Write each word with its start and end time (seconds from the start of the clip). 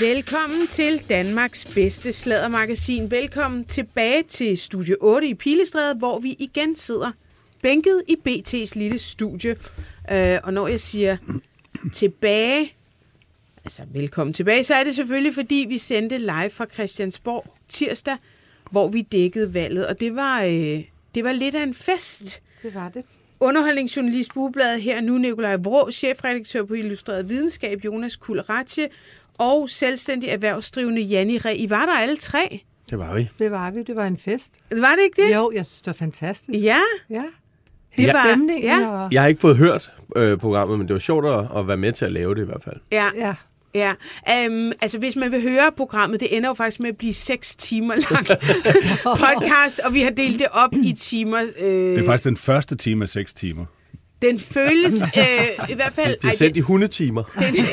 Velkommen 0.00 0.66
til 0.66 1.08
Danmarks 1.08 1.64
bedste 1.64 2.12
sladdermagasin. 2.12 3.10
Velkommen 3.10 3.64
tilbage 3.64 4.22
til 4.22 4.58
Studie 4.58 4.96
8 5.00 5.28
i 5.28 5.34
Pilestræde, 5.34 5.94
hvor 5.94 6.18
vi 6.18 6.36
igen 6.38 6.76
sidder 6.76 7.12
bænket 7.62 8.02
i 8.08 8.16
BT's 8.28 8.78
lille 8.78 8.98
studie. 8.98 9.56
Øh, 10.12 10.38
og 10.42 10.52
når 10.52 10.68
jeg 10.68 10.80
siger 10.80 11.16
tilbage, 11.92 12.72
altså 13.64 13.82
velkommen 13.92 14.34
tilbage, 14.34 14.64
så 14.64 14.74
er 14.74 14.84
det 14.84 14.94
selvfølgelig, 14.94 15.34
fordi 15.34 15.66
vi 15.68 15.78
sendte 15.78 16.18
live 16.18 16.50
fra 16.50 16.66
Christiansborg 16.72 17.54
tirsdag, 17.68 18.16
hvor 18.70 18.88
vi 18.88 19.02
dækkede 19.02 19.54
valget. 19.54 19.86
Og 19.86 20.00
det 20.00 20.16
var, 20.16 20.42
øh, 20.42 20.84
det 21.14 21.24
var 21.24 21.32
lidt 21.32 21.54
af 21.54 21.62
en 21.62 21.74
fest. 21.74 22.42
Det 22.62 22.74
var 22.74 22.88
det. 22.88 23.04
Underholdningsjournalist 23.44 24.34
på 24.34 24.40
Ugebladet 24.40 24.82
her 24.82 25.00
nu, 25.00 25.18
Nikolaj 25.18 25.56
Vrå, 25.56 25.90
chefredaktør 25.90 26.64
på 26.64 26.74
Illustreret 26.74 27.28
Videnskab, 27.28 27.84
Jonas 27.84 28.16
Kulratje, 28.16 28.88
og 29.38 29.70
selvstændig 29.70 30.28
erhvervsdrivende 30.28 31.00
Janni 31.02 31.38
Re. 31.38 31.56
I 31.56 31.70
var 31.70 31.86
der 31.86 31.92
alle 31.92 32.16
tre. 32.16 32.60
Det 32.90 32.98
var 32.98 33.14
vi. 33.14 33.30
Det 33.38 33.50
var 33.50 33.70
vi. 33.70 33.82
Det 33.82 33.96
var 33.96 34.06
en 34.06 34.16
fest. 34.18 34.52
Var 34.70 34.94
det 34.96 35.02
ikke 35.04 35.22
det? 35.22 35.34
Jo, 35.34 35.52
jeg 35.54 35.66
synes, 35.66 35.80
det 35.82 35.86
var 35.86 35.92
fantastisk. 35.92 36.64
Ja. 36.64 36.78
Ja. 37.10 37.14
Det 37.16 37.24
Hele 37.90 38.12
var- 38.12 38.24
stemningen. 38.32 38.64
ja. 38.80 38.88
Og, 38.88 39.12
Jeg 39.12 39.22
har 39.22 39.28
ikke 39.28 39.40
fået 39.40 39.56
hørt 39.56 39.92
øh, 40.16 40.38
programmet, 40.38 40.78
men 40.78 40.88
det 40.88 40.94
var 40.94 41.00
sjovt 41.00 41.26
at, 41.26 41.58
at 41.58 41.68
være 41.68 41.76
med 41.76 41.92
til 41.92 42.04
at 42.04 42.12
lave 42.12 42.34
det 42.34 42.42
i 42.42 42.44
hvert 42.44 42.62
fald. 42.62 42.76
Ja. 42.92 43.08
ja. 43.16 43.34
Ja, 43.74 43.90
um, 44.48 44.72
altså 44.80 44.98
hvis 44.98 45.16
man 45.16 45.32
vil 45.32 45.42
høre 45.42 45.72
programmet, 45.76 46.20
det 46.20 46.36
ender 46.36 46.48
jo 46.50 46.54
faktisk 46.54 46.80
med 46.80 46.88
at 46.88 46.96
blive 46.96 47.14
6 47.14 47.56
timer 47.56 47.94
lang 47.94 48.26
podcast, 49.20 49.78
og 49.78 49.94
vi 49.94 50.00
har 50.00 50.10
delt 50.10 50.38
det 50.38 50.46
op 50.52 50.70
i 50.82 50.92
timer. 50.92 51.42
Øh, 51.58 51.70
Det 51.96 51.98
er 51.98 52.04
faktisk 52.04 52.24
den 52.24 52.36
første 52.36 52.76
time 52.76 53.02
af 53.02 53.08
seks 53.08 53.34
timer. 53.34 53.64
Den 54.22 54.38
føles 54.38 55.02
øh, 55.18 55.68
i 55.70 55.74
hvert 55.74 55.92
fald... 55.92 56.10
Det 56.10 56.18
bliver 56.18 56.34
sendt 56.34 56.56
i 56.56 56.60
hundetimer. 56.60 57.22
den, 57.22 57.54
den, 57.54 57.64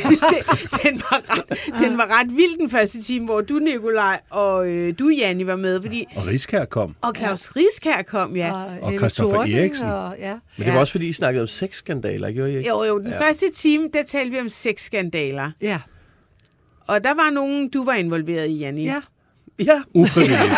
den, 0.83 1.01
var 1.01 1.37
ret, 1.37 1.43
den 1.89 1.97
var 1.97 2.19
ret 2.19 2.37
vild 2.37 2.59
den 2.59 2.69
første 2.69 3.03
time, 3.03 3.25
hvor 3.25 3.41
du, 3.41 3.53
Nikolaj, 3.59 4.19
og 4.29 4.67
øh, 4.67 4.93
du, 4.99 5.09
Janni, 5.09 5.47
var 5.47 5.55
med, 5.55 5.81
fordi... 5.81 6.05
Og 6.15 6.27
Riskær 6.27 6.65
kom. 6.65 6.95
Og 7.01 7.15
Claus 7.15 7.51
ja. 7.55 7.59
Riskær 7.61 8.01
kom, 8.01 8.35
ja. 8.35 8.53
Og, 8.53 8.67
Og 8.81 8.89
Eva 8.93 8.97
Christoffer 8.99 9.35
Thorning, 9.35 9.59
Eriksen. 9.59 9.87
Og, 9.87 10.15
ja. 10.19 10.33
Men 10.57 10.65
det 10.65 10.73
var 10.73 10.79
også, 10.79 10.91
fordi 10.91 11.07
I 11.07 11.13
snakkede 11.13 11.41
om 11.41 11.47
sexskandaler, 11.47 12.31
gjorde 12.31 12.53
I 12.53 12.57
ikke? 12.57 12.69
Jo, 12.69 12.83
jo, 12.83 12.99
den 12.99 13.07
ja. 13.11 13.27
første 13.27 13.45
time, 13.55 13.89
der 13.93 14.03
talte 14.03 14.31
vi 14.31 14.39
om 14.39 14.49
sexskandaler. 14.49 15.51
ja. 15.61 15.79
Og 16.87 17.03
der 17.03 17.13
var 17.13 17.29
nogen, 17.29 17.69
du 17.69 17.85
var 17.85 17.93
involveret 17.93 18.49
i, 18.49 18.53
Janni. 18.57 18.83
Ja. 18.85 19.01
Ja. 19.59 19.81
Ufrivilligt. 19.93 20.53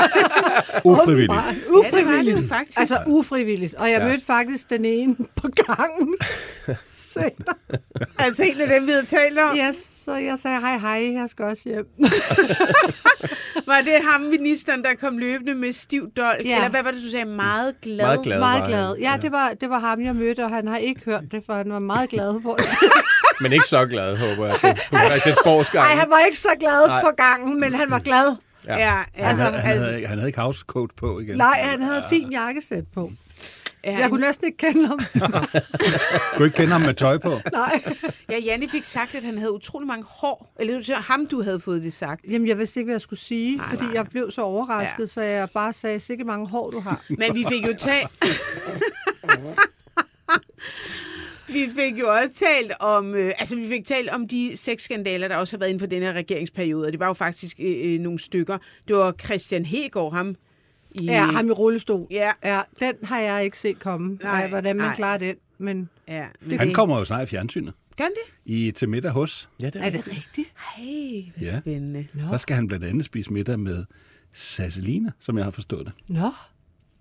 Ufrivilligt. 0.86 1.34
Ja, 1.34 1.42
det 1.50 1.68
Ufrivilligt. 1.70 2.38
det 2.38 2.50
faktisk. 2.50 2.80
Altså 2.80 2.98
ufrivilligt. 3.08 3.74
Og 3.74 3.90
jeg 3.92 3.98
Ja. 3.98 4.04
ja. 4.06 4.12
mødte 4.12 4.26
faktisk 4.26 4.70
den 4.70 4.86
ene 4.86 5.16
på 5.42 5.48
gangen. 5.68 6.16
så, 6.84 7.30
altså 8.18 8.44
en 8.44 8.62
af 8.62 8.68
dem, 8.68 8.86
vi 8.88 8.92
havde 8.92 9.06
talt 9.06 9.40
om. 9.40 9.58
yes, 9.58 9.76
så 9.76 10.14
jeg 10.16 10.38
sagde, 10.40 10.60
hej 10.60 10.78
hej, 10.78 11.14
jeg 11.14 11.30
skal 11.30 11.46
også 11.46 11.64
hjem. 11.66 11.86
Var 13.68 13.82
det 13.86 13.94
ham, 14.12 14.22
ministeren, 14.22 14.84
der 14.84 14.94
kom 15.00 15.18
løbende 15.18 15.56
med 15.56 15.74
stiv 15.74 16.10
dolk? 16.18 16.46
Ja. 16.46 16.56
Eller 16.56 16.70
hvad 16.70 16.84
var 16.84 16.92
det, 16.92 17.04
du 17.04 17.10
sagde? 17.10 17.26
Meget 17.26 17.76
glad? 17.82 17.98
Meget 18.06 18.22
glad. 18.24 18.40
meget 18.40 18.68
glad. 18.68 18.96
Ja, 18.96 19.18
det 19.22 19.32
var, 19.32 19.54
det 19.62 19.70
var 19.70 19.80
ham, 19.80 20.02
jeg 20.02 20.16
mødte, 20.16 20.44
og 20.44 20.50
han 20.50 20.68
har 20.68 20.78
ikke 20.78 21.02
hørt 21.06 21.24
det, 21.32 21.44
for 21.46 21.54
han 21.54 21.72
var 21.72 21.80
meget 21.80 22.10
glad 22.10 22.42
for 22.42 22.54
at 22.54 22.64
Men 23.42 23.53
ikke 23.53 23.66
så 23.66 23.86
glad, 23.86 24.17
håber 24.17 24.45
jeg, 24.48 24.56
på, 24.89 24.98
Christiansborgs 24.98 25.70
gang. 25.72 25.88
Nej, 25.88 25.95
han 25.95 26.09
var 26.09 26.19
ikke 26.19 26.40
så 26.40 26.50
glad 26.59 26.88
Nej. 26.88 27.02
på 27.02 27.09
gangen, 27.18 27.59
men 27.59 27.74
han 27.75 27.91
var 27.91 28.00
glad. 28.00 28.35
Ja, 28.68 28.78
ja, 28.78 28.90
Han, 28.91 29.06
altså, 29.16 29.44
havde, 29.44 29.58
han, 29.58 29.72
altså, 29.72 29.85
havde, 29.85 30.08
han 30.08 30.18
havde 30.18 30.30
ikke 30.30 30.40
housecoat 30.41 30.90
på 30.97 31.19
igen. 31.19 31.38
Nej, 31.38 31.62
han 31.62 31.81
havde 31.81 32.03
fin 32.09 32.31
jakkesæt 32.31 32.84
på. 32.94 33.12
ja, 33.84 33.97
Jeg 34.00 34.09
kunne 34.09 34.22
næsten 34.22 34.46
ikke 34.46 34.58
kende 34.58 34.88
ham. 34.88 35.00
Du 36.38 36.44
ikke 36.44 36.56
kende 36.56 36.72
ham 36.72 36.81
med 36.81 36.94
tøj 36.94 37.18
på? 37.18 37.40
Nej. 37.53 37.81
ja, 38.30 38.38
Janne 38.38 38.69
fik 38.69 38.85
sagt, 38.85 39.16
at 39.16 39.24
han 39.24 39.38
havde 39.38 39.52
utrolig 39.53 39.88
mange 39.88 40.06
hår. 40.09 40.53
Eller 40.59 40.78
det 40.78 40.90
var 40.90 41.02
ham, 41.02 41.28
du 41.28 41.41
havde 41.44 41.59
fået 41.59 41.84
det 41.84 41.94
sagt. 41.94 42.22
Jamen, 42.29 42.47
jeg 42.47 42.58
vidste 42.58 42.79
ikke, 42.79 42.85
hvad 42.88 42.94
jeg 42.96 43.02
skulle 43.02 43.19
sige, 43.19 43.58
Nej, 43.58 43.66
fordi 43.69 43.84
nej. 43.84 43.94
jeg 43.94 44.08
blev 44.08 44.31
så 44.31 44.41
overrasket, 44.41 44.97
Ja. 44.97 45.02
ja. 45.02 45.06
så 45.08 45.22
jeg 45.22 45.50
bare 45.50 45.74
sagde, 45.74 46.00
sikke 46.00 46.24
mange 46.24 46.47
hår, 46.47 46.69
du 46.69 46.79
har. 46.79 47.02
Men 47.09 47.35
vi 47.35 47.46
fik 47.50 47.68
jo 47.68 47.74
talt... 47.79 48.08
vi 51.53 51.69
fik 51.75 52.00
jo 52.00 52.08
også 52.08 52.34
talt 52.34 52.72
om, 52.80 53.16
øh, 53.16 53.34
altså 53.40 53.56
vi 53.56 53.68
fik 53.68 53.86
talt 53.86 54.09
om 54.09 54.28
de 54.28 54.52
seks 54.58 54.84
skandaler, 54.84 55.28
der 55.28 55.36
også 55.36 55.56
har 55.56 55.59
været 55.59 55.69
inden 55.69 55.80
for 55.80 55.88
den 55.88 56.02
her 56.02 56.14
regeringsperiode. 56.14 56.86
Og 56.86 56.91
det 56.91 57.00
var 57.00 57.08
jo 57.08 57.14
faktisk 57.14 57.59
øh, 57.59 57.94
øh, 57.94 58.00
nogle 58.00 58.19
stykker. 58.19 58.58
Det 58.88 58.96
var 58.96 59.12
Christian 59.12 59.66
Hegård, 59.66 60.14
ham 60.14 60.36
i... 60.91 61.06
Ja, 61.06 61.24
ham 61.24 61.47
i 61.47 61.52
rullestol. 61.52 62.08
Ja, 62.12 62.31
Ja, 62.44 62.62
den 62.80 62.94
har 63.03 63.19
jeg 63.19 63.44
ikke 63.46 63.58
set 63.58 63.80
komme, 63.80 64.18
Nej, 64.24 64.40
nej, 64.41 64.50
hvordan 64.50 64.75
man 64.78 64.86
nej. 64.88 64.96
klarer 64.96 65.18
den. 65.18 65.36
Men 65.58 65.90
ja. 66.08 66.25
Men 66.41 66.59
Han 66.59 66.74
kommer 66.74 66.97
jo 67.00 67.06
snart 67.06 67.24
i 67.28 67.30
fjernsynet. 67.30 67.74
Gør 67.97 68.03
han 68.03 68.12
det? 68.14 68.53
I 68.53 68.72
til 68.72 68.90
middag 68.90 69.12
hos. 69.12 69.50
Ja, 69.62 69.66
det 69.70 69.75
er 69.85 69.90
det 69.90 70.08
rigtigt? 70.08 70.47
Hey, 70.75 71.22
hvad 71.38 71.47
Ja. 71.47 71.59
spændende. 71.59 72.08
Der 72.31 72.38
skal 72.38 72.56
han 72.56 72.68
blandt 72.68 72.85
andet 72.85 73.06
spise 73.06 73.34
middag 73.34 73.59
med 73.59 73.85
Sasselina, 74.34 75.12
som 75.20 75.38
jeg 75.38 75.44
har 75.46 75.52
forstået 75.52 75.85
det. 75.85 75.94
Nå, 76.08 76.31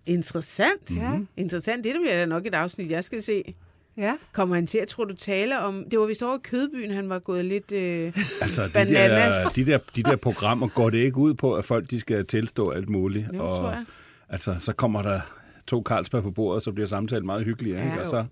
Interessant. 0.06 0.90
Ja. 0.96 1.18
Interessant. 1.36 1.84
Det 1.84 1.94
bliver 2.02 2.16
da 2.16 2.26
nok 2.26 2.46
et 2.46 2.54
afsnit, 2.54 2.90
jeg 2.90 3.04
skal 3.04 3.22
se. 3.22 3.54
Ja. 3.96 4.16
Kommer 4.32 4.54
han 4.54 4.66
til 4.66 4.78
at, 4.78 4.88
tror 4.88 5.04
du, 5.04 5.14
tale 5.14 5.60
om... 5.60 5.84
Det 5.90 5.98
var 5.98 6.06
vist 6.06 6.22
over 6.22 6.36
i 6.36 6.40
Kødbyen, 6.42 6.90
han 6.90 7.08
var 7.08 7.18
gået 7.18 7.44
lidt... 7.44 7.72
Øh... 7.72 8.12
Altså, 8.42 8.62
de 8.62 8.68
der, 8.68 8.84
Bananas. 8.84 9.52
de, 9.52 9.66
der, 9.66 9.78
de 9.96 10.02
der 10.02 10.16
programmer 10.16 10.68
går 10.68 10.90
det 10.90 10.98
ikke 10.98 11.16
ud 11.16 11.34
på, 11.34 11.54
at 11.54 11.64
folk 11.64 11.90
de 11.90 12.00
skal 12.00 12.26
tilstå 12.26 12.70
alt 12.70 12.88
muligt. 12.88 13.26
Jo, 13.34 13.38
tror 13.38 13.70
jeg. 13.70 13.84
altså, 14.28 14.54
så 14.58 14.72
kommer 14.72 15.02
der 15.02 15.20
to 15.66 15.82
Carlsberg 15.86 16.22
på 16.22 16.30
bordet, 16.30 16.56
og 16.56 16.62
så 16.62 16.72
bliver 16.72 16.86
samtalen 16.86 17.26
meget 17.26 17.44
hyggelig. 17.44 17.72
Ja, 17.72 17.84
ikke? 17.84 18.02
Og 18.02 18.08
så 18.10 18.24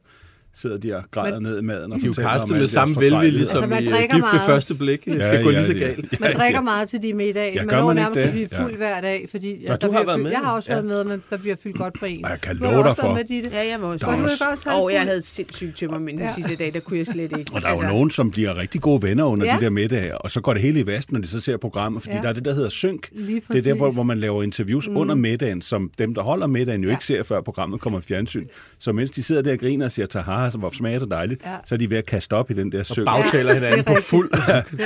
sidder 0.54 0.78
de 0.78 0.96
og 0.96 1.02
græder 1.10 1.34
Men- 1.40 1.42
ned 1.42 1.58
i 1.58 1.62
maden. 1.64 1.92
Og 1.92 1.98
De 2.00 2.04
er 2.04 2.06
jo 2.06 2.12
kastet 2.28 2.50
med 2.56 2.68
samme 2.68 2.96
velvilje 2.96 3.40
Altså, 3.40 3.56
som 3.58 3.68
man 3.68 3.82
i 3.82 3.86
øh, 3.86 3.92
gift 3.92 4.12
ved 4.14 4.20
meget. 4.20 4.40
første 4.46 4.74
blik. 4.74 5.04
Det 5.04 5.24
skal 5.24 5.36
Ja, 5.36 5.42
gå 5.42 5.50
ja, 5.50 5.56
lige 5.56 5.66
så 5.66 5.74
galt. 5.74 6.20
Man 6.20 6.34
drikker 6.36 6.60
meget 6.60 6.88
til 6.88 7.02
de 7.02 7.12
middage, 7.14 7.52
Ja, 7.54 7.58
man 7.60 7.66
gør 7.68 7.76
når 7.78 7.86
man 7.86 7.96
nærmest 7.96 8.18
ikke 8.18 8.28
at 8.28 8.32
blive 8.34 8.48
fuld 8.62 8.70
Ja. 8.70 8.76
hver 8.76 9.00
dag, 9.00 9.26
fordi 9.30 9.64
der 9.66 9.76
du 9.76 9.90
har 9.92 10.04
været 10.04 10.20
med, 10.20 10.30
Jeg 10.30 10.40
har 10.40 10.52
også 10.52 10.72
ja. 10.72 10.80
været 10.80 10.86
med, 10.86 11.04
men 11.04 11.22
der 11.30 11.36
bliver 11.36 11.56
fyldt 11.62 11.76
godt 11.78 11.94
på 12.00 12.06
en. 12.06 12.24
Og 12.24 12.30
jeg 12.30 12.40
kan 12.40 12.56
love 12.56 12.82
dig 12.84 12.96
for. 12.96 13.18
Ja, 13.52 13.68
jeg 13.68 13.80
var 13.80 13.86
også 13.86 14.06
Der 14.06 14.12
er 14.12 14.16
Var 14.16 14.16
du 14.18 14.22
også- 14.22 14.44
ikke 14.44 14.52
også 14.52 14.70
Og 14.70 14.92
jeg 14.92 15.02
havde 15.02 15.22
sindssygt 15.22 15.76
tømmer, 15.76 15.98
men 15.98 16.14
den 16.14 16.24
Ja. 16.24 16.32
sidste 16.34 16.56
dag, 16.56 16.74
der 16.74 16.80
kunne 16.80 16.98
jeg 16.98 17.06
slet 17.06 17.22
ikke. 17.38 17.52
Og 17.54 17.62
der 17.62 17.68
er 17.68 17.72
jo 17.76 17.82
nogen, 17.82 18.10
som 18.10 18.30
bliver 18.30 18.56
rigtig 18.56 18.80
gode 18.80 19.02
venner 19.02 19.24
under 19.24 19.46
Ja. 19.46 19.56
de 19.60 19.64
der 19.64 19.70
middage, 19.70 20.18
og 20.18 20.30
så 20.30 20.40
går 20.40 20.52
det 20.52 20.62
hele 20.62 20.80
i 20.80 20.86
vasten, 20.86 21.14
når 21.14 21.20
de 21.20 21.28
så 21.28 21.40
ser 21.40 21.56
programmet, 21.56 22.02
fordi 22.02 22.16
Ja. 22.16 22.22
der 22.22 22.28
er 22.28 22.32
det, 22.32 22.44
der 22.44 22.54
hedder 22.54 22.68
synk. 22.68 23.10
Det 23.10 23.42
er 23.48 23.62
der, 23.62 23.74
hvor, 23.74 24.02
man 24.02 24.18
laver 24.18 24.42
interviews 24.42 24.88
mm. 24.88 24.96
under 24.96 25.14
middagen, 25.14 25.62
som 25.62 25.90
dem, 25.98 26.14
der 26.14 26.22
holder 26.22 26.46
middagen, 26.46 26.82
jo 26.82 26.88
Ja. 26.88 26.94
ikke 26.94 27.06
ser, 27.06 27.22
før 27.22 27.40
programmet 27.40 27.80
kommer 27.80 27.98
i 27.98 28.02
fjernsyn. 28.02 28.46
Så 28.78 28.92
mens 28.92 29.10
de 29.10 29.22
sidder 29.22 29.42
der 29.42 29.52
og 29.52 29.58
griner 29.58 29.84
og 29.86 29.92
siger, 29.92 30.06
så 30.48 30.58
hvor 30.58 30.70
smager 30.76 30.98
det 30.98 31.10
dejligt, 31.10 31.42
Ja. 31.46 31.56
så 31.66 31.74
er 31.74 31.76
de 31.76 31.90
ved 31.90 31.98
at 31.98 32.06
kaste 32.06 32.32
op 32.32 32.50
i 32.50 32.54
den 32.54 32.72
der 32.72 32.82
synk. 32.82 33.06
Bagtaler 33.06 33.54
hinanden 33.54 33.84
på 33.84 33.94
fuld. 34.02 34.30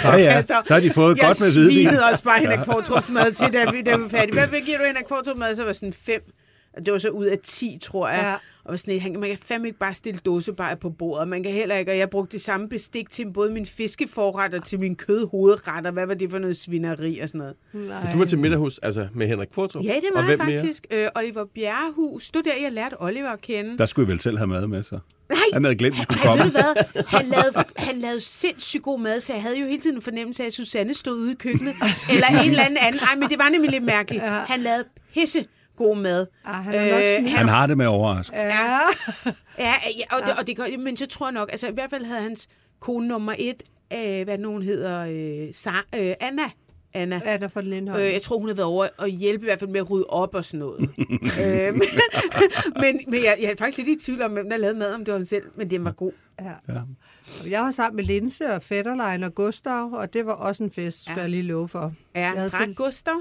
Ja, 0.04 0.16
ja. 0.16 0.42
Så 0.65 0.75
har 0.75 0.81
de 0.81 0.91
fået 0.91 1.16
jeg 1.16 1.26
godt 1.26 1.41
med 1.41 1.53
hvidvin. 1.54 1.84
svinede 1.88 2.03
også 2.10 2.22
bare 2.25 2.38
Henrik 2.41 2.59
Kvartrup 2.65 3.09
mad 3.09 3.32
til, 3.32 3.53
da 3.53 3.70
vi, 3.70 3.82
da 3.82 3.97
vi 3.97 4.03
var 4.03 4.09
færdige. 4.09 4.32
Hvad, 4.32 4.47
hvad 4.48 4.60
giver 4.60 4.78
du 4.78 4.84
Henrik 4.84 5.04
Kvartrup 5.04 5.37
mad? 5.37 5.56
Så 5.56 5.62
var 5.62 5.69
jeg 5.69 5.75
sådan 5.76 5.92
fem. 6.06 6.20
Og 6.77 6.87
det 6.87 6.93
var 6.93 6.99
så 6.99 7.09
ud 7.09 7.27
af 7.27 7.39
10, 7.43 7.79
tror 7.83 8.09
jeg. 8.09 8.21
Ja. 8.23 8.35
Og 8.65 8.71
var 8.71 8.77
sådan, 8.77 9.01
han, 9.01 9.12
man 9.21 9.29
kan 9.29 9.39
fandme 9.39 9.69
ikke 9.69 9.79
bare 9.79 9.95
stille 9.95 10.21
dåsebajer 10.27 10.75
på 10.75 10.91
bordet. 10.91 11.29
Man 11.29 11.43
kan 11.43 11.53
heller 11.53 11.77
ikke, 11.77 11.93
og 11.93 11.99
jeg 11.99 12.11
brugte 12.11 12.33
det 12.33 12.41
samme 12.41 12.69
bestik 12.69 13.11
til 13.11 13.31
både 13.33 13.53
min 13.53 13.67
fiskeforret 13.67 14.55
og 14.55 14.65
til 14.65 14.81
min 14.81 14.95
kødhovedret, 14.97 15.87
og 15.87 15.93
hvad 15.93 16.07
var 16.07 16.15
det 16.15 16.31
for 16.31 16.39
noget 16.39 16.57
svineri 16.57 17.19
og 17.19 17.29
sådan 17.29 17.39
noget. 17.39 17.55
Nej. 17.89 18.13
Du 18.13 18.19
var 18.19 18.25
til 18.25 18.39
middag 18.39 18.59
hos, 18.59 18.79
altså 18.79 19.09
med 19.15 19.27
Henrik 19.27 19.49
Kvartrup. 19.55 19.84
Ja, 19.84 19.95
det 19.95 20.05
og 20.15 20.21
var 20.21 20.27
hvem 20.27 20.39
jeg 20.39 20.47
mere? 20.47 20.61
faktisk. 20.61 20.87
Øh, 20.91 21.09
Oliver 21.17 21.45
Bjerrehus. 21.55 22.31
Det 22.31 22.37
var 22.47 22.53
der, 22.53 22.63
jeg 22.63 22.73
lærte 22.73 23.03
Oliver 23.03 23.29
at 23.31 23.41
kende. 23.41 23.79
Der 23.79 23.87
skulle 23.87 24.07
vi 24.07 24.13
vel 24.13 24.21
selv 24.21 24.37
have 24.39 24.47
mad 24.47 24.66
med, 24.66 24.83
så. 24.83 24.98
Nej, 25.28 25.39
Han 25.53 25.65
havde 25.65 25.77
glemt, 25.77 25.97
at 26.01 26.07
Ej, 26.10 26.27
komme. 26.27 26.45
ved 26.45 26.51
hvad? 26.51 27.04
Han 27.07 27.27
lavede, 27.27 27.65
han 27.77 27.98
lavede 27.98 28.21
sindssygt 28.21 28.83
god 28.83 29.01
mad, 29.01 29.21
så 29.21 29.33
jeg 29.33 29.43
havde 29.43 29.59
jo 29.60 29.66
hele 29.66 29.81
tiden 29.81 29.97
en 29.97 30.03
fornemmelse 30.03 30.43
af, 30.43 30.47
at 30.47 30.53
Susanne 30.53 30.95
stod 30.95 31.15
ude 31.16 31.33
i 31.33 31.34
køkkenet. 31.34 31.75
Eller 32.13 32.27
en 32.27 32.51
eller 32.51 32.63
anden 32.63 32.77
anden. 32.81 33.01
Nej, 33.04 33.16
men 33.21 33.28
det 33.31 33.39
var 33.39 33.48
nemlig 33.48 33.71
lidt 33.71 33.84
mærkeligt. 33.84 34.22
Ja. 34.25 34.28
Han 34.31 34.60
lavede 34.60 34.84
pisse 35.15 35.45
god 35.76 35.97
mad. 35.97 36.26
Ah, 36.44 36.65
han 36.65 36.74
er 36.74 37.18
Øh, 37.18 37.30
Han 37.30 37.48
har 37.48 37.66
det 37.66 37.76
med 37.76 37.84
at 37.84 37.91
overraske. 37.91 38.36
Ja. 38.36 38.50
Ja, 39.59 39.72
ja 39.98 40.16
og, 40.16 40.26
det, 40.26 40.34
og 40.38 40.47
det 40.47 40.56
gør, 40.56 40.65
men 40.78 40.97
så 40.97 41.06
tror 41.06 41.26
jeg 41.26 41.32
nok, 41.32 41.48
altså 41.53 41.68
i 41.68 41.72
hvert 41.72 41.91
fald 41.91 42.04
havde 42.04 42.21
hans 42.22 42.48
kone 42.80 43.09
nummer 43.09 43.34
et, 43.38 43.62
øh, 43.92 44.24
hvad 44.24 44.38
nogen 44.38 44.62
hedder, 44.62 45.00
øh, 45.00 45.48
Sa- 45.48 45.98
øh, 45.98 46.15
Anna. 46.21 46.42
Anna. 46.97 47.21
Er 47.24 47.36
der 47.36 47.48
for 47.48 47.60
Lindholm? 47.60 48.00
Øh, 48.03 48.12
jeg 48.12 48.22
tror, 48.22 48.38
hun 48.38 48.48
har 48.48 48.54
været 48.54 48.66
over 48.68 48.88
og 48.98 49.09
hjælpe 49.09 49.42
i 49.44 49.47
hvert 49.47 49.59
fald 49.59 49.71
med 49.71 49.80
at 49.80 49.91
rydde 49.91 50.06
op 50.09 50.34
og 50.34 50.44
sådan 50.44 50.59
noget. 50.60 50.80
øh, 51.42 51.74
men 52.82 53.00
men, 53.09 53.24
jeg, 53.24 53.36
jeg 53.41 53.50
er 53.50 53.54
faktisk 53.59 53.78
lidt 53.86 54.00
i 54.03 54.04
tvivl 54.04 54.22
om, 54.22 54.30
hvem 54.32 54.50
der 54.50 54.56
lavede 54.56 54.78
mad, 54.78 54.94
om 54.94 55.04
det 55.04 55.12
var 55.12 55.18
hun 55.18 55.24
selv, 55.24 55.42
men 55.56 55.71
den 55.71 55.84
var 55.84 55.92
god. 55.92 56.12
Ja. 56.41 56.74
Ja. 56.74 56.80
Jeg 57.50 57.62
var 57.62 57.71
sammen 57.71 57.97
med 57.97 58.04
Linse 58.04 58.53
og 58.53 58.62
Fetterlein 58.62 59.22
og 59.22 59.34
Gustav, 59.34 59.92
og 59.92 60.12
det 60.12 60.26
var 60.26 60.32
også 60.32 60.62
en 60.65 60.71
fest, 60.71 61.00
skal 61.03 61.15
Ja. 61.16 61.21
jeg 61.21 61.30
lige 61.30 61.42
love 61.42 61.68
for. 61.68 61.92
Ja, 62.15 62.21
Jeg 62.21 62.30
havde 62.30 62.50
drak 62.50 62.60
selv- 62.62 62.74
Gustav. 62.74 63.15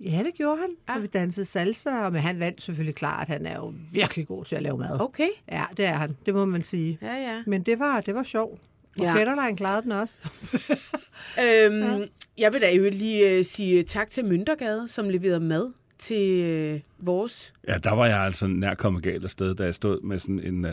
Ja, 0.00 0.22
det 0.24 0.34
gjorde 0.34 0.60
han. 0.60 0.70
Ja. 0.88 0.94
Og 0.96 1.02
vi 1.02 1.06
dansede 1.06 1.46
salsa, 1.46 1.90
og 2.04 2.12
men 2.12 2.22
han 2.22 2.40
vandt 2.40 2.62
selvfølgelig 2.62 2.94
klart. 2.94 3.28
Han 3.28 3.46
er 3.46 3.54
jo 3.56 3.74
virkelig 3.92 4.26
god 4.26 4.44
til 4.44 4.56
at 4.56 4.62
lave 4.62 4.78
mad. 4.78 5.00
Okay. 5.00 5.28
Ja, 5.52 5.64
det 5.76 5.84
er 5.84 5.92
han. 5.94 6.16
Det 6.26 6.34
må 6.34 6.44
man 6.44 6.62
sige. 6.62 6.98
Ja, 7.02 7.14
ja. 7.14 7.42
Men 7.46 7.62
det 7.62 7.78
var, 7.78 8.00
det 8.00 8.14
var 8.14 8.22
sjovt. 8.22 8.60
Og 8.98 9.04
Ja. 9.04 9.14
Fætterlein 9.14 9.56
klarede 9.56 9.82
den 9.82 9.92
også. 9.92 10.18
Øhm, 11.44 11.80
ja. 11.82 11.98
Jeg 12.38 12.52
vil 12.52 12.60
da 12.60 12.74
jo 12.74 12.90
lige 12.90 13.38
uh, 13.38 13.44
sige 13.44 13.82
tak 13.82 14.10
til 14.10 14.24
Møntergade, 14.24 14.88
som 14.88 15.08
leverede 15.10 15.40
mad 15.40 15.72
til 15.98 16.74
uh, 16.74 17.06
vores. 17.06 17.52
Ja, 17.68 17.78
der 17.78 17.90
var 17.92 18.06
jeg 18.06 18.20
altså 18.20 18.46
nær 18.46 18.74
kommet 18.74 19.02
galt 19.02 19.24
afsted, 19.24 19.54
da 19.54 19.64
jeg 19.64 19.74
stod 19.74 20.00
med 20.00 20.18
sådan 20.18 20.40
en, 20.40 20.64
uh, 20.64 20.70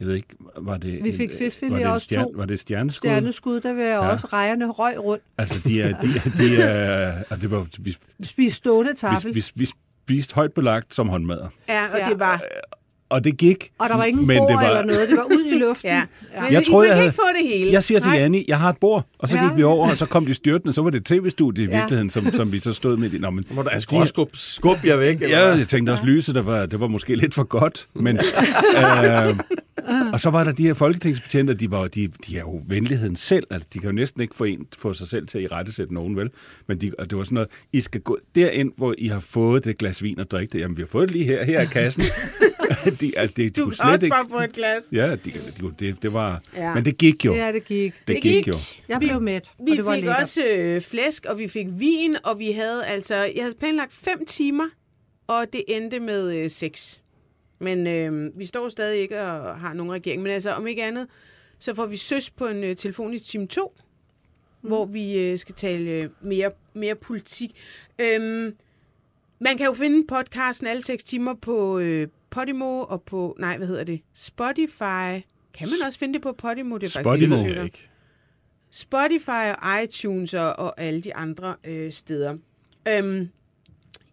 jeg 0.00 0.06
ved 0.08 0.14
ikke, 0.14 0.28
var 0.56 0.76
det... 0.76 1.04
Vi 1.04 1.12
fik 1.16 1.30
fiskfilet 1.38 1.72
var 1.72 1.78
det 1.78 1.86
også 1.86 2.08
to. 2.14 2.32
Var 2.36 2.44
det 2.44 2.54
et 2.54 2.60
stjerneskud? 2.60 3.08
Stjerneskud, 3.08 3.60
der 3.60 3.72
jeg 3.74 3.78
Ja. 3.78 3.98
også 4.12 4.26
rejerne 4.26 4.70
røg 4.70 4.98
rundt. 5.04 5.22
Altså, 5.38 5.68
de 5.68 5.82
er, 5.82 6.00
de, 6.00 6.08
er- 6.24 6.30
de 6.36 6.62
er, 6.62 7.22
og 7.30 7.40
det 7.40 7.50
var, 7.50 7.66
vi, 7.78 7.96
Spise 8.24 8.56
stående 8.56 8.90
vi, 8.92 8.96
tafel. 8.96 9.34
vi, 9.34 9.44
vi 9.54 9.66
spiste 10.08 10.34
højt 10.34 10.52
belagt 10.52 10.94
som 10.94 11.08
håndmadder. 11.08 11.48
Ja, 11.68 11.86
og 11.92 11.98
Ja. 11.98 12.08
det 12.08 12.18
var... 12.18 12.42
Og 13.10 13.24
det 13.24 13.36
gik. 13.36 13.70
Og 13.78 13.88
der 13.88 13.96
var 13.96 14.04
ingen 14.04 14.26
men 14.26 14.38
bord 14.38 14.48
det 14.48 14.56
var, 14.56 14.62
eller 14.68 14.84
noget. 14.84 15.08
Det 15.08 15.16
var 15.16 15.24
ud 15.24 15.52
i 15.54 15.58
luften. 15.58 15.90
Ja. 15.90 15.96
ja. 15.96 16.42
Men 16.42 16.52
Jeg 16.52 16.62
troede, 16.64 16.88
man 16.88 16.88
jeg 16.88 16.88
kan 16.88 16.96
havde- 16.96 17.06
ikke 17.06 17.16
få 17.16 17.22
det 17.52 17.58
hele. 17.58 17.72
Jeg 17.72 17.82
siger 17.82 18.00
til 18.00 18.08
Nej. 18.10 18.18
Janni, 18.18 18.44
jeg 18.48 18.58
har 18.58 18.68
et 18.70 18.76
bord, 18.80 19.06
og 19.18 19.28
så 19.28 19.38
Ja. 19.38 19.48
gik 19.48 19.56
vi 19.56 19.62
over, 19.62 19.90
og 19.90 19.96
så 19.96 20.06
kom 20.06 20.26
de 20.26 20.34
styrtende, 20.34 20.72
så 20.74 20.82
var 20.82 20.90
det 20.90 20.98
et 21.00 21.04
tv-studie 21.06 21.64
i 21.64 21.68
Ja. 21.68 21.76
virkeligheden, 21.78 22.10
som, 22.10 22.26
som 22.32 22.52
vi 22.52 22.58
så 22.60 22.72
stod 22.72 22.96
midt 22.96 23.14
i. 23.14 23.18
Nå, 23.18 23.30
men, 23.30 23.44
Må 23.50 23.62
der 23.62 23.68
altså, 23.70 23.98
altså, 23.98 24.12
skub, 24.12 24.28
skub 24.34 24.78
jer 24.84 24.96
væk. 24.96 25.22
eller 25.22 25.38
Ja, 25.38 25.44
hvad? 25.44 25.58
jeg 25.58 25.68
tænkte 25.68 25.90
også, 25.90 26.04
lyset, 26.04 26.34
der 26.34 26.42
var, 26.42 26.66
det 26.66 26.80
var 26.80 26.86
måske 26.86 27.14
lidt 27.14 27.34
for 27.34 27.44
godt. 27.44 27.86
Men, 27.94 28.16
øh, 28.16 29.36
og 30.12 30.20
så 30.20 30.30
var 30.30 30.44
der 30.44 30.52
de 30.52 30.66
her 30.66 30.74
folketingsbetjenter, 30.74 31.54
de, 31.54 31.70
var, 31.70 31.86
de, 31.88 32.08
de 32.26 32.36
er 32.36 32.40
jo 32.40 32.60
venligheden 32.68 33.16
selv. 33.16 33.44
Altså, 33.50 33.68
de 33.74 33.78
kan 33.78 33.88
jo 33.90 33.94
næsten 33.94 34.22
ikke 34.22 34.36
få, 34.36 34.44
en, 34.44 34.66
få 34.78 34.92
sig 34.92 35.08
selv 35.08 35.26
til 35.26 35.38
at 35.38 35.44
i 35.44 35.46
rette 35.46 35.72
sætte 35.72 35.94
nogen, 35.94 36.16
vel? 36.16 36.30
Men 36.66 36.78
de, 36.80 36.92
og 36.98 37.10
det 37.10 37.18
var 37.18 37.24
sådan 37.24 37.34
noget, 37.34 37.48
I 37.72 37.80
skal 37.80 38.00
gå 38.00 38.18
derind, 38.34 38.72
hvor 38.76 38.94
I 38.98 39.06
har 39.08 39.20
fået 39.20 39.64
det 39.64 39.78
glas 39.78 40.02
vin 40.02 40.20
og 40.20 40.30
drikke 40.30 40.52
det. 40.52 40.60
Jamen, 40.60 40.76
vi 40.76 40.82
har 40.82 40.86
fået 40.86 41.08
det 41.08 41.16
lige 41.16 41.24
her. 41.24 41.44
Her 41.44 41.58
er 41.58 41.64
kassen. 41.66 42.04
De, 43.00 43.12
altså, 43.18 43.34
de, 43.36 43.42
de 43.44 43.50
Du 43.50 43.62
kunne 43.64 43.74
kan 43.76 43.84
også 43.84 43.98
slet 43.98 44.02
ikke... 44.02 44.14
bare 44.14 44.26
få 44.30 44.38
et 44.40 44.52
glas. 44.52 44.82
Ja, 44.92 45.10
de, 45.10 45.16
de, 45.16 45.40
de, 45.60 45.74
det, 45.78 46.02
det 46.02 46.12
var... 46.12 46.42
Ja. 46.56 46.74
Men 46.74 46.84
det 46.84 46.98
gik 46.98 47.24
jo. 47.24 47.34
Ja, 47.34 47.52
det 47.52 47.64
gik. 47.64 47.94
Det 47.94 48.06
Det 48.08 48.22
gik 48.22 48.32
gik. 48.32 48.48
jo. 48.48 48.54
Jeg 48.88 49.00
Vi- 49.00 49.06
blev 49.06 49.20
mæt, 49.20 49.50
og 49.58 49.66
Vi 49.66 49.76
det 49.76 49.84
var 49.84 49.94
fik 49.94 50.02
lækkert. 50.04 50.20
også 50.20 50.46
øh, 50.56 50.80
flæsk, 50.80 51.24
og 51.26 51.38
vi 51.38 51.48
fik 51.48 51.66
vin, 51.70 52.16
og 52.24 52.38
vi 52.38 52.52
havde 52.52 52.86
altså... 52.86 53.14
Jeg 53.14 53.32
havde 53.44 53.54
planlagt 53.58 53.92
fem 53.92 54.26
timer, 54.26 54.68
og 55.26 55.46
det 55.52 55.64
endte 55.68 56.00
med 56.00 56.36
øh, 56.36 56.50
seks. 56.50 57.00
Men 57.60 57.86
øh, 57.86 58.38
vi 58.38 58.46
står 58.46 58.68
stadig 58.68 59.00
ikke 59.00 59.20
og 59.22 59.60
har 59.60 59.72
nogen 59.72 59.92
regering. 59.92 60.22
Men 60.22 60.32
altså, 60.32 60.50
om 60.52 60.66
ikke 60.66 60.84
andet, 60.84 61.06
så 61.58 61.74
får 61.74 61.86
vi 61.86 61.96
søs 61.96 62.30
på 62.30 62.46
en 62.46 62.64
øh, 62.64 62.76
telefon 62.76 63.14
i 63.14 63.18
time 63.18 63.46
2, 63.46 63.72
mm. 64.62 64.68
hvor 64.68 64.84
vi 64.84 65.18
øh, 65.18 65.38
skal 65.38 65.54
tale 65.54 65.90
øh, 65.90 66.08
mere, 66.22 66.50
mere 66.74 66.94
politik. 66.94 67.50
Øhm, 67.98 68.54
man 69.40 69.56
kan 69.56 69.66
jo 69.66 69.72
finde 69.72 70.06
podcasten 70.08 70.66
alle 70.66 70.82
seks 70.82 71.04
timer 71.04 71.34
på 71.34 71.78
øh, 71.78 72.08
Podimo 72.30 72.82
og 72.82 73.02
på... 73.02 73.36
Nej, 73.38 73.56
hvad 73.56 73.66
hedder 73.66 73.84
det? 73.84 74.00
Spotify. 74.14 75.24
Kan 75.54 75.68
man 75.68 75.86
også 75.86 75.98
finde 75.98 76.14
det 76.14 76.22
på 76.22 76.32
Podimo? 76.32 76.78
Det 76.78 76.96
er 76.96 77.02
Podimo. 77.02 77.36
faktisk 77.36 77.54
sødt. 77.54 77.64
ikke. 77.64 77.88
Spotify 78.70 79.52
og 79.62 79.82
iTunes 79.84 80.34
og, 80.34 80.52
og 80.58 80.80
alle 80.80 81.00
de 81.02 81.14
andre 81.14 81.54
øh, 81.64 81.92
steder. 81.92 82.36
Øhm, 82.88 83.28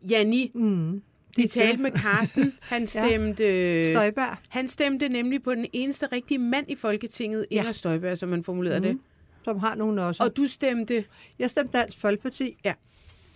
Janni, 0.10 0.52
Mm. 0.54 1.02
vi 1.36 1.48
talte 1.48 1.82
med 1.82 1.92
Carsten. 1.92 2.54
Han 2.62 2.88
stemte, 2.88 3.84
Støjberg. 3.90 4.38
han 4.50 4.68
stemte 4.68 5.10
nemlig 5.10 5.44
på 5.44 5.56
den 5.56 5.66
eneste 5.74 6.08
rigtige 6.12 6.38
mand 6.38 6.72
i 6.72 6.76
Folketinget, 6.76 7.46
Ja. 7.52 7.56
Inger 7.60 7.72
Støjberg, 7.72 8.18
som 8.18 8.30
man 8.30 8.44
formulerede 8.44 8.80
mm. 8.80 8.86
det. 8.86 9.00
som 9.44 9.60
har 9.60 9.76
nogen 9.76 10.00
også. 10.00 10.24
Og 10.24 10.38
du 10.38 10.48
stemte, 10.48 11.06
Jeg 11.40 11.50
stemte 11.50 11.78
Dansk 11.78 11.98
Folkeparti. 12.00 12.58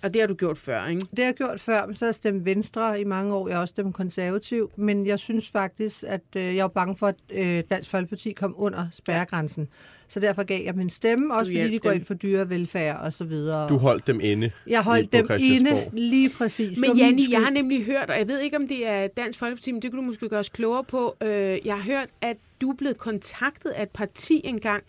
Og 0.04 0.14
det 0.14 0.22
har 0.22 0.28
du 0.28 0.34
gjort 0.34 0.58
før, 0.58 0.88
ikke? 0.88 1.00
Det 1.00 1.20
har 1.20 1.26
jeg 1.26 1.34
gjort 1.34 1.60
før, 1.60 1.86
men 1.86 1.96
så 1.96 2.06
har 2.06 2.08
jeg 2.08 2.16
stemt 2.16 2.46
Venstre 2.46 3.02
i 3.02 3.04
mange 3.04 3.34
år. 3.34 3.48
Jeg 3.48 3.58
har 3.58 3.62
også 3.62 3.72
stemt 3.72 3.96
konservativ. 3.96 4.72
Men 4.76 5.06
jeg 5.06 5.20
synes 5.20 5.50
faktisk, 5.50 6.04
at 6.08 6.22
øh, 6.36 6.56
jeg 6.56 6.64
var 6.64 6.70
bange 6.70 6.96
for, 6.96 7.08
at 7.08 7.16
øh, 7.32 7.64
Dansk 7.70 7.90
Folkeparti 7.90 8.32
kom 8.32 8.56
under 8.58 8.88
spærregrænsen. 8.92 9.68
Så 10.08 10.20
derfor 10.20 10.44
gav 10.44 10.64
jeg 10.64 10.76
min 10.76 10.90
stemme, 10.90 11.34
også 11.34 11.52
fordi 11.52 11.72
de 11.72 11.80
går 11.80 11.92
ind 11.92 12.06
for 12.06 12.14
dyrevelfærd 12.14 13.00
og 13.00 13.14
så 13.14 13.24
videre. 13.24 13.70
Du 13.70 13.78
holdt 13.78 14.08
dem 14.08 14.20
inde. 14.20 14.52
jeg 14.68 14.84
holdt 14.84 15.14
dem 15.14 15.28
inde 15.40 15.90
lige 15.94 16.30
præcis. 16.30 16.80
Men 16.80 16.98
skyld. 16.98 17.30
jeg 17.32 17.42
har 17.44 17.50
nemlig 17.50 17.86
hørt, 17.86 18.10
og 18.10 18.18
jeg 18.18 18.28
ved 18.28 18.40
ikke, 18.40 18.58
om 18.58 18.68
det 18.68 18.88
er 18.88 19.08
Dansk 19.08 19.40
Folkeparti, 19.40 19.72
men 19.72 19.82
det 19.82 19.92
kunne 19.92 20.02
du 20.02 20.08
måske 20.08 20.30
gøre 20.30 20.40
os 20.40 20.50
klogere 20.50 20.84
på. 20.84 21.16
Øh, 21.22 21.58
jeg 21.66 21.76
har 21.76 21.84
hørt, 21.84 22.10
at 22.22 22.38
du 22.62 22.70
er 22.72 22.76
blevet 22.76 22.98
kontaktet 22.98 23.70
af 23.70 23.84
et 23.84 23.90
parti 23.90 24.42
engang, 24.44 24.84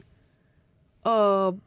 og 1.04 1.58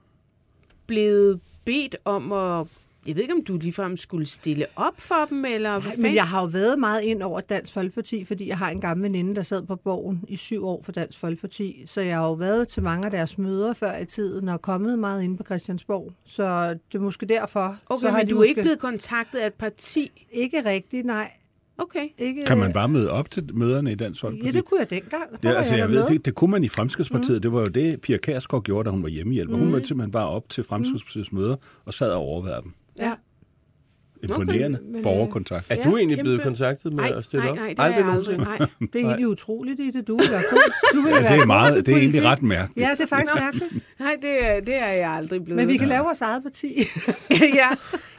blevet 0.87 1.39
bedt 1.65 1.95
om 2.05 2.31
at... 2.31 2.67
Jeg 3.07 3.15
ved 3.15 3.21
ikke, 3.21 3.33
om 3.33 3.43
du 3.43 3.57
ligefrem 3.57 3.97
skulle 3.97 4.25
stille 4.25 4.65
op 4.75 4.93
for 5.01 5.25
dem, 5.29 5.45
eller 5.45 5.79
hvad 5.79 5.91
Nej, 5.91 6.01
men 6.01 6.15
jeg 6.15 6.27
har 6.27 6.41
jo 6.41 6.47
været 6.47 6.79
meget 6.79 7.01
ind 7.01 7.23
over 7.23 7.41
Dansk 7.41 7.73
Folkeparti, 7.73 8.25
fordi 8.25 8.47
jeg 8.47 8.57
har 8.57 8.69
en 8.69 8.81
gammel 8.81 9.03
veninde, 9.03 9.35
der 9.35 9.41
sad 9.41 9.63
på 9.63 9.75
borgen 9.75 10.23
i 10.27 10.35
syv 10.35 10.65
år 10.65 10.81
for 10.81 10.91
Dansk 10.91 11.19
Folkeparti. 11.19 11.83
Så 11.85 12.01
jeg 12.01 12.17
har 12.17 12.25
jo 12.25 12.33
været 12.33 12.67
til 12.67 12.83
mange 12.83 13.05
af 13.05 13.11
deres 13.11 13.37
møder 13.37 13.73
før 13.73 13.97
i 13.97 14.05
tiden 14.05 14.49
og 14.49 14.61
kommet 14.61 14.99
meget 14.99 15.23
ind 15.23 15.37
på 15.37 15.43
Christiansborg. 15.43 16.13
Så 16.25 16.69
det 16.69 16.97
er 16.97 16.99
måske 16.99 17.25
derfor. 17.25 17.77
Okay, 17.85 18.01
så 18.01 18.09
har 18.09 18.17
men 18.17 18.27
du 18.27 18.35
er 18.35 18.39
måske... 18.39 18.49
ikke 18.49 18.61
blevet 18.61 18.79
kontaktet 18.79 19.39
af 19.39 19.47
et 19.47 19.53
parti? 19.53 20.11
Ikke 20.31 20.65
rigtigt, 20.65 21.05
nej. 21.05 21.31
Okay. 21.77 22.07
Ikke... 22.17 22.45
Kan 22.45 22.57
man 22.57 22.73
bare 22.73 22.89
møde 22.89 23.11
op 23.11 23.31
til 23.31 23.49
møderne 23.53 23.91
i 23.91 23.95
Dansk 23.95 24.21
Folkeparti? 24.21 24.47
Ja, 24.47 24.51
det 24.51 24.65
kunne 24.65 24.79
jeg 24.79 24.89
dengang. 24.89 25.43
Der 25.43 25.49
Ja, 25.51 25.57
altså, 25.57 25.75
jeg 25.75 25.81
jeg 25.81 25.89
ved, 25.89 26.07
det, 26.07 26.25
det 26.25 26.35
kunne 26.35 26.51
man 26.51 26.63
i 26.63 26.67
Fremskridspartiet. 26.67 27.35
Mm. 27.35 27.41
Det 27.41 27.53
var 27.53 27.59
jo 27.59 27.65
det, 27.65 28.01
Pia 28.01 28.17
Kærsgaard 28.17 28.63
gjorde, 28.63 28.85
da 28.85 28.91
hun 28.91 29.03
var 29.03 29.09
hjemmehjælper. 29.09 29.55
Mm. 29.55 29.61
Hun 29.63 29.71
mødte 29.71 29.87
simpelthen 29.87 30.11
bare 30.11 30.29
op 30.29 30.49
til 30.49 30.63
Fremskridspartiets 30.63 31.31
møder 31.31 31.55
og 31.85 31.93
sad 31.93 32.11
og 32.11 32.17
overværede 32.17 32.61
dem. 32.63 32.73
Ja. 32.95 33.19
Imponerende 34.23 34.77
Okay, 34.79 34.87
okay, 34.87 34.93
men, 34.93 35.03
borgerkontakt. 35.03 35.65
Er 35.69 35.75
Ja, 35.75 35.83
du 35.83 35.97
egentlig 35.97 36.17
kæmpe. 36.17 36.23
blevet 36.23 36.41
kontaktet 36.43 36.93
med 36.93 37.03
Nej, 37.03 37.17
at 37.17 37.25
stille 37.25 37.43
nej, 37.45 37.51
op? 37.51 37.57
nej, 37.57 37.67
det 37.67 37.79
har 37.79 37.85
jeg 37.87 37.95
aldrig. 37.95 38.05
nogensinde? 38.05 38.43
Nej. 38.43 38.57
Det 38.93 39.01
er 39.01 39.05
egentlig 39.05 39.27
utroligt, 39.27 39.79
i 39.79 39.91
det 39.91 40.07
du 40.07 40.17
vil 40.17 40.25
være. 40.31 40.41
Du 40.93 41.01
vil 41.01 41.09
Ja, 41.13 41.21
være 41.21 41.33
det 41.33 41.41
er, 41.41 41.45
meget, 41.45 41.85
det 41.85 41.93
er 41.93 41.97
egentlig 41.97 42.23
ret 42.23 42.41
mærkeligt. 42.43 42.87
Ja, 42.87 42.91
det 42.91 43.01
er 43.01 43.05
faktisk 43.05 43.35
mærkeligt. 43.35 43.73
Nej, 43.99 44.15
det, 44.21 44.45
er- 44.49 44.59
det 44.59 44.75
er 44.75 44.87
jeg 44.91 45.09
aldrig 45.11 45.43
blevet. 45.43 45.57
Men 45.61 45.67
vi 45.67 45.77
kan 45.77 45.87
lave 45.87 46.03
vores 46.03 46.21
eget 46.21 46.43
parti. 46.43 46.77
ja. 47.59 47.67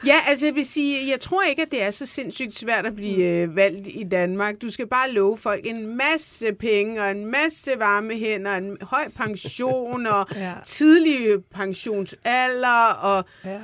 ja, 0.05 0.15
altså 0.27 0.45
jeg 0.45 0.55
vil 0.55 0.65
sige, 0.65 1.09
jeg 1.11 1.19
tror 1.19 1.41
ikke, 1.49 1.61
at 1.61 1.71
det 1.71 1.83
er 1.83 1.91
så 1.91 2.05
sindssygt 2.05 2.55
svært 2.55 2.85
at 2.85 2.95
blive 2.95 3.25
øh, 3.25 3.55
valgt 3.55 3.87
i 3.87 4.03
Danmark. 4.11 4.55
Du 4.61 4.69
skal 4.69 4.87
bare 4.87 5.11
love 5.11 5.37
folk 5.37 5.65
en 5.65 5.97
masse 5.97 6.45
penge 6.59 7.01
og 7.03 7.11
en 7.11 7.25
masse 7.25 7.71
varme 7.77 8.13
hænder, 8.17 8.51
en 8.55 8.77
høj 8.81 9.03
pension 9.17 10.05
og 10.07 10.27
Ja. 10.35 10.51
tidlig 10.63 11.27
pensionsalder 11.55 12.93
og 13.01 13.25
Ja. 13.45 13.59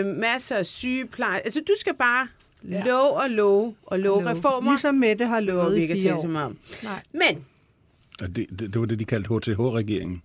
øh, 0.00 0.06
masser 0.06 0.56
af 0.56 0.66
sygepleje. 0.66 1.38
Altså 1.44 1.60
du 1.60 1.72
skal 1.80 1.85
bare 1.94 2.28
love 2.62 3.12
og 3.22 3.30
love 3.30 3.74
og 3.86 3.98
love 3.98 4.22
Love. 4.22 4.30
reformer. 4.30 4.70
Ligesom 4.70 4.94
Mette 4.94 5.26
har 5.26 5.40
lovet 5.40 5.76
vi 5.76 5.80
i 5.80 5.82
ikke 5.82 5.94
tale 5.94 6.20
så 6.20 6.26
år. 6.26 6.30
meget 6.30 6.46
om. 6.46 6.56
Nej. 6.82 7.00
Men, 7.12 7.44
Og 8.22 8.36
det, 8.36 8.46
det, 8.58 8.60
det 8.72 8.80
var 8.80 8.86
det, 8.86 8.98
de 8.98 9.04
kaldte 9.04 9.28
HTH-regeringen. 9.28 10.22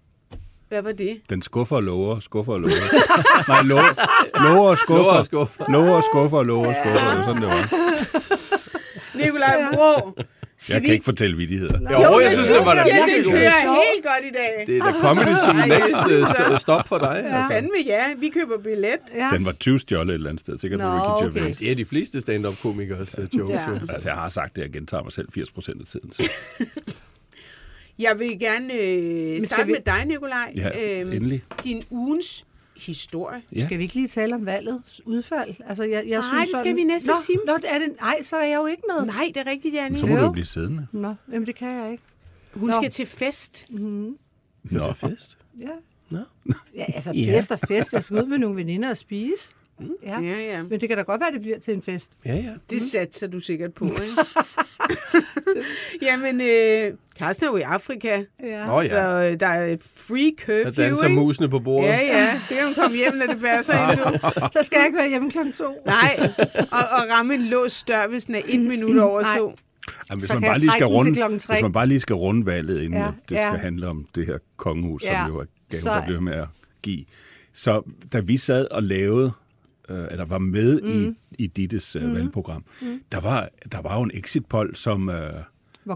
hvad 0.70 0.82
var 0.82 0.92
det? 0.92 1.22
Den 1.30 1.42
skuffer 1.42 1.76
og 1.76 1.84
lover, 1.84 2.20
skuffer 2.20 2.54
og 2.54 2.60
lover. 2.60 2.72
Nej, 3.48 3.62
lover, 3.64 4.50
lover 4.54 4.70
og 4.70 4.78
skuffer. 4.78 5.04
Lover 5.04 5.18
og 5.18 5.26
skuffer. 5.26 5.66
Lover 5.72 5.92
og 5.96 6.04
skuffer 6.04 6.38
og 6.38 6.46
lover 6.46 6.68
og 6.68 6.76
skuffer. 6.84 7.16
Var 7.16 7.24
sådan, 7.24 7.42
det 7.42 7.48
var. 7.50 9.18
Nikolaj 9.18 9.66
Bro. 9.74 10.12
Jeg 10.70 10.82
kan 10.84 10.94
ikke 10.94 11.06
fortælle 11.06 11.38
vittigheder. 11.38 11.80
Jo, 11.92 12.20
jeg 12.20 12.32
synes, 12.32 12.48
det 12.48 12.58
var 12.58 12.74
da 12.74 12.80
Ja, 12.82 12.86
det 12.86 12.94
virkelig 13.16 13.26
godt. 13.26 13.38
helt 13.44 14.04
godt 14.06 14.26
i 14.26 14.32
dag. 14.34 14.64
Det 14.68 14.78
er 14.78 14.84
da 14.84 15.00
comedy 15.00 15.36
som 15.46 15.56
next 15.56 16.12
øh, 16.52 16.60
stop 16.60 16.88
for 16.88 16.98
dig. 16.98 17.18
Altså. 17.26 17.44
Fandme 17.54 17.72
ja, 17.86 18.04
vi 18.20 18.30
køber 18.30 18.58
billet. 18.58 18.96
Ja. 19.16 19.30
Den 19.34 19.46
var 19.46 19.52
20 19.52 19.80
stjålet 19.80 20.10
et 20.10 20.14
eller 20.16 20.30
andet 20.30 20.40
sted. 20.40 20.58
Sikkert 20.58 20.80
på 20.80 20.86
Nå, 20.88 20.94
Ricky 20.94 21.28
okay. 21.28 21.40
Gervais. 21.40 21.58
Det 21.58 21.72
er 21.72 21.76
de 21.76 21.86
fleste 21.86 22.20
stand-up-komikers 22.20 23.18
uh, 23.18 23.24
jokes. 23.40 23.54
Ja. 23.56 23.70
jo. 23.70 23.80
Altså, 23.90 24.08
jeg 24.10 24.16
har 24.18 24.30
sagt 24.30 24.56
det, 24.56 24.62
jeg 24.62 24.70
gentager 24.72 25.04
mig 25.04 25.12
selv 25.14 25.28
80 25.34 25.52
procent 25.52 25.82
af 25.82 25.88
tiden. 25.88 26.14
Så. 26.14 26.30
Jeg 28.00 28.20
vil 28.20 28.40
gerne 28.40 28.74
øh, 28.74 29.38
skal 29.38 29.46
starte 29.46 29.66
vi- 29.66 29.72
med 29.72 29.80
dig, 29.86 30.06
Nikolaj. 30.06 30.54
Ja, 30.56 31.00
Øhm, 31.00 31.12
endelig. 31.14 31.44
Din 31.64 31.84
ugens 31.90 32.46
historie. 32.86 33.42
Ja. 33.56 33.66
Skal 33.66 33.78
vi 33.78 33.84
ikke 33.84 33.96
lige 33.96 34.08
tale 34.08 34.36
om 34.36 34.46
valgets 34.46 35.02
udfald? 35.06 35.56
Altså, 35.68 35.84
jeg, 35.84 36.08
jeg 36.08 36.20
Nej, 36.20 36.28
synes 36.30 36.42
det 36.42 36.48
skal 36.50 36.58
sådan... 36.60 36.76
vi 36.76 36.84
næste 36.84 37.08
Nå, 37.08 37.14
time. 37.26 37.42
Nå, 37.46 37.54
er 37.64 37.80
det... 37.80 37.88
Nej, 38.02 38.22
så 38.24 38.36
er 38.36 38.46
jeg 38.46 38.56
jo 38.58 38.66
ikke 38.66 38.84
med. 38.98 39.06
Nej, 39.06 39.24
det 39.34 39.38
er 39.38 39.46
rigtigt, 39.46 39.76
Janni. 39.76 40.00
Så 40.00 40.06
må 40.06 40.16
du 40.16 40.22
Jo. 40.22 40.32
blive 40.32 40.46
siddende. 40.46 40.88
Nå, 40.92 41.14
jamen 41.32 41.46
det 41.46 41.56
kan 41.56 41.68
jeg 41.70 41.92
ikke. 41.92 42.04
Hun 42.54 42.70
Nå. 42.70 42.76
skal 42.76 42.90
til 42.90 43.06
fest. 43.06 43.66
Nå. 43.70 44.14
Til 44.70 44.82
fest. 44.96 45.38
Ja. 45.60 45.68
Nå. 46.10 46.20
Ja, 46.76 46.86
altså 46.96 47.12
Ja. 47.12 47.38
fest 47.38 47.52
og 47.52 47.60
fest. 47.68 47.94
Jeg 47.94 48.04
skal 48.04 48.18
ud 48.24 48.26
med 48.28 48.38
nogle 48.38 48.56
veninder 48.56 48.90
og 48.90 48.98
spise. 48.98 49.54
Ja. 50.04 50.20
Ja, 50.22 50.40
ja. 50.40 50.64
Men 50.64 50.82
det 50.82 50.90
kan 50.90 50.98
da 50.98 51.04
godt 51.04 51.20
være, 51.22 51.28
at 51.28 51.34
det 51.34 51.42
bliver 51.42 51.60
til 51.60 51.74
en 51.74 51.82
fest. 51.82 52.10
Ja, 52.26 52.36
ja. 52.36 52.50
Det 52.70 52.82
satser 52.82 53.28
du 53.28 53.40
sikkert 53.40 53.74
på, 53.74 53.86
ikke? 53.86 54.02
Jamen, 56.02 56.42
øh, 56.42 56.94
Carsten 57.20 57.46
er 57.46 57.50
jo 57.52 57.58
i 57.58 57.62
Afrika, 57.62 58.24
Ja. 58.44 58.66
Nå 58.66 58.84
så 58.84 58.96
ja. 58.96 59.32
øh, 59.32 59.40
der 59.40 59.48
er 59.48 59.78
free 59.96 60.26
Der 60.26 60.32
curfew, 60.64 60.84
danser 60.86 61.06
ikke? 61.06 61.16
musene 61.20 61.50
på 61.50 61.60
bordet. 61.60 61.88
Ja, 61.90 62.00
ja. 62.02 62.40
Så 62.50 62.56
kan 62.56 62.66
hun 62.66 62.74
komme 62.74 62.98
hjem, 62.98 63.14
når 63.16 63.26
det 63.26 63.42
passer 63.42 63.92
ind, 63.92 64.00
du. 64.00 64.20
Så 64.60 64.64
skal 64.64 64.78
jeg 64.78 64.86
ikke 64.86 64.98
være 64.98 65.10
hjemme 65.10 65.32
klokken 65.32 65.54
to. 65.54 65.82
Nej, 65.86 66.20
og, 66.72 66.80
og 66.80 67.02
ramme 67.12 67.34
en 67.34 67.42
låst 67.42 67.88
dør, 67.88 68.08
hvis 68.08 68.26
den 68.26 68.36
er 68.36 68.42
et 68.48 68.60
minut 68.60 68.98
over 68.98 69.22
Nej. 69.22 69.38
to. 69.38 69.56
Jamen, 70.10 70.20
hvis, 70.20 70.28
Så 70.28 70.34
man 70.34 70.44
bare 70.44 70.60
lige 70.60 70.72
skal 70.72 70.86
runde, 70.88 71.38
hvis 71.50 71.62
man 71.62 71.72
bare 71.72 71.88
lige 71.88 72.00
skal 72.00 72.16
runde 72.16 72.46
valget, 72.46 72.82
inden 72.82 73.00
Ja, 73.00 73.08
det 73.30 73.36
ja. 73.36 73.50
skal 73.52 73.60
handle 73.60 73.88
om 73.88 74.08
det 74.16 74.26
her 74.26 74.38
kongehus, 74.58 75.04
Ja. 75.04 75.22
som 75.26 75.34
jo 75.34 75.40
er 75.40 75.46
gaven, 75.72 75.84
Så- 75.84 75.90
der 75.90 76.06
bliver 76.06 76.20
med 76.22 76.34
at 76.34 76.48
give. 76.82 77.06
Så 77.54 77.82
da 78.14 78.20
vi 78.20 78.38
sad 78.38 78.68
og 78.72 78.84
lavede 78.84 79.32
øh, 79.92 80.08
eller 80.12 80.26
var 80.26 80.38
med 80.38 80.82
mm. 80.82 81.16
i, 81.38 81.44
i 81.44 81.48
Dittes 81.48 81.96
øh, 81.96 82.04
mm. 82.04 82.16
valgprogram, 82.16 82.64
mm. 82.82 83.02
Der, 83.12 83.20
var, 83.20 83.50
der 83.72 83.82
var 83.82 83.96
jo 83.98 84.02
en 84.04 84.12
exit 84.14 84.46
poll, 84.46 84.76
som 84.76 85.10
øh, 85.10 85.34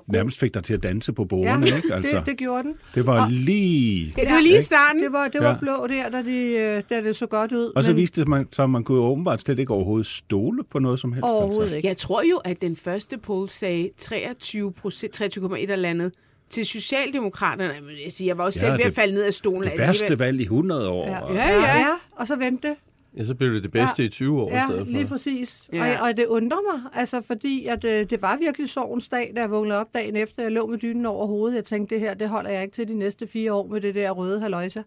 nærmest 0.08 0.40
fik 0.40 0.54
dig 0.54 0.64
til 0.64 0.74
at 0.74 0.84
danse 0.84 1.14
på 1.14 1.22
Ja, 1.22 1.26
bordene, 1.28 1.66
ikke? 1.66 1.94
Altså, 1.96 2.16
det, 2.18 2.26
det 2.26 2.38
gjorde 2.38 2.64
den. 2.64 2.74
det 2.96 3.06
var 3.06 3.30
lige... 3.30 4.14
Ja, 4.18 4.22
det 4.24 4.32
var 4.32 4.40
lige 4.40 4.62
starten. 4.62 5.04
Det 5.04 5.12
var, 5.12 5.28
det 5.28 5.42
var 5.42 5.50
Ja. 5.50 5.58
blå 5.60 5.88
der, 5.88 6.10
da 6.10 6.18
det, 6.18 6.58
øh, 6.78 6.84
da 6.90 7.02
det 7.04 7.16
så 7.16 7.26
godt 7.26 7.52
ud. 7.52 7.72
Og 7.76 7.84
så 7.84 7.90
men 7.90 7.98
viste 7.98 8.26
det 8.26 8.48
sig, 8.52 8.64
at 8.64 8.70
man 8.70 8.84
kunne 8.84 9.00
åbenbart 9.00 9.42
slet 9.42 9.60
ikke 9.60 9.74
overhovedet 9.74 10.08
stole 10.08 10.64
på 10.72 10.80
noget 10.80 11.00
som 11.00 11.14
helst. 11.14 11.24
overhovedet 11.24 11.62
altså. 11.62 11.76
ikke. 11.76 11.88
Jeg 11.88 11.98
tror 11.98 12.22
jo, 12.30 12.38
at 12.38 12.62
den 12.62 12.76
første 12.76 13.18
poll 13.18 13.50
sagde 13.50 13.90
23 13.98 14.74
procent, 14.74 15.22
23,1 15.22 15.56
eller 15.72 15.90
andet 15.90 16.12
til 16.50 16.66
Socialdemokraterne. 16.66 17.74
Men 17.82 17.96
Jeg, 18.04 18.12
siger, 18.12 18.30
jeg 18.30 18.38
var 18.38 18.44
også 18.44 18.60
Ja, 18.60 18.66
selv 18.66 18.74
ved 18.74 18.80
at 18.80 18.86
det- 18.86 18.96
falde 18.96 19.14
ned 19.14 19.24
af 19.24 19.34
stolen. 19.34 19.72
Det 19.72 19.80
værste 19.80 20.20
valg 20.20 20.40
i 20.40 20.44
100 20.44 20.90
år. 20.90 21.08
Ja. 21.10 21.20
og- 21.20 21.36
Ja, 21.36 21.50
ja. 21.50 21.78
ja, 21.80 21.88
og 22.12 22.28
så 22.28 22.36
vendte 22.36 22.68
det. 22.68 22.76
Ja, 23.18 23.24
så 23.24 23.36
blev 23.36 23.54
det 23.54 23.64
det 23.64 23.72
bedste 23.72 24.02
Ja. 24.04 24.08
i 24.08 24.10
20 24.10 24.42
år 24.42 24.50
i 24.50 24.54
Ja, 24.54 24.66
stedet 24.68 24.86
for. 24.86 24.92
lige 24.92 25.06
præcis. 25.08 25.70
Ja. 25.74 25.86
Ja. 25.86 26.02
Og, 26.02 26.08
og 26.08 26.18
det 26.18 26.26
undrer 26.26 26.58
mig, 26.74 26.82
altså 26.94 27.22
fordi 27.22 27.66
at, 27.66 27.84
øh, 27.84 28.10
det 28.10 28.22
var 28.22 28.38
virkelig 28.38 28.70
sorgens 28.70 29.10
dag, 29.10 29.32
da 29.36 29.42
jeg 29.42 29.52
vågnede 29.52 29.80
op 29.80 29.94
dagen 29.94 30.16
efter. 30.16 30.44
Jeg 30.44 30.52
lå 30.52 30.68
med 30.68 30.78
dynen 30.78 31.06
over 31.06 31.28
hovedet. 31.28 31.56
Jeg 31.56 31.64
tænkte, 31.64 31.96
det 31.96 32.02
her, 32.02 32.14
det 32.14 32.30
holder 32.30 32.50
jeg 32.50 32.62
ikke 32.64 32.74
til 32.74 32.88
de 32.88 32.96
næste 32.96 33.28
fire 33.28 33.54
år 33.54 33.68
med 33.68 33.82
det 33.82 33.96
der 33.96 34.12
røde 34.12 34.40
haløjse. 34.40 34.84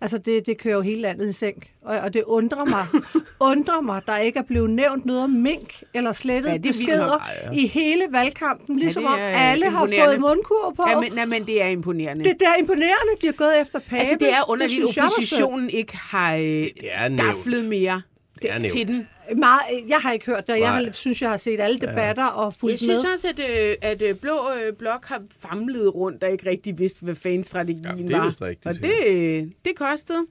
Altså, 0.00 0.18
det, 0.18 0.46
det 0.46 0.58
kører 0.58 0.74
jo 0.74 0.80
hele 0.80 1.00
landet 1.00 1.28
i 1.28 1.32
sænk. 1.32 1.70
Og, 1.82 1.96
og 1.98 2.14
det 2.14 2.22
undrer 2.26 2.64
mig, 2.64 2.86
undrer 3.50 3.80
mig, 3.80 4.02
der 4.06 4.18
ikke 4.18 4.38
er 4.38 4.42
blevet 4.42 4.70
nævnt 4.70 5.06
noget 5.06 5.22
om 5.24 5.30
mink 5.30 5.82
eller 5.94 6.12
slettet 6.12 6.48
Ja, 6.48 6.52
ja, 6.52 6.58
det 6.58 6.66
er 6.68 6.72
beskeder 6.72 7.06
nok. 7.06 7.20
i 7.54 7.66
hele 7.66 8.02
valgkampen. 8.10 8.78
Ligesom 8.78 9.02
det 9.02 9.12
om 9.12 9.18
er, 9.18 9.28
øh, 9.28 9.50
alle 9.52 9.70
har 9.70 9.86
fået 10.06 10.20
mundkur 10.20 10.72
på. 10.76 10.84
Ja, 10.88 11.00
men, 11.00 11.12
nej, 11.12 11.24
men 11.26 11.46
det 11.46 11.62
er 11.62 11.66
imponerende. 11.66 12.24
Det 12.24 12.36
der 12.40 12.48
er 12.48 12.56
imponerende, 12.56 13.12
de 13.20 13.26
har 13.26 13.32
gået 13.32 13.60
efter 13.60 13.78
Pape. 13.78 13.96
altså, 13.98 14.16
det 14.20 14.32
er 14.32 14.50
underligt, 14.50 14.82
at 14.82 15.04
oppositionen 15.04 15.70
ikke 15.70 15.96
har 15.96 16.34
øh, 16.34 16.42
Det 16.42 16.70
er 16.92 17.16
gaflet 17.16 17.64
mere 17.64 18.02
Det 18.42 18.50
er 18.52 18.58
nævnt. 18.58 18.72
til 18.72 18.86
den. 18.88 19.08
Meget, 19.36 19.60
jeg 19.88 19.98
har 19.98 20.12
ikke 20.12 20.26
hørt 20.26 20.46
det. 20.46 20.58
Jeg 20.58 20.72
har, 20.72 20.90
synes, 20.92 21.22
jeg 21.22 21.30
har 21.30 21.36
set 21.36 21.60
alle 21.60 21.78
debatter 21.78 22.24
og 22.26 22.54
fulgt 22.54 22.72
Jeg 22.72 22.78
synes 22.78 23.02
med. 23.02 23.12
også, 23.12 23.28
at, 23.28 23.70
øh, 23.70 23.76
at 23.82 24.02
øh, 24.02 24.14
Blå 24.14 24.52
øh, 24.52 24.72
Blok 24.72 25.04
har 25.04 25.22
famlet 25.42 25.94
rundt 25.94 26.24
og 26.24 26.30
ikke 26.32 26.50
rigtig 26.50 26.78
vidste, 26.78 27.04
hvad 27.04 27.14
fanstrategien 27.14 27.84
Ja, 27.84 27.90
det 28.02 28.12
er 28.12 28.18
var. 28.18 28.24
vist 28.24 28.42
rigtigt, 28.42 28.66
og 28.66 28.74
ja. 28.82 28.88
det, 28.88 29.52
det 29.64 29.76
kostede. 29.76 30.26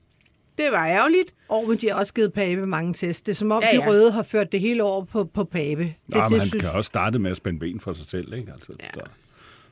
Det 0.58 0.72
var 0.72 0.88
ærgerligt. 0.88 1.36
Og 1.50 1.66
men 1.70 1.78
de 1.78 1.88
har 1.90 1.96
også 1.96 2.14
givet 2.14 2.34
Pape 2.34 2.66
mange 2.66 2.94
test. 2.94 3.26
Det 3.26 3.32
er 3.32 3.36
som 3.36 3.52
om, 3.52 3.62
Ja, 3.64 3.68
ja, 3.70 3.76
ja. 3.76 3.82
de 3.82 3.90
røde 3.90 4.12
har 4.12 4.24
ført 4.24 4.52
det 4.52 4.60
hele 4.60 4.84
over 4.84 5.04
på, 5.06 5.24
på 5.24 5.44
Pape. 5.44 5.84
Det, 5.84 5.94
Nå, 6.08 6.30
men 6.30 6.40
han 6.40 6.48
synes, 6.50 6.64
kan 6.64 6.72
også 6.72 6.88
starte 6.88 7.20
med 7.20 7.32
at 7.32 7.38
spænde 7.38 7.60
ben 7.60 7.80
for 7.80 7.94
sig 7.94 8.06
selv, 8.10 8.34
ikke? 8.34 8.52
Altså, 8.54 8.74
Ja. 8.80 8.86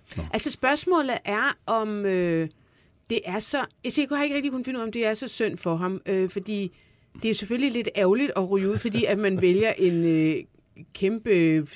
så. 0.07 0.21
Altså 0.33 0.51
spørgsmålet 0.51 1.17
er, 1.25 1.57
om 1.65 2.05
øh, 2.05 2.47
det 3.09 3.19
er 3.25 3.39
så... 3.39 3.65
Altså, 3.83 4.01
jeg 4.09 4.17
har 4.17 4.23
ikke 4.23 4.35
rigtig 4.35 4.51
kunnet 4.51 4.65
finde 4.65 4.77
ud 4.79 4.81
af, 4.81 4.85
om 4.87 4.91
det 4.91 5.05
er 5.05 5.13
så 5.13 5.27
synd 5.27 5.57
for 5.57 5.75
ham. 5.75 6.01
Øh, 6.05 6.29
fordi 6.29 6.71
det 7.21 7.29
er 7.29 7.33
selvfølgelig 7.33 7.71
lidt 7.71 7.89
ærgerligt 7.95 8.31
at 8.35 8.49
ryge 8.49 8.69
ud, 8.69 8.77
fordi 8.77 9.05
at 9.05 9.17
man 9.17 9.41
vælger 9.41 9.73
en 9.77 10.03
øh, 10.03 10.35
kæmpe... 10.93 11.29
øh, 11.29 11.67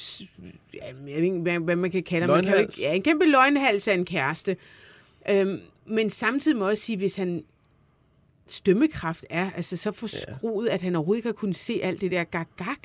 ja, 0.73 0.85
Jeg 0.85 0.95
ved 1.05 1.23
ikke, 1.23 1.39
hvad, 1.39 1.59
hvad 1.59 1.75
man 1.75 1.91
kan 1.91 2.03
kalde. 2.03 2.27
Man 2.27 2.43
kan 2.43 2.59
ikke, 2.61 2.73
ja, 2.81 2.93
en 2.93 3.01
kæmpe 3.03 3.25
løgnhals 3.25 3.87
af 3.87 3.93
en 3.93 4.05
kæreste. 4.05 4.57
Øhm, 5.29 5.59
men 5.85 6.09
samtidig 6.09 6.57
må 6.57 6.65
jeg 6.65 6.71
også 6.71 6.83
sige, 6.83 6.97
hvis 6.97 7.15
han 7.15 7.43
stømmekraft 8.47 9.25
er 9.29 9.51
altså 9.55 9.77
så 9.77 9.91
forskruet, 9.91 10.67
at 10.67 10.81
han 10.81 10.95
overhovedet 10.95 11.19
ikke 11.19 11.27
har 11.27 11.33
kunnet 11.33 11.55
se 11.55 11.79
alt 11.83 12.01
det 12.01 12.11
der 12.11 12.23
gag-gag. 12.23 12.75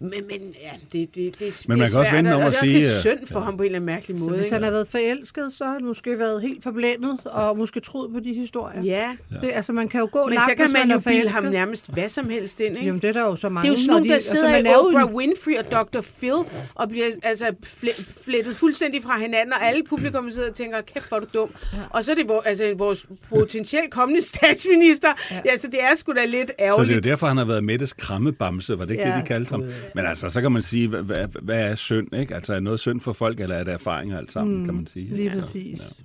Men, 0.00 0.10
men 0.10 0.40
ja, 0.62 0.70
det, 0.92 1.14
det, 1.14 1.38
det, 1.38 1.64
Men 1.68 1.78
man 1.78 1.84
det 1.86 1.92
kan 1.92 2.00
også 2.00 2.10
svært, 2.10 2.14
vende 2.24 2.34
om 2.34 2.40
og 2.40 2.46
at 2.46 2.52
det 2.52 2.56
er 2.58 2.60
også 2.60 2.66
sige, 2.66 2.78
lidt 2.78 2.90
synd 2.90 3.26
for 3.26 3.40
ham 3.40 3.56
på 3.56 3.62
en 3.62 3.66
eller 3.66 3.76
anden 3.78 3.86
mærkelig 3.86 4.18
så 4.18 4.24
måde. 4.24 4.36
hvis 4.36 4.46
ikke? 4.46 4.54
han 4.54 4.62
har 4.62 4.70
været 4.70 4.88
forelsket, 4.88 5.52
så 5.52 5.64
har 5.64 5.72
han 5.72 5.84
måske 5.84 6.18
været 6.18 6.42
helt 6.42 6.62
forblændet 6.62 7.18
og 7.24 7.58
måske 7.58 7.80
troet 7.80 8.12
på 8.12 8.20
de 8.20 8.34
historier. 8.34 8.82
Ja, 8.82 9.10
Det, 9.42 9.50
altså, 9.54 9.72
man 9.72 9.88
kan 9.88 10.00
jo 10.00 10.08
gå 10.12 10.24
men 10.24 10.34
langt, 10.34 10.50
så 10.50 10.56
kan 10.56 10.64
hvis 10.66 10.72
man 10.72 10.90
er 10.90 10.94
jo 10.94 11.00
bilde 11.00 11.28
ham 11.28 11.44
nærmest 11.44 11.92
hvad 11.92 12.08
som 12.08 12.28
helst 12.30 12.60
ind, 12.60 12.74
ikke? 12.74 12.86
Jamen, 12.86 13.00
det 13.02 13.08
er 13.08 13.12
der 13.12 13.20
jo 13.20 13.36
så 13.36 13.46
det 13.48 13.52
mange. 13.52 13.68
er 13.68 13.72
jo 13.72 13.76
sådan 13.76 13.90
nogle, 13.92 14.08
der 14.08 14.14
altså, 14.14 14.30
sidder 14.30 14.50
man 14.50 14.66
i 14.66 14.68
Oprah 14.68 15.08
en- 15.10 15.14
Winfrey 15.16 15.56
og 15.58 15.64
Dr. 15.72 16.00
Phil 16.18 16.32
og 16.74 16.88
bliver 16.88 17.06
altså 17.22 17.46
fl- 17.66 18.22
flettet 18.24 18.56
fuldstændig 18.56 19.02
fra 19.02 19.18
hinanden, 19.18 19.52
og 19.52 19.66
alle 19.66 19.82
publikum 19.88 20.30
sidder 20.30 20.48
og 20.48 20.54
tænker, 20.54 20.80
kæft, 20.80 21.08
hvor 21.08 21.16
er 21.16 21.20
du 21.20 21.26
dum. 21.34 21.50
Og 21.90 22.04
så 22.04 22.10
er 22.10 22.14
det 22.14 22.28
vores, 22.28 22.46
altså, 22.46 22.74
vores 22.76 23.06
potentielt 23.28 23.90
kommende 23.90 24.22
statsminister. 24.34 25.08
Ja. 25.30 25.40
Altså, 25.50 25.66
det 25.66 25.82
er 25.82 25.96
sgu 25.96 26.12
da 26.12 26.24
lidt 26.24 26.32
Så 26.32 26.38
det 26.40 26.54
er 26.58 26.64
ærgerligt. 26.72 26.96
jo 26.96 27.00
derfor, 27.10 27.26
han 27.26 27.36
har 27.36 27.44
været 27.44 27.64
Mettes 27.64 27.92
krammebamse, 27.92 28.78
var 28.78 28.84
det 28.84 28.90
ikke 28.90 29.02
ja, 29.02 29.08
Ja, 29.10 29.16
det, 29.16 29.22
de 29.24 29.28
kaldte 29.28 29.50
ham? 29.50 29.64
Men 29.94 30.06
altså, 30.06 30.30
så 30.30 30.40
kan 30.40 30.52
man 30.52 30.62
sige, 30.62 30.88
hvad, 30.88 31.02
hvad, 31.02 31.28
hvad 31.42 31.70
er 31.70 31.74
synd, 31.74 32.14
ikke? 32.14 32.34
Altså, 32.34 32.54
er 32.54 32.60
noget 32.60 32.80
synd 32.80 33.00
for 33.00 33.12
folk, 33.12 33.40
eller 33.40 33.56
er 33.56 33.64
det 33.64 33.74
erfaringer 33.74 34.18
alt 34.18 34.32
sammen, 34.32 34.58
mm, 34.58 34.64
kan 34.64 34.74
man 34.74 34.86
sige? 34.86 35.16
Lige 35.16 35.30
Altså, 35.30 35.40
præcis. 35.40 36.00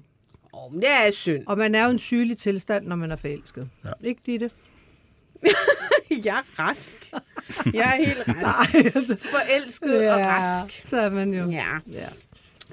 Oh, 0.54 0.74
men 0.74 0.82
det 0.82 0.90
er 0.90 1.12
synd. 1.12 1.44
Og 1.48 1.58
man 1.58 1.76
er 1.76 1.84
jo 1.84 1.90
en 1.90 2.00
sygelig 2.00 2.38
tilstand, 2.38 2.88
når 2.88 2.96
man 2.96 3.12
er 3.12 3.16
forelsket. 3.16 3.70
Ja. 3.84 3.90
Ja. 3.90 4.08
Ikke 4.08 4.22
Ditte? 4.26 4.50
Jeg 6.26 6.38
er 6.38 6.60
rask. 6.60 7.12
Jeg 7.74 8.00
er 8.00 8.06
helt 8.06 8.24
rask. 8.28 9.26
Forelsket 9.26 10.12
og 10.12 10.20
rask. 10.20 10.82
så 10.84 10.98
er 10.98 11.10
man 11.10 11.34
jo. 11.34 11.50
Ja. 11.50 11.68
ja. 11.92 12.08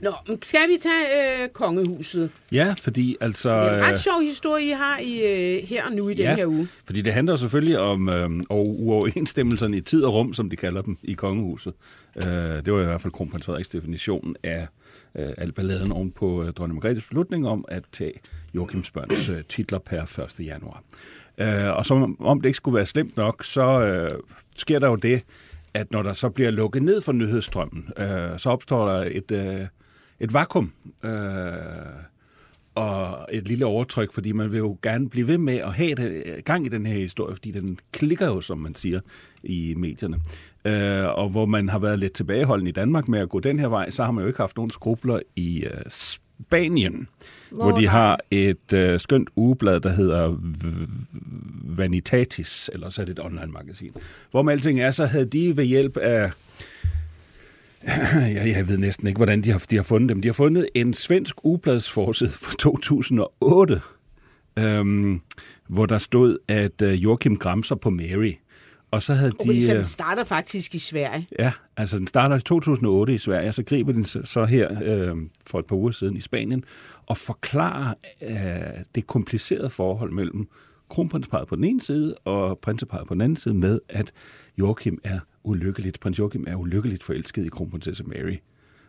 Nå, 0.02 0.12
men 0.28 0.42
skal 0.42 0.68
vi 0.68 0.76
tage 0.82 1.42
øh, 1.42 1.48
kongehuset? 1.48 2.30
Ja, 2.52 2.74
fordi 2.78 3.16
altså... 3.20 3.50
Det 3.50 3.68
er 3.68 3.72
en 3.74 3.80
øh, 3.80 3.86
ret 3.86 4.00
sjov 4.00 4.20
historie, 4.22 4.66
I 4.66 4.70
har 4.70 4.98
i, 4.98 5.20
øh, 5.20 5.62
her 5.68 5.84
og 5.86 5.92
nu 5.92 6.08
i 6.08 6.14
den 6.14 6.22
Ja. 6.24 6.34
her 6.34 6.46
uge. 6.46 6.68
Fordi 6.84 7.02
det 7.02 7.12
handler 7.12 7.36
selvfølgelig 7.36 7.78
om 7.78 8.08
øh, 8.08 8.30
uoverensstemmelserne 8.50 9.76
i 9.76 9.80
tid 9.80 10.04
og 10.04 10.14
rum, 10.14 10.34
som 10.34 10.50
de 10.50 10.56
kalder 10.56 10.82
dem 10.82 10.98
i 11.02 11.12
kongehuset. 11.12 11.72
Øh, 12.16 12.24
det 12.32 12.72
var 12.72 12.80
i 12.80 12.84
hvert 12.84 13.00
fald 13.00 13.12
kronprins 13.12 13.44
Frederiks 13.46 13.68
definition 13.68 14.36
af 14.42 14.66
øh, 15.18 15.28
al 15.38 15.52
balladen 15.52 15.92
oven 15.92 16.10
på 16.10 16.42
øh, 16.44 16.52
dronning 16.52 16.74
Margrethes 16.74 17.04
beslutning 17.04 17.48
om 17.48 17.64
at 17.68 17.82
tage 17.92 18.12
Joachims 18.54 18.90
børns 18.90 19.28
øh, 19.28 19.42
titler 19.48 19.78
per 19.78 20.02
1. 20.40 20.46
januar. 20.46 20.82
Øh, 21.38 21.76
og 21.76 21.86
som 21.86 22.20
om 22.20 22.40
det 22.40 22.48
ikke 22.48 22.56
skulle 22.56 22.74
være 22.76 22.86
slemt 22.86 23.16
nok, 23.16 23.44
så 23.44 23.62
øh, 23.80 24.10
sker 24.56 24.78
der 24.78 24.88
jo 24.88 24.96
det, 24.96 25.22
at 25.74 25.92
når 25.92 26.02
der 26.02 26.12
så 26.12 26.28
bliver 26.28 26.50
lukket 26.50 26.82
ned 26.82 27.00
for 27.00 27.12
nyhedsstrømmen, 27.12 27.88
øh, 27.98 28.38
så 28.38 28.50
opstår 28.50 28.88
der 28.88 29.08
et, 29.12 29.30
øh, 29.30 29.60
et 30.20 30.34
vakuum. 30.34 30.72
Øh, 31.04 31.10
og 32.74 33.28
et 33.32 33.48
lille 33.48 33.66
overtryk, 33.66 34.12
fordi 34.12 34.32
man 34.32 34.52
vil 34.52 34.58
jo 34.58 34.78
gerne 34.82 35.08
blive 35.08 35.26
ved 35.26 35.38
med 35.38 35.54
at 35.54 35.72
have 35.72 35.94
det, 35.94 36.24
gang 36.44 36.66
i 36.66 36.68
den 36.68 36.86
her 36.86 36.94
historie, 36.94 37.36
fordi 37.36 37.50
den 37.50 37.78
klikker 37.92 38.26
jo, 38.26 38.40
som 38.40 38.58
man 38.58 38.74
siger, 38.74 39.00
i 39.42 39.74
medierne. 39.76 40.20
Øh, 40.64 41.18
og 41.18 41.28
hvor 41.28 41.46
man 41.46 41.68
har 41.68 41.78
været 41.78 41.98
lidt 41.98 42.12
tilbageholden 42.12 42.66
i 42.66 42.70
Danmark 42.70 43.08
med 43.08 43.20
at 43.20 43.28
gå 43.28 43.40
den 43.40 43.58
her 43.58 43.68
vej, 43.68 43.90
så 43.90 44.04
har 44.04 44.10
man 44.10 44.22
jo 44.22 44.28
ikke 44.28 44.40
haft 44.40 44.56
nogen 44.56 44.70
skrubler 44.70 45.20
i 45.36 45.64
øh, 45.64 45.80
Spanien, 45.88 47.08
Nå, 47.50 47.62
hvor 47.62 47.78
de 47.78 47.86
har 47.86 48.20
et 48.30 48.72
øh, 48.72 49.00
skønt 49.00 49.28
ugeblad, 49.36 49.80
der 49.80 49.90
hedder 49.90 50.36
Vanitatis, 51.62 52.70
eller 52.72 52.90
så 52.90 53.00
er 53.00 53.04
det 53.04 53.18
et 53.18 53.24
online-magasin. 53.24 53.92
Hvor 54.30 54.42
med 54.42 54.52
alting 54.52 54.80
er, 54.80 54.90
så 54.90 55.06
havde 55.06 55.26
de 55.26 55.56
ved 55.56 55.64
hjælp 55.64 55.96
af 55.96 56.30
jeg, 58.36 58.52
jeg 58.56 58.68
ved 58.68 58.78
næsten 58.78 59.06
ikke, 59.06 59.18
hvordan 59.18 59.42
de 59.42 59.50
har, 59.50 59.64
de 59.70 59.76
har 59.76 59.82
fundet 59.82 60.08
dem. 60.08 60.22
De 60.22 60.28
har 60.28 60.32
fundet 60.32 60.68
en 60.74 60.94
svensk 60.94 61.44
ugebladsforside 61.44 62.30
fra 62.30 62.54
2008, 62.58 63.80
øhm, 64.58 65.20
hvor 65.68 65.86
der 65.86 65.98
stod, 65.98 66.38
at 66.48 66.82
øh, 66.82 67.02
Joachim 67.04 67.36
gramser 67.36 67.74
på 67.74 67.90
Mary. 67.90 68.32
Og 68.90 69.02
så 69.02 69.14
havde 69.14 69.32
Okay, 69.40 69.54
de... 69.54 69.62
så 69.62 69.72
øh, 69.72 69.76
den 69.76 69.84
starter 69.84 70.24
faktisk 70.24 70.74
i 70.74 70.78
Sverige. 70.78 71.28
Ja, 71.38 71.52
altså 71.76 71.98
den 71.98 72.06
starter 72.06 72.36
i 72.36 72.40
2008 72.40 73.14
i 73.14 73.18
Sverige, 73.18 73.48
og 73.48 73.54
så 73.54 73.62
griber 73.62 73.92
den 73.92 74.04
så 74.04 74.20
så 74.24 74.44
her 74.44 74.68
øh, 74.84 75.16
for 75.46 75.58
et 75.58 75.66
par 75.66 75.76
uger 75.76 75.90
siden 75.90 76.16
i 76.16 76.20
Spanien, 76.20 76.64
og 77.06 77.16
forklarer 77.16 77.94
øh, 78.22 78.84
det 78.94 79.06
komplicerede 79.06 79.70
forhold 79.70 80.12
mellem 80.12 80.48
kronprinsparet 80.88 81.48
på 81.48 81.56
den 81.56 81.64
ene 81.64 81.80
side 81.82 82.14
og 82.14 82.58
prinseparet 82.58 83.08
på 83.08 83.14
den 83.14 83.20
anden 83.20 83.36
side 83.36 83.54
med, 83.54 83.80
at 83.88 84.12
Joachim 84.58 84.98
er 85.04 85.18
ulykkeligt, 85.48 86.00
prins 86.00 86.18
Joachim 86.18 86.44
er 86.48 86.54
ulykkeligt 86.56 87.02
forelsket 87.02 87.44
i 87.44 87.48
kronprinsesse 87.48 88.04
Mary. 88.04 88.36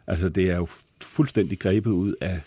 Altså 0.08 0.30
det 0.30 0.50
er 0.50 0.56
jo 0.56 0.68
fuldstændig 1.02 1.60
grebet 1.60 1.92
ud 1.92 2.14
af, 2.22 2.40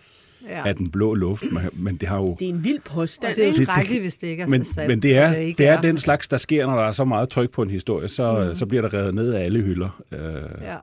ja. 0.48 0.68
Af 0.68 0.76
den 0.76 0.90
blå 0.90 1.14
luft, 1.14 1.42
men- 1.72 1.96
det 1.96 2.08
har 2.08 2.16
jo... 2.16 2.36
Det 2.38 2.48
er 2.48 2.52
en 2.52 2.64
vild 2.64 2.76
Og 2.78 2.82
påstand, 2.84 3.36
det 3.36 3.48
er 3.48 3.52
det- 3.52 3.66
skrækkeligt, 3.66 4.02
hvis 4.02 4.16
det 4.16 4.26
ikke 4.28 4.42
er 4.42 4.46
Men, 4.48 4.64
så 4.64 4.74
sandt. 4.74 4.88
men 4.88 5.02
det 5.02 5.16
er, 5.16 5.28
og 5.28 5.38
ikke 5.42 5.58
det 5.58 5.66
er 5.66 5.80
den 5.80 5.98
slags, 5.98 6.28
der 6.28 6.36
sker, 6.36 6.66
når 6.66 6.76
der 6.76 6.82
er 6.84 6.92
så 6.92 7.04
meget 7.04 7.28
tryk 7.28 7.50
på 7.50 7.62
en 7.62 7.70
historie, 7.70 8.08
så, 8.08 8.46
Mm. 8.48 8.54
så 8.54 8.66
bliver 8.66 8.82
der 8.88 8.94
revet 8.94 9.14
ned 9.14 9.32
af 9.32 9.44
alle 9.44 9.60
hylder. 9.62 10.02
Øh, 10.12 10.18
Ja. 10.62 10.76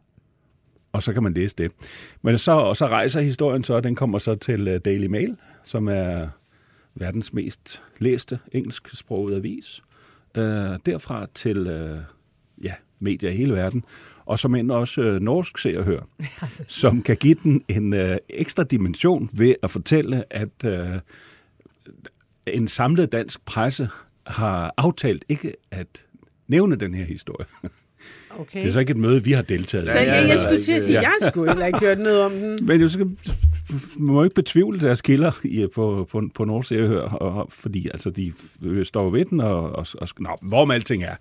og 0.91 1.03
så 1.03 1.13
kan 1.13 1.23
man 1.23 1.33
læse 1.33 1.55
det. 1.57 1.71
Men 2.21 2.37
så, 2.37 2.51
og 2.51 2.77
så 2.77 2.87
rejser 2.87 3.21
historien 3.21 3.63
så, 3.63 3.79
den 3.79 3.95
kommer 3.95 4.19
så 4.19 4.35
til 4.35 4.67
øh, 4.67 4.79
Daily 4.85 5.05
Mail, 5.05 5.37
som 5.63 5.87
er 5.87 6.27
verdens 6.95 7.33
mest 7.33 7.81
læste 7.99 8.39
engelsksprogede 8.51 9.35
avis. 9.37 9.81
Øh, 10.37 10.43
derfra 10.85 11.27
til 11.35 11.57
øh, 11.67 11.99
ja, 12.63 12.73
medier 12.99 13.29
i 13.29 13.35
hele 13.35 13.53
verden, 13.53 13.83
og 14.25 14.39
som 14.39 14.55
end 14.55 14.71
også 14.71 15.01
øh, 15.01 15.21
norsk 15.21 15.57
ser 15.57 15.79
og 15.79 15.85
hører, 15.85 16.03
som 16.67 17.01
kan 17.01 17.17
give 17.17 17.35
den 17.43 17.63
en 17.67 17.93
øh, 17.93 18.17
ekstra 18.29 18.63
dimension 18.63 19.29
ved 19.33 19.55
at 19.63 19.71
fortælle, 19.71 20.23
at 20.29 20.63
øh, 20.65 20.99
en 22.47 22.67
samlet 22.67 23.11
dansk 23.11 23.45
presse 23.45 23.89
har 24.27 24.73
aftalt 24.77 25.25
ikke 25.29 25.53
at 25.71 26.05
nævne 26.47 26.75
den 26.75 26.93
her 26.93 27.05
historie. 27.05 27.45
Okay. 28.29 28.59
Det 28.59 28.67
er 28.67 28.71
så 28.71 28.79
ikke 28.79 28.91
et 28.91 28.97
møde, 28.97 29.23
vi 29.23 29.31
har 29.31 29.41
deltaget 29.41 29.85
i. 29.85 29.87
Så 29.87 29.99
Ja, 29.99 30.27
jeg, 30.27 30.39
skulle 30.39 30.61
til 30.61 30.73
at 30.73 30.81
sige, 30.81 31.01
ja. 31.01 31.09
jeg 31.21 31.31
sgu 31.31 31.45
heller 31.45 31.65
ikke 31.65 31.79
hørt 31.79 31.99
noget 31.99 32.21
om 32.21 32.31
den. 32.31 32.59
Men 32.67 32.81
du 32.81 32.87
skal, 32.87 33.05
man 33.97 34.13
må 34.13 34.23
ikke 34.23 34.33
betvivle 34.33 34.79
deres 34.79 35.01
kilder 35.01 35.31
i, 35.43 35.67
på, 35.75 36.07
på, 36.11 36.23
på 36.35 36.45
Nordsjælland, 36.45 36.91
og, 36.93 37.47
fordi 37.51 37.87
altså, 37.87 38.09
de 38.09 38.33
står 38.83 39.09
ved 39.09 39.25
den, 39.25 39.39
og, 39.39 39.71
og, 39.71 39.87
og 40.01 40.07
nå, 40.19 40.37
hvorom 40.41 40.71
alting 40.71 41.03
er, 41.03 41.15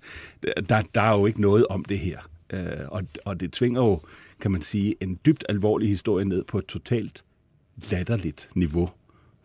der, 0.69 0.83
der 0.95 1.03
er 1.03 1.13
jo 1.13 1.27
ikke 1.27 1.41
noget 1.41 1.67
om 1.67 1.85
det 1.85 1.99
her. 1.99 2.19
Øh, 2.53 2.61
og, 2.89 3.03
og 3.25 3.41
det 3.41 3.53
tvinger 3.53 3.83
jo, 3.83 4.01
kan 4.41 4.51
man 4.51 4.63
sige, 4.63 4.95
en 5.01 5.19
dybt 5.27 5.45
alvorlig 5.49 5.89
historie 5.89 6.25
ned 6.25 6.45
på 6.45 6.59
et 6.59 6.67
totalt 6.67 7.25
latterligt 7.91 8.49
niveau, 8.55 8.91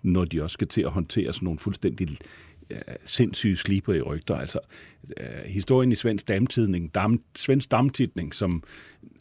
når 0.01 0.25
de 0.25 0.43
også 0.43 0.53
skal 0.53 0.67
til 0.67 0.81
at 0.81 0.91
håndtere 0.91 1.33
sådan 1.33 1.45
nogle 1.45 1.59
fuldstændig 1.59 2.17
sindssyge 3.05 3.57
sliber 3.57 3.93
i 3.93 4.01
rygter. 4.01 4.35
Altså, 4.35 4.59
øh, 5.17 5.27
historien 5.45 5.91
i 5.91 5.95
svensk 5.95 6.27
damtidning, 6.27 6.95
dam, 6.95 7.21
svensk 7.35 7.71
damtidning, 7.71 8.35
som 8.35 8.63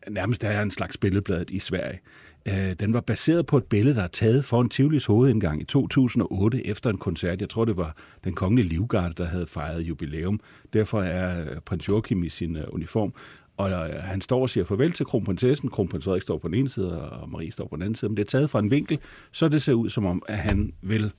nærmest 0.08 0.44
er 0.44 0.62
en 0.62 0.70
slags 0.70 0.96
billedbladet 0.96 1.50
i 1.50 1.58
Sverige, 1.58 2.00
øh, 2.48 2.72
den 2.80 2.94
var 2.94 3.00
baseret 3.00 3.46
på 3.46 3.56
et 3.56 3.64
billede, 3.64 3.94
der 3.94 4.02
er 4.02 4.08
taget 4.08 4.44
foran 4.44 4.68
Tivolis 4.68 5.04
hovedindgang 5.04 5.60
i 5.60 5.64
2008 5.64 6.66
efter 6.66 6.90
en 6.90 6.98
koncert. 6.98 7.40
Jeg 7.40 7.50
tror, 7.50 7.64
det 7.64 7.76
var 7.76 7.96
den 8.24 8.34
kongelige 8.34 8.68
livgarde, 8.68 9.14
der 9.16 9.24
havde 9.24 9.46
fejret 9.46 9.80
jubilæum. 9.80 10.40
Derfor 10.72 11.02
er 11.02 11.50
øh, 11.50 11.60
prins 11.60 11.88
Joachim 11.88 12.24
i 12.24 12.28
sin 12.28 12.56
øh, 12.56 12.64
uniform. 12.68 13.14
Og 13.56 13.70
øh, 13.70 14.02
han 14.02 14.20
står 14.20 14.42
og 14.42 14.50
siger 14.50 14.64
farvel 14.64 14.92
til 14.92 15.06
kronprinsessen. 15.06 15.68
Kronprins 15.68 16.04
Frederik 16.04 16.22
står 16.22 16.38
på 16.38 16.48
den 16.48 16.54
ene 16.54 16.68
side, 16.68 17.10
og 17.10 17.30
Marie 17.30 17.52
står 17.52 17.68
på 17.68 17.76
den 17.76 17.82
anden 17.82 17.94
side. 17.94 18.08
Men 18.08 18.16
det 18.16 18.22
er 18.22 18.30
taget 18.30 18.50
fra 18.50 18.58
en 18.58 18.70
vinkel, 18.70 18.98
så 19.32 19.48
det 19.48 19.62
ser 19.62 19.72
ud 19.72 19.90
som 19.90 20.06
om, 20.06 20.22
at 20.26 20.38
han 20.38 20.72
vil 20.82 21.12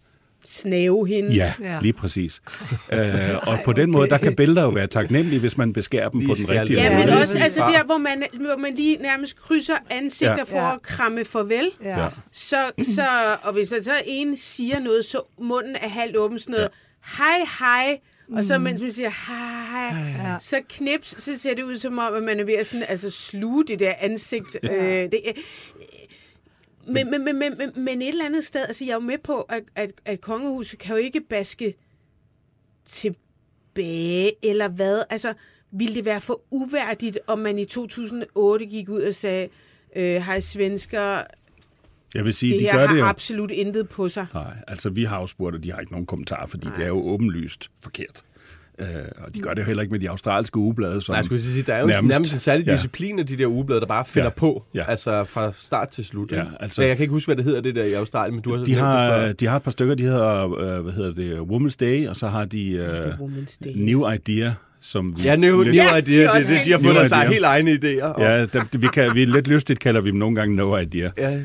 Snave 0.50 1.08
hende. 1.08 1.32
Ja, 1.34 1.54
Ja. 1.62 1.80
lige 1.82 1.94
præcis. 1.94 2.42
øh, 2.94 3.00
og 3.48 3.58
på 3.66 3.74
den 3.74 3.92
måde, 3.92 4.10
der 4.10 4.18
kan 4.18 4.36
billeder 4.36 4.64
jo 4.64 4.70
være 4.70 4.88
taknemmelige, 4.88 5.40
hvis 5.40 5.58
man 5.58 5.74
beskærer 5.74 6.10
dem 6.10 6.20
Lige 6.20 6.28
på 6.28 6.36
den 6.36 6.50
rigtige 6.50 6.68
lidt. 6.68 6.80
Ja, 6.80 6.90
måde. 6.90 7.06
men 7.06 7.14
Ja, 7.14 7.20
også 7.22 7.40
altså 7.40 7.60
der, 7.60 7.84
hvor 7.86 7.98
man, 7.98 8.24
hvor 8.40 8.58
man 8.58 8.74
lige 8.76 8.98
nærmest 8.98 9.38
krydser 9.42 9.74
ansigter 9.90 10.36
Ja. 10.38 10.44
for 10.44 10.58
Ja. 10.58 10.74
at 10.76 10.82
kramme 10.82 11.26
farvel. 11.26 11.70
Ja. 11.84 12.00
Ja. 12.04 12.08
Så, 12.32 12.72
så, 12.84 13.08
og 13.44 13.54
hvis 13.54 13.72
man 13.72 13.84
så 13.84 13.94
en 14.06 14.38
siger 14.38 14.80
noget, 14.80 15.06
så 15.06 15.22
munden 15.42 15.76
er 15.76 15.90
halvt 15.90 16.18
åben, 16.18 16.40
sådan 16.40 16.52
noget, 16.54 16.70
hej, 17.18 17.38
hej, 17.60 18.00
og 18.38 18.44
så 18.44 18.58
mens 18.58 18.82
man 18.82 18.92
siger 18.92 19.10
hej, 19.28 20.04
Ja. 20.32 20.36
så 20.40 20.60
knips, 20.70 21.24
så 21.24 21.40
ser 21.40 21.54
det 21.56 21.64
ud 21.64 21.78
som 21.78 21.98
om, 21.98 22.14
at 22.14 22.24
man 22.24 22.40
er 22.40 22.44
ved 22.44 22.54
at 22.54 22.66
sådan, 22.68 22.86
altså, 22.90 23.10
sluge 23.10 23.64
det 23.68 23.80
der 23.80 23.94
ansigt. 24.00 24.58
Øh, 24.64 24.72
det, 24.82 25.22
men, 26.88 27.12
men, 27.12 27.24
men, 27.24 27.40
men, 27.40 27.58
men, 27.58 27.72
men 27.76 28.02
et 28.02 28.10
eller 28.10 28.26
andet 28.26 28.44
sted, 28.44 28.62
altså 28.62 28.86
jeg 28.86 28.92
er 28.92 28.96
jo 28.96 29.00
med 29.00 29.18
på, 29.24 29.42
at, 29.42 29.64
at, 29.76 29.92
at 30.06 30.22
kongehuset 30.22 30.80
kan 30.80 30.96
jo 30.96 31.02
ikke 31.02 31.22
baske 31.22 31.74
tilbage, 32.86 34.32
eller 34.44 34.68
hvad? 34.68 35.04
Altså, 35.10 35.34
ville 35.72 35.96
det 35.96 36.06
være 36.06 36.22
for 36.22 36.42
uværdigt, 36.52 37.20
om 37.28 37.40
man 37.40 37.60
i 37.60 37.66
2008 37.66 38.66
gik 38.66 38.90
ud 38.90 39.02
og 39.02 39.16
sagde, 39.16 39.50
øh, 39.96 40.16
hej 40.16 40.40
svensker, 40.40 41.22
Jeg 42.16 42.26
vil 42.26 42.34
sige, 42.34 42.54
det 42.54 42.60
de 42.60 42.66
gør 42.66 42.80
det 42.80 42.90
har 42.90 42.98
jo. 42.98 43.06
absolut 43.06 43.52
intet 43.52 43.90
på 43.90 44.10
sig. 44.10 44.26
Nej, 44.34 44.56
altså 44.68 44.90
vi 44.90 45.04
har 45.04 45.20
jo 45.20 45.28
spurgt, 45.28 45.56
og 45.56 45.64
de 45.64 45.72
har 45.72 45.80
ikke 45.80 45.92
nogen 45.92 46.06
kommentarer, 46.06 46.46
fordi 46.48 46.68
det 46.78 46.84
er 46.84 46.88
jo 46.88 47.08
åbenlyst 47.08 47.72
forkert. 47.84 48.24
Øh, 48.80 48.88
og 49.18 49.36
de 49.36 49.40
gør 49.40 49.50
det 49.54 49.62
jo 49.62 49.66
heller 49.66 49.82
ikke 49.84 49.92
med 49.92 50.00
de 50.00 50.10
australske 50.10 50.58
ugeblade, 50.58 51.02
som 51.02 51.14
Nej, 51.14 51.18
jeg 51.18 51.26
skulle 51.26 51.42
sige, 51.42 51.64
der 51.64 51.74
er 51.74 51.82
jo 51.82 51.88
nærmest, 51.88 52.10
nærmest- 52.14 52.34
en 52.34 52.40
særlig 52.40 52.66
ja. 52.68 52.72
disciplin 52.74 53.20
af 53.20 53.28
de 53.28 53.38
der 53.38 53.48
ugeblade, 53.48 53.80
der 53.80 53.86
bare 53.88 54.06
finder 54.06 54.26
Ja. 54.26 54.30
på, 54.30 54.64
Ja. 54.76 54.84
altså 54.88 55.24
fra 55.24 55.52
start 55.58 55.90
til 55.90 56.06
slut. 56.06 56.32
Ja, 56.32 56.44
altså- 56.60 56.82
Men 56.82 56.88
jeg 56.88 56.98
kan 56.98 57.04
ikke 57.04 57.12
huske, 57.12 57.28
hvad 57.28 57.36
det 57.36 57.46
hedder, 57.46 57.62
det 57.62 57.76
der 57.76 57.84
i 57.84 57.94
Australien, 57.94 58.36
men 58.36 58.42
du 58.44 58.52
har 58.52 58.58
så 58.58 58.66
de 58.66 58.76
har, 58.76 59.12
det 59.18 59.26
før. 59.28 59.34
de 59.34 59.48
har 59.48 59.56
et 59.58 59.64
par 59.64 59.72
stykker, 59.72 59.96
de 59.96 60.04
hedder, 60.04 60.54
øh, 60.58 60.82
hvad 60.84 60.94
hedder 60.94 61.14
det, 61.14 61.38
Women's 61.40 61.76
Day, 61.80 62.08
og 62.08 62.16
så 62.18 62.28
har 62.28 62.46
de 62.46 62.70
øh, 62.72 62.86
Day. 63.64 63.72
New 63.76 64.12
Idea, 64.12 64.52
som 64.86 65.14
vi... 65.18 65.22
Ja, 65.24 65.36
New, 65.36 65.62
lidt- 65.62 65.76
new 65.76 65.84
Ja, 65.86 65.96
idea, 65.96 66.24
det 66.24 66.34
det 66.36 66.50
det, 66.50 66.58
de 66.66 66.72
har 66.72 66.80
New 66.80 66.88
fundet 66.92 67.10
sig 67.10 67.18
idea. 67.18 67.32
helt 67.32 67.46
egne 67.46 67.72
idéer. 67.72 68.04
Og, 68.06 68.22
Ja, 68.22 68.46
der, 68.46 68.78
vi, 68.78 68.88
kan, 68.88 69.16
vi 69.16 69.26
lidt 69.26 69.48
lystigt 69.48 69.80
kalder 69.80 70.02
vi 70.02 70.12
dem 70.12 70.20
nogle 70.20 70.36
gange 70.36 70.56
No 70.56 70.78
Idea. 70.78 71.10
Ja, 71.18 71.32
de, 71.32 71.44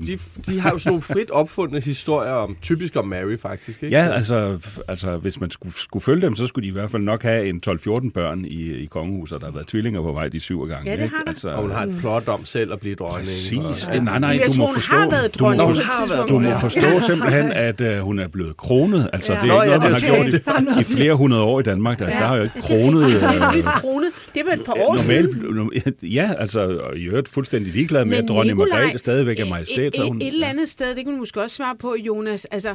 de, 0.00 0.06
de, 0.06 0.18
de 0.46 0.60
har 0.60 0.70
jo 0.70 0.78
sådan 0.78 0.90
nogle 0.90 1.02
frit 1.02 1.30
opfundne 1.30 1.80
historier 1.80 2.32
om, 2.32 2.56
typisk 2.62 2.96
om 2.96 3.06
Mary 3.08 3.38
faktisk, 3.42 3.82
ikke? 3.82 3.96
Ja, 3.96 4.08
altså, 4.12 4.58
altså 4.88 5.16
hvis 5.16 5.40
man 5.40 5.50
skulle, 5.50 5.74
skulle 5.78 6.02
følge 6.02 6.22
dem, 6.22 6.36
så 6.36 6.46
skulle 6.46 6.62
de 6.64 6.68
i 6.68 6.72
hvert 6.72 6.90
fald 6.90 7.02
nok 7.02 7.22
have 7.22 7.48
en 7.48 7.62
12-14 7.68 8.10
børn 8.14 8.44
i, 8.44 8.72
i 8.72 8.86
kongehuset, 8.86 9.40
der 9.40 9.46
har 9.46 9.52
været 9.52 9.66
tvillinger 9.66 10.02
på 10.02 10.12
vej 10.12 10.28
de 10.28 10.40
syv 10.40 10.66
gange. 10.68 10.90
Ja, 10.90 10.96
det 10.96 11.02
ikke? 11.02 11.14
Altså, 11.26 11.48
Og 11.48 11.62
hun 11.62 11.70
har 11.70 11.82
et 11.82 11.96
plot 12.00 12.28
om 12.28 12.44
selv 12.44 12.72
at 12.72 12.80
blive 12.80 12.94
dronning. 12.94 13.18
Præcis. 13.18 13.88
Og, 13.88 13.94
Ja. 13.94 14.00
Nej, 14.00 14.18
nej, 14.18 14.40
du 14.46 14.52
må 14.58 14.68
forstå, 14.74 14.96
du 14.96 15.44
må, 15.44 15.72
tidspunkt. 15.74 16.28
du 16.30 16.38
må 16.38 16.58
forstå 16.58 17.00
simpelthen, 17.06 17.52
at 17.52 17.80
øh, 17.80 17.98
hun 17.98 18.18
er 18.18 18.28
blevet 18.28 18.56
kronet. 18.56 19.10
Altså, 19.12 19.32
Ja. 19.32 19.38
det 19.42 19.50
er 19.50 19.54
Nå, 19.54 19.62
ikke 19.62 19.72
ja, 19.72 19.78
noget, 19.78 20.02
man 20.02 20.10
har 20.10 20.62
gjort 20.64 20.76
i, 20.76 20.80
i 20.80 20.96
flere 20.96 21.14
hundrede 21.14 21.42
år 21.42 21.60
i 21.60 21.62
Danmark. 21.62 21.98
Der, 21.98 22.06
der 22.06 22.12
har 22.14 22.36
jo 22.36 22.42
ikke 22.42 22.62
kronet... 22.80 23.06
Det 23.10 23.22
er 23.22 23.48
Øh, 23.48 23.54
lidt 23.54 23.66
kronet. 23.66 24.10
Det 24.34 24.42
var 24.46 24.52
et 24.52 24.64
par 24.64 24.74
år 24.76 24.96
siden. 24.96 25.36
normalt, 25.54 26.02
ja, 26.02 26.32
altså, 26.38 26.60
og 26.78 26.96
i 26.96 27.04
øvrigt 27.04 27.28
fuldstændig 27.28 27.72
ligeglad 27.72 28.04
med, 28.04 28.16
at 28.18 28.28
dronning 28.28 28.58
Margrethe 28.58 28.98
stadigvæk 28.98 29.38
er 29.38 29.44
et- 29.44 29.50
majestæt. 29.50 29.94
Et, 29.94 30.02
hun, 30.08 30.16
et, 30.16 30.22
et 30.28 30.32
eller 30.34 30.46
andet 30.46 30.68
sted, 30.68 30.88
det 30.94 31.04
kan 31.04 31.12
du 31.12 31.18
måske 31.18 31.42
også 31.42 31.56
svare 31.56 31.76
på, 31.76 31.96
Jonas. 31.98 32.44
Altså, 32.44 32.74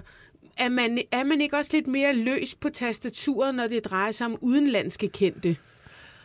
er 0.57 0.69
man, 0.69 0.99
er 1.11 1.23
man 1.23 1.41
ikke 1.41 1.57
også 1.57 1.71
lidt 1.73 1.87
mere 1.87 2.15
løs 2.15 2.55
på 2.61 2.69
tastaturet, 2.69 3.55
når 3.55 3.67
det 3.67 3.85
drejer 3.85 4.11
sig 4.11 4.25
om 4.25 4.37
udenlandske 4.41 5.07
kendte? 5.07 5.55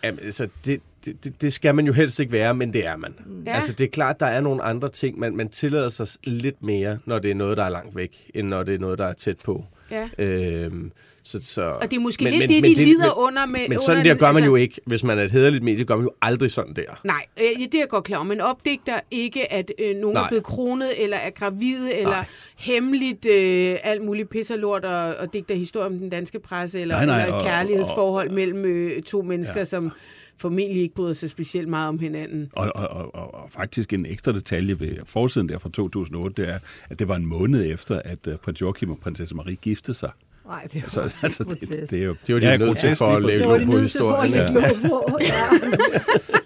Jamen, 0.04 0.20
altså, 0.24 0.48
det, 0.64 0.80
det, 1.04 1.40
det- 1.42 1.52
skal 1.52 1.74
man 1.74 1.86
jo 1.86 1.92
helst 1.92 2.20
ikke 2.20 2.32
være, 2.32 2.54
men 2.54 2.72
det 2.72 2.86
er 2.86 2.96
man. 2.96 3.14
Ja. 3.46 3.50
Ja. 3.50 3.56
Altså, 3.56 3.72
det 3.72 3.84
er 3.84 3.88
klart, 3.88 4.20
der 4.20 4.26
er 4.26 4.40
nogle 4.40 4.62
andre 4.62 4.88
ting, 4.88 5.18
man, 5.18 5.36
man 5.36 5.48
tillader 5.48 5.88
sig 5.88 6.06
lidt 6.24 6.62
mere, 6.62 6.98
når 7.06 7.18
det 7.18 7.30
er 7.30 7.34
noget, 7.34 7.56
der 7.56 7.64
er 7.64 7.68
langt 7.70 7.96
væk, 7.96 8.30
end 8.34 8.48
når 8.48 8.62
det 8.62 8.74
er 8.74 8.78
noget, 8.78 8.98
der 8.98 9.06
er 9.06 9.12
tæt 9.12 9.36
på. 9.44 9.64
Ja. 9.90 10.08
Øhm, 10.18 10.92
så, 11.24 11.38
så, 11.42 11.62
Og 11.62 11.90
det 11.90 11.96
er 11.96 12.00
måske 12.00 12.24
lidt 12.24 12.48
det, 12.48 12.64
de 12.64 12.74
lider 12.74 13.18
under 13.18 13.46
med- 13.46 13.60
Men 13.60 13.64
under 13.72 13.80
sådan 13.80 14.04
der 14.04 14.10
den- 14.12 14.18
gør 14.18 14.26
man 14.26 14.36
altså- 14.36 14.44
jo 14.46 14.54
ikke. 14.56 14.80
Hvis 14.86 15.04
man 15.04 15.18
er 15.18 15.22
et 15.22 15.32
hederligt 15.32 15.64
medie, 15.64 15.84
gør 15.84 15.96
man 15.96 16.04
jo 16.04 16.10
aldrig 16.22 16.50
sådan 16.50 16.74
der. 16.76 17.00
Nej, 17.04 17.24
øh, 17.40 17.44
det 17.60 17.74
er 17.74 17.78
jeg 17.78 17.88
godt 17.88 18.04
klar 18.04 18.16
over. 18.18 18.24
Men 18.24 18.40
opdigter 18.40 19.00
ikke, 19.10 19.52
at 19.52 19.72
øh, 19.78 19.96
nogen 19.96 20.14
Nej. 20.14 20.24
er 20.24 20.28
blevet 20.28 20.44
kronet, 20.44 21.02
eller 21.02 21.16
er 21.16 21.30
gravide, 21.30 21.94
eller 21.94 22.10
Nej. 22.10 22.26
hemmeligt 22.58 23.26
øh, 23.26 23.76
alt 23.82 24.04
muligt 24.04 24.28
pisser 24.30 24.56
lort, 24.56 24.84
og, 24.84 25.14
og 25.14 25.32
digter 25.32 25.54
historie 25.54 25.86
om 25.86 25.98
den 25.98 26.10
danske 26.10 26.38
presse, 26.40 26.80
eller, 26.80 26.94
Nej, 26.96 27.06
nej, 27.06 27.22
eller 27.22 27.34
et 27.36 27.40
og- 27.42 27.46
kærlighedsforhold 27.46 28.30
mellem 28.30 28.64
øh, 28.64 29.02
to 29.02 29.22
mennesker, 29.22 29.58
Ja. 29.60 29.64
som 29.64 29.92
formentlig 30.38 30.82
ikke 30.82 30.94
bryder 30.94 31.12
sig 31.12 31.30
specielt 31.30 31.68
meget 31.68 31.88
om 31.88 31.98
hinanden. 31.98 32.50
Og, 32.52 32.72
og, 32.74 32.88
og, 32.88 33.14
og, 33.14 33.34
og 33.34 33.50
faktisk 33.50 33.92
en 33.92 34.06
ekstra 34.06 34.32
detalje 34.32 34.80
ved 34.80 34.96
forsiden 35.04 35.48
der 35.48 35.58
fra 35.58 35.68
2008, 35.68 36.42
det 36.42 36.50
er, 36.50 36.58
at 36.90 36.98
det 36.98 37.08
var 37.08 37.16
en 37.16 37.26
måned 37.26 37.72
efter, 37.72 38.02
at 38.04 38.26
uh, 38.26 38.34
prins 38.36 38.60
Joachim 38.60 38.90
og 38.90 38.98
prinsesse 39.02 39.34
Marie 39.34 39.56
giftede 39.56 39.96
sig. 39.96 40.10
Nej, 40.46 40.66
det 40.72 40.76
er 40.76 40.80
jo 40.84 40.90
Så, 40.90 41.00
også 41.00 41.26
altså, 41.26 41.44
det, 41.44 41.90
det 41.90 42.00
er 42.00 42.04
jo 42.04 42.16
Det 42.26 42.34
var 42.34 42.40
de 42.40 42.48
ja, 42.48 42.56
nødt 42.56 42.78
til 42.78 42.96
for 42.96 43.06
at 43.06 43.60
de 43.60 43.66
på 43.66 43.78
historien. 43.78 44.34
Ja. 44.34 44.50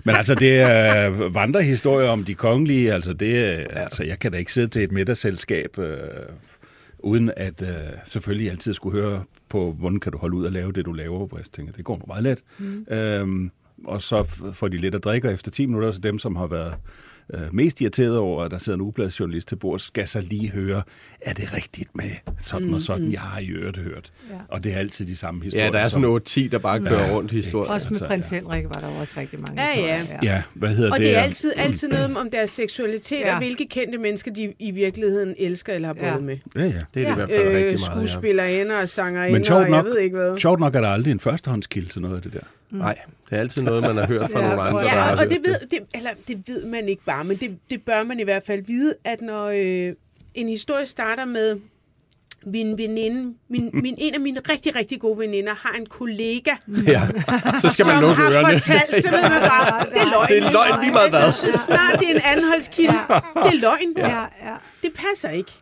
Men 0.04 0.16
altså, 0.16 0.35
det 0.35 0.61
er 0.61 1.09
vandrehistorier 1.28 2.09
om 2.09 2.24
de 2.24 2.35
kongelige. 2.35 2.94
Altså, 2.94 3.12
det 3.12 3.38
er, 3.38 3.64
altså, 3.70 4.04
jeg 4.04 4.18
kan 4.18 4.32
da 4.32 4.38
ikke 4.38 4.52
sidde 4.52 4.68
til 4.68 4.82
et 4.82 4.92
middagsselskab, 4.92 5.78
øh, 5.78 5.98
uden 6.98 7.30
at 7.37 7.62
øh, 7.62 7.68
selvfølgelig 8.04 8.50
altid 8.50 8.74
skulle 8.74 9.02
høre 9.02 9.24
på, 9.48 9.72
hvordan 9.78 10.00
kan 10.00 10.12
du 10.12 10.18
holde 10.18 10.37
ud 10.37 10.46
at 10.46 10.52
lave 10.52 10.72
det, 10.72 10.87
du 10.87 10.92
laver. 10.92 11.26
Hvor 11.26 11.38
jeg 11.38 11.46
tænker, 11.52 11.72
det 11.72 11.85
går 11.85 11.96
nu 11.96 12.04
meget 12.06 12.22
let. 12.22 12.38
Mm. 12.59 12.87
Øhm, 12.90 13.50
og 13.85 14.02
så 14.02 14.24
får 14.52 14.68
de 14.68 14.76
lidt 14.76 14.94
at 14.94 15.04
drikke, 15.04 15.28
og 15.28 15.35
efter 15.35 15.50
10 15.50 15.66
minutter, 15.66 15.92
så 15.92 15.98
dem, 15.98 16.18
som 16.18 16.37
har 16.37 16.46
været 16.46 16.74
øh, 17.35 17.41
mest 17.53 17.81
irriteret 17.81 18.17
over, 18.19 18.45
at 18.45 18.51
der 18.51 18.59
sidder 18.59 18.77
en 18.77 18.81
ubladsjournalist 18.83 19.49
til 19.49 19.57
bord, 19.57 19.79
skal 19.79 20.09
så 20.09 20.21
lige 20.21 20.51
høre, 20.51 20.83
er 21.21 21.33
det 21.35 21.55
rigtigt 21.55 21.97
med 21.97 22.11
sådan 22.41 22.75
og 22.75 22.83
sådan, 22.83 23.12
jeg 23.12 23.21
har 23.21 23.41
i 23.41 23.47
øvrigt 23.47 23.79
hørt. 23.79 24.12
Ja. 24.31 24.35
Og 24.49 24.65
det 24.65 24.73
er 24.75 24.79
altid 24.79 25.07
de 25.07 25.17
samme 25.17 25.43
historier. 25.45 25.65
Ja, 25.67 25.73
der 25.73 25.79
er 25.79 25.89
sådan 25.89 26.21
8-10, 26.47 26.49
der 26.51 26.59
bare 26.59 26.81
kører 26.81 27.15
rundt 27.15 27.33
i 27.33 27.35
historien. 27.37 27.73
Også 27.73 27.87
med 27.91 27.95
Altså, 27.97 28.07
prins 28.07 28.29
Henrik 28.31 28.65
var 28.65 28.71
der 28.71 29.01
også 29.01 29.15
rigtig 29.17 29.41
mange 29.41 29.62
Ja, 29.62 29.69
ja. 29.81 29.99
historier. 29.99 30.21
Ja, 30.35 30.43
hvad 30.55 30.69
hedder 30.75 30.91
Og 30.93 30.99
det? 30.99 31.05
det 31.07 31.17
er 31.17 31.21
altid, 31.21 31.53
altid 31.57 31.89
noget 31.89 32.17
om 32.17 32.31
deres 32.31 32.51
seksualitet, 32.51 33.21
Ja. 33.21 33.33
og 33.33 33.39
hvilke 33.39 33.67
kendte 33.71 33.99
mennesker 33.99 34.33
de 34.33 34.53
i 34.59 34.71
virkeligheden 34.71 35.35
elsker 35.39 35.73
eller 35.73 35.89
har 35.89 35.95
boet 35.95 36.05
Ja. 36.07 36.19
med. 36.19 36.37
Ja, 36.57 36.62
ja. 36.62 36.67
Det 36.67 36.73
er 36.73 36.85
det 36.95 37.03
Ja. 37.03 37.12
i 37.12 37.15
hvert 37.15 37.31
fald 37.31 37.41
Øh, 37.49 37.55
rigtig 37.55 37.62
meget, 37.89 38.03
ja. 38.03 38.07
skuespillerinder 38.07 38.81
og 38.81 38.89
sangerinder, 38.89 39.39
Men 39.39 39.45
sjovt 39.45 39.65
og 39.65 39.71
nok, 39.71 39.85
jeg 39.85 39.93
ved 39.93 39.99
ikke 40.01 40.17
hvad. 40.17 40.39
sjovt 40.39 40.61
nok 40.61 40.75
er 40.75 40.81
der 40.81 40.89
aldrig 40.89 41.11
en 41.11 41.21
førstehåndskilde 41.21 41.89
til 41.89 42.03
noget 42.03 42.17
af 42.17 42.23
det 42.23 42.33
der. 42.33 42.41
Nej, 42.70 42.98
det 43.31 43.37
er 43.37 43.40
altid 43.40 43.62
noget, 43.62 43.83
man 43.83 43.96
har 43.96 44.07
hørt 44.07 44.31
fra 44.31 44.40
Ja, 44.42 44.48
nogle 44.48 44.62
andre, 44.62 44.81
ja, 44.83 44.87
der 44.88 44.94
Ja, 44.96 45.00
har 45.02 45.12
og, 45.12 45.18
hørt 45.18 45.31
det 45.31 45.38
ved, 45.44 45.57
det, 45.70 45.79
eller 45.94 46.11
det 46.29 46.42
ved 46.46 46.66
man 46.66 46.88
ikke 46.88 47.05
bare, 47.05 47.24
men 47.24 47.37
det, 47.37 47.59
det 47.70 47.83
bør 47.83 48.02
man 48.02 48.20
i 48.20 48.22
hvert 48.22 48.42
fald 48.46 48.64
vide, 48.66 48.94
at 49.05 49.20
når 49.20 49.44
øh, 49.46 49.92
en 50.35 50.48
historie 50.48 50.87
starter 50.87 51.24
med 51.24 51.57
min 52.46 52.79
veninde, 52.79 53.35
min, 53.48 53.70
min, 53.72 53.94
en 53.98 54.14
af 54.14 54.20
mine 54.20 54.40
rigtig, 54.50 54.76
rigtig 54.76 55.00
gode 55.00 55.18
veninder 55.18 55.55
har 55.55 55.74
en 55.79 55.87
kollega, 55.87 56.50
Ja, 56.87 57.02
så 57.62 57.70
skal 57.72 57.87
man 57.87 57.94
som 57.94 58.02
lukke 58.02 58.22
har 58.22 58.31
ørerne. 58.33 58.61
fortalt, 58.61 59.05
så 59.05 59.11
ved 59.11 59.22
man 59.22 59.40
bare, 59.40 59.87
det 59.87 59.96
er 59.96 60.05
løgn. 60.05 60.29
Det 60.29 60.38
er 60.38 60.52
løgn 60.52 60.81
lige 60.83 60.92
meget 60.92 61.11
hvad. 61.11 61.20
Altså, 61.20 61.52
så 61.52 61.59
snart 61.59 62.00
det 62.00 62.11
er 62.11 62.14
en 62.14 62.20
anholdskilde, 62.24 62.92
det 63.18 63.52
er 63.55 63.61
løgn. 63.61 63.92
Ja, 63.96 64.20
ja. 64.20 64.55
Det 64.83 64.90
passer 64.94 65.31
ikke. 65.31 65.52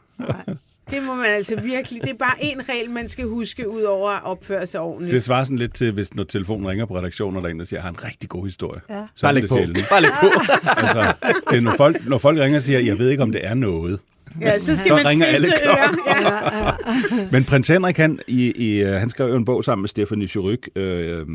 Det 0.90 1.02
må 1.02 1.14
man 1.14 1.26
altså 1.26 1.56
virkelig. 1.60 2.02
Det 2.02 2.10
er 2.10 2.14
bare 2.18 2.34
en 2.40 2.68
regel, 2.68 2.90
man 2.90 3.08
skal 3.08 3.24
huske, 3.24 3.68
ud 3.68 3.82
over 3.82 4.10
at 4.10 4.24
opføre 4.24 4.66
sig 4.66 4.80
ordentligt. 4.80 5.12
Det 5.12 5.22
svarer 5.22 5.44
sådan 5.44 5.58
lidt 5.58 5.74
til, 5.74 5.92
hvis 5.92 6.14
når 6.14 6.24
telefonen 6.24 6.68
ringer 6.68 6.86
på 6.86 6.96
redaktionen, 6.98 7.36
og 7.36 7.42
der 7.42 7.48
er 7.48 7.52
en, 7.52 7.58
der 7.58 7.64
siger, 7.64 7.78
jeg 7.78 7.82
har 7.82 7.90
en 7.90 8.04
rigtig 8.04 8.28
god 8.28 8.44
historie. 8.44 8.80
Ja. 8.90 9.02
Så 9.14 9.22
Bare 9.22 9.34
læg 9.34 9.42
det 9.42 9.50
på. 9.50 9.56
sjældent. 9.56 9.88
Bare 9.90 10.02
læg 10.02 10.10
på. 10.20 10.26
Altså, 10.80 11.14
det 11.50 11.56
er, 11.56 11.60
når, 11.60 11.74
folk, 11.76 12.06
når 12.08 12.18
folk 12.18 12.38
ringer 12.38 12.58
og 12.58 12.62
siger, 12.62 12.78
jeg 12.78 12.98
ved 12.98 13.10
ikke, 13.10 13.22
om 13.22 13.32
det 13.32 13.46
er 13.46 13.54
noget. 13.54 14.00
Ja, 14.40 14.58
så 14.58 14.76
skal 14.76 14.88
Så 14.88 14.94
man 14.94 15.06
ringer 15.06 15.26
alle. 15.26 15.46
Ja. 15.64 17.26
Men 17.32 17.44
prins 17.44 17.68
Henrik, 17.68 17.96
han, 17.96 18.20
i, 18.26 18.52
i, 18.56 18.82
øh, 18.82 18.92
han 18.92 19.10
skrev 19.10 19.28
jo 19.28 19.36
en 19.36 19.44
bog 19.44 19.64
sammen 19.64 19.82
med 19.82 19.88
Stephanie 19.88 20.28
Suryk, 20.28 20.68
øh, 20.76 21.18
øh, 21.20 21.26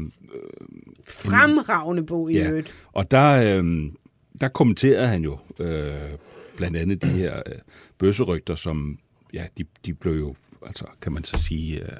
Fremragende 1.08 2.04
bog 2.04 2.32
i 2.32 2.36
Ja. 2.38 2.48
øvrigt. 2.50 2.74
Og 2.94 3.12
der, 3.12 3.58
øh, 3.60 3.92
der 4.42 4.48
kommenterede 4.48 5.08
han 5.08 5.22
jo 5.24 5.38
øh, 5.60 5.94
blandt 6.58 6.78
andet 6.78 7.02
de 7.04 7.08
her 7.08 7.36
øh, 7.46 7.54
bøsserygter, 7.98 8.56
som 8.56 8.98
ja, 9.34 9.46
de, 9.58 9.66
de 9.86 9.94
blev 9.94 10.14
jo, 10.14 10.36
altså 10.66 10.86
kan 11.02 11.12
man 11.12 11.24
så 11.24 11.38
sige, 11.38 11.82
øh, 11.82 11.98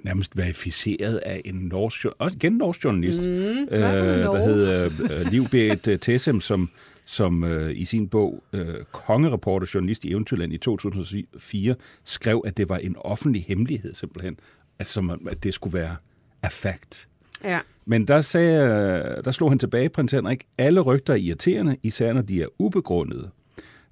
nærmest 0.00 0.36
verificeret 0.36 1.16
af 1.16 1.42
en 1.44 1.54
norsk, 1.54 2.04
også 2.18 2.36
igen 2.36 2.52
en 2.52 2.58
norsk 2.58 2.84
journalist, 2.84 3.20
mm, 3.20 3.68
øh, 3.70 3.80
der 3.80 4.38
hed 4.38 4.90
øh, 5.10 5.30
Liv 5.30 5.44
Berit 5.50 5.88
øh, 5.88 5.98
Tessem, 5.98 6.40
som, 6.40 6.70
som 7.06 7.44
øh, 7.44 7.76
i 7.76 7.84
sin 7.84 8.08
bog 8.08 8.44
øh, 8.52 8.74
Kongereporter, 8.92 9.70
journalist 9.74 10.04
i 10.04 10.10
Eventyrland 10.10 10.52
i 10.52 10.58
2004, 10.58 11.74
skrev, 12.04 12.42
at 12.46 12.56
det 12.56 12.68
var 12.68 12.76
en 12.76 12.96
offentlig 12.96 13.44
hemmelighed 13.48 13.94
simpelthen, 13.94 14.38
altså, 14.78 14.94
som, 14.94 15.28
at 15.30 15.44
det 15.44 15.54
skulle 15.54 15.78
være 15.78 15.96
a 16.42 16.48
fact. 16.48 17.08
Ja. 17.44 17.60
Men 17.84 18.08
der, 18.08 18.20
sagde, 18.20 18.62
øh, 18.62 19.24
der 19.24 19.30
slog 19.30 19.50
han 19.50 19.58
tilbage, 19.58 19.88
prins 19.88 20.12
Henrik, 20.12 20.44
alle 20.58 20.80
rygter 20.80 21.12
er 21.12 21.18
irriterende, 21.18 21.76
især 21.82 22.12
når 22.12 22.22
de 22.22 22.42
er 22.42 22.46
ubegrundede. 22.58 23.30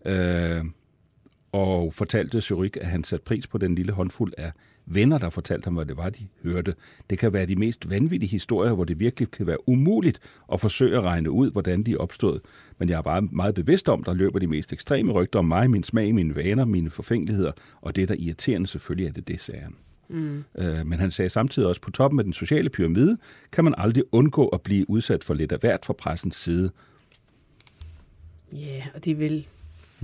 Øh, 0.07 0.65
og 1.55 1.95
fortalte 1.95 2.41
Zurich, 2.41 2.79
at 2.81 2.87
han 2.87 3.05
satte 3.05 3.25
pris 3.25 3.47
på 3.47 3.59
den 3.59 3.75
lille 3.75 3.93
håndfuld 3.93 4.33
af 4.39 4.53
venner, 4.87 5.19
der 5.19 5.31
fortalte 5.31 5.67
ham, 5.67 5.75
hvad 5.75 5.87
det 5.87 5.97
var, 5.97 6.11
de 6.11 6.27
hørte. 6.43 6.75
Det 7.11 7.19
kan 7.19 7.33
være 7.33 7.47
de 7.47 7.57
mest 7.57 7.91
vanvittige 7.91 8.31
historier, 8.31 8.73
hvor 8.73 8.85
det 8.85 9.01
virkelig 9.01 9.31
kan 9.31 9.47
være 9.47 9.69
umuligt 9.69 10.21
at 10.53 10.61
forsøge 10.61 10.97
at 10.97 11.03
regne 11.03 11.31
ud, 11.31 11.51
hvordan 11.53 11.83
de 11.83 11.97
opstået. 11.97 12.41
Men 12.79 12.89
jeg 12.89 12.99
er 12.99 13.03
bare 13.03 13.23
meget 13.23 13.55
bevidst 13.55 13.89
om, 13.89 14.05
der 14.05 14.15
løber 14.15 14.39
de 14.39 14.47
mest 14.47 14.73
ekstreme 14.73 15.13
rygter 15.13 15.39
om 15.39 15.45
mig, 15.45 15.71
min 15.71 15.85
smag, 15.85 16.15
mine 16.15 16.37
vaner, 16.37 16.65
mine 16.65 16.91
forfængeligheder, 16.91 17.53
og 17.81 17.97
det, 17.97 18.09
der 18.09 18.15
er 18.15 18.19
irriterende, 18.19 18.67
selvfølgelig 18.67 19.09
er 19.09 19.13
det 19.13 19.29
det, 19.29 19.41
sagde 19.41 19.61
han. 19.61 19.75
Mm. 20.09 20.45
Øh, 20.59 20.87
men 20.87 20.99
han 20.99 21.11
sagde 21.11 21.29
samtidig 21.29 21.69
også, 21.69 21.81
på 21.81 21.91
toppen 21.91 22.21
af 22.21 22.25
den 22.25 22.33
sociale 22.33 22.71
pyramide 22.71 23.19
kan 23.53 23.65
man 23.65 23.75
aldrig 23.79 24.05
undgå 24.13 24.49
at 24.49 24.63
blive 24.63 24.91
udsat 24.91 25.25
for 25.25 25.35
lidt 25.35 25.53
af 25.53 25.59
hvert 25.59 25.85
fra 25.85 25.93
pressens 25.93 26.37
side, 26.37 26.71
Ja, 28.53 28.85
og 28.95 29.05
det 29.05 29.11
er 29.11 29.17
vel... 29.17 29.47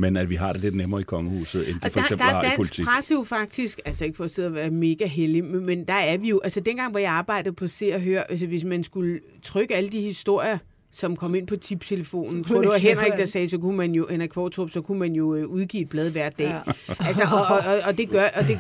men 0.00 0.16
at 0.16 0.30
vi 0.30 0.34
har 0.34 0.52
det 0.52 0.60
lidt 0.60 0.74
nemmere 0.74 1.00
i 1.00 1.04
kongehuset, 1.04 1.68
end 1.68 1.80
de 1.80 1.86
Og 1.86 1.92
for 1.92 2.00
der, 2.00 2.04
eksempel 2.04 2.18
der 2.26 2.32
har 2.32 2.38
er 2.38 2.42
i 2.42 2.44
dansk 2.44 2.56
politik. 2.56 2.84
presse 2.84 3.14
jo 3.14 3.24
faktisk, 3.24 3.80
altså 3.84 4.04
ikke 4.04 4.16
for 4.16 4.24
at 4.24 4.30
sidde 4.30 4.48
og 4.48 4.54
være 4.54 4.70
mega 4.70 5.06
heldig, 5.06 5.44
men, 5.44 5.66
men 5.66 5.84
der 5.84 5.94
er 5.94 6.16
vi 6.16 6.28
jo, 6.28 6.40
altså 6.44 6.60
dengang, 6.60 6.90
hvor 6.90 7.00
jeg 7.00 7.12
arbejdede 7.12 7.54
på 7.54 7.68
Se 7.68 7.94
og 7.94 8.00
Hør, 8.00 8.22
altså 8.22 8.46
hvis 8.46 8.64
man 8.64 8.84
skulle 8.84 9.20
trykke 9.42 9.76
alle 9.76 9.90
de 9.90 10.00
historier, 10.00 10.58
som 10.92 11.16
kom 11.16 11.34
ind 11.34 11.46
på 11.46 11.56
tiptelefonen. 11.56 12.44
Tror 12.44 12.56
du, 12.56 12.62
det 12.62 12.68
var 12.70 12.76
Henrik, 12.78 13.12
der 13.12 13.26
sagde, 13.26 13.48
så 13.48 13.58
kunne 13.58 13.76
man 13.76 13.92
jo, 13.92 14.06
Henrik 14.10 14.28
Kvartrup, 14.28 14.70
så 14.70 14.80
kunne 14.80 14.98
man 14.98 15.12
jo 15.12 15.34
øh, 15.34 15.46
udgive 15.46 15.82
et 15.82 15.88
blad 15.88 16.10
hver 16.10 16.30
dag. 16.30 16.46
Ja. 16.66 16.72
Altså, 17.00 17.22
og, 17.32 17.40
og, 17.56 17.58
og, 17.74 17.80
og, 17.84 17.98
det 17.98 18.10
gør, 18.10 18.28
og 18.34 18.48
det, 18.48 18.58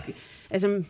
altså, 0.50 0.82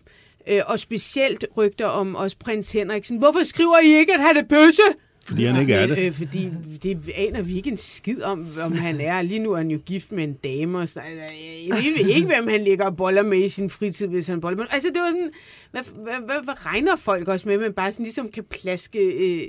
øh, 0.48 0.60
og 0.66 0.78
specielt 0.78 1.46
rygter 1.56 1.86
om 1.86 2.14
også 2.14 2.36
prins 2.38 2.72
Henriksen. 2.72 3.18
Hvorfor 3.18 3.44
skriver 3.44 3.78
I 3.78 3.98
ikke, 3.98 4.14
at 4.14 4.20
han 4.20 4.36
er 4.36 4.42
bøsse? 4.42 4.82
Fordi 5.30 5.44
han 5.44 5.60
ikke 5.60 5.74
er 5.74 5.86
det. 5.86 5.98
Øh, 5.98 6.12
fordi 6.12 6.48
det 6.82 7.10
aner 7.14 7.42
vi 7.42 7.56
ikke 7.56 7.70
en 7.70 7.76
skid 7.76 8.22
om, 8.22 8.46
om 8.62 8.72
han 8.72 9.00
er. 9.00 9.22
Lige 9.22 9.38
nu 9.38 9.52
er 9.52 9.56
han 9.56 9.70
jo 9.70 9.78
gift 9.86 10.12
med 10.12 10.24
en 10.24 10.32
dame. 10.32 10.78
Og 10.78 10.88
så, 10.88 11.00
altså, 11.00 11.24
jeg 11.66 11.76
ved 11.98 12.08
ikke, 12.14 12.26
hvem 12.26 12.48
han 12.48 12.60
ligger 12.64 12.84
og 12.84 12.96
boller 12.96 13.22
med 13.22 13.38
i 13.44 13.48
sin 13.48 13.70
fritid, 13.70 14.06
hvis 14.06 14.26
han 14.26 14.40
boller 14.40 14.56
med. 14.56 14.66
Altså, 14.70 14.88
det 14.88 15.00
var 15.00 15.10
sådan, 15.10 15.30
hvad, 15.70 15.82
hvad, 15.94 16.26
hvad, 16.26 16.44
hvad 16.44 16.66
regner 16.66 16.96
folk 16.96 17.28
også 17.28 17.48
med, 17.48 17.58
man 17.58 17.72
bare 17.72 17.92
sådan 17.92 18.04
ligesom 18.04 18.28
kan 18.28 18.44
plaske 18.44 18.98
øh, 18.98 19.48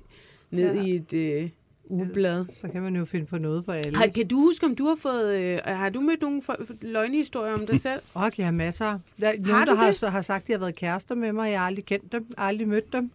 ned 0.51 0.75
Ja. 0.75 0.83
i 0.83 0.95
et 0.95 1.13
øh, 1.13 1.49
ugeblad. 1.85 2.45
Så 2.61 2.67
kan 2.67 2.81
man 2.81 2.95
jo 2.95 3.05
finde 3.05 3.25
på 3.25 3.37
noget 3.37 3.65
på 3.65 3.71
alle. 3.71 3.97
Har, 3.97 4.07
kan 4.07 4.27
du 4.27 4.35
huske, 4.39 4.65
om 4.65 4.75
du 4.75 4.85
har 4.85 4.95
fået... 4.95 5.35
Øh, 5.39 5.59
har 5.65 5.89
du 5.89 6.01
mødt 6.01 6.21
nogle 6.21 6.41
løgnehistorier 6.81 7.53
om 7.53 7.65
dig 7.67 7.79
selv? 7.89 7.99
Og 8.13 8.31
jeg 8.37 8.45
har 8.45 8.51
masser. 8.51 8.99
Der 9.21 9.27
er 9.27 9.31
Har 9.31 9.37
nogen, 9.51 9.67
du 9.67 9.71
der 9.71 9.77
har, 9.77 9.85
det? 9.85 9.95
så 9.95 10.07
har 10.09 10.21
sagt, 10.21 10.41
at 10.41 10.47
de 10.47 10.51
har 10.53 10.59
været 10.59 10.75
kærester 10.75 11.15
med 11.15 11.33
mig. 11.33 11.51
Jeg 11.51 11.59
har 11.59 11.67
aldrig 11.67 11.85
kendt 11.85 12.11
dem, 12.11 12.25
aldrig 12.37 12.67
mødt 12.67 12.93
dem. 12.93 13.11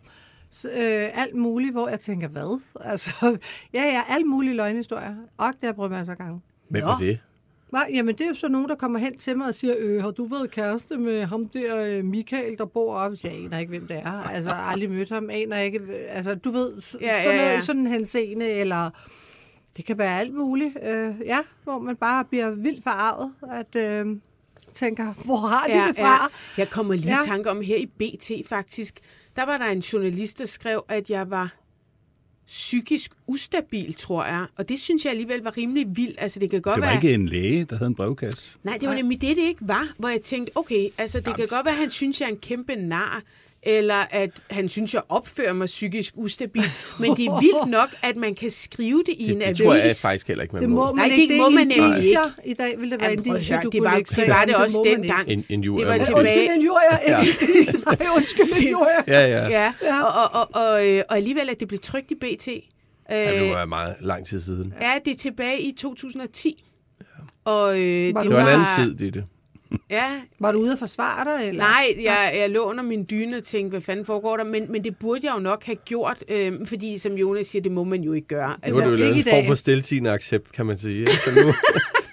Så, 0.50 0.68
øh, 0.70 1.22
alt 1.22 1.34
muligt, 1.34 1.72
hvor 1.72 1.88
jeg 1.88 2.00
tænker, 2.00 2.28
hvad? 2.28 2.60
Altså, 2.90 3.36
ja, 3.72 3.82
ja, 3.84 4.02
alt 4.08 4.26
mulige 4.26 4.54
løgnhistorier. 4.54 5.14
Og 5.36 5.46
det 5.52 5.56
har 5.60 5.68
jeg 5.68 5.74
prøvet 5.74 5.90
masser 5.90 6.12
af 6.12 6.18
gange. 6.18 6.40
Hvem 6.68 6.84
er 6.84 6.96
det? 6.96 7.18
Hva? 7.70 7.78
Jamen, 7.92 8.14
det 8.14 8.24
er 8.24 8.28
jo 8.28 8.34
så 8.34 8.48
nogen, 8.48 8.68
der 8.68 8.74
kommer 8.74 8.98
hen 8.98 9.18
til 9.18 9.38
mig 9.38 9.46
og 9.46 9.54
siger, 9.54 9.74
øh, 9.78 10.02
har 10.02 10.10
du 10.10 10.24
været 10.24 10.50
kæreste 10.50 10.96
med 10.96 11.24
ham 11.24 11.48
der 11.48 11.76
øh, 11.76 12.04
Michael, 12.04 12.58
der 12.58 12.64
bor 12.64 12.94
oppe? 12.94 13.16
Jeg 13.24 13.32
aner 13.32 13.58
ikke, 13.58 13.70
hvem 13.70 13.86
det 13.86 13.96
er. 13.96 14.12
Altså, 14.22 14.50
jeg 14.50 14.58
har 14.58 14.70
aldrig 14.72 14.90
mødt 14.90 15.08
ham. 15.10 15.30
Aner 15.30 15.58
ikke, 15.58 15.78
øh, 15.78 15.94
altså, 16.08 16.34
du 16.34 16.50
ved, 16.50 16.72
Ja, 17.00 17.06
ja, 17.06 17.22
sådan, 17.22 17.38
ja. 17.38 17.48
noget- 17.48 17.64
sådan 17.64 17.80
en 17.82 17.86
henseende, 17.86 18.48
eller 18.50 18.90
det 19.76 19.84
kan 19.84 19.98
være 19.98 20.20
alt 20.20 20.34
muligt. 20.34 20.78
Øh, 20.82 21.14
ja, 21.24 21.38
hvor 21.64 21.78
man 21.78 21.96
bare 21.96 22.24
bliver 22.24 22.50
vildt 22.50 22.82
forarvet, 22.82 23.32
at 23.52 23.76
øh, 23.76 24.06
tænker, 24.74 25.12
hvor 25.24 25.36
har 25.36 25.66
de 25.66 25.88
det 25.88 25.96
fra? 25.98 26.30
Jeg 26.58 26.70
kommer 26.70 26.94
lige 26.94 27.08
Ja. 27.08 27.24
i 27.24 27.26
tanke 27.26 27.50
om 27.50 27.60
her 27.60 27.76
i 27.76 27.86
BT 27.86 28.30
faktisk. 28.48 29.00
Der 29.36 29.46
var 29.46 29.58
der 29.58 29.66
en 29.66 29.78
journalist, 29.78 30.38
der 30.38 30.46
skrev, 30.46 30.84
at 30.88 31.10
jeg 31.10 31.30
var 31.30 31.54
psykisk 32.46 33.12
ustabil, 33.26 33.94
tror 33.94 34.24
jeg. 34.24 34.46
Og 34.56 34.68
det 34.68 34.80
synes 34.80 35.04
jeg 35.04 35.10
alligevel 35.10 35.42
var 35.42 35.56
rimelig 35.56 35.86
vildt. 35.96 36.16
Altså, 36.18 36.40
det 36.40 36.50
kan 36.50 36.62
godt 36.62 36.74
Det 36.74 36.80
var 36.82 36.86
være... 36.88 36.96
ikke 36.96 37.14
en 37.14 37.28
læge, 37.28 37.64
der 37.64 37.76
havde 37.76 37.88
en 37.88 37.94
brevkasse. 37.94 38.50
Nej, 38.62 38.78
det 38.78 38.88
var 38.88 38.94
nemlig 38.94 39.20
det, 39.20 39.36
det 39.36 39.42
ikke 39.42 39.68
var. 39.68 39.88
Hvor 39.98 40.08
jeg 40.08 40.20
tænkte, 40.20 40.56
okay, 40.56 40.88
altså, 40.98 41.20
det 41.20 41.36
kan 41.36 41.46
godt 41.50 41.64
være, 41.64 41.74
at 41.74 41.80
han 41.80 41.90
synes, 41.90 42.20
jeg 42.20 42.26
er 42.26 42.30
en 42.30 42.38
kæmpe 42.38 42.74
nar 42.74 43.22
eller 43.66 44.04
at 44.10 44.30
han 44.50 44.68
synes, 44.68 44.94
jeg 44.94 45.02
opfører 45.08 45.52
mig 45.52 45.66
psykisk 45.66 46.14
ustabil. 46.16 46.62
Men 47.00 47.16
det 47.16 47.24
er 47.26 47.40
vildt 47.40 47.70
nok, 47.70 47.88
at 48.02 48.16
man 48.16 48.34
kan 48.34 48.50
skrive 48.50 49.02
det 49.06 49.14
i 49.18 49.24
Det, 49.24 49.32
en 49.32 49.38
det 49.38 49.44
avis. 49.46 49.58
tror 49.60 49.74
jeg 49.74 49.92
faktisk 50.02 50.28
heller 50.28 50.42
ikke, 50.42 50.54
man 50.54 50.62
Det 50.62 50.70
må 50.70 50.92
man 50.92 51.08
Nej, 51.08 51.16
ikke. 51.16 51.34
det 51.34 51.40
må 51.40 51.48
man 51.50 51.66
nemlig 51.66 51.86
indicier. 51.88 52.30
I 52.44 52.54
dag 52.54 52.80
vil 52.80 52.90
det 52.90 53.00
være 53.00 53.10
Jamen, 53.10 53.20
at 53.20 53.26
indicier, 53.26 53.60
du 53.60 53.68
det 53.70 53.80
kunne 53.80 53.90
var, 53.90 53.96
lægge 53.96 54.16
det 54.22 54.28
var 54.28 54.44
det 54.44 54.56
også 54.56 54.76
må 54.76 54.84
dengang. 54.84 55.28
En, 55.28 55.44
en 55.48 55.60
jur, 55.60 55.76
Det 55.76 55.86
var 55.86 55.98
tilbage- 55.98 56.14
Undskyld, 56.20 56.50
en 56.56 56.62
jurier. 56.62 56.98
Ja. 57.06 57.18
Nej, 57.98 58.06
undskyld, 58.16 58.62
en 58.66 58.70
jurier. 58.70 59.02
Ja, 59.14 59.26
ja. 59.26 59.48
Ja, 59.48 59.72
ja. 59.82 60.02
Og, 60.02 60.30
og, 60.32 60.48
og, 60.54 60.62
og, 60.72 60.86
øh, 60.88 61.02
og 61.08 61.16
alligevel, 61.16 61.50
at 61.50 61.60
det 61.60 61.68
blev 61.68 61.80
trykt 61.80 62.10
i 62.10 62.14
BT. 62.14 62.48
Øh, 62.48 62.58
ja. 63.10 63.42
Det 63.44 63.50
var 63.50 63.64
meget 63.64 63.94
lang 64.00 64.26
tid 64.26 64.40
siden. 64.40 64.74
Ja, 64.80 64.92
det 65.04 65.10
er 65.10 65.16
tilbage 65.16 65.60
i 65.60 65.72
2010. 65.78 66.64
Og 67.44 67.80
øh, 67.80 68.14
Var 68.14 68.22
det 68.22 68.30
Det 68.30 68.36
var 68.38 68.42
en 68.46 68.52
anden 68.52 68.66
tid, 68.78 68.94
det 68.94 69.14
det. 69.14 69.24
Ja, 69.90 70.10
Var 70.40 70.52
du 70.52 70.58
ude 70.58 70.72
at 70.72 70.78
forsvare 70.78 71.24
dig? 71.38 71.48
Eller? 71.48 71.62
nej, 71.62 71.84
jeg, 72.02 72.32
jeg 72.38 72.50
lå 72.50 72.60
under 72.60 72.84
min 72.84 73.06
dyne 73.10 73.36
og 73.36 73.44
tænkte, 73.44 73.70
hvad 73.70 73.80
fanden 73.80 74.04
foregår 74.04 74.36
der? 74.36 74.44
Men, 74.44 74.72
men 74.72 74.84
det 74.84 74.96
burde 74.96 75.20
jeg 75.26 75.34
jo 75.34 75.40
nok 75.40 75.64
have 75.64 75.76
gjort, 75.76 76.24
øh, 76.28 76.52
fordi 76.66 76.98
som 76.98 77.12
Jonas 77.12 77.46
siger, 77.46 77.62
det 77.62 77.72
må 77.72 77.84
man 77.84 78.02
jo 78.02 78.12
ikke 78.12 78.28
gøre. 78.28 78.48
Det 78.48 78.56
Altså, 78.62 78.80
var 78.80 78.90
det 78.90 78.98
jo 79.00 79.04
ikke 79.04 79.16
en 79.16 79.22
form 79.36 79.46
for 79.46 79.54
stiltigende 79.54 80.10
accept, 80.10 80.52
kan 80.52 80.66
man 80.66 80.78
sige. 80.78 81.10
Så 81.10 81.30
nu, 81.46 81.52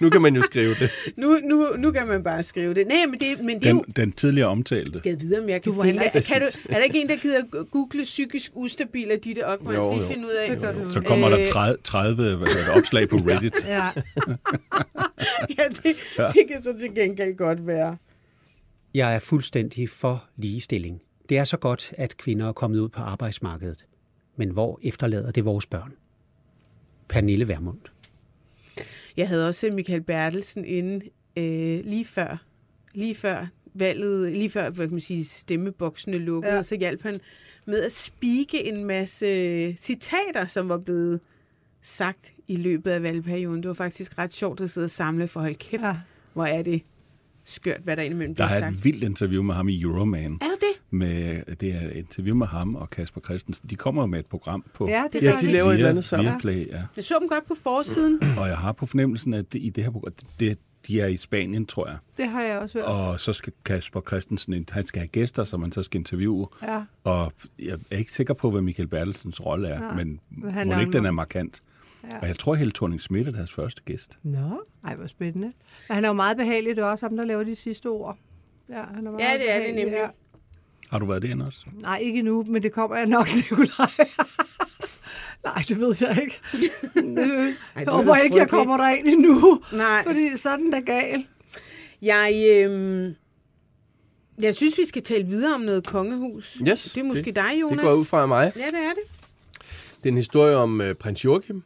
nu 0.06 0.10
kan 0.10 0.22
man 0.22 0.36
jo 0.36 0.42
skrive 0.42 0.74
det. 0.74 0.90
nu, 1.16 1.38
nu, 1.44 1.66
nu 1.78 1.90
kan 1.90 2.06
man 2.06 2.22
bare 2.22 2.42
skrive 2.42 2.74
det. 2.74 2.86
Nej, 2.86 2.96
men 3.10 3.20
det, 3.20 3.40
men 3.44 3.54
det 3.54 3.62
Den, 3.64 3.76
jo... 3.76 3.84
den 3.96 4.12
tidligere 4.12 4.48
omtalte. 4.48 5.00
Jeg 5.04 5.16
ved, 5.20 5.38
om 5.42 5.48
jeg 5.48 5.62
kan 5.62 5.72
Du 5.72 5.76
var 5.78 5.84
finde 5.84 6.02
det. 6.14 6.24
Kan 6.32 6.40
du, 6.40 6.46
er 6.68 6.74
der 6.74 6.82
ikke 6.82 7.00
en, 7.00 7.08
der 7.08 7.16
gider 7.16 7.64
google 7.70 8.02
psykisk 8.02 8.50
ustabil 8.54 9.10
af 9.10 9.18
Ditte 9.20 9.46
Ockmann? 9.46 9.76
Jo, 9.76 9.82
Jo, 9.92 10.00
jo. 10.00 10.06
finde 10.06 10.26
ud 10.26 10.32
af. 10.32 10.50
Det 10.50 10.60
gør 10.60 10.72
du. 10.72 10.90
Så 10.90 11.00
kommer 11.00 11.28
der 11.28 11.38
Øh. 11.40 11.46
30, 11.46 11.76
30 11.84 12.36
hvad 12.36 12.46
det, 12.46 12.76
opslag 12.76 13.08
på 13.08 13.16
Reddit. 13.28 13.54
Ja. 13.68 13.88
ja, 15.58 15.68
det, 15.68 15.96
det 16.34 16.48
kan 16.48 16.62
så 16.62 16.78
til 16.78 16.94
gengæld 16.94 17.36
godt 17.36 17.66
være. 17.66 17.96
Jeg 18.94 19.14
er 19.14 19.18
fuldstændig 19.18 19.88
for 19.88 20.24
ligestilling. 20.36 21.02
Det 21.28 21.38
er 21.38 21.44
så 21.44 21.56
godt, 21.56 21.94
at 21.98 22.16
kvinder 22.16 22.48
er 22.48 22.52
kommet 22.52 22.78
ud 22.78 22.88
på 22.88 23.00
arbejdsmarkedet. 23.00 23.86
Men 24.36 24.50
hvor 24.50 24.80
efterlader 24.82 25.30
det 25.30 25.44
vores 25.44 25.66
børn? 25.66 25.92
Pernille 27.08 27.48
Vermund. 27.48 27.78
Jeg 29.16 29.28
havde 29.28 29.48
også 29.48 29.70
Michael 29.72 30.00
Bertelsen 30.02 30.64
inde 30.64 31.00
øh, 31.36 31.84
lige 31.84 32.04
før, 32.04 32.44
lige 32.94 33.14
før 33.14 33.46
valget, 33.74 34.32
lige 34.32 34.50
før 34.50 34.70
hvad 34.70 34.86
kan 34.86 34.94
man 34.94 35.00
sige, 35.00 35.24
stemmeboksene 35.24 36.18
lukkede, 36.18 36.52
Ja. 36.52 36.56
ja. 36.56 36.62
så 36.62 36.76
hjalp 36.76 37.02
han 37.02 37.20
med 37.66 37.80
at 37.82 37.92
spike 37.92 38.64
en 38.64 38.84
masse 38.84 39.26
citater, 39.76 40.46
som 40.46 40.68
var 40.68 40.78
blevet 40.78 41.20
sagt 41.86 42.32
i 42.48 42.56
løbet 42.56 42.90
af 42.90 43.02
valgperioden. 43.02 43.62
Det 43.62 43.68
var 43.68 43.74
faktisk 43.74 44.18
ret 44.18 44.32
sjovt 44.32 44.60
at 44.60 44.70
sidde 44.70 44.84
og 44.84 44.90
samle, 44.90 45.28
for 45.28 45.40
hold 45.40 45.54
kæft, 45.54 45.82
ja. 45.82 45.88
ja. 45.88 45.96
hvor 46.32 46.44
er 46.44 46.62
det 46.62 46.82
skørt, 47.44 47.80
hvad 47.84 47.96
der 47.96 48.02
indimellem 48.02 48.34
Der 48.34 48.46
bliver 48.46 48.56
er 48.56 48.60
sagt. 48.60 48.76
et 48.76 48.84
vildt 48.84 49.02
interview 49.04 49.42
med 49.42 49.54
ham 49.54 49.68
i 49.68 49.80
Euroman. 49.82 50.32
Er 50.32 50.44
der 50.46 50.54
det? 50.60 50.80
Med, 50.90 51.42
det 51.56 51.68
er 51.74 51.80
et 51.80 51.92
interview 51.92 52.36
med 52.36 52.46
ham 52.46 52.74
og 52.74 52.90
Kasper 52.90 53.20
Christensen. 53.20 53.70
De 53.70 53.76
kommer 53.76 54.06
med 54.06 54.18
et 54.18 54.26
program 54.26 54.64
på 54.74 54.88
Ja, 54.88 55.04
det 55.12 55.22
Ja, 55.22 55.30
de 55.32 55.36
det. 55.40 55.52
laver 55.52 55.70
et 55.70 55.74
eller 55.74 55.88
andet 55.88 56.04
sammen. 56.04 56.32
Viaplay, 56.32 56.68
ja. 56.68 56.82
Jeg 56.96 57.04
så 57.04 57.14
dem 57.20 57.28
godt 57.28 57.46
på 57.48 57.54
forsiden. 57.62 58.20
Og 58.38 58.48
jeg 58.48 58.58
har 58.58 58.72
på 58.72 58.86
fornemmelsen, 58.86 59.34
at 59.34 59.52
det, 59.52 59.62
i 59.62 59.68
det 59.70 59.84
her 59.84 59.90
program, 59.90 60.12
det, 60.40 60.58
de 60.86 61.00
er 61.00 61.06
i 61.06 61.16
Spanien, 61.16 61.66
tror 61.66 61.88
jeg. 61.88 61.96
Det 62.16 62.28
har 62.28 62.42
jeg 62.42 62.58
også 62.58 62.78
hørt. 62.78 62.86
Og 62.88 63.20
så 63.20 63.32
skal 63.32 63.52
Kasper 63.64 64.00
Christensen, 64.00 64.52
ind- 64.52 64.66
han 64.72 64.84
skal 64.84 65.00
have 65.00 65.08
gæster, 65.08 65.44
som 65.44 65.60
man 65.60 65.72
så 65.72 65.82
skal 65.82 65.98
interviewe. 65.98 66.46
Ja. 66.62 66.82
Og 67.04 67.32
jeg 67.58 67.78
er 67.90 67.96
ikke 67.96 68.12
sikker 68.12 68.34
på, 68.34 68.50
hvad 68.50 68.62
Michael 68.62 68.88
Bertelsens 68.88 69.44
rolle 69.44 69.68
er, 69.68 69.78
Nej, 69.80 69.94
men 69.94 70.20
men 70.30 70.50
han 70.50 70.66
må 70.66 70.72
er 70.72 70.80
ikke 70.80 70.92
den 70.92 71.06
er 71.06 71.10
markant. 71.10 71.60
Ja. 72.10 72.18
Og 72.18 72.26
jeg 72.28 72.38
tror, 72.38 72.54
Helle 72.54 72.72
thorning 72.72 73.00
Schmidt 73.00 73.28
er 73.28 73.32
deres 73.32 73.52
første 73.52 73.82
gæst. 73.82 74.18
Nå, 74.22 74.62
ej, 74.84 74.94
hvor 74.94 75.06
spændende. 75.06 75.46
Men 75.88 75.94
han 75.94 76.04
er 76.04 76.08
jo 76.08 76.12
meget 76.14 76.36
behagelig. 76.36 76.76
Det 76.76 76.82
er 76.82 76.86
også 76.86 77.06
ham, 77.06 77.16
der 77.16 77.24
laver 77.24 77.42
de 77.44 77.56
sidste 77.56 77.86
ord. 77.86 78.18
Ja, 78.70 78.82
han 78.94 79.06
er 79.06 79.10
meget 79.10 79.24
Ja, 79.24 79.32
det 79.38 79.50
er 79.50 79.58
det 79.58 79.74
nemlig. 79.74 79.92
Ja. 79.94 80.06
Har 80.90 80.98
du 80.98 81.06
været 81.06 81.22
derinde 81.22 81.46
også? 81.46 81.66
Nej, 81.72 81.98
ikke 81.98 82.18
endnu, 82.18 82.44
men 82.48 82.62
det 82.62 82.72
kommer 82.72 82.96
jeg 82.96 83.06
nok, 83.06 83.28
Nikolaj. 83.36 84.08
Nej, 85.44 85.62
det 85.68 85.80
ved 85.80 85.96
jeg 86.00 86.18
ikke. 86.22 86.40
Ej, 86.54 87.54
jeg 87.76 87.84
er 87.86 87.90
håber 87.90 88.16
ikke, 88.16 88.36
jeg 88.36 88.48
kommer 88.48 88.76
derind 88.76 89.08
endnu. 89.08 89.62
Nej. 89.72 90.02
Fordi 90.02 90.36
sådan 90.36 90.74
er 90.74 90.80
gal. 90.80 91.26
Jeg, 92.02 92.44
øhm, 92.50 93.14
jeg 94.38 94.54
synes, 94.54 94.78
vi 94.78 94.84
skal 94.86 95.02
tale 95.02 95.24
videre 95.26 95.54
om 95.54 95.60
noget 95.60 95.86
kongehus. 95.86 96.54
Yes, 96.68 96.92
det 96.92 97.00
er 97.00 97.04
måske 97.04 97.24
det- 97.24 97.36
dig, 97.36 97.60
Jonas. 97.60 97.76
Det 97.76 97.84
går 97.90 97.98
ud 98.00 98.04
fra 98.04 98.26
mig. 98.26 98.52
Ja, 98.56 98.60
det 98.66 98.74
er 98.78 98.88
det. 98.94 99.02
Det 100.02 100.08
er 100.08 100.12
en 100.12 100.16
historie 100.16 100.56
om 100.56 100.80
øh, 100.80 100.94
prins 100.94 101.24
Joachim. 101.24 101.62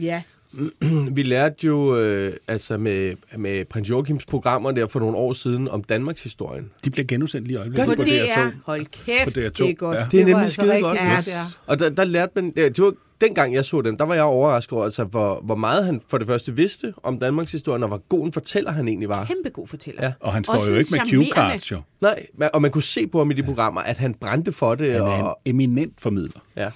Ja. 0.00 0.22
Vi 1.16 1.22
lærte 1.22 1.66
jo 1.66 1.96
øh, 1.98 2.32
altså 2.48 2.76
med, 2.78 3.14
med 3.36 3.64
prins 3.64 3.90
Joachims 3.90 4.26
programmer 4.26 4.70
der 4.70 4.86
for 4.86 5.00
nogle 5.00 5.16
år 5.16 5.32
siden 5.32 5.68
om 5.68 5.82
Danmarks 5.84 6.22
historien. 6.22 6.70
De 6.84 6.90
bliver 6.90 7.06
genudsendt 7.06 7.46
lige 7.46 7.54
i 7.54 7.58
øjeblikket 7.58 7.96
På 7.96 8.02
på 8.02 8.08
DR. 8.08 8.08
DR2. 8.08 8.56
Hold 8.66 8.84
På 8.84 8.90
kæft, 9.06 9.38
DR2. 9.38 9.42
det 9.42 9.60
er 9.60 9.72
godt. 9.72 9.98
Ja. 9.98 10.06
Det 10.10 10.20
er 10.20 10.24
nemlig 10.24 10.42
altså 10.42 10.54
skide 10.54 10.72
rigtig 10.72 10.82
godt. 10.82 10.98
Ja. 10.98 11.12
ja. 11.26 11.42
Og 11.66 11.78
der, 11.78 11.90
der 11.90 12.04
lærte 12.04 12.32
man, 12.34 12.52
det 12.56 12.78
var 12.82 12.92
dengang 13.20 13.54
jeg 13.54 13.64
så 13.64 13.82
dem, 13.82 13.96
der 13.96 14.04
var 14.04 14.14
jeg 14.14 14.24
overrasket 14.24 14.72
over, 14.72 14.84
altså, 14.84 15.04
hvor, 15.04 15.40
hvor 15.44 15.54
meget 15.54 15.84
han 15.84 16.00
for 16.08 16.18
det 16.18 16.26
første 16.26 16.56
vidste 16.56 16.94
om 17.02 17.18
Danmarks 17.18 17.52
historie, 17.52 17.84
og 17.84 17.88
hvor 17.88 18.02
god 18.08 18.26
en 18.26 18.32
fortæller 18.32 18.70
han 18.72 18.88
egentlig 18.88 19.08
var. 19.08 19.24
Kæmpe 19.24 19.50
god 19.50 19.68
fortæller. 19.68 20.04
Ja. 20.04 20.12
Og 20.20 20.32
han 20.32 20.44
står 20.44 20.54
Også 20.54 20.72
jo 20.72 20.78
ikke 20.78 20.88
med 20.90 20.98
charmerende. 21.06 21.32
cue-cards, 21.32 21.70
jo. 21.72 21.80
Nej, 22.00 22.26
og 22.52 22.62
man 22.62 22.70
kunne 22.70 22.82
se 22.82 23.06
på 23.06 23.18
ham 23.18 23.30
i 23.30 23.34
de 23.34 23.42
programmer, 23.42 23.80
at 23.80 23.98
han 23.98 24.14
brændte 24.14 24.52
for 24.52 24.74
det. 24.74 24.92
Han 24.92 25.02
er 25.02 25.06
og, 25.06 25.38
en 25.44 25.54
eminent 25.54 26.00
formidler. 26.00 26.40
Ja. 26.56 26.70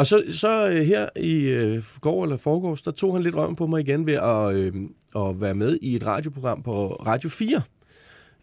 Og 0.00 0.06
så, 0.06 0.22
så 0.32 0.68
øh, 0.68 0.76
her 0.76 1.08
i 1.16 1.40
øh, 1.40 1.82
går 2.00 2.22
eller 2.22 2.36
forgårs, 2.36 2.82
der 2.82 2.90
tog 2.90 3.14
han 3.14 3.22
lidt 3.22 3.34
røven 3.34 3.56
på 3.56 3.66
mig 3.66 3.80
igen 3.80 4.06
ved 4.06 4.14
at, 4.14 4.54
øh, 4.54 4.72
at 5.16 5.40
være 5.40 5.54
med 5.54 5.78
i 5.82 5.96
et 5.96 6.06
radioprogram 6.06 6.62
på 6.62 6.92
Radio 6.92 7.28
4, 7.28 7.62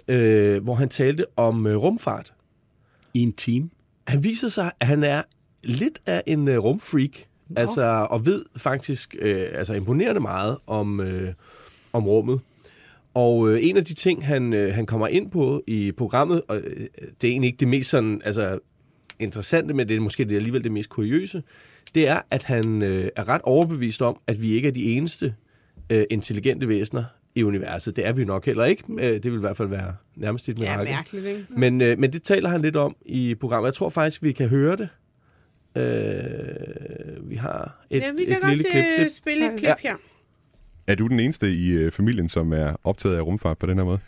øh, 0.07 0.63
hvor 0.63 0.75
han 0.75 0.89
talte 0.89 1.25
om 1.35 1.67
øh, 1.67 1.75
rumfart. 1.75 2.33
I 3.13 3.19
en 3.19 3.33
team. 3.33 3.71
Han 4.07 4.23
viser 4.23 4.49
sig, 4.49 4.71
at 4.79 4.87
han 4.87 5.03
er 5.03 5.21
lidt 5.63 6.01
af 6.05 6.23
en 6.27 6.47
øh, 6.47 6.57
rumfreak, 6.57 7.11
altså, 7.55 8.07
og 8.09 8.25
ved 8.25 8.45
faktisk 8.57 9.15
øh, 9.19 9.47
altså 9.53 9.73
imponerende 9.73 10.21
meget 10.21 10.57
om, 10.67 10.99
øh, 10.99 11.33
om 11.93 12.07
rummet. 12.07 12.39
Og 13.13 13.49
øh, 13.49 13.59
en 13.63 13.77
af 13.77 13.85
de 13.85 13.93
ting, 13.93 14.25
han, 14.25 14.53
øh, 14.53 14.73
han 14.73 14.85
kommer 14.85 15.07
ind 15.07 15.31
på 15.31 15.63
i 15.67 15.91
programmet, 15.91 16.41
og 16.47 16.57
øh, 16.57 16.87
det 17.21 17.27
er 17.27 17.31
egentlig 17.31 17.47
ikke 17.47 17.59
det 17.59 17.67
mest 17.67 17.89
sådan, 17.89 18.21
altså, 18.25 18.59
interessante, 19.19 19.73
men 19.73 19.87
det 19.89 19.95
er 19.95 19.99
måske 20.01 20.25
det 20.25 20.35
alligevel 20.35 20.63
det 20.63 20.71
mest 20.71 20.89
kuriøse, 20.89 21.43
det 21.95 22.07
er, 22.07 22.19
at 22.31 22.43
han 22.43 22.81
øh, 22.81 23.09
er 23.15 23.27
ret 23.29 23.41
overbevist 23.43 24.01
om, 24.01 24.19
at 24.27 24.41
vi 24.41 24.51
ikke 24.53 24.67
er 24.67 24.71
de 24.71 24.83
eneste 24.91 25.35
øh, 25.91 26.03
intelligente 26.09 26.67
væsener 26.67 27.03
i 27.35 27.43
universet. 27.43 27.95
Det 27.95 28.05
er 28.07 28.11
vi 28.13 28.25
nok 28.25 28.45
heller 28.45 28.65
ikke. 28.65 28.83
Øh, 28.89 29.03
det 29.03 29.23
vil 29.25 29.33
i 29.33 29.39
hvert 29.39 29.57
fald 29.57 29.67
være 29.67 29.95
nærmest 30.15 30.49
et 30.49 30.59
Ja, 30.59 30.63
mirakel. 30.63 30.93
mærkeligt, 30.93 31.25
ikke? 31.25 31.45
Men, 31.49 31.81
øh, 31.81 31.99
men 31.99 32.13
det 32.13 32.23
taler 32.23 32.49
han 32.49 32.61
lidt 32.61 32.75
om 32.75 32.95
i 33.05 33.35
programmet. 33.35 33.67
Jeg 33.67 33.73
tror 33.73 33.89
faktisk, 33.89 34.23
vi 34.23 34.31
kan 34.31 34.47
høre 34.49 34.75
det. 34.75 34.89
Øh, 35.77 37.29
vi 37.29 37.35
har 37.35 37.85
et, 37.89 38.01
ja, 38.01 38.11
vi 38.11 38.25
kan 38.25 38.35
et 38.35 38.41
godt 38.41 38.49
lille 38.57 38.71
klip. 38.71 38.83
øh, 38.99 39.05
Det, 39.05 39.13
spille 39.13 39.45
et 39.45 39.51
klip 39.59 39.63
Ja. 39.67 39.73
her. 39.83 39.95
Er 40.87 40.95
du 40.95 41.07
den 41.07 41.19
eneste 41.19 41.51
i 41.53 41.67
øh, 41.67 41.91
familien, 41.91 42.29
som 42.29 42.53
er 42.53 42.75
optaget 42.83 43.15
af 43.15 43.21
rumfart 43.21 43.57
på 43.57 43.65
den 43.65 43.77
her 43.77 43.85
måde? 43.85 43.99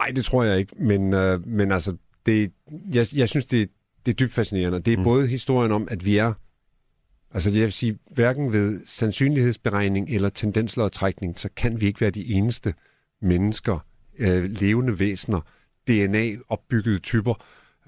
Nej, 0.00 0.10
det 0.10 0.24
tror 0.24 0.44
jeg 0.44 0.58
ikke, 0.58 0.72
men, 0.78 1.14
øh, 1.14 1.46
men 1.46 1.72
altså, 1.72 1.96
det, 2.26 2.52
jeg, 2.94 3.06
jeg 3.14 3.28
synes, 3.28 3.46
det, 3.46 3.68
det 4.08 4.14
er 4.14 4.26
dybt 4.26 4.32
fascinerende. 4.32 4.80
Det 4.80 4.92
er 4.92 4.96
Mm. 4.96 5.04
både 5.04 5.26
historien 5.26 5.72
om, 5.72 5.88
at 5.90 6.04
vi 6.04 6.16
er, 6.16 6.32
altså 7.34 7.50
jeg 7.50 7.62
vil 7.62 7.72
sige, 7.72 7.98
hverken 8.10 8.52
ved 8.52 8.80
sandsynlighedsberegning 8.86 10.08
eller 10.10 10.28
tendenslodtrækning, 10.28 11.38
så 11.38 11.48
kan 11.56 11.80
vi 11.80 11.86
ikke 11.86 12.00
være 12.00 12.10
de 12.10 12.26
eneste 12.26 12.74
mennesker, 13.22 13.78
øh, 14.18 14.44
levende 14.44 14.98
væsener, 14.98 15.40
DNA-opbyggede 15.88 16.98
typer 16.98 17.34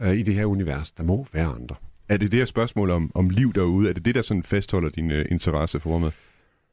øh, 0.02 0.14
i 0.16 0.22
det 0.22 0.34
her 0.34 0.44
univers. 0.44 0.92
Der 0.92 1.02
må 1.02 1.26
være 1.32 1.46
andre. 1.46 1.76
Er 2.08 2.16
det 2.16 2.32
det 2.32 2.38
her 2.38 2.44
spørgsmål 2.44 2.90
om, 2.90 3.10
om 3.14 3.30
liv 3.30 3.52
derude? 3.52 3.88
Er 3.88 3.92
det 3.92 4.04
det, 4.04 4.14
der 4.14 4.22
sådan 4.22 4.42
fastholder 4.42 4.88
din 4.90 5.10
øh, 5.10 5.26
interesse 5.30 5.80
for 5.80 5.90
rummet? 5.90 6.12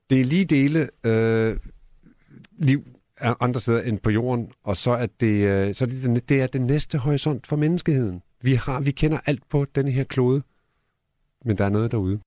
Det 0.10 0.22
er 0.22 0.26
lige 0.26 0.46
dele 0.46 0.90
øh, 1.04 1.58
liv 2.60 2.84
andre 3.40 3.62
steder 3.62 3.82
end 3.82 4.00
på 4.00 4.10
jorden, 4.10 4.52
og 4.64 4.78
så 4.78 4.92
er 4.92 5.08
det, 5.20 5.28
øh, 5.28 5.76
så 5.76 5.84
er 5.86 5.88
det, 5.90 6.30
det 6.30 6.42
er 6.42 6.48
den 6.48 6.62
næste 6.62 6.98
horisont 6.98 7.48
for 7.48 7.56
menneskeheden. 7.56 8.22
Vi, 8.42 8.54
har, 8.54 8.82
vi 8.82 8.92
kender 8.92 9.20
alt 9.26 9.50
på 9.50 9.66
denne 9.76 9.92
her 9.92 10.04
klode, 10.04 10.42
men 11.46 11.58
der 11.58 11.66
er 11.66 11.70
noget 11.70 11.92
derude. 11.92 12.20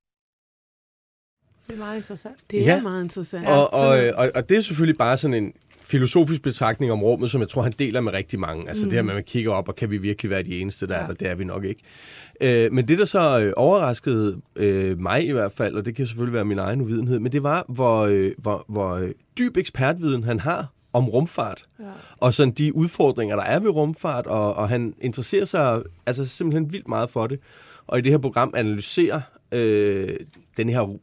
Det 1.67 1.73
er 1.73 1.77
meget 1.77 1.97
interessant. 1.97 2.35
Det 2.51 2.61
er 2.61 2.75
Ja. 2.75 2.81
meget 2.81 3.03
interessant. 3.03 3.47
og, 3.47 3.73
og, 3.73 4.05
øh, 4.05 4.13
og, 4.17 4.31
og 4.35 4.49
det 4.49 4.57
er 4.57 4.61
selvfølgelig 4.61 4.97
bare 4.97 5.17
sådan 5.17 5.43
en 5.43 5.53
filosofisk 5.83 6.41
betragtning 6.41 6.91
om 6.91 7.03
rummet, 7.03 7.31
som 7.31 7.41
jeg 7.41 7.49
tror, 7.49 7.61
han 7.61 7.71
deler 7.71 8.01
med 8.01 8.13
rigtig 8.13 8.39
mange. 8.39 8.67
Altså 8.69 8.83
mm. 8.83 8.89
det 8.89 8.97
her 8.97 9.03
med, 9.03 9.11
at 9.11 9.15
man 9.15 9.23
kigger 9.23 9.51
op, 9.51 9.67
og 9.67 9.75
kan 9.75 9.91
vi 9.91 9.97
virkelig 9.97 10.29
være 10.29 10.43
de 10.43 10.59
eneste, 10.59 10.87
der 10.87 10.95
ja. 10.95 11.01
er 11.01 11.07
der? 11.07 11.13
Det 11.13 11.27
er 11.27 11.35
vi 11.35 11.43
nok 11.43 11.63
ikke. 11.63 11.81
Øh, 12.41 12.71
men 12.73 12.87
det, 12.87 12.97
der 12.99 13.05
så 13.05 13.39
øh, 13.41 13.53
overraskede 13.57 14.41
øh, 14.55 14.99
mig 14.99 15.27
i 15.27 15.31
hvert 15.31 15.51
fald, 15.51 15.75
og 15.75 15.85
det 15.85 15.95
kan 15.95 16.07
selvfølgelig 16.07 16.33
være 16.33 16.45
min 16.45 16.59
egen 16.59 16.81
uvidenhed, 16.81 17.19
men 17.19 17.31
det 17.31 17.43
var, 17.43 17.65
hvor, 17.69 18.01
øh, 18.01 18.31
hvor, 18.37 18.65
hvor 18.67 18.91
øh, 18.93 19.11
dyb 19.37 19.57
ekspertviden 19.57 20.23
han 20.23 20.39
har 20.39 20.67
om 20.93 21.09
rumfart. 21.09 21.65
Ja. 21.79 21.85
Og 22.17 22.33
sådan 22.33 22.53
de 22.53 22.75
udfordringer, 22.75 23.35
der 23.35 23.43
er 23.43 23.59
ved 23.59 23.69
rumfart, 23.69 24.27
og, 24.27 24.53
og 24.53 24.69
han 24.69 24.93
interesserer 25.01 25.45
sig 25.45 25.83
altså 26.05 26.25
simpelthen 26.25 26.73
vildt 26.73 26.87
meget 26.87 27.09
for 27.09 27.27
det. 27.27 27.39
Og 27.87 27.99
i 27.99 28.01
det 28.01 28.11
her 28.11 28.17
program 28.17 28.53
analyserer 28.57 29.21
øh, 29.51 30.17
den 30.57 30.69
her 30.69 30.95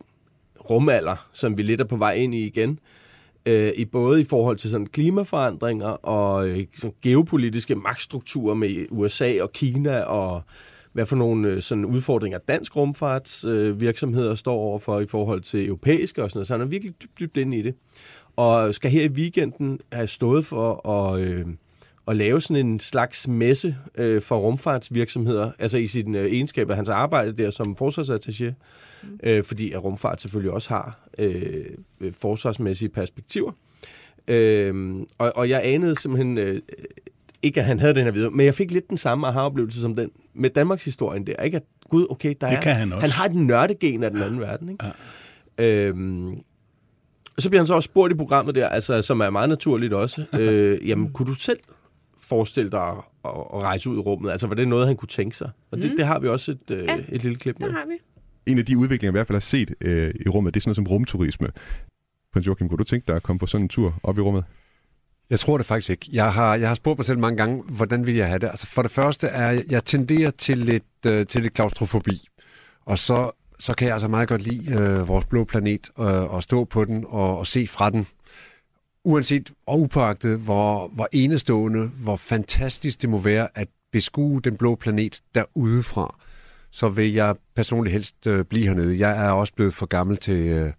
rumalder, 0.71 1.29
som 1.33 1.59
vi 1.59 1.63
lidt 1.63 1.81
er 1.81 1.85
på 1.85 1.97
vej 1.97 2.13
ind 2.13 2.35
i 2.35 2.47
igen, 2.47 2.79
øh, 3.47 3.73
i 3.77 3.85
både 3.85 4.21
i 4.21 4.25
forhold 4.25 4.57
til 4.57 4.71
sådan 4.71 4.87
klimaforandringer 4.87 5.89
og 5.89 6.49
øh, 6.49 6.67
sådan 6.75 6.95
geopolitiske 7.03 7.75
magtstrukturer 7.75 8.55
med 8.55 8.87
USA 8.91 9.43
og 9.43 9.53
Kina 9.53 10.01
og 10.01 10.43
hvad 10.93 11.07
for 11.07 11.17
nogle 11.17 11.49
øh, 11.49 11.63
sådan 11.63 11.85
udfordringer 11.85 12.39
dansk 12.39 12.77
rumfartsvirksomheder 12.77 13.73
øh, 13.73 13.81
virksomheder 13.81 14.35
står 14.35 14.55
overfor 14.55 15.01
i 15.01 15.07
forhold 15.07 15.41
til 15.41 15.67
europæiske 15.67 16.23
og 16.23 16.31
sådan 16.31 16.39
noget. 16.39 16.47
Så 16.47 16.55
han 16.55 16.61
er 16.61 16.67
virkelig 16.67 16.95
dybt, 17.03 17.21
dybt 17.21 17.37
inde 17.37 17.57
i 17.57 17.63
det. 17.63 17.75
Og 18.39 18.75
skal 18.75 18.91
her 18.91 19.05
i 19.05 19.09
weekenden 19.09 19.81
have 19.93 20.07
stået 20.07 20.47
for 20.47 20.89
at, 20.89 21.21
øh, 21.21 21.47
at 22.09 22.17
lave 22.17 22.41
sådan 22.41 22.67
en 22.67 22.81
slags 22.81 23.29
messe 23.29 23.77
øh, 23.95 24.23
for 24.23 24.39
rumfartsvirksomheder, 24.39 25.51
altså 25.59 25.79
i 25.79 25.87
sin 25.87 26.15
øh, 26.15 26.33
egenskab 26.33 26.71
af 26.71 26.77
hans 26.77 26.89
arbejde 26.89 27.33
der 27.33 27.51
som 27.51 27.77
forsvarsattaché, 27.83 28.53
mm. 29.03 29.19
øh, 29.23 29.45
fordi 29.45 29.73
at 29.73 29.85
rumfart 29.85 30.21
selvfølgelig 30.23 30.53
også 30.53 30.69
har 30.69 31.09
øh, 31.19 31.65
øh, 32.01 32.13
forsvarsmæssige 32.21 32.89
perspektiver. 32.89 33.53
Øh, 34.29 34.97
og, 35.19 35.33
og 35.37 35.49
jeg 35.49 35.61
anede 35.65 36.01
simpelthen 36.01 36.39
øh, 36.39 36.61
ikke, 37.43 37.61
at 37.61 37.67
han 37.67 37.81
havde 37.81 37.95
den 37.95 38.05
her 38.05 38.11
videre, 38.11 38.31
men 38.31 38.47
jeg 38.47 38.55
fik 38.55 38.71
lidt 38.71 38.89
den 38.89 38.97
samme 38.97 39.27
aha-oplevelse 39.27 39.81
som 39.81 39.97
den 39.97 40.11
med 40.35 40.51
Danmarks 40.51 40.85
historien 40.85 41.27
der. 41.27 41.43
Ikke 41.43 41.57
at, 41.57 41.65
gud, 41.89 42.07
okay, 42.11 42.35
der 42.41 42.49
Det 42.49 42.57
er, 42.57 42.61
kan 42.63 42.75
han 42.75 42.93
også. 42.93 43.01
han 43.01 43.11
har 43.11 43.25
et 43.25 43.35
nørdegen 43.35 44.03
af 44.03 44.11
den 44.11 44.23
anden 44.23 44.41
verden. 44.41 44.69
Ikke? 44.69 44.85
Ja. 44.85 45.65
Øhm, 45.65 46.43
så 47.43 47.49
bliver 47.51 47.61
han 47.61 47.67
så 47.67 47.75
også 47.75 47.87
spurgt 47.87 48.13
i 48.13 48.17
programmet 48.17 48.55
der, 48.55 48.69
altså, 48.69 49.03
som 49.03 49.21
er 49.21 49.31
meget 49.31 49.49
naturligt 49.49 49.93
også. 49.93 50.25
øh, 50.41 50.89
jamen, 50.89 51.13
kunne 51.13 51.27
du 51.27 51.35
selv 51.35 51.59
forestille 52.21 52.71
dig 52.71 52.81
at, 52.89 52.95
at, 53.25 53.31
at 53.55 53.63
rejse 53.63 53.91
ud 53.91 53.97
i 53.97 54.01
rummet? 54.01 54.31
Altså, 54.31 54.47
var 54.47 54.55
det 54.55 54.69
noget, 54.69 54.87
han 54.87 54.97
kunne 54.97 55.09
tænke 55.09 55.37
sig? 55.37 55.51
Og 55.71 55.79
det, 55.79 55.91
Mm. 55.91 55.97
det 55.97 56.07
har 56.07 56.19
vi 56.19 56.29
også 56.29 56.51
et, 56.51 56.71
øh, 56.71 56.85
Ja, 56.85 56.97
et 57.09 57.23
lille 57.23 57.39
klip 57.39 57.57
med. 57.61 57.69
Der 57.69 57.75
har 57.75 57.87
vi. 57.87 57.95
En 58.53 58.59
af 58.59 58.67
de 58.67 58.79
udviklinger, 58.79 59.13
vi 59.13 59.17
i 59.17 59.19
hvert 59.19 59.27
fald 59.27 59.37
har 59.37 59.41
set 59.41 59.75
øh, 59.81 60.15
i 60.27 60.29
rummet, 60.29 60.55
det 60.55 60.61
er 60.61 60.63
sådan 60.63 60.69
noget 60.69 60.77
som 60.77 60.87
rumturisme. 60.87 61.49
Prins 62.33 62.47
Joachim, 62.47 62.69
kunne 62.69 62.79
du 62.79 62.85
tænke 62.85 63.05
dig 63.07 63.17
at 63.17 63.23
komme 63.23 63.39
på 63.39 63.47
sådan 63.47 63.65
en 63.65 63.69
tur 63.69 63.95
op 64.03 64.19
i 64.19 64.21
rummet? 64.21 64.45
Jeg 65.31 65.39
tror 65.41 65.57
det 65.57 65.67
faktisk 65.67 65.91
ikke. 65.91 66.09
Jeg 66.13 66.33
har, 66.33 66.55
jeg 66.57 66.69
har 66.69 66.75
spurgt 66.75 66.99
mig 66.99 67.05
selv 67.07 67.19
mange 67.19 67.37
gange, 67.37 67.63
hvordan 67.69 68.07
vil 68.07 68.15
jeg 68.15 68.27
have 68.27 68.39
det? 68.39 68.47
Altså 68.47 68.67
for 68.67 68.83
det 68.83 68.91
første 68.91 69.27
er, 69.27 69.51
jeg- 69.51 69.65
jeg 69.71 69.85
tenderer 69.85 70.31
til 70.31 70.59
lidt, 70.59 70.85
øh, 71.07 71.27
til 71.27 71.43
lidt 71.43 71.55
klaustrofobi. 71.55 72.29
Og 72.85 72.99
så, 72.99 73.31
så 73.59 73.75
kan 73.75 73.87
jeg 73.87 73.95
altså 73.95 74.09
meget 74.09 74.29
godt 74.29 74.43
lide 74.43 74.75
øh, 74.75 75.09
vores 75.09 75.25
blå 75.25 75.45
planet, 75.45 75.91
øh, 75.99 76.35
og 76.35 76.43
stå 76.43 76.65
på 76.65 76.85
den 76.85 77.05
og, 77.09 77.39
og 77.39 77.47
se 77.47 77.67
fra 77.67 77.91
den. 77.91 78.07
Uanset 79.05 79.53
og 79.67 79.81
upåagtet, 79.81 80.39
hvor, 80.39 80.89
hvor 80.89 81.09
enestående, 81.13 81.87
hvor 81.87 82.17
fantastisk 82.17 83.03
det 83.03 83.11
må 83.11 83.19
være 83.19 83.49
at 83.55 83.69
beskue 83.93 84.41
den 84.41 84.57
blå 84.57 84.75
planet 84.75 85.21
derudefra, 85.35 86.15
så 86.71 86.89
vil 86.89 87.13
jeg 87.13 87.37
personligt 87.57 87.93
helst 87.93 88.27
øh, 88.27 88.45
blive 88.45 88.67
hernede. 88.67 88.99
Jeg 88.99 89.27
er 89.27 89.31
også 89.31 89.55
blevet 89.55 89.75
for 89.75 89.87
gammel 89.87 90.17
til, 90.17 90.47
øh, 90.47 90.73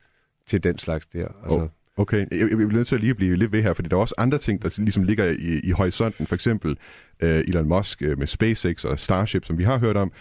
til 0.47 0.63
den 0.63 0.77
slags 0.77 1.07
der. 1.07 1.27
Altså, 1.43 1.59
Oh. 1.59 1.67
Okay, 1.97 2.27
jeg, 2.31 2.39
jeg 2.39 2.57
bliver 2.57 2.71
nødt 2.71 2.87
til 2.87 2.95
at 2.95 3.01
lige 3.01 3.15
blive 3.15 3.35
lidt 3.35 3.51
ved 3.51 3.63
her, 3.63 3.73
fordi 3.73 3.89
der 3.89 3.95
er 3.95 4.01
også 4.01 4.15
andre 4.17 4.37
ting, 4.37 4.61
der 4.61 4.69
ligesom 4.77 5.03
ligger 5.03 5.25
i, 5.25 5.59
i 5.63 5.71
horisonten. 5.71 6.27
For 6.27 6.35
eksempel 6.35 6.77
øh, 7.19 7.39
Elon 7.47 7.67
Musk 7.67 8.01
øh, 8.01 8.19
med 8.19 8.27
SpaceX 8.27 8.85
og 8.85 8.99
Starship, 8.99 9.45
som 9.45 9.57
vi 9.57 9.63
har 9.63 9.77
hørt 9.77 9.97
om, 9.97 10.11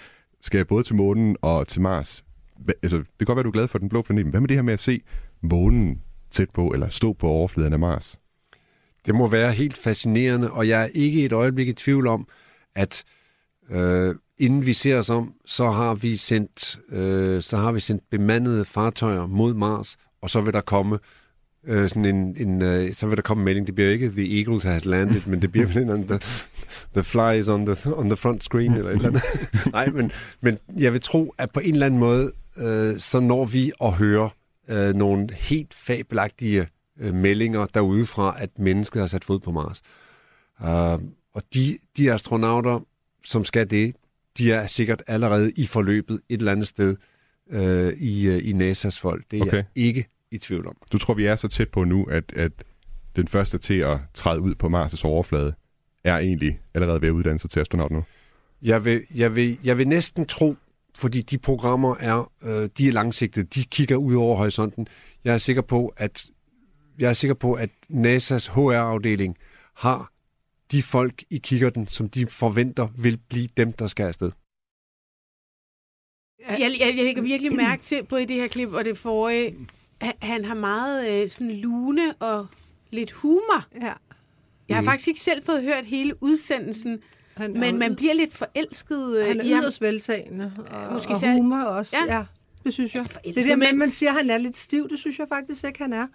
skal 0.40 0.64
både 0.64 0.84
til 0.84 0.94
månen 0.94 1.36
og 1.42 1.68
til 1.68 1.80
Mars. 1.80 2.24
Altså, 2.82 2.96
det 2.96 3.06
kan 3.18 3.26
godt 3.26 3.36
være, 3.36 3.42
du 3.42 3.48
er 3.48 3.52
glad 3.52 3.68
for 3.68 3.78
den 3.78 3.88
blå 3.88 4.02
planet, 4.02 4.24
men 4.24 4.30
hvad 4.30 4.40
med 4.40 4.48
det 4.48 4.56
her 4.56 4.62
med 4.62 4.72
at 4.72 4.80
se 4.80 5.00
månen 5.42 6.00
tæt 6.30 6.50
på, 6.50 6.68
eller 6.68 6.88
stå 6.88 7.12
på 7.12 7.28
overfladen 7.28 7.72
af 7.72 7.78
Mars? 7.78 8.18
Det 9.06 9.14
må 9.14 9.26
være 9.26 9.52
helt 9.52 9.78
fascinerende, 9.78 10.50
og 10.50 10.68
jeg 10.68 10.82
er 10.82 10.88
ikke 10.94 11.24
et 11.24 11.32
øjeblik 11.32 11.68
i 11.68 11.72
tvivl 11.72 12.06
om, 12.06 12.28
at 12.74 13.04
øh, 13.70 14.14
inden 14.38 14.66
vi 14.66 14.72
ser 14.72 14.98
os 14.98 15.10
om, 15.10 15.34
så 15.46 15.70
har 15.70 15.94
vi 15.94 16.16
sendt, 16.16 16.80
øh, 16.88 17.42
så 17.42 17.56
har 17.56 17.72
vi 17.72 17.80
sendt 17.80 18.02
bemandede 18.10 18.64
fartøjer 18.64 19.26
mod 19.26 19.54
Mars, 19.54 19.96
og 20.22 20.30
så 20.30 20.40
vil 20.40 20.52
der 20.52 20.60
komme 20.60 20.98
øh, 21.66 21.88
sådan 21.88 22.04
en, 22.04 22.36
en 22.38 22.62
øh, 22.62 22.94
så 22.94 23.06
vil 23.06 23.16
der 23.16 23.22
komme 23.22 23.40
en 23.40 23.44
melding. 23.44 23.66
Det 23.66 23.74
bliver 23.74 23.90
ikke 23.90 24.10
The 24.10 24.38
Eagles 24.38 24.64
has 24.64 24.84
landed, 24.84 25.20
men 25.26 25.42
det 25.42 25.52
bliver 25.52 25.66
vel 25.66 25.90
en 25.90 26.08
the, 26.08 26.20
the 26.94 27.02
fly 27.02 27.40
is 27.40 27.48
on 27.48 27.66
the, 27.66 27.94
on 27.94 28.06
the 28.06 28.16
front 28.16 28.44
screen, 28.44 28.72
eller 28.72 28.90
et 28.90 28.94
eller 28.94 29.08
andet. 29.08 29.22
Nej, 29.72 29.90
men, 29.90 30.10
men 30.40 30.58
jeg 30.76 30.92
vil 30.92 31.00
tro, 31.00 31.34
at 31.38 31.50
på 31.54 31.60
en 31.60 31.72
eller 31.72 31.86
anden 31.86 32.00
måde, 32.00 32.32
øh, 32.58 32.98
så 32.98 33.20
når 33.20 33.44
vi 33.44 33.72
at 33.80 33.92
høre 33.92 34.30
øh, 34.68 34.94
nogle 34.94 35.28
helt 35.34 35.74
fabelagtige 35.74 36.68
øh, 37.00 37.14
meldinger 37.14 37.66
derude 37.66 38.06
fra, 38.06 38.36
at 38.38 38.58
mennesket 38.58 39.00
har 39.00 39.08
sat 39.08 39.24
fod 39.24 39.40
på 39.40 39.50
Mars. 39.50 39.82
Uh, 40.60 41.02
og 41.34 41.42
de, 41.54 41.78
de 41.96 42.12
astronauter, 42.12 42.80
som 43.24 43.44
skal 43.44 43.70
det, 43.70 43.96
de 44.38 44.52
er 44.52 44.66
sikkert 44.66 45.02
allerede 45.06 45.52
i 45.52 45.66
forløbet 45.66 46.20
et 46.28 46.38
eller 46.38 46.52
andet 46.52 46.68
sted 46.68 46.96
øh, 47.50 47.92
i, 47.92 48.26
øh, 48.26 48.48
i 48.48 48.52
NASA's 48.52 49.00
folk. 49.00 49.24
Det 49.30 49.38
er. 49.38 49.42
Okay. 49.42 49.56
jeg 49.56 49.64
ikke 49.74 50.08
i 50.30 50.38
tvivl 50.38 50.66
om. 50.66 50.76
Du 50.92 50.98
tror, 50.98 51.14
vi 51.14 51.26
er 51.26 51.36
så 51.36 51.48
tæt 51.48 51.68
på 51.68 51.84
nu, 51.84 52.04
at, 52.04 52.32
at 52.36 52.52
den 53.16 53.28
første 53.28 53.58
til 53.58 53.74
at 53.74 53.98
træde 54.14 54.40
ud 54.40 54.54
på 54.54 54.66
Mars' 54.66 55.04
overflade 55.04 55.54
er 56.04 56.18
egentlig 56.18 56.60
allerede 56.74 57.00
ved 57.00 57.08
at 57.08 57.12
uddanne 57.12 57.38
sig 57.38 57.50
til 57.50 57.60
astronaut 57.60 57.90
nu? 57.90 58.04
Jeg 58.62 58.84
vil, 58.84 59.02
jeg 59.14 59.36
vil, 59.36 59.58
jeg 59.64 59.78
vil 59.78 59.88
næsten 59.88 60.26
tro, 60.26 60.56
fordi 60.98 61.22
de 61.22 61.38
programmer 61.38 61.96
er, 61.96 62.32
øh, 62.42 62.68
de 62.78 62.88
er 62.88 62.92
langsigtede, 62.92 63.46
de 63.46 63.64
kigger 63.64 63.96
ud 63.96 64.14
over 64.14 64.36
horisonten. 64.36 64.88
Jeg 65.24 65.34
er 65.34 65.38
sikker 65.38 65.62
på, 65.62 65.92
at 65.96 66.26
jeg 66.98 67.10
er 67.10 67.14
sikker 67.14 67.34
på, 67.34 67.52
at 67.52 67.70
NASA's 67.90 68.50
HR-afdeling 68.52 69.36
har 69.74 70.12
de 70.72 70.82
folk 70.82 71.24
i 71.30 71.38
kikkerten, 71.38 71.88
som 71.88 72.08
de 72.08 72.26
forventer 72.26 72.88
vil 72.98 73.16
blive 73.28 73.48
dem, 73.56 73.72
der 73.72 73.86
skal 73.86 74.04
afsted. 74.04 74.30
Jeg, 76.48 76.58
jeg, 76.60 76.94
jeg 76.96 77.04
lægger 77.04 77.22
virkelig 77.22 77.56
mærke 77.56 77.82
til 77.82 78.04
på 78.04 78.16
i 78.16 78.24
det 78.24 78.36
her 78.36 78.48
klip 78.48 78.72
og 78.72 78.84
det 78.84 78.98
forrige, 78.98 79.56
han, 80.00 80.14
han 80.22 80.44
har 80.44 80.54
meget 80.54 81.22
øh, 81.22 81.30
sådan 81.30 81.52
lune 81.52 82.14
og 82.14 82.46
lidt 82.90 83.12
humor. 83.12 83.64
Ja. 83.80 83.92
Jeg 84.68 84.76
har 84.76 84.84
faktisk 84.84 85.08
ikke 85.08 85.20
selv 85.20 85.44
fået 85.44 85.62
hørt 85.62 85.84
hele 85.84 86.22
udsendelsen, 86.22 87.02
Han 87.38 87.52
men 87.52 87.78
man 87.78 87.96
bliver 87.96 88.14
lidt 88.14 88.34
forelsket 88.34 89.16
øh, 89.18 89.26
han 89.26 89.36
i 89.36 89.50
er 89.50 89.54
ham. 89.54 89.62
yderst 89.62 89.80
veltagende, 89.82 90.52
og, 90.70 90.92
Måske 90.92 91.12
og 91.12 91.32
humor 91.32 91.56
også. 91.62 91.96
Ja. 92.08 92.16
Ja. 92.16 92.24
det 92.64 92.72
synes 92.72 92.94
jeg. 92.94 93.06
forelsket 93.06 93.34
Det 93.34 93.44
er 93.44 93.50
det, 93.50 93.58
med- 93.58 93.66
men 93.66 93.78
man 93.78 93.90
siger, 93.90 94.10
at 94.10 94.16
han 94.16 94.30
er 94.30 94.38
lidt 94.38 94.56
stiv. 94.56 94.88
Det 94.88 94.98
synes 94.98 95.18
jeg 95.18 95.26
faktisk 95.28 95.64
ikke, 95.64 95.78
han 95.78 95.92
er. 95.92 96.06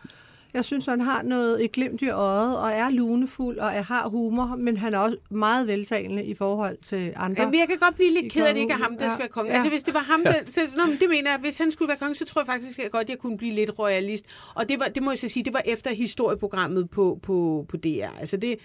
Jeg 0.53 0.65
synes, 0.65 0.85
han 0.85 1.01
har 1.01 1.21
noget 1.21 1.63
et 1.65 1.71
glimt 1.71 2.01
i 2.01 2.09
øjet, 2.09 2.57
og 2.57 2.71
er 2.71 2.89
lunefuld, 2.89 3.57
og 3.57 3.73
er, 3.73 3.81
har 3.81 4.07
humor, 4.09 4.55
men 4.57 4.77
han 4.77 4.93
er 4.93 4.97
også 4.97 5.17
meget 5.29 5.67
veltalende 5.67 6.23
i 6.23 6.33
forhold 6.35 6.77
til 6.83 7.13
andre. 7.15 7.41
Jamen, 7.41 7.59
jeg 7.59 7.67
kan 7.67 7.77
godt 7.77 7.95
blive 7.95 8.13
lidt 8.13 8.25
I 8.25 8.27
ked 8.29 8.43
af, 8.45 8.49
at 8.49 8.55
det 8.55 8.61
ikke 8.61 8.73
er 8.73 8.77
ham, 8.77 8.97
der 8.97 9.05
Ja. 9.05 9.09
skal 9.11 9.19
være 9.19 9.27
konge. 9.29 9.49
Ja. 9.51 9.55
Altså, 9.55 9.69
hvis 9.69 9.83
det 9.83 9.93
var 9.93 9.99
ham, 9.99 10.23
der... 10.23 10.33
Så, 10.49 10.61
nå, 10.77 10.85
men 10.85 10.97
det 10.99 11.09
mener 11.09 11.31
jeg, 11.31 11.39
hvis 11.39 11.57
han 11.57 11.71
skulle 11.71 11.87
være 11.89 11.97
konge, 11.97 12.15
så 12.15 12.25
tror 12.25 12.41
jeg 12.41 12.47
faktisk 12.47 12.79
at 12.79 12.91
godt, 12.91 13.01
at 13.03 13.09
jeg 13.09 13.17
kunne 13.17 13.37
blive 13.37 13.53
lidt 13.53 13.79
royalist. 13.79 14.25
Og 14.55 14.69
det, 14.69 14.79
var, 14.79 14.85
det 14.85 15.03
må 15.03 15.11
jeg 15.11 15.19
så 15.19 15.27
sige, 15.27 15.43
det 15.43 15.53
var 15.53 15.61
efter 15.65 15.93
historieprogrammet 15.93 16.89
på, 16.89 17.19
på, 17.23 17.65
på 17.69 17.77
DR. 17.77 18.19
Altså, 18.19 18.37
det, 18.37 18.55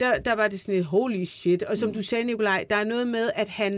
der, 0.00 0.18
der 0.18 0.32
var 0.32 0.48
det 0.48 0.60
sådan 0.60 0.80
et 0.80 0.84
holy 0.84 1.24
shit. 1.24 1.62
Og 1.62 1.78
som 1.78 1.92
du 1.92 2.02
sagde, 2.02 2.24
Nikolaj, 2.24 2.66
der 2.70 2.76
er 2.76 2.84
noget 2.84 3.06
med, 3.06 3.30
at 3.34 3.48
han 3.48 3.74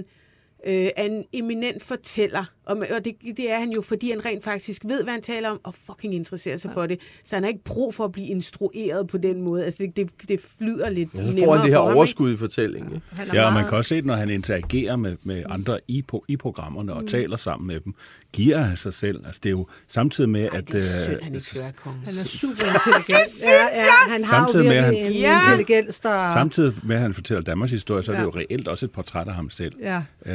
øh, 0.67 0.89
er 0.97 1.05
en 1.05 1.25
eminent 1.33 1.83
fortæller. 1.83 2.45
Og, 2.71 2.79
og 2.97 3.05
det, 3.05 3.15
det 3.37 3.51
er 3.53 3.59
han 3.59 3.71
jo, 3.73 3.83
fordi 3.83 4.11
han 4.11 4.25
rent 4.25 4.45
faktisk 4.45 4.83
ved, 4.85 5.03
hvad 5.03 5.13
han 5.13 5.23
taler 5.23 5.49
om, 5.49 5.61
og 5.65 5.75
fucking 5.87 6.15
interesserer 6.15 6.57
sig 6.57 6.71
for 6.75 6.87
det. 6.87 7.01
Så 7.25 7.37
han 7.37 7.43
har 7.43 7.49
ikke 7.49 7.65
brug 7.65 7.95
for 7.95 8.05
at 8.05 8.13
blive 8.13 8.27
instrueret 8.27 9.07
på 9.09 9.19
den 9.19 9.43
måde. 9.43 9.65
Altså, 9.65 9.83
det, 9.83 9.97
det, 9.97 10.29
det 10.29 10.41
flyder 10.59 10.89
lidt 10.91 11.09
Ja, 11.15 11.19
så 11.21 11.27
får 11.27 11.33
nemmere 11.33 11.57
han 11.57 11.65
det 11.67 11.71
her 11.73 11.79
for 11.79 11.83
ham, 11.83 11.91
ikke? 11.93 11.97
overskud 11.99 12.33
i 12.33 12.37
fortællingen. 12.37 12.95
ikke? 12.95 13.07
Han 13.13 13.27
Ja, 13.35 13.41
og 13.47 13.53
man 13.53 13.53
meget- 13.53 13.69
kan 13.69 13.79
også 13.79 13.89
se, 13.89 13.97
at 13.97 14.05
når 14.05 14.15
han 14.15 14.31
interagerer 14.31 14.97
med, 14.97 15.17
med 15.23 15.43
andre 15.49 15.79
i, 15.89 16.03
på, 16.03 16.25
i 16.29 16.37
programmerne 16.37 16.93
og 16.95 17.01
mm. 17.01 17.09
taler 17.09 17.37
sammen 17.37 17.67
med 17.67 17.81
dem, 17.81 17.95
giver 18.33 18.65
af 18.71 18.79
sig 18.79 18.95
selv. 18.95 19.27
Altså, 19.27 19.41
det 19.43 19.49
er 19.49 19.51
jo 19.51 19.67
samtidig 19.89 20.31
med, 20.31 20.41
Ej, 20.49 20.57
at... 20.59 20.69
det 20.69 20.75
er 20.75 20.81
synd, 21.05 21.15
øh, 21.17 21.23
han 21.23 21.35
ikke 21.35 21.47
konge. 21.77 21.99
Han 21.99 22.09
er 22.09 22.27
super 22.27 22.65
intelligent. 22.75 23.43
ja, 23.49 23.51
ja, 23.85 24.11
han 24.13 24.25
har 24.25 24.31
Samtidig 24.43 24.65
jo 24.65 24.71
med, 24.71 24.81
han- 24.81 24.95
en 24.97 25.13
Ja. 25.13 25.51
intelligens, 25.53 26.01
der... 26.01 26.33
Samtidig 26.33 26.73
med, 26.83 26.97
at 26.97 27.03
han 27.03 27.15
fortæller 27.15 27.43
Danmarks 27.43 27.73
historie, 27.73 28.03
så 28.03 28.13
er 28.13 28.17
det 28.17 28.23
Ja. 28.23 28.27
jo 28.27 28.33
reelt 28.37 28.69
også 28.69 28.87
et 28.87 28.93
portræt 28.93 29.29
af 29.29 29.35
ham 29.35 29.51
selv 29.51 29.73
Ja. 29.81 30.03
øh, 30.27 30.35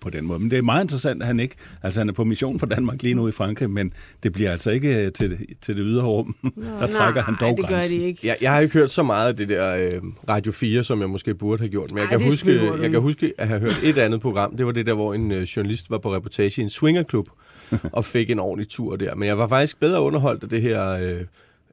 på 0.00 0.10
den 0.10 0.26
måde. 0.26 0.38
Men 0.38 0.50
det 0.50 0.58
er 0.58 0.62
meget 0.62 0.84
interessant, 0.84 1.22
at 1.22 1.26
han 1.26 1.40
ikke... 1.40 1.54
Altså, 1.82 2.00
han 2.00 2.08
er 2.08 2.12
på 2.12 2.24
mission 2.24 2.58
for 2.58 2.66
Danmark 2.66 3.02
lige 3.02 3.14
nu 3.14 3.28
i 3.28 3.32
Frankrig, 3.32 3.70
men 3.70 3.92
det 4.22 4.32
bliver 4.32 4.52
altså 4.52 4.70
ikke 4.70 5.04
øh, 5.06 5.12
til, 5.12 5.30
det- 5.30 5.38
til 5.62 5.76
det 5.76 5.82
ydre 5.86 6.02
rum. 6.04 6.36
Der 6.80 6.86
trækker 6.86 7.22
han 7.22 7.34
Nej, 7.40 7.48
dog 7.50 7.56
det 7.56 7.68
gør 7.68 7.80
det 7.82 7.90
ikke. 7.90 8.20
Jeg, 8.26 8.36
jeg 8.40 8.52
har 8.52 8.60
ikke 8.60 8.74
hørt 8.74 8.90
så 8.90 9.02
meget 9.02 9.28
af 9.28 9.36
det 9.36 9.48
der 9.48 9.76
øh, 9.76 10.02
Radio 10.28 10.52
4, 10.52 10.84
som 10.84 11.00
jeg 11.00 11.10
måske 11.10 11.34
burde 11.34 11.58
have 11.62 11.70
gjort, 11.70 11.90
men 11.90 11.98
jeg, 11.98 12.04
Ej, 12.04 12.18
kan, 12.18 12.30
huske, 12.30 12.64
jeg 12.82 12.90
kan 12.90 13.00
huske 13.00 13.32
at 13.38 13.48
have 13.48 13.60
hørt 13.60 13.80
et 13.84 13.98
andet 13.98 14.20
program. 14.20 14.56
Det 14.56 14.66
var 14.66 14.72
det 14.72 14.86
der, 14.86 14.94
hvor 14.94 15.14
en 15.14 15.32
øh, 15.32 15.42
journalist 15.42 15.90
var 15.90 15.98
på 15.98 16.14
reportage 16.14 16.60
i 16.60 16.64
en 16.64 16.70
swingerklub 16.70 17.28
og 17.92 18.04
fik 18.04 18.30
en 18.30 18.38
ordentlig 18.38 18.68
tur 18.68 18.96
der. 18.96 19.14
Men 19.14 19.28
jeg 19.28 19.38
var 19.38 19.48
faktisk 19.48 19.80
bedre 19.80 20.00
underholdt 20.02 20.42
af 20.42 20.48
det 20.48 20.62
her 20.62 20.88
øh, 20.90 21.20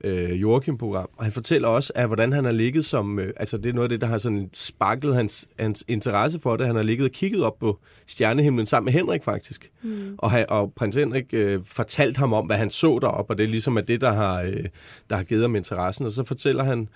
øh, 0.04 0.42
Joachim-program. 0.42 1.10
Og 1.18 1.24
han 1.24 1.32
fortæller 1.32 1.68
også, 1.68 1.94
at 1.96 2.08
hvordan 2.08 2.34
han 2.34 2.46
har 2.46 2.52
ligget 2.52 2.86
som... 2.86 3.20
Øh, 3.20 3.34
altså, 3.38 3.58
det 3.58 3.70
er 3.70 3.74
noget 3.74 3.86
af 3.86 3.90
det, 3.90 4.02
der 4.02 4.08
har 4.08 4.18
sådan 4.18 4.50
sparklet 4.54 5.16
hans, 5.16 5.48
hans 5.60 5.84
interesse 5.88 6.40
for 6.40 6.58
det. 6.58 6.68
Han 6.68 6.76
har 6.76 6.84
ligget 6.84 7.06
og 7.06 7.12
kigget 7.12 7.44
op 7.44 7.60
på 7.60 7.80
stjernehimlen 8.08 8.66
sammen 8.66 8.86
med 8.86 8.94
Henrik, 8.94 9.24
faktisk. 9.24 9.72
Mm. 9.82 10.16
Og, 10.18 10.32
han, 10.32 10.46
og 10.50 10.74
prins 10.74 10.96
Henrik 10.96 11.34
øh, 11.34 11.60
fortalte 11.66 12.20
ham 12.20 12.34
om, 12.34 12.46
hvad 12.46 12.58
han 12.58 12.70
så 12.70 13.00
deroppe, 13.02 13.34
og 13.34 13.38
det 13.38 13.44
er 13.44 13.48
ligesom 13.48 13.78
at 13.78 13.88
det, 13.88 14.02
der 14.02 14.14
har, 14.14 14.42
øh, 14.42 14.66
der 15.10 15.16
har 15.16 15.24
givet 15.24 15.42
ham 15.42 15.56
interessen. 15.56 16.06
Og 16.06 16.12
så 16.12 16.24
fortæller 16.24 16.64
han, 16.64 16.90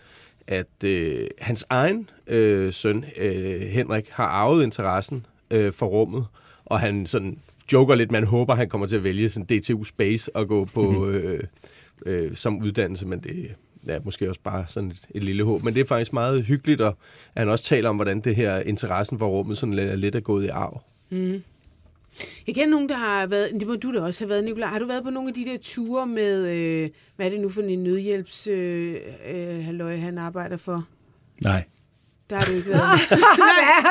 at 0.48 0.84
øh, 0.86 1.28
hans 1.39 1.65
egen 1.70 2.10
øh, 2.28 2.74
søn, 2.74 3.06
øh, 3.17 3.62
Henrik, 3.62 4.10
har 4.10 4.26
arvet 4.26 4.63
interessen 4.63 5.26
øh, 5.52 5.74
for 5.74 5.86
rummet, 5.86 6.26
og 6.65 6.80
han 6.80 7.06
sådan 7.06 7.39
joker 7.74 7.96
lidt, 7.96 8.12
man 8.12 8.24
håber, 8.24 8.56
han 8.56 8.70
kommer 8.70 8.88
til 8.88 8.96
at 8.96 9.04
vælge 9.04 9.30
sådan 9.30 9.60
DTU 9.60 9.84
Space 9.84 10.36
og 10.36 10.48
gå 10.48 10.65
på 10.65 11.08
øh, 11.08 11.43
øh, 12.05 12.36
som 12.36 12.62
uddannelse, 12.62 13.07
men 13.07 13.19
det 13.19 13.55
er 13.88 13.99
måske 14.03 14.29
også 14.29 14.41
bare 14.43 14.65
sådan 14.67 14.91
et, 14.91 15.07
et 15.12 15.23
lille 15.23 15.43
håb. 15.43 15.63
Men 15.63 15.73
det 15.73 15.81
er 15.81 15.86
faktisk 15.86 16.13
meget 16.13 16.43
hyggeligt, 16.43 16.81
og 16.81 16.97
at 17.36 17.41
han 17.41 17.49
også 17.49 17.63
taler 17.63 17.89
om, 17.89 17.95
hvordan 17.95 18.19
det 18.19 18.36
her 18.36 18.60
interessen 18.60 19.19
for 19.19 19.27
rummet 19.27 19.57
sådan 19.57 19.73
lidt, 19.73 19.99
lidt 19.99 20.15
er 20.15 20.19
gået 20.19 20.45
i 20.45 20.47
arv. 20.47 20.83
Jeg 22.47 22.55
kender 22.55 22.69
nogen, 22.69 22.89
der 22.89 22.95
har 22.95 23.27
været, 23.27 23.49
det 23.60 23.67
må 23.67 23.75
du 23.75 23.93
da 23.93 24.01
også 24.01 24.23
have 24.23 24.29
været, 24.29 24.43
Nicolaj. 24.43 24.69
Har 24.69 24.79
du 24.79 24.86
været 24.86 25.03
på 25.03 25.10
nogle 25.10 25.29
af 25.29 25.36
de 25.36 25.45
der 25.45 25.57
ture 25.62 26.07
med, 26.07 26.47
øh, 26.47 26.89
hvad 27.15 27.25
er 27.25 27.29
det 27.29 27.39
nu 27.39 27.49
for 27.49 27.62
en 27.62 27.83
nødhjælps, 27.83 28.47
øh, 28.47 28.95
øh, 29.29 29.63
halløj, 29.63 29.97
han 29.97 30.17
arbejder 30.17 30.57
for? 30.57 30.88
Nej. 31.41 31.63
Der 32.29 32.35
har 32.35 32.45
du 32.45 32.51
ikke 32.51 32.69
været. 32.69 32.81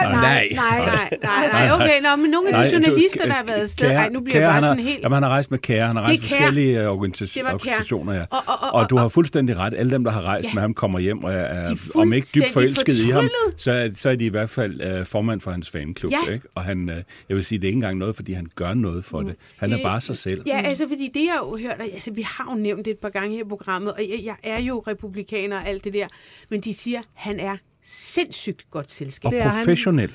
Nej. 0.00 0.48
nej, 0.52 0.78
nej, 0.78 1.18
nej, 1.22 1.46
nej. 1.52 1.70
Okay, 1.74 2.00
nå, 2.02 2.16
men 2.22 2.30
nogle 2.30 2.48
af 2.48 2.54
de 2.54 2.60
Nej, 2.60 2.70
journalister, 2.72 3.22
du- 3.22 3.28
der 3.28 3.34
har 3.34 3.44
været 3.44 3.60
afsted, 3.60 3.86
Kære- 3.90 3.92
ej, 3.94 4.08
nu 4.08 4.20
bliver 4.20 4.36
jeg 4.36 4.42
Kære, 4.42 4.52
bare 4.52 4.62
har, 4.62 4.68
sådan 4.70 4.84
helt... 4.84 5.02
Jamen, 5.02 5.14
han 5.14 5.22
har 5.22 5.30
rejst 5.30 5.50
med 5.50 5.58
Kære, 5.58 5.86
han 5.86 5.96
har 5.96 6.02
Det 6.02 6.08
rejst 6.10 6.22
Kjær. 6.28 6.36
forskellige 6.38 6.70
øh, 6.76 6.80
Det 6.80 6.88
organisationer, 6.88 8.12
ja. 8.14 8.20
Og- 8.30 8.38
og- 8.46 8.54
og- 8.62 8.72
og 8.72 8.90
du 8.90 8.96
har 8.96 9.08
fuldstændig 9.08 9.56
ret. 9.58 9.74
Alle 9.74 9.92
dem, 9.92 10.04
der 10.04 10.10
har 10.10 10.22
rejst 10.22 10.48
Ja. 10.48 10.54
med 10.54 10.62
ham, 10.62 10.74
kommer 10.74 10.98
hjem 10.98 11.24
og 11.24 11.32
er, 11.32 11.74
om 11.94 12.12
ikke 12.12 12.28
dybt 12.34 12.52
forelsket 12.52 12.94
i 13.06 13.10
ham, 13.10 13.28
så 13.56 13.72
er, 13.72 13.88
så 13.94 14.08
er 14.10 14.16
de 14.16 14.24
i 14.24 14.28
hvert 14.28 14.50
fald 14.50 14.80
øh, 14.80 15.06
formand 15.06 15.40
for 15.40 15.50
hans 15.50 15.70
fanklub. 15.70 16.12
Ja. 16.26 16.32
Ikke? 16.32 16.48
Og 16.54 16.64
han, 16.64 16.88
øh, 16.90 16.96
jeg 17.28 17.36
vil 17.36 17.44
sige, 17.44 17.58
det 17.58 17.64
er 17.64 17.68
ikke 17.68 17.76
engang 17.76 17.98
noget, 17.98 18.16
fordi 18.16 18.32
han 18.32 18.46
gør 18.54 18.74
noget 18.74 19.04
for 19.04 19.20
det. 19.22 19.34
Han 19.58 19.72
er 19.72 19.78
Øh, 19.78 19.82
bare 19.82 20.00
sig 20.00 20.16
selv. 20.16 20.42
Ja, 20.46 20.60
altså, 20.64 20.88
fordi 20.88 21.10
det, 21.14 21.20
jeg 21.20 21.36
jo 21.40 21.58
hørt, 21.62 21.80
altså, 21.92 22.10
vi 22.10 22.22
har 22.22 22.48
jo 22.54 22.56
nævnt 22.62 22.84
det 22.84 22.90
et 22.90 22.98
par 22.98 23.08
gange 23.10 23.36
her 23.36 23.44
i 23.44 23.48
programmet, 23.48 23.92
og 23.92 24.00
jeg, 24.00 24.20
jeg 24.24 24.36
er 24.42 24.60
jo 24.60 24.84
republikaner 24.86 25.56
og 25.56 25.68
alt 25.68 25.84
det 25.84 25.94
der, 25.94 26.06
men 26.50 26.60
de 26.60 26.74
siger, 26.74 27.00
han 27.14 27.40
er 27.40 27.56
sindssygt 27.86 28.70
godt 28.70 28.90
selskab. 28.90 29.26
Og 29.26 29.32
Det 29.32 29.40
er 29.40 29.48
han. 29.48 29.64
professionel. 29.64 30.14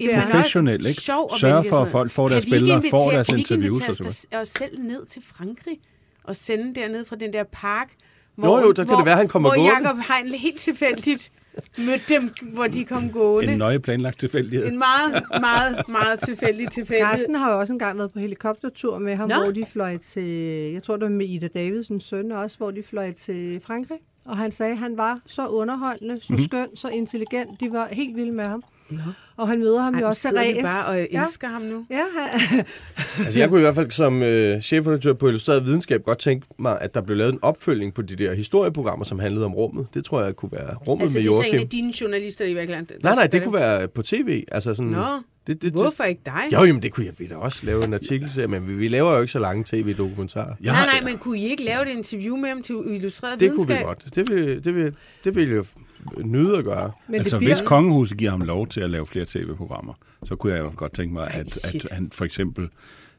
Han 0.00 0.10
er 0.10 0.22
professionel, 0.22 0.86
ikke? 0.86 1.00
sjov 1.00 1.30
vælge 1.42 1.64
for, 1.68 1.82
at 1.82 1.88
folk 1.88 2.10
får 2.10 2.28
deres 2.28 2.44
ikke 2.44 2.56
billeder, 2.56 2.80
får 2.90 3.10
deres 3.10 3.26
kan 3.26 3.36
vi 3.36 3.40
ikke 3.40 3.54
interviews 3.54 3.74
invitere 3.74 3.90
og 3.90 3.94
så 3.96 4.26
videre. 4.30 4.42
os 4.42 4.48
selv 4.48 4.82
ned 4.82 5.06
til 5.06 5.22
Frankrig 5.26 5.78
og 6.24 6.36
sende 6.36 6.74
derned 6.80 7.04
fra 7.04 7.16
den 7.16 7.32
der 7.32 7.44
park, 7.52 7.88
Jo, 8.38 8.58
jo, 8.58 8.72
der 8.72 8.84
kan 8.84 8.96
det 8.96 9.06
være, 9.06 9.16
han 9.16 9.28
kommer 9.28 9.48
hvor 9.48 9.56
gående. 9.56 9.88
Jacob 9.88 9.98
Heinle 10.08 10.38
helt 10.38 10.58
tilfældigt 10.60 11.32
mødte 11.78 12.04
dem, 12.08 12.30
hvor 12.52 12.66
de 12.66 12.84
kom 12.84 13.10
gående. 13.10 13.52
En 13.52 13.58
nøje 13.58 13.80
planlagt 13.80 14.20
tilfældighed. 14.20 14.66
En 14.66 14.78
meget, 14.78 15.22
meget, 15.40 15.88
meget 15.88 16.20
tilfældig 16.24 16.70
tilfældighed. 16.70 17.10
Carsten 17.10 17.34
har 17.34 17.52
jo 17.52 17.60
også 17.60 17.72
engang 17.72 17.98
været 17.98 18.12
på 18.12 18.18
helikoptertur 18.18 18.98
med 18.98 19.16
ham. 19.16 19.28
Nå. 19.28 19.34
hvor 19.42 19.50
de 19.50 19.66
fløj 19.72 19.96
til, 19.96 20.22
jeg 20.72 20.82
tror 20.82 20.96
det 20.96 21.02
var 21.02 21.08
med 21.10 21.26
Ida 21.26 21.48
Davidsens 21.48 22.04
søn 22.04 22.32
også, 22.32 22.58
hvor 22.58 22.70
de 22.70 22.82
fløj 22.82 23.12
til 23.12 23.60
Frankrig. 23.60 23.98
Og 24.26 24.36
han 24.36 24.52
sagde, 24.52 24.72
at 24.72 24.78
han 24.78 24.96
var 24.96 25.18
så 25.26 25.46
underholdende, 25.46 26.18
så 26.22 26.32
Mhm. 26.32 26.42
skøn, 26.42 26.76
så 26.76 26.88
intelligent. 26.88 27.60
De 27.60 27.72
var 27.72 27.88
helt 27.92 28.16
vilde 28.16 28.32
med 28.32 28.44
ham. 28.44 28.62
Og 29.36 29.48
han 29.48 29.58
møder 29.58 29.80
ham 29.80 29.94
Ej, 29.94 30.00
jo 30.00 30.06
også 30.06 30.28
vi 30.30 30.36
Therese. 30.36 30.62
bare 30.62 30.86
og 30.88 31.06
ja, 31.12 31.24
elsker 31.24 31.48
ham 31.48 31.62
nu. 31.62 31.86
ja, 31.90 32.00
han, 32.18 32.64
Altså, 33.24 33.38
jeg 33.38 33.48
kunne 33.48 33.60
i 33.60 33.62
hvert 33.62 33.74
fald 33.74 33.90
som 33.90 34.22
øh, 34.22 34.60
chefredaktør 34.60 35.12
på 35.12 35.28
Illustreret 35.28 35.66
Videnskab 35.66 36.02
godt 36.04 36.18
tænke 36.18 36.46
mig, 36.58 36.78
at 36.80 36.94
der 36.94 37.00
blev 37.00 37.16
lavet 37.16 37.32
en 37.32 37.38
opfølgning 37.42 37.94
på 37.94 38.02
de 38.02 38.16
der 38.16 38.34
historieprogrammer, 38.34 39.04
som 39.04 39.18
handlede 39.18 39.44
om 39.44 39.54
rummet. 39.54 39.86
Det 39.94 40.04
tror 40.04 40.22
jeg 40.22 40.36
kunne 40.36 40.52
være 40.52 40.74
rummet 40.88 41.02
Altså, 41.02 41.18
med 41.18 41.24
det 41.24 41.30
er 41.30 41.34
så 41.34 41.38
en 41.40 41.44
Joachim. 41.46 41.60
af 41.60 41.68
dine 41.68 41.92
journalister 42.00 42.44
i 42.44 42.54
virkeligheden. 42.54 42.88
Nej, 43.02 43.14
nej, 43.14 43.24
skal 43.26 43.32
det 43.40 43.42
kunne 43.48 43.60
være 43.60 43.88
på 43.88 44.02
tv. 44.02 44.44
Altså 44.52 44.74
sådan, 44.74 44.90
Nå, 44.92 45.04
det, 45.46 45.62
det, 45.62 45.72
hvorfor 45.72 46.04
ikke 46.04 46.22
dig? 46.26 46.42
Jo, 46.52 46.64
jamen, 46.64 46.82
det 46.82 46.92
kunne 46.92 47.06
jeg 47.06 47.14
vi 47.18 47.26
da 47.26 47.36
også 47.36 47.66
lave 47.66 47.84
en 47.84 47.94
artikelserie, 47.94 48.48
men 48.48 48.68
vi, 48.68 48.74
vi 48.74 48.88
laver 48.88 49.14
jo 49.14 49.20
ikke 49.20 49.32
så 49.32 49.38
lange 49.38 49.64
tv-dokumentarer. 49.66 50.54
Jeg 50.60 50.72
Nej, 50.72 50.74
har, 50.74 50.86
nej, 50.86 51.10
men 51.10 51.18
kunne 51.18 51.38
I 51.38 51.44
ikke 51.44 51.64
lave 51.64 51.82
et 51.82 51.96
interview 51.96 52.36
med 52.36 52.48
ham 52.48 52.62
til 52.62 52.76
illustreret 52.86 53.40
Det 53.40 53.50
kunne 53.50 53.66
videnskab? 53.66 53.78
vi 53.78 53.84
godt. 53.84 54.14
Det 54.14 54.30
vil, 54.30 54.64
det 54.64 54.74
vil, 54.74 54.94
det 55.24 55.34
vil 55.34 55.48
jeg 55.50 55.64
nyde 56.24 56.58
at 56.58 56.64
gøre. 56.64 56.92
men 57.08 57.20
altså, 57.20 57.38
bliver, 57.38 57.54
hvis 57.54 57.62
kongehuset 57.66 58.18
giver 58.18 58.30
ham 58.30 58.40
lov 58.40 58.66
til 58.66 58.80
at 58.80 58.90
lave 58.90 59.06
flere 59.06 59.24
tv-programmer, 59.28 59.94
så 60.24 60.36
kunne 60.36 60.52
jeg 60.52 60.60
jo 60.60 60.72
godt 60.76 60.94
tænke 60.94 61.14
mig, 61.14 61.30
at, 61.30 61.64
at 61.64 61.86
han 61.90 62.10
for 62.10 62.24
eksempel... 62.24 62.68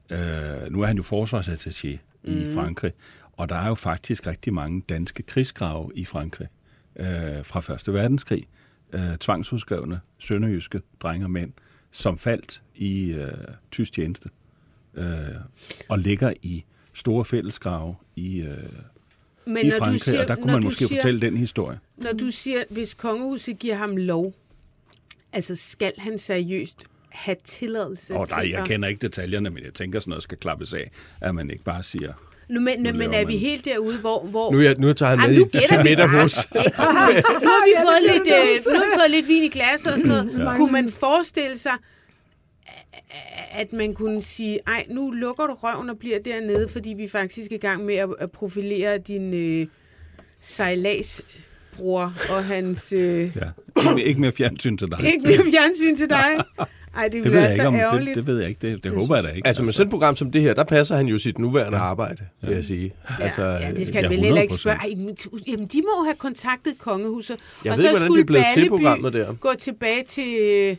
Øh, 0.09 0.19
nu 0.69 0.81
er 0.81 0.85
han 0.85 0.97
jo 0.97 1.03
forsvarsattaché 1.03 1.97
mm. 2.23 2.37
i 2.37 2.53
Frankrig, 2.53 2.91
og 3.37 3.49
der 3.49 3.55
er 3.55 3.67
jo 3.67 3.75
faktisk 3.75 4.27
rigtig 4.27 4.53
mange 4.53 4.81
danske 4.89 5.23
krigsgrave 5.23 5.91
i 5.95 6.05
Frankrig 6.05 6.47
øh, 6.95 7.05
fra 7.43 7.59
Første 7.59 7.93
Verdenskrig. 7.93 8.47
Øh, 8.93 9.17
tvangsudskrevne 9.19 9.99
sønderjyske 10.19 10.81
drenge 11.01 11.25
og 11.25 11.31
mænd, 11.31 11.51
som 11.93 12.17
faldt 12.17 12.61
i 12.75 13.11
øh, 13.11 13.31
tysk 13.71 13.93
tjeneste 13.93 14.29
øh, 14.93 15.05
og 15.89 15.99
ligger 15.99 16.33
i 16.41 16.63
store 16.93 17.25
fællesgrave 17.25 17.95
i, 18.15 18.41
øh, 18.41 18.49
Men 19.45 19.65
i 19.65 19.71
Frankrig, 19.71 20.01
siger, 20.01 20.21
og 20.21 20.27
der 20.27 20.35
kunne 20.35 20.53
man 20.53 20.63
måske 20.63 20.87
siger, 20.87 21.01
fortælle 21.01 21.21
den 21.21 21.37
historie. 21.37 21.79
Når 21.97 22.13
du 22.13 22.31
siger, 22.31 22.63
hvis 22.69 22.93
kongehuset 22.93 23.59
giver 23.59 23.75
ham 23.75 23.97
lov, 23.97 24.33
altså 25.33 25.55
skal 25.55 25.93
han 25.97 26.17
seriøst 26.17 26.85
have 27.09 27.37
tilladelse 27.43 28.15
Og 28.15 28.27
til 28.27 28.37
nej, 28.37 28.49
jeg 28.51 28.65
kender 28.65 28.87
ikke 28.87 29.01
detaljerne, 29.01 29.49
men 29.49 29.63
jeg 29.63 29.73
tænker 29.73 29.99
sådan 29.99 30.09
noget 30.09 30.23
skal 30.23 30.37
klappes 30.37 30.73
af, 30.73 30.91
at 31.21 31.35
man 31.35 31.49
ikke 31.49 31.63
bare 31.63 31.83
siger, 31.83 32.13
Nu, 32.49 32.59
men, 32.61 32.79
Nu 32.79 32.93
men 32.93 33.13
er 33.13 33.25
vi 33.25 33.37
helt 33.37 33.65
derude, 33.65 33.97
hvor... 33.97 34.23
hvor 34.25 34.51
Nu, 34.51 34.61
er- 34.61 34.75
nu 34.77 34.93
tager 34.93 35.09
han 35.09 35.19
Ej, 35.19 35.27
med 35.27 35.37
nu 35.37 35.45
i, 35.45 35.49
til 35.49 35.83
middag 35.83 36.07
hos. 36.07 36.47
nu 36.55 36.59
har 37.49 37.65
vi 37.67 37.73
fået 37.85 38.13
lidt, 38.13 38.27
øh, 38.27 38.73
nu 38.73 38.79
har 38.79 38.85
vi 38.85 38.99
fået 39.01 39.11
lidt 39.11 39.27
vin 39.27 39.43
i 39.43 39.49
glas 39.49 39.85
og 39.85 39.91
sådan 39.99 40.07
noget. 40.07 40.31
Ja. 40.47 40.55
Kunne 40.57 40.71
man 40.71 40.89
forestille 40.89 41.57
sig, 41.57 41.73
at 43.51 43.73
man 43.73 43.93
kunne 43.93 44.21
sige, 44.21 44.59
ej, 44.67 44.85
nu 44.89 45.11
lukker 45.11 45.47
du 45.47 45.53
røven 45.53 45.89
og 45.89 45.97
bliver 45.99 46.19
dernede, 46.19 46.67
fordi 46.69 46.89
vi 46.89 47.03
er 47.03 47.09
faktisk 47.09 47.51
i 47.51 47.57
gang 47.57 47.85
med 47.85 47.95
at, 47.95 48.31
profilere 48.31 48.97
din 48.97 49.33
øh, 49.33 49.67
sejladsbror 50.41 52.13
og 52.29 52.45
hans... 52.45 52.93
Øh, 52.93 53.31
ja, 53.35 53.97
ikke 53.97 54.21
mere 54.21 54.31
fjernsyn 54.31 54.77
til 54.77 54.87
dig. 54.91 55.05
ikke 55.13 55.27
mere 55.27 55.51
fjernsyn 55.51 55.95
til 55.95 56.09
dig. 56.09 56.27
Ej, 56.95 57.07
det 57.07 57.23
det 57.23 57.31
ved 57.31 57.39
jeg 57.39 57.47
så 57.47 57.53
ikke 57.53 57.67
om, 57.67 57.73
det, 57.73 57.79
ærgerligt. 57.81 58.15
det 58.15 58.27
ved 58.27 58.39
jeg 58.39 58.49
ikke, 58.49 58.67
det, 58.71 58.83
det 58.83 58.91
håber 58.91 59.15
jeg 59.15 59.23
da 59.23 59.29
ikke. 59.29 59.47
Altså 59.47 59.63
med 59.63 59.73
sådan 59.73 59.87
et 59.87 59.91
program 59.91 60.15
som 60.15 60.31
det 60.31 60.41
her, 60.41 60.53
der 60.53 60.63
passer 60.63 60.95
han 60.95 61.07
jo 61.07 61.17
sit 61.17 61.39
nuværende 61.39 61.77
arbejde, 61.77 62.17
vil 62.41 62.55
jeg 62.55 62.65
sige. 62.65 62.93
Altså, 63.19 63.41
Ja, 63.45 63.71
det 63.71 63.87
skal 63.87 63.97
Ja, 63.97 64.01
ja, 64.01 64.07
vel 64.07 64.19
heller 64.19 64.41
ikke 64.41 64.53
100%. 64.53 64.57
spørge. 64.59 64.77
Ej, 64.77 64.89
jamen, 65.47 65.65
de 65.65 65.81
må 65.81 66.03
have 66.03 66.15
kontaktet 66.15 66.77
kongehuset. 66.79 67.35
Jeg 67.65 67.71
og 67.71 67.77
ved 67.77 67.83
så 67.83 67.89
ikke, 67.89 67.97
hvordan 67.99 68.07
skulle 68.07 68.19
det 68.19 68.25
blevet 68.25 68.45
til 68.53 68.69
programmet 68.69 69.13
der. 69.13 69.33
gå 69.33 69.49
tilbage 69.59 70.03
til 70.07 70.37
øh, 70.41 70.75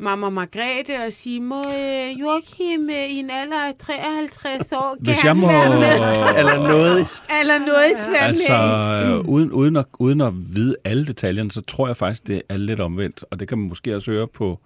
Mamma 0.00 0.28
Margrethe 0.30 1.06
og 1.06 1.12
sige, 1.12 1.40
må 1.40 1.60
øh, 1.60 2.20
Joachim 2.20 2.90
øh, 2.90 3.10
i 3.10 3.18
en 3.18 3.30
alder 3.30 3.56
af 3.68 3.72
53 3.80 4.72
år 4.72 4.96
Hvis 5.00 5.08
jeg 5.08 5.18
gerne 5.24 5.40
må... 5.40 5.46
være 5.46 5.70
med? 5.70 6.38
Eller 6.38 6.68
noget. 6.68 7.06
Eller 7.40 7.58
noget 7.58 7.92
svært 8.06 8.28
Altså, 8.28 8.56
med. 9.06 9.14
øh, 9.14 9.20
uden, 9.28 9.50
uden, 9.52 9.76
at, 9.76 9.84
uden 9.98 10.20
at 10.20 10.32
vide 10.54 10.76
alle 10.84 11.06
detaljerne, 11.06 11.52
så 11.52 11.60
tror 11.60 11.86
jeg 11.86 11.96
faktisk, 11.96 12.26
det 12.26 12.42
er 12.48 12.56
lidt 12.56 12.80
omvendt. 12.80 13.24
Og 13.30 13.40
det 13.40 13.48
kan 13.48 13.58
man 13.58 13.68
måske 13.68 13.96
også 13.96 14.10
høre 14.10 14.26
på 14.28 14.58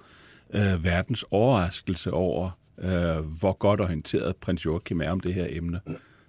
øh, 0.54 0.84
verdens 0.84 1.24
overraskelse 1.30 2.10
over, 2.10 2.50
øh, 2.82 3.16
hvor 3.40 3.52
godt 3.52 3.80
orienteret 3.80 4.36
prins 4.36 4.64
Joachim 4.64 5.00
er 5.00 5.10
om 5.10 5.20
det 5.20 5.34
her 5.34 5.46
emne. 5.50 5.80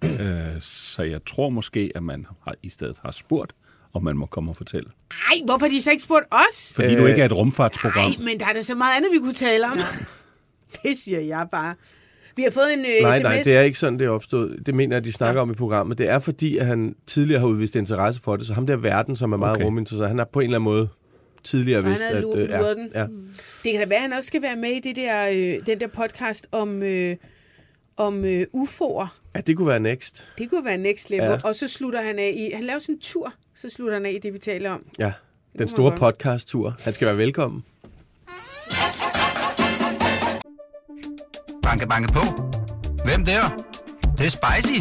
øh, 0.04 0.60
så 0.60 1.02
jeg 1.02 1.24
tror 1.24 1.48
måske, 1.48 1.92
at 1.94 2.02
man 2.02 2.26
har, 2.44 2.54
i 2.62 2.68
stedet 2.68 2.98
har 3.04 3.10
spurgt, 3.10 3.52
om 3.92 4.04
man 4.04 4.16
må 4.16 4.26
komme 4.26 4.50
og 4.52 4.56
fortælle. 4.56 4.90
Ej, 5.10 5.36
hvorfor 5.46 5.66
har 5.66 5.70
de 5.72 5.82
så 5.82 5.90
ikke 5.90 6.02
spurgt 6.02 6.24
os? 6.30 6.72
Fordi 6.74 6.94
øh, 6.94 7.00
du 7.00 7.06
ikke 7.06 7.20
er 7.22 7.26
et 7.26 7.36
rumfartsprogram. 7.36 8.10
Nej, 8.10 8.18
men 8.24 8.40
der 8.40 8.46
er 8.46 8.52
da 8.52 8.62
så 8.62 8.74
meget 8.74 8.96
andet, 8.96 9.08
vi 9.12 9.18
kunne 9.18 9.34
tale 9.34 9.66
om. 9.66 9.78
det 10.82 10.96
siger 10.96 11.20
jeg 11.20 11.46
bare. 11.50 11.74
Vi 12.36 12.42
har 12.42 12.50
fået 12.50 12.72
en 12.72 12.78
øh, 12.78 13.02
Nej, 13.02 13.18
sms. 13.18 13.22
nej, 13.22 13.42
det 13.44 13.56
er 13.56 13.60
ikke 13.60 13.78
sådan, 13.78 13.98
det 13.98 14.04
er 14.04 14.10
opstået. 14.10 14.66
Det 14.66 14.74
mener 14.74 14.96
jeg, 14.96 15.04
de 15.04 15.12
snakker 15.12 15.40
om 15.40 15.50
i 15.50 15.54
programmet. 15.54 15.98
Det 15.98 16.08
er 16.08 16.18
fordi, 16.18 16.56
at 16.58 16.66
han 16.66 16.96
tidligere 17.06 17.40
har 17.40 17.46
udvist 17.46 17.76
interesse 17.76 18.20
for 18.20 18.36
det, 18.36 18.46
så 18.46 18.54
ham 18.54 18.66
der 18.66 18.76
verden, 18.76 19.16
som 19.16 19.32
er 19.32 19.36
meget 19.36 19.50
Okay. 19.50 19.60
okay. 19.60 19.66
ruminteresseret, 19.66 20.08
han 20.08 20.18
har 20.18 20.24
på 20.32 20.40
en 20.40 20.44
eller 20.44 20.58
anden 20.58 20.64
måde 20.64 20.88
tidligere 21.44 21.80
Så 21.80 21.84
han 21.84 21.90
vidst, 21.90 22.04
havde 22.04 22.54
at... 22.54 22.70
øh, 22.70 22.76
den? 22.76 22.90
ja. 22.94 23.06
Det 23.64 23.72
kan 23.72 23.80
da 23.80 23.86
være, 23.86 23.94
at 23.96 24.02
han 24.02 24.12
også 24.12 24.26
skal 24.26 24.42
være 24.42 24.56
med 24.56 24.70
i 24.70 24.80
det 24.80 24.96
der, 24.96 25.28
øh, 25.28 25.66
den 25.66 25.80
der 25.80 25.86
podcast 25.86 26.46
om, 26.52 26.82
øh, 26.82 27.16
om 27.96 28.24
øh, 28.24 28.46
UFO'er. 28.56 29.06
ja, 29.34 29.40
det 29.40 29.56
kunne 29.56 29.68
være 29.68 29.80
next. 29.80 30.26
Det 30.38 30.50
kunne 30.50 30.64
være 30.64 30.78
next 30.78 31.10
level. 31.10 31.24
Ja. 31.24 31.30
Ja. 31.30 31.38
Og 31.44 31.56
så 31.56 31.68
slutter 31.68 32.02
han 32.02 32.18
af 32.18 32.32
i... 32.36 32.50
Han 32.54 32.64
laver 32.64 32.78
sådan 32.78 32.94
en 32.94 33.00
tur, 33.00 33.34
så 33.56 33.68
slutter 33.70 33.94
han 33.94 34.06
af 34.06 34.10
i 34.12 34.18
det, 34.18 34.32
vi 34.32 34.38
taler 34.38 34.70
om. 34.70 34.86
Ja, 34.98 35.12
den 35.58 35.68
store 35.68 35.96
podcast-tur. 35.96 36.74
Han 36.84 36.92
skal 36.92 37.06
være 37.06 37.18
velkommen. 37.18 37.64
Banke, 41.62 41.86
banke 41.88 42.12
på. 42.12 42.20
Hvem 43.04 43.24
der? 43.24 43.42
Det, 44.02 44.18
det 44.18 44.26
er 44.26 44.30
spicy. 44.30 44.80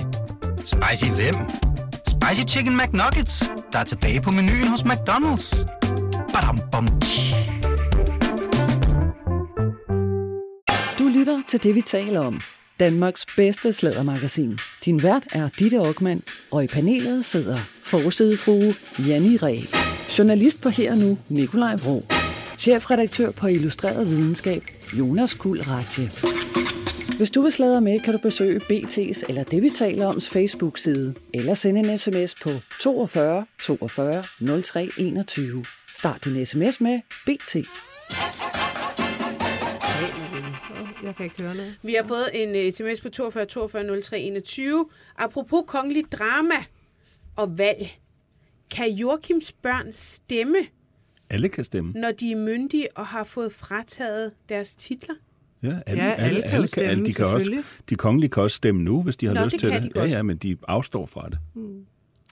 Spicy 0.65 1.11
hvem? 1.11 1.35
Spicy 2.07 2.55
Chicken 2.55 2.77
McNuggets, 2.77 3.43
der 3.73 3.79
er 3.79 3.83
tilbage 3.83 4.21
på 4.21 4.31
menuen 4.31 4.67
hos 4.67 4.81
McDonald's. 4.81 5.65
Badum, 6.33 6.59
bom. 6.71 6.87
Du 10.99 11.07
lytter 11.07 11.41
til 11.47 11.63
det, 11.63 11.75
vi 11.75 11.81
taler 11.81 12.19
om. 12.19 12.41
Danmarks 12.79 13.25
bedste 13.37 13.73
slædermagasin. 13.73 14.57
Din 14.85 15.03
vært 15.03 15.23
er 15.31 15.49
Ditte 15.59 15.77
Aukmann, 15.77 16.21
og 16.51 16.63
i 16.63 16.67
panelet 16.67 17.25
sidder 17.25 17.57
forsidefrue 17.83 18.75
Janni 19.07 19.37
Ræ. 19.37 19.59
Journalist 20.17 20.61
på 20.61 20.69
Her 20.69 20.95
Nu, 20.95 21.17
Nikolaj 21.29 21.75
Vrå. 21.75 22.03
Chefredaktør 22.57 23.31
på 23.31 23.47
Illustreret 23.47 24.07
Videnskab, 24.07 24.63
Jonas 24.93 25.33
Kuld 25.33 25.67
Ratje. 25.67 26.11
Hvis 27.17 27.29
du 27.29 27.41
vil 27.41 27.51
sladre 27.51 27.81
med, 27.81 27.99
kan 27.99 28.13
du 28.13 28.19
besøge 28.19 28.61
BT's 28.71 29.23
eller 29.29 29.43
det, 29.43 29.63
vi 29.63 29.69
taler 29.69 30.07
oms 30.07 30.29
Facebook-side, 30.29 31.13
eller 31.33 31.53
sende 31.53 31.79
en 31.79 31.97
sms 31.97 32.35
på 32.43 32.49
42 32.81 33.45
42 33.61 34.23
03 34.63 34.89
21. 34.97 35.65
Start 35.95 36.25
din 36.25 36.45
sms 36.45 36.81
med 36.81 36.99
BT. 37.25 37.55
Jeg 41.03 41.15
kan 41.15 41.23
ikke 41.25 41.41
høre 41.43 41.55
noget. 41.55 41.75
Vi 41.83 41.93
har 41.93 42.03
fået 42.03 42.29
en 42.43 42.55
øh, 42.55 42.71
sms 42.73 43.01
på 43.01 43.09
42 43.09 43.45
42 43.45 44.01
03 44.01 44.19
21. 44.19 44.89
Apropos 45.17 45.63
kongelig 45.67 46.03
drama 46.11 46.55
og 47.35 47.57
valg. 47.57 47.87
Kan 48.75 48.91
Joachims 48.91 49.51
børn 49.51 49.91
stemme, 49.91 50.57
Alle 51.29 51.49
kan 51.49 51.63
stemme. 51.63 51.91
når 51.91 52.11
de 52.11 52.31
er 52.31 52.35
myndige 52.35 52.87
og 52.97 53.07
har 53.07 53.23
fået 53.23 53.53
frataget 53.53 54.31
deres 54.49 54.75
titler? 54.75 55.15
Ja, 55.63 55.79
alle, 55.85 56.03
Ja, 56.03 56.13
alle 56.13 56.41
kan 56.41 56.61
jo 56.61 56.67
stemme, 56.67 56.89
alle, 56.89 57.05
de, 57.05 57.13
kan 57.13 57.25
også, 57.25 57.63
de 57.89 57.95
kongelige 57.95 58.29
kan 58.31 58.43
også 58.43 58.55
stemme 58.55 58.81
nu, 58.81 59.01
hvis 59.01 59.15
de 59.17 59.25
har 59.25 59.33
Nå, 59.33 59.45
lyst 59.45 59.51
det 59.51 59.59
til 59.59 59.71
kan 59.71 59.81
det. 59.83 59.89
de 59.89 59.99
godt. 59.99 60.09
Ja, 60.09 60.15
ja, 60.15 60.21
men 60.23 60.37
de 60.37 60.57
afstår 60.67 61.05
fra 61.05 61.29
det. 61.29 61.39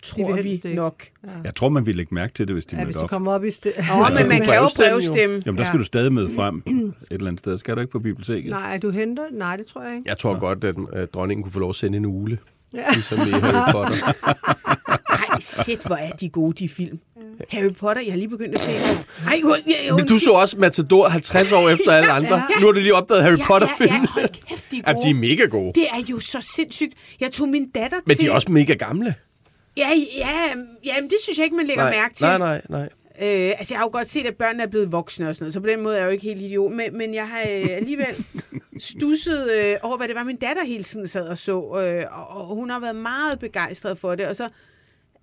Tror 0.02 0.34
vi 0.42 0.50
ikke. 0.50 0.74
nok. 0.74 1.04
Jeg 1.44 1.56
tror, 1.56 1.70
man 1.70 1.86
vil 1.86 1.96
lægge 1.96 2.16
mærke 2.16 2.34
til 2.34 2.48
det, 2.48 2.56
hvis 2.56 2.66
de 2.66 2.76
Ja, 2.76 2.84
hvis 2.86 2.96
mødte 2.96 3.04
op. 3.04 3.10
kommer 3.10 3.32
op 3.32 3.44
i 3.46 3.52
sted. 3.52 3.72
Åh, 3.80 3.86
men 4.18 4.28
man 4.30 4.42
kan 4.42 4.54
jo 4.56 4.68
brevstemme. 4.76 5.42
Jamen, 5.46 5.58
der 5.58 5.64
skal 5.64 5.78
Ja. 5.78 5.80
du 5.80 5.84
stadig 5.84 6.14
møde 6.14 6.30
frem 6.36 6.64
et 6.68 6.94
eller 7.12 7.28
andet 7.28 7.40
sted. 7.40 7.58
Skal 7.58 7.76
du 7.76 7.80
ikke 7.82 7.92
på 7.92 8.00
biblioteket? 8.00 8.50
Nej, 8.50 8.78
du 8.78 8.90
henter? 8.90 9.24
Nej, 9.32 9.56
det 9.56 9.66
tror 9.66 9.84
jeg 9.84 9.96
ikke. 9.96 10.10
Jeg 10.10 10.18
tror 10.18 10.40
godt, 10.40 10.64
at 10.64 10.76
øh, 10.96 11.08
dronningen 11.14 11.44
kunne 11.44 11.52
få 11.52 11.60
lov 11.60 11.70
at 11.70 11.76
sende 11.76 11.98
en 11.98 12.06
ule. 12.06 12.38
Ja. 12.74 12.84
Ligesom 12.92 13.18
i 13.28 13.32
Harry 13.32 13.72
Potter. 13.72 14.14
Ej, 15.34 15.40
shit, 15.40 15.86
hvor 15.88 15.96
er 15.96 16.12
de 16.12 16.30
gode, 16.30 16.54
de 16.64 16.70
film. 16.70 17.00
Harry 17.50 17.74
Potter, 17.80 18.02
jeg 18.02 18.12
har 18.12 18.18
lige 18.18 18.30
begyndt 18.30 18.56
at 18.56 18.62
se. 18.62 18.72
Ej, 19.28 19.40
jo, 19.42 19.56
ja, 19.88 19.96
Men 19.96 20.08
du 20.08 20.20
så 20.20 20.32
også 20.32 20.58
Matador 20.60 21.08
50 21.10 21.52
år 21.52 21.70
efter 21.70 21.92
alle 21.92 22.12
andre. 22.12 22.36
Ja. 22.36 22.44
Nu 22.60 22.66
har 22.66 22.74
du 22.74 22.80
lige 22.80 22.96
opdaget 22.96 23.24
Harry 23.24 23.38
ja, 23.38 23.46
Potter-film. 23.48 23.90
Ja, 23.90 23.96
ja, 23.96 24.06
hold 24.08 24.28
kæft, 24.50 24.72
de 24.72 24.78
er 24.78 24.82
Jamen, 24.88 25.02
de 25.04 25.10
er 25.10 25.14
gode. 25.14 25.20
mega 25.20 25.46
gode. 25.46 25.72
Det 25.76 25.84
er 25.92 26.04
jo 26.12 26.20
så 26.20 26.52
sindssygt. 26.56 26.94
Jeg 27.20 27.32
tog 27.32 27.50
min 27.50 27.70
datter 27.70 27.98
Men 28.08 28.16
til... 28.18 28.26
de 28.26 28.30
er 28.32 28.36
også 28.36 28.52
mega 28.52 28.74
gamle. 28.74 29.16
Ja, 29.78 29.90
ja, 30.18 30.54
ja, 30.84 31.02
men 31.02 31.10
det 31.10 31.18
synes 31.24 31.38
jeg 31.38 31.44
ikke, 31.44 31.56
man 31.56 31.68
lægger 31.68 31.84
Nej, 31.84 31.94
mærke 31.96 32.14
til. 32.16 32.24
nej, 32.26 32.38
nej, 32.38 32.62
nej. 32.70 32.90
Øh, 33.22 33.52
altså, 33.58 33.74
jeg 33.74 33.80
har 33.80 33.86
jo 33.86 33.90
godt 33.92 34.10
set, 34.10 34.26
at 34.26 34.36
børnene 34.36 34.64
er 34.64 34.68
blevet 34.68 34.92
voksne 34.92 35.30
og 35.30 35.36
sådan 35.36 35.44
noget, 35.44 35.54
så 35.54 35.60
på 35.60 35.68
den 35.68 35.82
måde 35.82 35.96
er 35.96 36.00
jeg 36.00 36.06
jo 36.06 36.12
ikke 36.12 36.24
helt 36.24 36.42
idiot. 36.42 36.72
Men, 36.72 36.98
men 36.98 37.14
jeg 37.14 37.28
har 37.28 37.40
øh, 37.40 37.68
alligevel 37.72 38.26
stusset 38.80 39.52
øh, 39.52 39.76
over, 39.82 39.98
hvad 39.98 40.08
det 40.08 40.16
var, 40.16 40.24
min 40.24 40.36
datter 40.38 40.64
hele 40.66 40.84
tiden 40.84 41.08
sad 41.08 41.28
og 41.28 41.38
så. 41.38 41.54
Øh, 41.54 42.04
og, 42.20 42.38
og 42.50 42.56
hun 42.56 42.70
har 42.70 42.80
været 42.80 42.96
meget 42.96 43.40
begejstret 43.40 43.98
for 43.98 44.16
det. 44.16 44.28
Og 44.28 44.36
så 44.36 44.50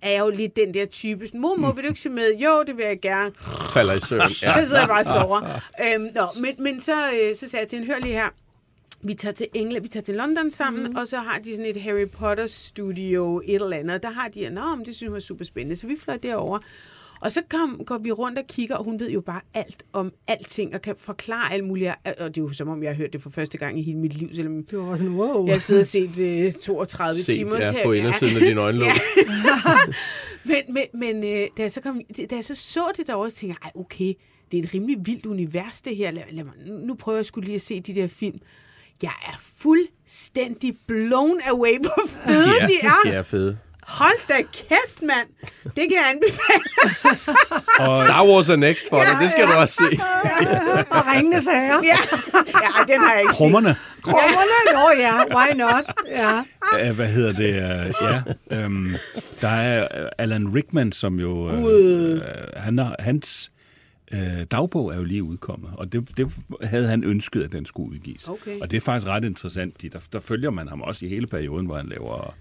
er 0.01 0.11
jeg 0.11 0.19
jo 0.19 0.29
lidt 0.29 0.55
den 0.55 0.73
der 0.73 0.85
type. 0.85 1.27
Sådan, 1.27 1.41
Mor, 1.41 1.55
må 1.55 1.71
vil 1.71 1.83
du 1.83 1.87
ikke 1.89 1.99
se 1.99 2.09
med? 2.09 2.35
Jo, 2.37 2.63
det 2.67 2.77
vil 2.77 2.85
jeg 2.85 2.99
gerne. 3.01 3.31
Falder 3.73 3.93
i 3.93 3.99
søvn. 3.99 4.21
Ja. 4.41 4.51
Så 4.53 4.59
sidder 4.61 4.79
jeg 4.79 4.87
bare 4.87 4.99
og 4.99 5.05
sover. 5.05 5.61
øhm, 5.95 6.07
nå, 6.15 6.27
men, 6.41 6.55
men 6.63 6.81
så, 6.81 6.93
øh, 7.11 7.35
så 7.35 7.49
sagde 7.49 7.61
jeg 7.63 7.67
til 7.69 7.79
hende, 7.79 7.93
hør 7.93 7.99
lige 7.99 8.13
her. 8.13 8.29
Vi 9.01 9.13
tager 9.13 9.33
til 9.33 9.47
England, 9.53 9.83
vi 9.83 9.89
tager 9.89 10.03
til 10.03 10.15
London 10.15 10.51
sammen, 10.51 10.83
mm. 10.89 10.95
og 10.95 11.07
så 11.07 11.17
har 11.17 11.39
de 11.39 11.51
sådan 11.55 11.65
et 11.75 11.81
Harry 11.81 12.07
Potter 12.09 12.47
studio, 12.47 13.41
et 13.45 13.55
eller 13.55 13.77
andet. 13.77 14.03
Der 14.03 14.09
har 14.11 14.27
de, 14.27 14.49
nå, 14.49 14.75
men 14.75 14.85
det 14.85 14.95
synes 14.95 15.07
jeg 15.07 15.13
var 15.13 15.19
super 15.19 15.45
spændende. 15.45 15.75
Så 15.75 15.87
vi 15.87 15.95
fløj 15.99 16.17
derover. 16.17 16.59
Og 17.21 17.31
så 17.31 17.41
kom, 17.49 17.81
går 17.85 17.97
vi 17.97 18.11
rundt 18.11 18.37
og 18.39 18.47
kigger, 18.47 18.75
og 18.75 18.83
hun 18.83 18.99
ved 18.99 19.09
jo 19.09 19.21
bare 19.21 19.41
alt 19.53 19.83
om 19.93 20.11
alting, 20.27 20.73
og 20.75 20.81
kan 20.81 20.95
forklare 20.97 21.53
alt 21.53 21.63
muligt. 21.63 21.91
Og 22.19 22.35
det 22.35 22.37
er 22.37 22.41
jo 22.41 22.53
som 22.53 22.67
om, 22.69 22.83
jeg 22.83 22.91
har 22.91 22.95
hørt 22.95 23.13
det 23.13 23.21
for 23.21 23.29
første 23.29 23.57
gang 23.57 23.79
i 23.79 23.81
hele 23.81 23.97
mit 23.97 24.13
liv, 24.17 24.29
selvom 24.33 24.63
Det 24.63 24.77
var 24.79 24.95
sådan, 24.95 25.13
wow. 25.13 25.45
jeg 25.45 25.53
har 25.53 25.59
siddet 25.59 25.81
og 25.81 25.85
set 25.87 26.19
øh, 26.19 26.51
32 26.51 27.19
Set, 27.21 27.35
timer. 27.35 27.57
ja, 27.59 27.71
til- 27.71 27.79
på 27.83 27.91
indersiden 27.91 28.35
af 28.35 28.41
din 28.41 28.57
øjenlåg. 28.57 28.87
men 30.49 30.55
men, 30.73 30.83
men 30.93 31.23
øh, 31.23 31.47
da, 31.57 31.61
jeg 31.61 31.71
så 31.71 31.81
kom, 31.81 32.01
da 32.29 32.35
jeg 32.35 32.43
så 32.45 32.55
så 32.55 32.91
det 32.97 33.07
derovre, 33.07 33.29
så 33.29 33.37
tænkte 33.37 33.57
jeg, 33.63 33.69
ej 33.75 33.81
okay, 33.81 34.13
det 34.51 34.59
er 34.59 34.63
et 34.63 34.73
rimelig 34.73 34.97
vildt 35.05 35.25
univers 35.25 35.81
det 35.81 35.95
her. 35.95 36.11
Lad, 36.11 36.23
lad 36.31 36.43
mig, 36.43 36.53
nu- 36.67 36.77
nu 36.85 36.93
prøver 36.95 37.17
jeg 37.17 37.25
skulle 37.25 37.45
lige 37.45 37.55
at 37.55 37.61
se 37.61 37.79
de 37.79 37.95
der 37.95 38.07
film. 38.07 38.39
Jeg 39.03 39.11
er 39.25 39.39
fuldstændig 39.61 40.77
blown 40.87 41.41
away 41.49 41.83
på 41.83 42.01
fede 42.25 42.43
De 42.43 42.67
de 42.67 42.79
er, 42.81 42.89
er. 42.89 43.09
de 43.09 43.09
er 43.09 43.23
fede. 43.23 43.57
Hold 43.87 44.27
da 44.27 44.33
kæft, 44.35 45.01
mand. 45.01 45.27
Det 45.63 45.73
kan 45.89 45.91
jeg 45.91 46.09
anbefale. 46.09 46.63
Star 48.05 48.25
Wars 48.27 48.49
er 48.49 48.55
next 48.55 48.89
for 48.89 49.03
dig, 49.03 49.17
det 49.21 49.31
skal 49.31 49.47
du 49.47 49.51
også 49.51 49.75
se. 49.75 49.99
Og 50.95 51.07
ringende 51.07 51.41
sager. 51.41 51.81
ja. 51.83 51.97
ja, 52.63 52.93
den 52.93 53.01
har 53.01 53.13
jeg 53.13 53.21
ikke 53.21 53.33
set. 53.33 53.37
Krummerne. 53.37 53.75
Krummerne? 54.01 54.73
Nå 54.73 55.01
ja, 55.01 55.13
why 55.35 55.53
not? 55.55 55.85
Ja. 56.07 56.91
Hvad 56.91 57.07
hedder 57.07 57.33
det? 57.33 57.53
Ja, 58.49 58.65
um, 58.65 58.95
der 59.41 59.47
er 59.49 59.87
Alan 60.17 60.55
Rickman, 60.55 60.91
som 60.91 61.19
jo... 61.19 61.31
Uh, 61.31 61.63
uh, 61.63 62.19
han 62.55 62.77
har, 62.77 62.95
hans 62.99 63.51
uh, 64.13 64.43
dagbog 64.51 64.91
er 64.93 64.97
jo 64.97 65.03
lige 65.03 65.23
udkommet, 65.23 65.69
og 65.77 65.91
det, 65.93 66.17
det 66.17 66.31
havde 66.63 66.87
han 66.87 67.03
ønsket, 67.03 67.43
at 67.43 67.51
den 67.51 67.65
skulle 67.65 67.91
udgives. 67.91 68.27
Okay. 68.27 68.59
Og 68.59 68.71
det 68.71 68.77
er 68.77 68.81
faktisk 68.81 69.07
ret 69.07 69.23
interessant, 69.23 69.73
fordi 69.73 69.87
der, 69.87 69.99
der 70.13 70.19
følger 70.19 70.49
man 70.49 70.67
ham 70.67 70.81
også 70.81 71.05
i 71.05 71.09
hele 71.09 71.27
perioden, 71.27 71.65
hvor 71.65 71.77
han 71.77 71.87
laver, 71.87 72.35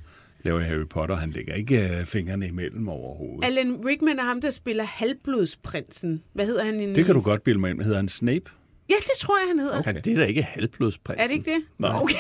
laver 0.44 0.60
Harry 0.60 0.86
Potter. 0.90 1.16
Han 1.16 1.30
lægger 1.30 1.54
ikke 1.54 1.96
uh, 2.00 2.06
fingrene 2.06 2.48
imellem 2.48 2.88
overhovedet. 2.88 3.44
Alan 3.44 3.76
Rickman 3.86 4.18
er 4.18 4.24
ham, 4.24 4.40
der 4.40 4.50
spiller 4.50 4.84
halvblodsprinsen. 4.84 6.22
Hvad 6.32 6.46
hedder 6.46 6.64
han? 6.64 6.80
i- 6.80 6.94
Det 6.94 7.04
kan 7.04 7.14
du 7.14 7.20
godt 7.20 7.42
bilde 7.44 7.58
mig 7.60 7.70
ind. 7.70 7.80
Hedder 7.82 7.96
han 7.96 8.08
Snape? 8.08 8.44
Ja, 8.90 8.94
det 9.00 9.10
tror 9.20 9.38
jeg, 9.38 9.48
han 9.48 9.58
hedder. 9.58 9.78
Okay. 9.78 9.94
Det 10.04 10.12
er 10.12 10.16
da 10.16 10.24
ikke 10.24 10.42
halvblodsprinsen. 10.42 11.22
Er 11.22 11.26
det 11.26 11.34
ikke 11.34 11.50
det? 11.50 11.62
Nej. 11.78 11.96
Okay. 12.02 12.14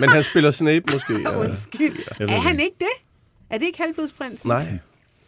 Men 0.00 0.08
han 0.08 0.22
spiller 0.22 0.50
Snape 0.50 0.84
måske. 0.92 1.12
Ja. 1.24 1.38
Undskyld. 1.40 1.96
Ved 2.18 2.28
Er 2.28 2.38
han 2.40 2.56
det. 2.56 2.62
ikke 2.62 2.76
det? 2.78 3.04
Er 3.50 3.58
det 3.58 3.66
ikke 3.66 3.78
halvblodsprinsen? 3.82 4.48
Nej, 4.48 4.78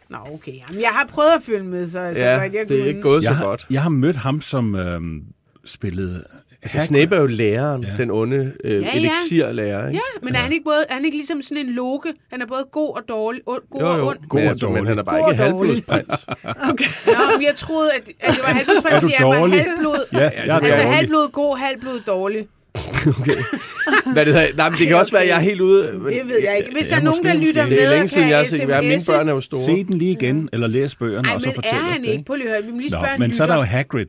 Nå, 0.09 0.17
okay. 0.33 0.51
Jamen, 0.69 0.81
jeg 0.81 0.89
har 0.89 1.05
prøvet 1.09 1.29
at 1.35 1.41
følge 1.43 1.63
med, 1.63 1.85
så, 1.85 1.91
så 1.91 1.99
ja, 2.23 2.31
godt 2.33 2.43
jeg 2.43 2.51
det 2.51 2.61
er 2.61 2.65
kunne. 2.65 2.87
ikke 2.87 3.01
gået 3.01 3.23
så 3.23 3.29
Jeg 3.29 3.37
har, 3.37 3.45
godt. 3.45 3.67
jeg 3.69 3.81
har 3.81 3.89
mødt 3.89 4.15
ham, 4.15 4.41
som 4.41 4.75
øhm, 4.75 5.21
spillede... 5.65 6.23
Altså, 6.61 6.79
Snape 6.79 7.15
er 7.15 7.19
jo 7.19 7.25
læreren, 7.27 7.83
Ja. 7.83 7.89
ja. 7.89 7.97
den 7.97 8.11
onde 8.11 8.53
øh, 8.63 8.71
Ja, 8.71 8.77
ja. 8.79 8.95
elixirlærer, 8.95 9.87
ikke? 9.87 9.95
Ja, 10.15 10.19
men 10.25 10.35
er 10.35 10.39
han 10.39 10.51
ikke 10.51 10.63
både, 10.63 10.85
er 10.89 10.93
han 10.93 11.05
ikke 11.05 11.17
ligesom 11.17 11.41
sådan 11.41 11.65
en 11.65 11.73
loke? 11.73 12.13
Han 12.31 12.41
er 12.41 12.45
både 12.45 12.65
god 12.71 12.95
og 12.97 13.01
dårlig, 13.09 13.41
ond, 13.45 13.61
god 13.71 13.81
Jo, 13.81 13.87
og 13.91 13.97
jo. 13.99 14.07
ond. 14.09 14.17
God 14.29 14.39
men, 14.41 14.49
og 14.49 14.61
dårlig. 14.61 14.73
men 14.83 14.87
han 14.87 14.99
er 14.99 15.03
bare 15.03 15.21
God 15.21 15.31
ikke 15.31 15.43
og 15.43 15.47
halvblodsprins. 15.49 16.27
Nå, 17.17 17.23
men 17.37 17.43
jeg 17.47 17.55
troede, 17.55 17.89
at, 17.93 18.09
at 18.19 18.33
det 18.35 18.41
var 18.47 18.53
halvblod, 18.57 18.75
Er 18.91 18.99
du 18.99 19.01
fordi 19.01 19.13
han 19.13 19.27
var 19.27 19.35
dårlig? 19.39 19.61
halvblod. 19.63 20.05
Ja, 20.13 20.17
jeg 20.19 20.31
er 20.35 20.53
Altså 20.53 20.81
dårlig. 20.81 20.95
halvblod 20.95 21.31
god, 21.31 21.57
halvblod 21.57 21.99
dårlig. 22.07 22.47
Hvad 24.13 24.25
det, 24.25 24.33
hedder? 24.33 24.55
Nej, 24.57 24.69
men 24.69 24.79
det 24.79 24.87
kan 24.87 24.95
også 24.95 25.11
være, 25.11 25.21
at 25.21 25.29
jeg 25.29 25.37
er 25.37 25.41
helt 25.41 25.61
ude. 25.61 25.91
Men 25.93 26.13
Det 26.13 26.27
ved 26.27 26.39
jeg 26.43 26.57
ikke. 26.57 26.69
Hvis 26.73 26.89
Ja, 26.89 26.95
der 26.95 27.01
er 27.01 27.05
nogen, 27.05 27.23
der 27.23 27.33
lytter 27.33 27.63
med 27.65 27.71
Det 27.71 27.83
er 27.83 27.89
og 27.89 27.93
længe 27.95 28.07
siden, 28.07 28.23
kan 28.23 28.31
jeg 28.31 28.37
har 28.39 28.45
set. 28.45 28.69
Ja, 28.69 28.81
mine 28.81 29.01
børn 29.07 29.29
er 29.29 29.33
jo 29.33 29.41
store. 29.41 29.61
Se 29.61 29.83
den 29.83 29.97
lige 29.97 30.11
igen, 30.11 30.49
eller 30.53 30.67
læs 30.67 30.95
bøgerne, 30.95 31.27
Ej, 31.27 31.35
og 31.35 31.41
så 31.41 31.47
men 31.47 31.55
fortæl 31.55 31.73
er 31.79 31.85
os 31.85 31.91
han 31.91 32.01
det. 32.03 32.07
ikke? 32.09 32.23
På 32.23 32.35
lige, 32.35 32.49
vi 32.65 32.71
må 32.71 32.77
lige 32.79 32.89
Nå, 32.89 32.97
spørge 32.97 33.13
en 33.13 33.19
men 33.19 33.33
så 33.33 33.43
er 33.43 33.47
der 33.47 33.55
jo. 33.55 33.61
Hagrid, 33.61 34.05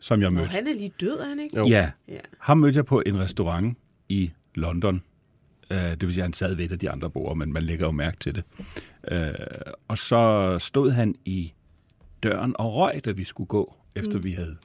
som 0.00 0.20
jeg 0.20 0.30
Nå, 0.30 0.34
mødte. 0.40 0.50
han 0.50 0.66
er 0.66 0.74
lige 0.74 0.92
død, 1.00 1.18
er 1.18 1.28
han 1.28 1.40
ikke? 1.40 1.56
Jo. 1.56 1.66
Ja, 1.66 1.90
ham 2.40 2.58
mødte 2.58 2.76
jeg 2.76 2.84
på 2.86 3.02
en 3.06 3.18
restaurant 3.18 3.78
i 4.08 4.30
London. 4.54 5.02
Uh, 5.70 5.76
det 5.76 6.00
vil 6.02 6.12
sige, 6.12 6.22
at 6.22 6.24
han 6.24 6.32
sad 6.32 6.54
ved 6.54 6.64
et 6.64 6.72
af 6.72 6.78
de 6.78 6.90
andre 6.90 7.10
borde, 7.10 7.38
men 7.38 7.52
man 7.52 7.62
lægger 7.62 7.86
jo 7.86 7.92
mærke 7.92 8.16
til 8.20 8.34
det. 8.34 8.44
Uh, 9.12 9.18
og 9.88 9.98
så 9.98 10.56
stod 10.58 10.90
han 10.90 11.14
i 11.24 11.52
døren 12.22 12.54
og 12.58 12.74
røg, 12.74 13.04
da 13.04 13.10
vi 13.10 13.24
skulle 13.24 13.48
gå, 13.48 13.74
efter 13.96 14.18
mm. 14.18 14.24
vi 14.24 14.32
havde, 14.32 14.56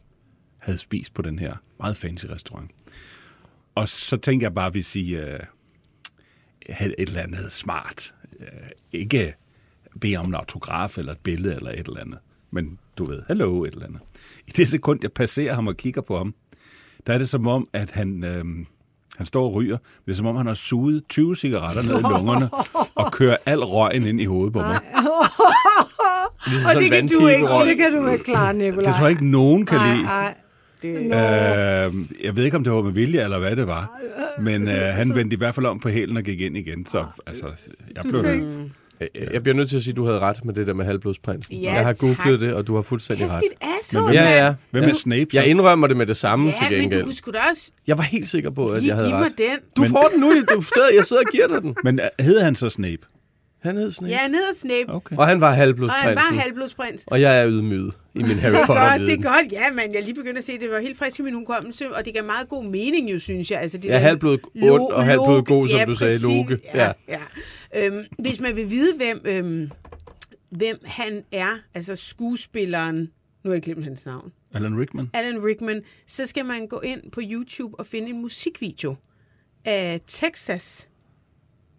havde 0.57 0.77
spist 0.77 1.13
på 1.13 1.21
den 1.21 1.39
her 1.39 1.53
meget 1.79 1.97
fancy 1.97 2.25
restaurant. 2.25 2.71
Og 3.75 3.89
så 3.89 4.17
tænkte 4.17 4.43
jeg 4.43 4.53
bare, 4.53 4.67
at 4.67 4.73
vi 4.73 4.81
sige 4.81 5.21
uh, 5.21 6.85
et 6.85 6.93
eller 6.97 7.21
andet 7.21 7.51
smart. 7.51 8.13
Uh, 8.39 8.45
ikke 8.91 9.33
bede 10.01 10.17
om 10.17 10.25
en 10.25 10.35
autograf 10.35 10.97
eller 10.97 11.11
et 11.11 11.19
billede 11.23 11.55
eller 11.55 11.71
et 11.71 11.87
eller 11.87 11.99
andet. 11.99 12.19
Men 12.51 12.79
du 12.97 13.05
ved, 13.05 13.21
hallo, 13.27 13.63
et 13.63 13.73
eller 13.73 13.85
andet. 13.85 14.01
I 14.47 14.51
det 14.51 14.67
sekund, 14.67 14.99
jeg 15.01 15.11
passerer 15.11 15.53
ham 15.55 15.67
og 15.67 15.77
kigger 15.77 16.01
på 16.01 16.17
ham, 16.17 16.35
der 17.07 17.13
er 17.13 17.17
det 17.17 17.29
som 17.29 17.47
om, 17.47 17.67
at 17.73 17.91
han, 17.91 18.23
øh, 18.23 18.45
han 19.17 19.25
står 19.25 19.45
og 19.45 19.53
ryger. 19.53 19.77
Det 20.05 20.11
er 20.11 20.15
som 20.15 20.25
om, 20.25 20.35
han 20.35 20.47
har 20.47 20.53
suget 20.53 21.03
20 21.09 21.35
cigaretter 21.35 21.81
ned 21.83 21.99
i 21.99 22.01
lungerne 22.01 22.49
og 22.95 23.11
kører 23.11 23.37
al 23.45 23.59
røgen 23.59 24.05
ind 24.05 24.21
i 24.21 24.25
hovedet 24.25 24.53
på 24.53 24.59
mig. 24.59 24.79
Ligesom 26.47 26.69
Og 26.69 26.75
det 26.75 26.91
kan 26.91 27.07
du 27.07 27.27
ikke. 27.27 27.47
Det 27.47 27.77
kan 27.77 27.93
du 27.93 28.07
ikke 28.07 28.23
klare, 28.23 28.53
Nicolaj. 28.53 28.83
Det 28.83 28.95
tror 28.95 29.01
jeg 29.01 29.09
ikke, 29.09 29.25
nogen 29.25 29.65
kan 29.65 29.77
Nej, 29.77 29.95
lide. 29.95 30.33
Nej. 30.83 31.85
Øh, 31.87 31.93
jeg 32.23 32.35
ved 32.35 32.43
ikke, 32.43 32.57
om 32.57 32.63
det 32.63 32.73
var 32.73 32.81
med 32.81 32.91
vilje 32.91 33.23
eller 33.23 33.39
hvad 33.39 33.55
det 33.55 33.67
var. 33.67 33.99
Men 34.41 34.61
øh, 34.61 34.75
han 34.75 35.15
vendte 35.15 35.33
i 35.33 35.37
hvert 35.37 35.55
fald 35.55 35.65
om 35.65 35.79
på 35.79 35.89
hælen 35.89 36.17
og 36.17 36.23
gik 36.23 36.41
ind 36.41 36.57
igen. 36.57 36.85
Så 36.91 37.05
altså, 37.27 37.45
jeg 37.95 38.03
blev... 38.09 38.23
tænkte- 38.23 38.69
Jeg 39.33 39.43
bliver 39.43 39.55
nødt 39.55 39.69
til 39.69 39.77
at 39.77 39.83
sige, 39.83 39.91
at 39.91 39.97
du 39.97 40.05
havde 40.05 40.19
ret 40.19 40.45
med 40.45 40.53
det 40.53 40.67
der 40.67 40.73
med 40.73 40.85
halvblodsprinsen. 40.85 41.55
Ja, 41.61 41.73
jeg 41.73 41.85
har 41.85 41.93
tak. 41.93 42.17
googlet 42.17 42.41
det, 42.41 42.53
og 42.53 42.67
du 42.67 42.75
har 42.75 42.81
fuldstændig 42.81 43.27
ret. 43.29 43.41
Kæft, 43.41 43.43
dit 43.61 43.69
asshole, 43.79 44.05
Men 44.05 44.13
Ja, 44.13 44.45
ja. 44.45 44.53
Hvem 44.71 44.83
er 44.83 44.93
Snape? 44.93 45.27
så? 45.31 45.37
Jeg 45.37 45.45
indrømmer 45.47 45.87
det 45.87 45.97
med 45.97 46.05
det 46.05 46.17
samme 46.17 46.49
Ja, 46.49 46.55
til 46.55 46.71
men 46.71 46.81
gengæld. 46.81 46.99
du 46.99 47.05
kunne 47.05 47.15
sgu 47.15 47.31
da 47.31 47.37
også 47.51 47.71
Jeg 47.87 47.97
var 47.97 48.03
helt 48.03 48.29
sikker 48.29 48.49
på, 48.49 48.65
at 48.65 48.85
jeg 48.85 48.95
havde 48.95 49.07
give 49.07 49.17
mig 49.19 49.25
ret. 49.25 49.37
den. 49.37 49.57
Du 49.75 49.81
Men- 49.81 49.89
får 49.89 50.09
den 50.13 50.19
nu. 50.21 50.27
Du 50.55 50.61
sidder, 50.61 50.87
jeg 50.95 51.03
sidder 51.05 51.21
og 51.25 51.31
giver 51.31 51.47
dig 51.47 51.61
den. 51.61 51.75
Men 51.83 51.99
øh, 51.99 52.05
hedder 52.25 52.43
han 52.43 52.55
så 52.55 52.69
Snape? 52.69 52.97
Han 53.63 53.77
hed 53.77 53.91
Snape. 53.91 54.11
Ja, 54.13 54.27
ned 54.27 54.43
og 54.49 54.55
Snape. 54.55 54.93
Okay. 54.93 55.15
Og 55.17 55.27
han 55.27 55.41
var 55.41 55.47
Og 55.47 55.53
han 55.53 55.59
halvblodsprinsen. 55.59 56.15
var 56.35 56.41
halvblodsprins. 56.41 57.03
Og 57.07 57.21
jeg 57.21 57.39
er 57.41 57.47
ydmyget 57.49 57.93
i 58.15 58.23
min 58.23 58.39
Harry 58.43 58.51
Det 58.53 58.61
er 58.61 58.65
potter 58.65 58.89
godt, 58.91 59.01
det 59.01 59.13
er 59.19 59.21
godt. 59.41 59.51
Ja, 59.51 59.71
men 59.71 59.93
jeg 59.93 60.03
lige 60.03 60.13
begyndte 60.15 60.37
at 60.39 60.43
se, 60.45 60.59
det 60.59 60.69
var 60.69 60.79
helt 60.79 60.97
frisk 60.97 61.19
i 61.19 61.21
min 61.21 61.33
hukommelse, 61.33 61.95
og 61.95 62.05
det 62.05 62.13
gav 62.13 62.23
meget 62.25 62.49
god 62.49 62.63
mening 62.65 63.11
jo, 63.11 63.19
synes 63.19 63.51
jeg. 63.51 63.59
Altså, 63.61 63.77
det 63.77 63.85
Ja, 63.89 63.97
halvblod 63.97 64.37
lo- 64.55 64.73
ond 64.73 64.93
og 64.93 65.03
halvblod 65.05 65.43
god, 65.43 65.67
som 65.67 65.79
ja, 65.79 65.85
du 65.85 65.95
sagde. 65.95 66.17
Loke. 66.21 66.59
Ja, 66.73 66.91
Ja. 67.07 67.19
ja. 67.75 67.85
Øhm, 67.87 68.03
hvis 68.19 68.39
man 68.39 68.55
vil 68.55 68.69
vide, 68.69 68.95
hvem, 68.97 69.21
øhm, 69.25 69.71
hvem 70.51 70.77
han 70.85 71.23
er, 71.31 71.57
altså 71.73 71.95
skuespilleren, 71.95 72.97
nu 73.43 73.49
har 73.49 73.53
jeg 73.53 73.61
glemt 73.63 73.83
hans 73.83 74.05
navn, 74.05 74.31
Alan 74.53 74.79
Rickman? 74.79 75.09
Alan 75.13 75.43
Rickman, 75.45 75.81
så 76.07 76.25
skal 76.25 76.45
man 76.45 76.67
gå 76.67 76.79
ind 76.79 77.11
på 77.11 77.21
YouTube 77.23 77.79
og 77.79 77.85
finde 77.85 78.09
en 78.09 78.21
musikvideo 78.21 78.95
af 79.65 80.01
Texas. 80.07 80.87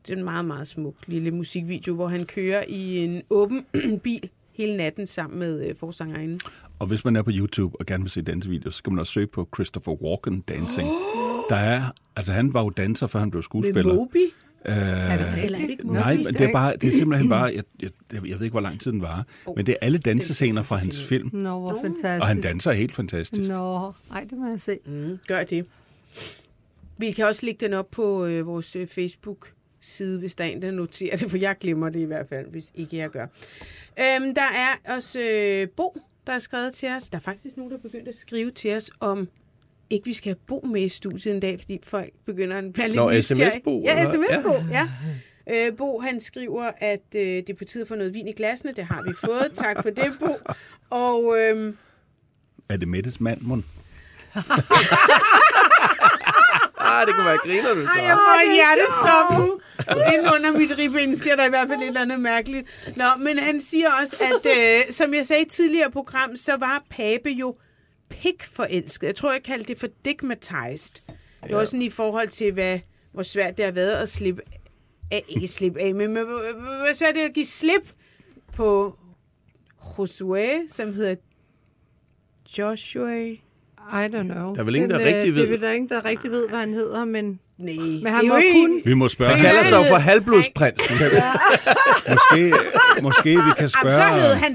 Det 0.06 0.12
er 0.12 0.16
en 0.16 0.24
meget, 0.24 0.44
meget 0.44 0.68
smuk 0.68 0.94
lille 1.06 1.30
musikvideo, 1.30 1.94
hvor 1.94 2.08
han 2.08 2.24
kører 2.26 2.64
i 2.68 2.98
en 3.04 3.22
åben 3.30 3.66
bil 4.04 4.30
hele 4.52 4.76
natten 4.76 5.06
sammen 5.06 5.38
med 5.38 5.68
øh, 5.68 5.76
forsangerinden. 5.76 6.40
Og 6.78 6.86
hvis 6.86 7.04
man 7.04 7.16
er 7.16 7.22
på 7.22 7.30
YouTube 7.34 7.76
og 7.80 7.86
gerne 7.86 8.02
vil 8.04 8.10
se 8.10 8.22
dansevideo, 8.22 8.70
så 8.70 8.76
skal 8.78 8.92
man 8.92 9.00
også 9.00 9.12
søge 9.12 9.26
på 9.26 9.48
Christopher 9.54 10.02
Walken 10.02 10.40
Dancing. 10.40 10.88
Der 11.50 11.56
er, 11.56 11.82
altså 12.16 12.32
han 12.32 12.54
var 12.54 12.62
jo 12.62 12.70
danser, 12.70 13.06
før 13.06 13.20
han 13.20 13.30
blev 13.30 13.38
Med 13.38 13.42
skuespiller. 13.42 13.94
Moby. 13.94 14.16
Øh, 14.66 14.76
Eller 15.44 15.58
er 15.58 15.62
det 15.62 15.70
ikke 15.70 15.82
Moby? 15.86 15.96
Nej, 15.96 16.16
men 16.16 16.26
det 16.26 16.40
er, 16.40 16.52
bare, 16.52 16.76
det 16.76 16.88
er 16.88 16.92
simpelthen 16.98 17.28
bare, 17.28 17.44
jeg, 17.44 17.62
jeg, 17.82 17.90
jeg 18.12 18.20
ved 18.22 18.42
ikke, 18.42 18.50
hvor 18.50 18.60
lang 18.60 18.80
tid 18.80 18.92
den 18.92 19.02
var, 19.02 19.26
men 19.56 19.66
det 19.66 19.72
er 19.72 19.76
alle 19.86 19.98
dansescener 19.98 20.62
fra 20.62 20.76
hans 20.76 21.04
film, 21.08 21.30
Nå, 21.32 21.60
hvor 21.60 21.78
fantastisk. 21.82 22.20
og 22.22 22.26
han 22.26 22.40
danser 22.40 22.72
helt 22.72 22.94
fantastisk. 22.94 23.48
Nå, 23.48 23.92
ej, 24.12 24.26
det 24.30 24.38
må 24.38 24.46
jeg 24.48 24.60
se. 24.60 24.78
Mm, 24.86 25.18
gør 25.26 25.44
det. 25.44 25.66
Vi 26.98 27.10
kan 27.10 27.26
også 27.26 27.46
lægge 27.46 27.66
den 27.66 27.74
op 27.74 27.90
på 27.90 28.24
øh, 28.24 28.46
vores 28.46 28.76
øh, 28.76 28.86
Facebook-side, 29.84 30.18
hvis 30.18 30.34
der 30.34 30.44
er 30.44 30.48
en, 30.48 30.62
der 30.62 30.70
noterer 30.70 31.16
det, 31.16 31.30
for 31.30 31.38
jeg 31.38 31.56
glemmer 31.60 31.88
det 31.88 32.00
i 32.00 32.04
hvert 32.04 32.28
fald, 32.28 32.46
hvis 32.50 32.64
ikke 32.74 32.96
jeg 32.96 33.10
gør. 33.10 33.26
Øhm, 34.00 34.34
der 34.34 34.42
er 34.42 34.94
også 34.94 35.20
øh, 35.20 35.68
Bo, 35.76 36.00
der 36.26 36.32
er 36.32 36.38
skrevet 36.38 36.74
til 36.74 36.88
os. 36.88 37.10
Der 37.10 37.16
er 37.16 37.20
faktisk 37.22 37.56
nogen, 37.56 37.72
der 37.72 37.78
er 37.78 37.82
begyndt 37.82 38.08
at 38.08 38.14
skrive 38.14 38.50
til 38.50 38.76
os 38.76 38.90
om, 39.00 39.28
ikke 39.90 40.04
vi 40.04 40.12
skal 40.12 40.30
have 40.30 40.38
Bo 40.46 40.60
med 40.72 40.82
i 40.82 40.88
studiet 40.88 41.34
en 41.34 41.40
dag, 41.40 41.60
fordi 41.60 41.78
folk 41.82 42.12
begynder 42.26 42.58
at 42.58 42.78
være 42.78 42.88
lidt 42.88 42.96
Nå. 42.96 43.20
SMS-Bo, 43.20 43.82
Ja, 43.84 44.12
sms-Bo, 44.12 44.52
ja. 44.70 44.88
Øh, 45.50 45.76
Bo, 45.76 46.00
han 46.00 46.20
skriver, 46.20 46.70
at 46.78 47.02
øh, 47.14 47.20
det 47.20 47.50
er 47.50 47.54
på 47.54 47.64
tide 47.64 47.86
for 47.86 47.94
noget 47.94 48.14
vin 48.14 48.28
i 48.28 48.32
glassene. 48.32 48.72
Det 48.72 48.84
har 48.84 49.02
vi 49.02 49.12
fået. 49.24 49.52
Tak 49.54 49.82
for 49.82 49.90
det, 49.90 50.12
Bo. 50.20 50.36
Og 50.90 51.36
øhm, 51.38 51.76
Er 52.68 52.76
det 52.76 52.88
Mettes 52.88 53.20
mand, 53.20 53.40
mon? 53.40 53.64
Ah, 57.00 57.06
det 57.06 57.14
kunne 57.14 57.26
være 57.26 57.38
griner, 57.38 57.74
du 57.74 57.80
Ej, 57.80 58.04
jeg 58.04 58.16
får 58.16 58.54
hjertestop 58.54 59.38
nu. 59.38 59.60
Inden 60.12 60.34
under 60.34 60.58
mit 60.58 60.78
ribben 60.78 61.16
sker 61.16 61.36
der 61.36 61.44
i 61.44 61.48
hvert 61.48 61.68
fald 61.68 61.80
et 61.80 61.86
eller 61.86 62.00
andet 62.00 62.20
mærkeligt. 62.20 62.66
Nå, 62.96 63.04
men 63.18 63.38
han 63.38 63.60
siger 63.60 63.90
også, 63.90 64.16
at 64.20 64.56
øh, 64.58 64.92
som 64.92 65.14
jeg 65.14 65.26
sagde 65.26 65.42
i 65.42 65.48
tidligere 65.48 65.90
program, 65.90 66.36
så 66.36 66.56
var 66.56 66.84
Pape 66.90 67.30
jo 67.30 67.56
pikforelsket. 68.08 69.06
Jeg 69.06 69.14
tror, 69.14 69.32
jeg 69.32 69.42
kaldte 69.42 69.68
det 69.68 69.80
for 69.80 69.88
digmatized. 70.04 71.02
Det 71.46 71.56
var 71.56 71.64
sådan 71.64 71.82
i 71.82 71.90
forhold 71.90 72.28
til, 72.28 72.52
hvad, 72.52 72.78
hvor 73.12 73.22
svært 73.22 73.56
det 73.56 73.64
har 73.64 73.72
været 73.72 73.92
at 73.92 74.08
slippe 74.08 74.42
af, 75.10 75.24
ikke 75.28 75.48
slippe 75.48 75.80
af, 75.80 75.94
men 75.94 76.12
hvor 76.12 76.94
svært 76.94 77.14
det 77.14 77.22
er 77.22 77.28
at 77.28 77.34
give 77.34 77.46
slip 77.46 77.92
på 78.56 78.98
Josué, 79.80 80.68
som 80.70 80.92
hedder 80.92 81.14
Joshua. 82.58 83.34
I 83.92 84.06
don't 84.16 84.22
know. 84.22 84.54
Der 84.54 84.60
er 84.60 84.64
vel 84.64 84.74
ingen, 84.74 84.90
Den, 84.90 85.00
der 85.00 85.08
øh, 85.08 85.14
rigtig 85.14 85.34
ved. 85.34 85.42
Det 85.46 85.54
er 85.54 85.58
der 85.66 85.72
ingen, 85.72 85.88
der 85.88 86.04
rigtig 86.04 86.30
ved, 86.30 86.48
hvad 86.48 86.58
han 86.58 86.72
hedder, 86.74 87.04
men, 87.04 87.40
Nej, 87.58 87.74
men 87.76 88.02
det 88.04 88.10
han 88.10 88.28
må 88.28 88.34
kun... 88.34 88.80
Vi 88.84 88.94
må 88.94 89.08
spørge 89.08 89.32
Han 89.34 89.40
kalder 89.44 89.62
sig 89.64 89.76
jo 89.76 89.82
for 89.90 89.96
halvblodsprinsen. 89.98 90.94
Måske, 92.14 92.52
måske 93.02 93.30
vi 93.30 93.36
kan 93.36 93.42
Jamen, 93.58 93.68
så 93.68 93.78
hed 93.82 93.92
spørge, 93.92 94.36
han 94.36 94.52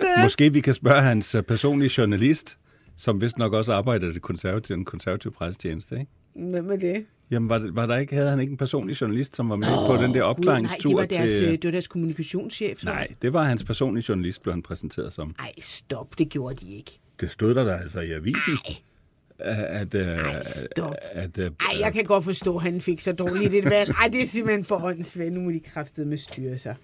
det. 0.00 0.22
måske 0.22 0.52
vi 0.52 0.60
kan 0.60 0.74
spørge 0.74 1.02
hans 1.02 1.34
øh, 1.34 1.42
personlige 1.42 1.90
journalist, 1.98 2.58
som 2.96 3.20
vist 3.20 3.38
nok 3.38 3.52
også 3.52 3.72
arbejder 3.72 4.10
i 4.10 4.12
det 4.12 4.22
konservative, 4.22 4.76
den 4.76 4.84
konservative 4.84 5.32
pressetjeneste, 5.32 5.94
ikke? 6.00 6.10
Hvem 6.50 6.70
er 6.70 6.76
det? 6.76 7.04
Jamen, 7.30 7.48
var, 7.48 7.58
det- 7.58 7.76
var 7.76 7.86
der 7.86 7.96
ikke, 7.96 8.14
havde 8.14 8.30
han 8.30 8.40
ikke 8.40 8.50
en 8.50 8.56
personlig 8.56 9.00
journalist, 9.00 9.36
som 9.36 9.50
var 9.50 9.56
med 9.56 9.68
oh, 9.68 9.86
på 9.86 9.92
den 10.02 10.02
der 10.02 10.06
Gud, 10.08 10.14
nej, 10.14 10.22
opklaringstur 10.22 10.88
det 10.90 10.96
var 10.96 11.06
deres, 11.06 11.30
til... 11.30 11.44
øh, 11.44 11.52
det 11.52 11.64
var 11.64 11.70
deres 11.70 11.88
kommunikationschef. 11.88 12.80
så. 12.80 12.86
Nej, 12.86 13.06
det 13.22 13.32
var 13.32 13.42
hans 13.44 13.64
personlige 13.64 14.04
journalist, 14.08 14.42
blev 14.42 14.52
han 14.52 14.62
præsenteret 14.62 15.12
som. 15.12 15.34
Ej, 15.38 15.52
stop, 15.60 16.18
det 16.18 16.28
gjorde 16.28 16.66
de 16.66 16.72
ikke. 16.72 17.00
Det 17.20 17.30
stod 17.30 17.54
der, 17.54 17.64
der 17.64 17.76
altså 17.76 18.00
i 18.00 18.12
avisen. 18.12 18.58
At, 19.38 19.94
at, 19.94 19.94
Ej, 19.94 20.42
stop. 20.42 20.94
At, 21.12 21.38
at, 21.38 21.52
Ej, 21.60 21.80
jeg 21.80 21.92
kan 21.92 22.04
godt 22.04 22.24
forstå, 22.24 22.56
at 22.56 22.62
han 22.62 22.80
fik 22.80 23.00
så 23.00 23.12
dårligt 23.12 23.54
et 23.54 23.64
valg. 23.64 23.90
Ej, 23.90 24.08
det 24.08 24.22
er 24.22 24.26
simpelthen 24.26 24.64
for 24.64 24.84
åndssvagt. 24.84 25.32
Nu 25.32 25.40
må 25.40 25.50
de 25.50 25.60
kraftede 25.60 26.06
med 26.06 26.18
styre 26.18 26.58
sig. 26.58 26.74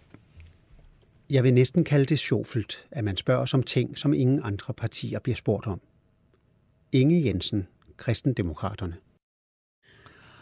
Jeg 1.30 1.45
vil 1.45 1.55
næsten 1.55 1.84
kalde 1.84 2.07
det 2.07 2.18
sjovfuldt, 2.18 2.87
at 2.91 3.05
man 3.05 3.16
spørger 3.16 3.41
os 3.41 3.55
om 3.55 3.62
ting, 3.62 3.99
som 3.99 4.14
ingen 4.14 4.41
andre 4.43 4.74
partier 4.74 5.18
bliver 5.18 5.37
spurgt 5.37 5.66
om. 5.66 5.80
Inge 6.93 7.24
Jensen, 7.24 7.66
Kristendemokraterne. 7.97 8.97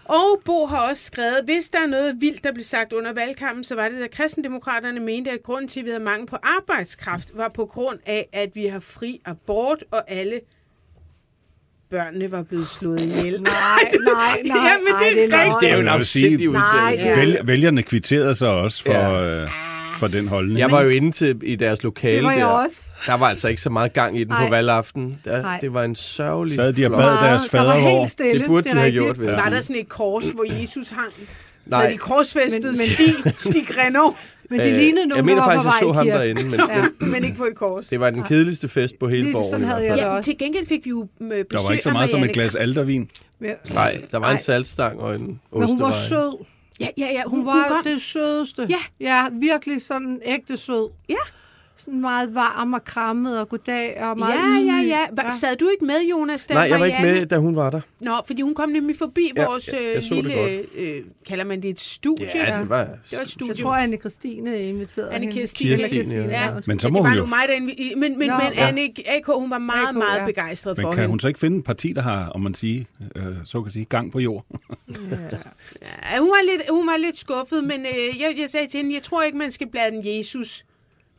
Og 0.09 0.43
Bo 0.45 0.67
har 0.67 0.89
også 0.89 1.05
skrevet, 1.05 1.41
hvis 1.45 1.69
der 1.69 1.79
er 1.79 1.87
noget 1.87 2.17
vildt, 2.21 2.45
der 2.45 2.53
blev 2.53 2.65
sagt 2.65 2.93
under 2.93 3.13
valgkampen, 3.13 3.65
så 3.65 3.75
var 3.75 3.89
det, 3.89 4.03
at 4.03 4.11
kristendemokraterne 4.11 5.01
mente, 5.01 5.31
at 5.31 5.43
grunden 5.43 5.69
til, 5.69 5.81
at 5.81 5.87
vi 5.87 5.91
havde 5.91 6.05
mangel 6.05 6.27
på 6.27 6.37
arbejdskraft, 6.43 7.31
var 7.35 7.49
på 7.49 7.67
grund 7.67 7.99
af, 8.07 8.29
at 8.33 8.51
vi 8.55 8.67
har 8.67 8.81
fri 8.81 9.21
abort, 9.25 9.85
og 9.91 10.11
alle 10.11 10.41
børnene 11.91 12.31
var 12.31 12.43
blevet 12.43 12.67
slået 12.67 13.01
ihjel. 13.01 13.43
Nej, 13.43 13.53
nej, 14.15 14.43
nej. 14.45 14.57
Jamen, 14.69 14.87
det 14.87 15.35
er 15.35 15.41
rigtigt. 15.43 15.61
Det 15.61 15.69
er 15.71 15.75
jo 15.75 15.81
en 15.81 15.89
afsindig 15.89 16.49
udtalelse. 16.51 17.05
er- 17.05 17.43
vælgerne 17.45 17.83
kvitterede 17.83 18.35
sig 18.35 18.49
også 18.49 18.85
for... 18.85 18.93
Ja. 18.93 19.23
Ja. 19.23 19.43
Øh, 19.43 19.49
for 19.99 20.07
den 20.07 20.29
holdning. 20.29 20.59
Jeg 20.59 20.71
var 20.71 20.83
jo 20.83 20.89
inde 20.89 21.13
til 21.13 21.41
i 21.43 21.57
deres 21.57 21.83
lokale 21.83 22.17
Det 22.17 22.25
var 22.25 22.33
jeg 22.33 22.41
der. 22.41 22.47
også. 22.47 22.81
Der 23.07 23.15
var 23.15 23.27
altså 23.29 23.49
ikke 23.49 23.63
så 23.63 23.71
meget 23.71 23.93
gang 23.93 24.17
i 24.19 24.25
den 24.25 24.29
Nej. 24.29 24.45
på 24.47 24.51
valgaften. 24.51 25.19
Der, 25.25 25.43
Nej. 25.43 25.59
det 25.61 25.75
var 25.75 25.83
en 25.83 25.95
sørgelig 25.95 26.55
Sad 26.57 26.73
de 26.73 26.87
og 26.87 26.91
bad 26.91 27.03
deres 27.07 27.43
Der 27.43 27.59
var 27.59 27.73
faderhår. 27.73 27.99
helt 27.99 28.11
stille. 28.11 28.39
Det 28.39 28.47
burde 28.47 28.69
er 28.69 28.73
de 28.73 28.79
have 28.79 28.87
rigtigt. 28.87 29.05
gjort, 29.05 29.19
jeg 29.19 29.37
Var 29.45 29.51
der 29.51 29.61
sådan 29.61 29.77
et 29.77 29.89
kors, 29.89 30.25
hvor 30.25 30.61
Jesus 30.61 30.91
hang? 30.91 31.13
Nej. 31.67 31.83
Når 31.85 31.91
de 31.91 31.97
korsfæstede 31.99 32.63
Men- 32.63 32.71
men- 32.71 32.77
Stig, 32.79 33.35
Stig 33.53 33.67
Grenov, 33.69 34.17
Men 34.51 34.61
det 34.61 34.73
lignede 34.73 34.95
nogen, 35.07 35.11
Øh, 35.13 35.17
jeg 35.17 35.25
mener 35.25 35.41
der 35.43 35.47
var 35.49 35.63
faktisk, 35.63 35.83
på 35.83 35.89
jeg 35.89 35.95
så 35.95 35.99
ham 35.99 36.07
derinde, 36.07 36.43
men, 36.45 36.61
Ja. 37.01 37.07
men 37.07 37.25
ikke 37.25 37.37
på 37.37 37.45
et 37.45 37.55
kors. 37.57 37.87
det 37.87 38.01
var 38.01 38.11
den 38.11 38.23
kedeligste 38.23 38.69
fest 38.69 38.95
på 39.01 39.09
hele 39.09 39.23
Lige 39.23 39.33
borgen. 39.33 39.51
sådan 39.51 39.67
havde 39.67 39.85
jeg 39.87 39.97
det 39.97 40.03
Ja, 40.03 40.21
til 40.21 40.39
gengæld 40.39 40.67
fik 40.67 40.85
vi 40.85 40.91
jo 40.91 41.09
øh, 41.21 41.29
besøg 41.29 41.47
Der 41.53 41.63
var 41.67 41.71
ikke 41.71 41.83
så 41.85 41.91
meget 41.91 42.11
som 42.11 42.25
et 42.25 42.33
glas 42.33 42.55
aldervin. 42.55 43.11
Ja. 43.41 43.47
Nej, 43.75 44.01
der 44.11 44.19
var 44.19 44.27
Nej. 44.27 44.33
en 44.33 44.39
saltstang 44.39 45.01
og 45.01 45.15
en 45.15 45.21
Men 45.21 45.39
hun 45.53 45.81
var 45.81 45.87
ostevej. 45.91 45.93
sød. 46.09 46.45
Ja, 46.81 46.89
ja, 46.99 47.07
ja. 47.13 47.23
Hun 47.27 47.47
var 47.47 47.83
det 47.85 48.03
sødeste. 48.03 48.67
Ja. 48.71 48.79
Ja, 49.01 49.29
virkelig 49.33 49.83
sådan 49.83 50.21
ægte 50.25 50.57
sød. 50.57 50.91
Ja. 51.09 51.15
Sådan 51.85 52.01
meget 52.01 52.35
varm 52.35 52.73
og 52.73 52.85
krammet 52.85 53.41
og 53.41 53.49
goddag 53.49 54.03
og 54.03 54.19
meget 54.19 54.35
Ja, 54.67 54.75
ja, 54.75 54.83
ja. 54.83 55.07
Hva, 55.13 55.31
sad 55.31 55.57
du 55.57 55.69
ikke 55.69 55.85
med, 55.85 56.03
Jonas? 56.11 56.45
Da 56.45 56.55
Nej, 56.55 56.63
jeg 56.63 56.81
var 56.81 56.87
ikke 56.87 56.99
med, 57.03 57.27
da 57.27 57.37
hun 57.39 57.57
var 57.57 57.71
der. 57.71 57.81
Nå, 58.01 58.13
fordi 58.27 58.43
hun 58.43 58.55
kom 58.55 58.69
nemlig 58.69 58.97
forbi 58.97 59.33
Ja, 59.37 59.45
vores 59.47 59.69
ja, 59.73 59.79
øh, 59.81 59.95
jeg 59.95 60.03
det 60.03 60.25
lille, 60.25 60.63
øh, 60.77 61.03
kalder 61.29 61.45
man 61.45 61.63
det 61.63 61.71
et 61.71 61.79
studie? 61.81 62.27
Ja, 62.35 62.57
det 62.61 62.69
var... 62.69 62.85
Det 62.85 63.17
var 63.17 63.23
et 63.23 63.31
studie. 63.31 63.53
Jeg 63.57 63.63
tror, 63.63 63.75
Anne 63.75 63.97
Christine 63.97 64.61
inviterede 64.61 65.11
Anne 65.11 65.25
hende. 65.27 65.41
Kirstine. 65.41 65.71
Eller 65.73 65.89
Kirstine, 65.89 66.15
ja. 66.25 66.45
Ja. 66.45 66.55
Men 66.67 66.79
så 66.81 66.89
Men 66.89 66.93
må 66.93 66.99
det 66.99 67.05
var 67.05 67.11
hun 67.11 67.19
jo... 67.19 67.27
mig, 67.27 67.49
der 67.49 67.55
invi- 67.55 67.97
men, 67.99 68.19
men, 68.19 68.29
Nå, 68.29 68.35
men 68.37 68.53
ja. 68.55 68.69
Anne 68.69 68.81
AK, 69.07 69.27
hun 69.27 69.51
var 69.51 69.59
meget, 69.59 69.89
AK, 69.89 69.95
meget 69.95 70.19
ja. 70.21 70.25
begejstret 70.27 70.77
Men 70.77 70.83
for 70.85 70.91
kan 70.91 70.99
hende. 71.01 71.11
hun 71.11 71.21
så 71.21 71.29
ikke 71.29 71.41
finde 71.41 71.59
et 71.59 71.65
parti, 71.65 71.93
der 71.93 72.03
har, 72.03 72.29
om 72.29 72.41
man 72.41 72.55
sige, 72.55 72.87
øh, 73.17 73.25
så 73.45 73.63
kan 73.63 73.73
sige, 73.73 73.85
gang 73.85 74.13
på 74.13 74.19
jord? 74.19 74.45
Ja, 74.91 76.19
hun, 76.19 76.29
var 76.29 76.43
lidt, 76.57 76.63
hun 76.71 76.87
var 76.87 76.97
lidt 76.97 77.19
skuffet, 77.19 77.65
men 77.65 77.81
øh, 77.81 78.21
jeg, 78.21 78.35
jeg 78.39 78.51
sagde 78.51 78.67
til 78.67 78.79
hende, 78.79 78.95
jeg 78.95 79.03
tror 79.03 79.23
ikke, 79.23 79.39
man 79.39 79.51
skal 79.51 79.67
blade 79.67 79.91
den 79.91 80.19
Jesus 80.19 80.65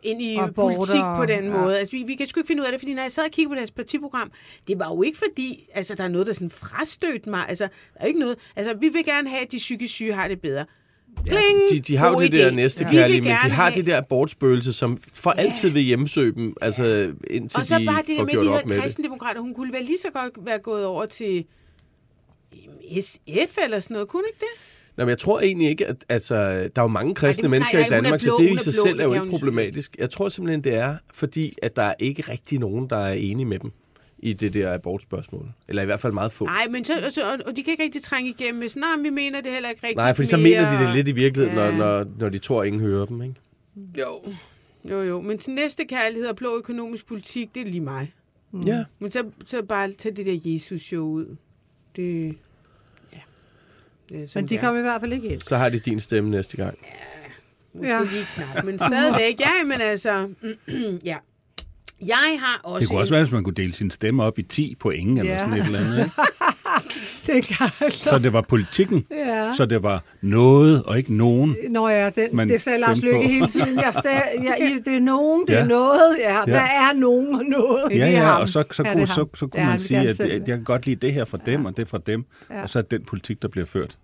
ind 0.06 0.22
i 0.22 0.36
Og 0.36 0.54
border, 0.56 0.76
politik 0.76 1.02
på 1.18 1.26
den 1.26 1.44
ja. 1.54 1.60
måde. 1.62 1.80
Altså, 1.80 1.98
vi, 1.98 2.04
vi 2.08 2.16
kan 2.16 2.28
sgu 2.28 2.40
ikke 2.40 2.48
finde 2.48 2.62
ud 2.62 2.66
af 2.66 2.72
det, 2.72 2.82
fordi 2.82 2.94
når 2.94 3.02
jeg 3.02 3.12
sad 3.12 3.24
og 3.24 3.32
kiggede 3.32 3.52
på 3.52 3.56
deres 3.56 3.72
partiprogram, 3.72 4.32
det 4.68 4.80
var 4.80 4.88
jo 4.90 5.02
ikke 5.02 5.18
fordi, 5.18 5.70
altså, 5.74 5.96
der 5.96 6.04
er 6.04 6.08
noget, 6.08 6.28
der 6.28 6.34
sådan 6.34 6.50
frastødte 6.50 7.30
mig. 7.30 7.46
Altså, 7.50 7.64
der 7.64 8.00
er 8.00 8.06
ikke 8.06 8.20
noget. 8.20 8.38
Altså, 8.56 8.74
vi 8.74 8.90
vil 8.90 9.06
gerne 9.06 9.30
have, 9.30 9.42
at 9.42 9.52
de 9.52 9.58
psykisk 9.58 9.94
syge 9.94 10.14
har 10.14 10.28
det 10.28 10.42
bedre. 10.42 10.66
Bling! 11.26 11.70
De, 11.72 11.80
de 11.80 11.98
har 11.98 12.10
jo 12.12 12.20
det 12.22 12.32
der 12.32 12.52
idé. 12.52 12.54
næste 12.54 12.86
Vi 12.86 12.92
kærlige, 12.92 13.22
men 13.22 13.30
de 13.30 13.36
har 13.36 13.50
have- 13.64 13.76
det 13.76 13.88
der 13.88 13.98
abortspøgelse, 13.98 14.74
som 14.74 14.98
for 15.14 15.32
altid 15.32 15.70
vil 15.70 15.82
hjemsøge 15.82 16.32
dem, 16.34 16.56
altså 16.62 17.14
indtil 17.30 17.60
Og 17.60 17.66
så 17.66 17.80
de 17.80 17.86
bare 17.86 18.02
det 18.02 18.08
her 18.10 18.18
får 18.18 18.24
med, 18.24 18.32
gjort 18.32 18.64
de 18.64 18.70
det. 18.74 18.82
kristendemokrater, 18.82 19.42
hun 19.42 19.54
kunne 19.54 19.74
vel 19.74 19.84
lige 19.86 19.98
så 19.98 20.08
godt 20.14 20.46
være 20.46 20.60
gået 20.60 20.86
over 20.86 21.06
til 21.06 21.46
SF 23.02 23.58
eller 23.64 23.80
sådan 23.80 23.94
noget, 23.94 24.08
kunne 24.08 24.24
ikke 24.28 24.40
det? 24.40 24.85
Nå, 24.98 25.04
men 25.04 25.10
jeg 25.10 25.18
tror 25.18 25.40
egentlig 25.40 25.70
ikke, 25.70 25.86
at 25.88 26.06
altså, 26.10 26.36
der 26.36 26.70
er 26.76 26.82
jo 26.82 26.88
mange 26.88 27.16
kristne 27.16 27.42
nej, 27.42 27.50
mennesker 27.50 27.78
nej, 27.78 27.86
i 27.86 27.90
hun 27.90 27.94
er 27.94 28.02
Danmark, 28.02 28.22
blå, 28.22 28.38
så 28.38 28.44
det 28.44 28.50
i 28.50 28.54
er 28.54 28.58
sig 28.58 28.74
blå, 28.74 28.84
selv 28.84 28.98
det 28.98 29.04
er 29.04 29.08
jo 29.08 29.14
ikke 29.14 29.30
problematisk. 29.30 29.96
Jeg 30.00 30.10
tror 30.10 30.30
simpelthen, 30.30 30.64
det 30.64 30.74
er, 30.76 30.96
fordi 31.14 31.56
at 31.62 31.76
der 31.76 31.82
er 31.82 31.94
ikke 32.00 32.22
rigtig 32.32 32.60
nogen, 32.60 32.90
der 32.90 32.98
er 32.98 33.14
enige 33.14 33.46
med 33.46 33.60
dem 33.60 33.72
i 34.20 34.34
det 34.34 34.54
der 34.54 34.74
abortspørgsmål. 34.74 35.48
Eller 35.68 35.82
i 35.82 35.86
hvert 35.86 36.00
fald 36.00 36.14
meget 36.14 36.32
få. 36.32 36.46
Nej, 36.46 36.68
men 36.70 36.84
så, 36.84 36.94
så, 37.10 37.32
og- 37.32 37.40
og 37.46 37.56
de 37.56 37.64
kan 37.64 37.72
ikke 37.72 37.84
rigtig 37.84 38.02
trænge 38.02 38.30
igennem 38.30 38.60
med 38.60 38.70
sådan, 38.70 38.82
nej, 38.82 39.02
vi 39.04 39.10
mener 39.10 39.42
det 39.42 39.52
heller 39.52 39.70
ikke 39.70 39.84
rigtigt 39.84 39.98
Nej, 39.98 40.14
fordi 40.14 40.28
så 40.28 40.38
mere." 40.38 40.44
mener 40.62 40.80
de 40.80 40.86
det 40.86 40.96
lidt 40.96 41.08
i 41.08 41.12
virkeligheden, 41.12 41.58
Ja. 41.60 41.72
når, 41.72 41.78
når, 41.78 42.06
når 42.20 42.30
de 42.30 42.40
tror, 42.40 42.62
at 42.62 42.68
ingen 42.68 42.82
hører 42.82 43.06
dem. 43.06 43.22
Ikke? 43.22 43.36
Jo. 44.00 44.22
Jo, 44.90 45.02
jo. 45.04 45.22
Men 45.22 45.38
til 45.38 45.54
næste 45.54 45.86
kærlighed 45.86 46.28
og 46.28 46.36
blå 46.36 46.58
økonomisk 46.58 47.08
politik, 47.08 47.56
det 47.56 47.62
er 47.62 47.66
lige 47.72 47.82
mig. 47.82 48.14
Ja. 48.66 48.84
Men 49.00 49.12
så, 49.12 49.24
så 49.46 49.62
bare 49.64 49.92
tage 49.92 50.16
det 50.16 50.26
der 50.26 50.40
Jesus-show 50.54 51.06
ud. 51.08 51.36
Det... 51.96 52.36
Ja. 54.12 54.18
Det 54.18 54.30
sådan, 54.30 54.42
Men 54.44 54.50
de 54.50 54.54
det 54.54 54.62
kom 54.62 54.78
i 54.78 54.82
hvert 54.82 55.02
fald 55.02 55.14
ikke 55.14 55.28
ind. 55.28 55.42
Så 55.42 55.58
har 55.58 55.70
de 55.70 55.80
din 55.80 56.00
stemme 56.00 56.30
næste 56.30 56.58
gang. 56.58 56.78
Måske 57.74 57.90
Ja. 57.90 58.02
lige 58.04 58.26
knap, 58.36 58.64
men 58.64 58.80
stadigvæk. 58.80 59.40
Ja, 59.40 59.64
men 59.66 59.82
altså... 59.82 60.30
ja. 61.06 61.18
Jeg 62.06 62.38
har 62.40 62.60
også... 62.64 62.80
Det 62.84 62.90
kunne 62.90 63.00
også 63.00 63.14
en- 63.14 63.16
være, 63.16 63.24
hvis 63.24 63.32
man 63.32 63.44
kunne 63.44 63.54
dele 63.56 63.74
sin 63.74 63.92
stemme 63.92 64.24
op 64.24 64.40
i 64.40 64.44
10 64.44 64.76
point 64.80 65.20
eller 65.20 65.32
Ja. 65.34 65.40
sådan 65.40 65.54
et 65.54 65.66
eller 65.66 65.80
andet. 65.80 65.98
Ikke? 66.00 66.12
Altså. 67.82 68.10
Så 68.10 68.20
det 68.20 68.34
var 68.34 68.42
politikken, 68.42 69.06
Ja. 69.12 69.52
så 69.58 69.66
det 69.66 69.84
var 69.84 70.04
noget 70.22 70.84
og 70.84 70.98
ikke 70.98 71.16
nogen. 71.18 71.56
Nå 71.70 71.88
ja, 71.90 72.10
den, 72.10 72.30
Man 72.34 72.50
det 72.50 72.62
sagde 72.62 72.80
Lars 72.80 73.02
Løkke 73.02 73.18
på. 73.20 73.24
hele 73.28 73.48
tiden. 73.48 73.80
Jeg 73.80 73.94
stag, 73.94 74.22
jeg, 74.44 74.80
det 74.86 74.96
er 74.96 75.00
nogen, 75.00 75.48
det 75.48 75.56
er 75.56 75.60
Ja. 75.60 75.66
noget. 75.66 76.18
Ja. 76.20 76.44
Hvad 76.46 76.56
er 76.56 76.94
nogen 77.00 77.36
og 77.36 77.46
noget? 77.46 77.84
Ja, 77.92 77.96
Det 77.96 78.04
er 78.04 78.08
ja, 78.08 78.24
ham. 78.24 78.42
og 78.42 78.50
så, 78.50 78.64
så, 78.72 78.84
Ja, 78.84 78.92
kunne, 78.94 79.02
er 79.02 79.06
så, 79.06 79.14
så 79.16 79.46
Ja, 79.46 79.48
kunne 79.48 79.64
han 79.64 79.70
man 79.70 79.80
sige, 79.80 80.00
at 80.00 80.16
selv 80.16 80.32
jeg, 80.32 80.46
kan 80.46 80.64
godt 80.64 80.86
lide 80.86 80.96
det 80.96 81.14
her 81.14 81.26
fra 81.26 81.38
dem, 81.46 81.66
og 81.66 81.78
det 81.78 81.88
fra 81.88 81.98
dem, 82.06 82.26
Ja. 82.50 82.62
og 82.64 82.70
så 82.70 82.80
er 82.80 82.84
den 82.84 83.04
politik, 83.04 83.42
der 83.42 83.48
bliver 83.48 83.66
ført. 83.66 83.98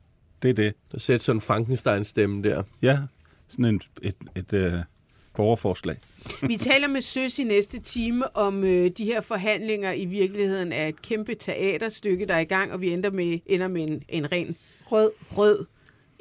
Det 0.44 0.50
er 0.50 0.54
det. 0.54 0.74
Der 0.92 1.00
sætter 1.00 1.24
sådan 1.24 1.38
en 1.38 1.42
Frankenstein-stemme 1.42 2.44
der. 2.44 2.64
Ja, 2.82 2.98
sådan 3.50 3.66
en, 3.66 3.82
et, 4.02 4.16
et, 4.36 4.54
et 4.54 4.74
uh, 4.74 4.80
borgerforslag. 5.36 5.98
Vi 6.42 6.58
taler 6.58 6.88
med 6.88 7.02
Søs 7.02 7.40
i 7.40 7.44
næste 7.44 7.80
time 7.80 8.38
om 8.38 8.64
øh, 8.64 8.92
de 8.98 9.06
her 9.06 9.22
forhandlinger 9.22 9.92
i 9.94 10.06
virkeligheden 10.06 10.72
er 10.72 10.88
et 10.88 11.02
kæmpe 11.02 11.36
teaterstykke, 11.36 12.26
der 12.26 12.34
er 12.34 12.40
i 12.40 12.44
gang, 12.44 12.72
og 12.74 12.82
vi 12.82 12.90
ender 12.92 13.10
med, 13.12 13.40
ender 13.46 13.68
med 13.68 13.84
en, 13.84 14.04
en 14.10 14.32
ren 14.32 14.56
Rød. 14.92 15.12
rød 15.38 15.66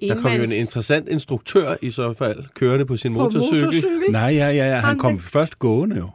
Der 0.02 0.20
kom 0.22 0.32
jo 0.32 0.42
en 0.42 0.52
interessant 0.52 1.08
instruktør 1.08 1.76
i 1.82 1.90
så 1.90 2.12
fald, 2.12 2.44
kørende 2.54 2.86
på 2.86 2.96
sin 2.96 3.12
På 3.14 3.18
motorcykel. 3.18 3.64
motorcykel. 3.64 4.10
Nej, 4.10 4.22
ja, 4.22 4.48
ja, 4.50 4.52
ja. 4.52 4.74
Han 4.74 4.80
Han 4.84 4.98
kom 4.98 5.18
først 5.18 5.58
gående 5.58 5.96
jo. 5.96 6.08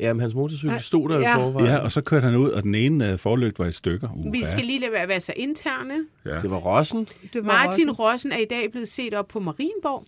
Jamen, 0.00 0.20
hans 0.20 0.34
motorcykel 0.34 0.72
Ja. 0.74 0.78
stod 0.78 1.08
der 1.08 1.18
i 1.18 1.22
Ja. 1.22 1.36
forvejen. 1.36 1.66
Ja, 1.70 1.76
og 1.76 1.92
så 1.92 2.00
kørte 2.00 2.24
han 2.24 2.36
ud, 2.36 2.50
og 2.50 2.62
den 2.62 2.74
ene 2.74 3.12
uh, 3.12 3.18
forlygt 3.18 3.58
var 3.58 3.66
i 3.66 3.72
stykker. 3.72 4.08
Uh, 4.16 4.32
Vi 4.32 4.44
skal 4.52 4.64
lige 4.64 4.80
lade 4.80 4.92
være, 4.92 5.08
være 5.08 5.20
så 5.20 5.32
interne. 5.36 5.94
ja. 6.26 6.38
Det 6.42 6.50
var 6.50 6.56
Rossen. 6.56 7.08
Det 7.32 7.44
var 7.44 7.52
Martin 7.52 7.88
også- 7.88 8.02
Rossen 8.02 8.32
er 8.32 8.38
i 8.38 8.44
dag 8.50 8.70
blevet 8.70 8.88
set 8.88 9.14
op 9.14 9.28
på 9.28 9.40
Marienborg, 9.40 10.04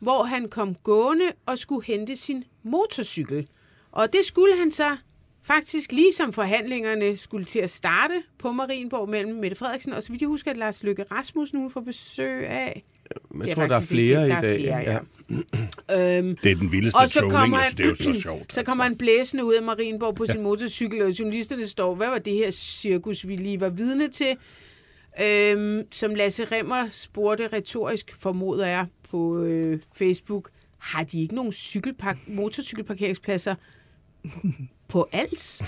hvor 0.00 0.22
han 0.24 0.48
kom 0.48 0.74
gående 0.74 1.24
og 1.46 1.58
skulle 1.58 1.84
hente 1.86 2.16
sin 2.16 2.44
motorcykel. 2.62 3.48
Og 3.92 4.12
det 4.12 4.24
skulle 4.24 4.56
han 4.58 4.70
så 4.70 4.96
faktisk 5.42 5.92
lige 5.92 6.12
som 6.12 6.32
forhandlingerne 6.32 7.16
skulle 7.16 7.44
til 7.44 7.58
at 7.58 7.70
starte 7.70 8.22
på 8.38 8.52
Marienborg 8.52 9.08
mellem 9.08 9.34
Mette 9.34 9.56
Frederiksen 9.56 9.92
og 9.92 10.02
så 10.02 10.08
vidt 10.08 10.20
jeg 10.22 10.28
husker, 10.28 10.50
at 10.50 10.56
Lars 10.56 10.82
Løkke 10.82 11.04
Rasmussen 11.10 11.58
hun 11.60 11.70
får 11.70 11.80
besøg 11.80 12.46
af. 12.46 12.82
Men 13.30 13.40
Det 13.40 13.46
jeg 13.46 13.50
er 13.50 13.54
tror, 13.54 13.66
der 13.66 13.76
er 13.76 13.80
flere 13.80 14.20
det, 14.20 14.26
i 14.26 14.30
der 14.30 14.36
er 14.36 14.40
dag. 14.40 14.58
flere, 14.60 14.78
ja. 14.78 14.92
ja. 14.92 14.98
Øhm, 16.18 16.36
Det 16.42 16.52
er 16.52 16.56
den 16.56 16.72
vildeste 16.72 16.96
og 16.96 17.08
så 17.10 17.20
kommer, 17.20 17.44
ikke? 17.46 17.56
han, 17.56 17.64
Altså, 17.64 17.76
det 17.76 17.84
er 17.84 17.88
jo 17.88 18.14
så 18.14 18.20
sjovt. 18.28 18.54
så 18.54 18.62
kommer 18.62 18.84
han 18.84 18.96
blæsende 18.98 19.44
ud 19.44 19.54
af 19.54 19.62
Marienborg 19.62 20.14
på 20.14 20.26
sin 20.26 20.42
motorcykel, 20.42 21.02
og 21.02 21.10
journalisterne 21.10 21.66
står, 21.66 21.94
hvad 21.94 22.06
var 22.08 22.18
det 22.18 22.32
her 22.34 22.50
cirkus, 22.50 23.28
vi 23.28 23.36
lige 23.36 23.60
var 23.60 23.68
vidne 23.68 24.08
til? 24.08 24.36
Øhm, 25.22 25.82
som 25.92 26.14
Lasse 26.14 26.44
Remmer 26.44 26.88
spurgte 26.90 27.48
retorisk, 27.48 28.14
formoder 28.18 28.66
jeg, 28.66 28.86
på 29.10 29.42
øh, 29.42 29.80
Facebook, 29.96 30.50
har 30.78 31.04
de 31.04 31.20
ikke 31.22 31.34
nogen 31.34 31.52
cykelpark- 31.52 32.18
motorcykelparkeringspladser 32.34 33.54
på 34.88 35.08
Als? 35.12 35.62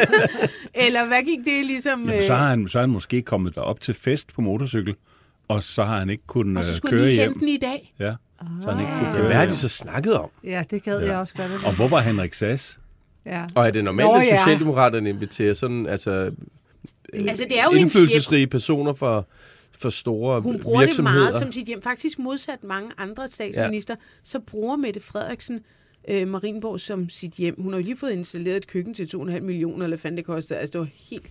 Eller 0.86 1.06
hvad 1.06 1.22
gik 1.22 1.38
det 1.44 1.64
ligesom... 1.66 2.08
Jamen, 2.08 2.22
så, 2.24 2.32
øh, 2.32 2.38
har 2.38 2.48
han, 2.48 2.68
så 2.68 2.78
er 2.78 2.82
han 2.82 2.90
måske 2.90 3.22
kommet 3.22 3.54
derop 3.54 3.80
til 3.80 3.94
fest 3.94 4.32
på 4.34 4.40
motorcykel, 4.40 4.94
og 5.48 5.62
så 5.62 5.84
har 5.84 5.98
han 5.98 6.10
ikke 6.10 6.26
kunnet 6.26 6.56
og 6.58 6.64
så 6.64 6.70
øh, 6.70 6.76
skulle 6.76 6.90
han 6.96 6.98
køre 7.00 7.06
lige 7.08 7.14
hjem. 7.20 7.30
hente 7.32 7.40
den 7.40 7.48
i 7.48 7.56
dag. 7.56 7.94
Ja, 7.98 8.14
så 8.62 8.70
han 8.70 8.80
ikke 8.80 8.92
kunne 8.92 9.08
Ah. 9.08 9.14
køre 9.14 9.22
Hvad 9.26 9.32
har 9.36 9.42
hjem. 9.42 9.50
de 9.50 9.56
så 9.56 9.68
snakket 9.68 10.14
om? 10.18 10.30
Ja, 10.44 10.64
det 10.70 10.82
gad 10.82 11.00
Ja. 11.00 11.06
jeg 11.06 11.16
også 11.16 11.34
godt. 11.34 11.50
Og 11.64 11.74
hvor 11.76 11.88
var 11.88 12.00
Henrik 12.00 12.34
Sass? 12.34 12.78
Ja. 13.26 13.44
Og 13.54 13.66
er 13.66 13.70
det 13.70 13.84
normalt, 13.84 14.06
Nå, 14.08 14.14
at 14.14 14.26
ja. 14.26 14.36
Socialdemokraterne 14.38 15.08
inviterer 15.08 15.54
sådan, 15.54 15.86
altså, 15.86 16.30
Altså, 17.14 17.44
det 17.48 17.58
er 17.60 17.64
jo 17.64 17.70
en 17.70 17.76
indflydelsesrige 17.78 18.46
personer 18.46 18.92
for, 18.92 19.26
for 19.80 19.90
store 19.90 20.40
Hun 20.40 20.60
bruger 20.60 20.78
det 20.80 20.86
virksomheder? 20.86 21.18
meget 21.20 21.34
som 21.34 21.52
sit 21.52 21.66
hjem. 21.66 21.82
Faktisk 21.82 22.18
modsat 22.18 22.64
mange 22.64 22.90
andre 22.98 23.28
statsminister, 23.28 23.94
ja. 23.98 24.04
så 24.22 24.38
bruger 24.40 24.76
Mette 24.76 25.00
Frederiksen 25.00 25.60
øh, 26.08 26.28
Marienborg 26.28 26.80
som 26.80 27.08
sit 27.08 27.32
hjem. 27.32 27.54
Hun 27.62 27.72
har 27.72 27.80
jo 27.80 27.84
lige 27.84 27.96
fået 27.96 28.12
installeret 28.12 28.56
et 28.56 28.66
køkken 28.66 28.94
til 28.94 29.04
2,5 29.16 29.40
millioner, 29.40 29.84
eller 29.84 29.96
fandt 29.96 30.16
det 30.16 30.24
kostede. 30.24 30.58
Altså, 30.58 30.72
det 30.72 30.80
var 30.80 30.88
helt 31.10 31.26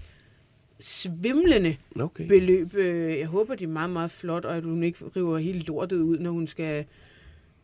svimlende 0.79 1.75
Okay. 1.99 2.27
beløb. 2.27 2.75
Øh, 2.75 3.19
Jeg 3.19 3.27
håber, 3.27 3.55
det 3.55 3.63
er 3.65 3.69
meget, 3.71 3.89
meget 3.89 4.11
flot, 4.11 4.45
og 4.45 4.57
at 4.57 4.63
hun 4.63 4.83
ikke 4.83 4.99
river 5.15 5.37
helt 5.37 5.67
lortet 5.67 5.97
ud, 5.97 6.17
når 6.17 6.31
hun 6.31 6.47
skal 6.47 6.85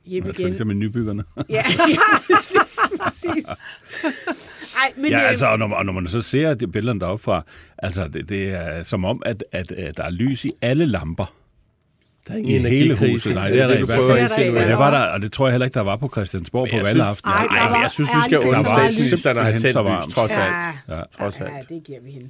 hjem 0.06 0.30
igen. 0.30 0.46
ligesom 0.48 0.68
med 0.68 0.76
nybyggerne. 0.76 1.24
Ja, 1.38 1.44
ja 1.90 1.98
præcis. 3.04 3.45
Ej, 4.76 4.93
men 4.97 5.12
ja, 5.12 5.24
øh, 5.24 5.30
altså, 5.30 5.45
og 5.47 5.60
når, 5.60 5.76
og 5.76 5.86
når 5.86 5.93
man 5.93 6.08
så 6.08 6.22
ser 6.22 6.54
de 6.54 6.68
billederne 6.68 6.99
deroppe 6.99 7.24
fra, 7.24 7.43
altså, 7.78 8.08
det, 8.08 8.30
det 8.30 8.49
er 8.49 8.84
som 8.84 9.06
om, 9.06 9.22
at, 9.26 9.43
at, 9.51 9.72
at 9.72 9.97
der 9.97 10.04
er 10.04 10.10
lys 10.10 10.45
i 10.45 10.51
alle 10.62 10.86
lamper. 10.86 11.34
Der 12.28 12.34
er 12.34 12.38
I 12.38 12.58
hele 12.58 12.97
huset. 13.14 13.34
Nej, 13.36 13.47
det 13.47 13.62
er 13.62 13.68
der 13.68 13.74
i 13.74 13.78
hvert 13.78 14.28
fald. 14.36 14.56
Og 14.58 14.68
det, 14.68 14.78
var 14.78 14.91
der, 14.91 14.99
og 14.99 15.22
det 15.22 15.32
tror 15.32 15.47
jeg 15.47 15.54
heller 15.54 15.66
ikke, 15.66 15.74
der 15.76 15.82
var 15.82 15.95
på 15.95 16.10
Christiansborg 16.10 16.68
på 16.72 16.78
valgaften. 16.84 17.30
Nej, 17.30 17.70
men 17.72 17.82
jeg 17.82 17.91
synes, 17.91 18.10
vi 18.16 18.22
skal 18.24 18.39
lys. 18.54 18.68
statsministeren 18.68 19.38
at 19.38 19.43
have 19.45 19.58
Simpelthen 19.58 19.86
tændt 19.95 20.06
lys, 20.08 20.14
trods 20.14 20.32
Ja. 20.32 20.45
alt. 20.45 20.76
Ja. 20.89 21.01
Trods 21.20 21.39
Ja, 21.39 21.45
alt. 21.58 21.70
det 21.70 21.84
giver 21.86 21.99
vi 22.06 22.12
hende. 22.12 22.30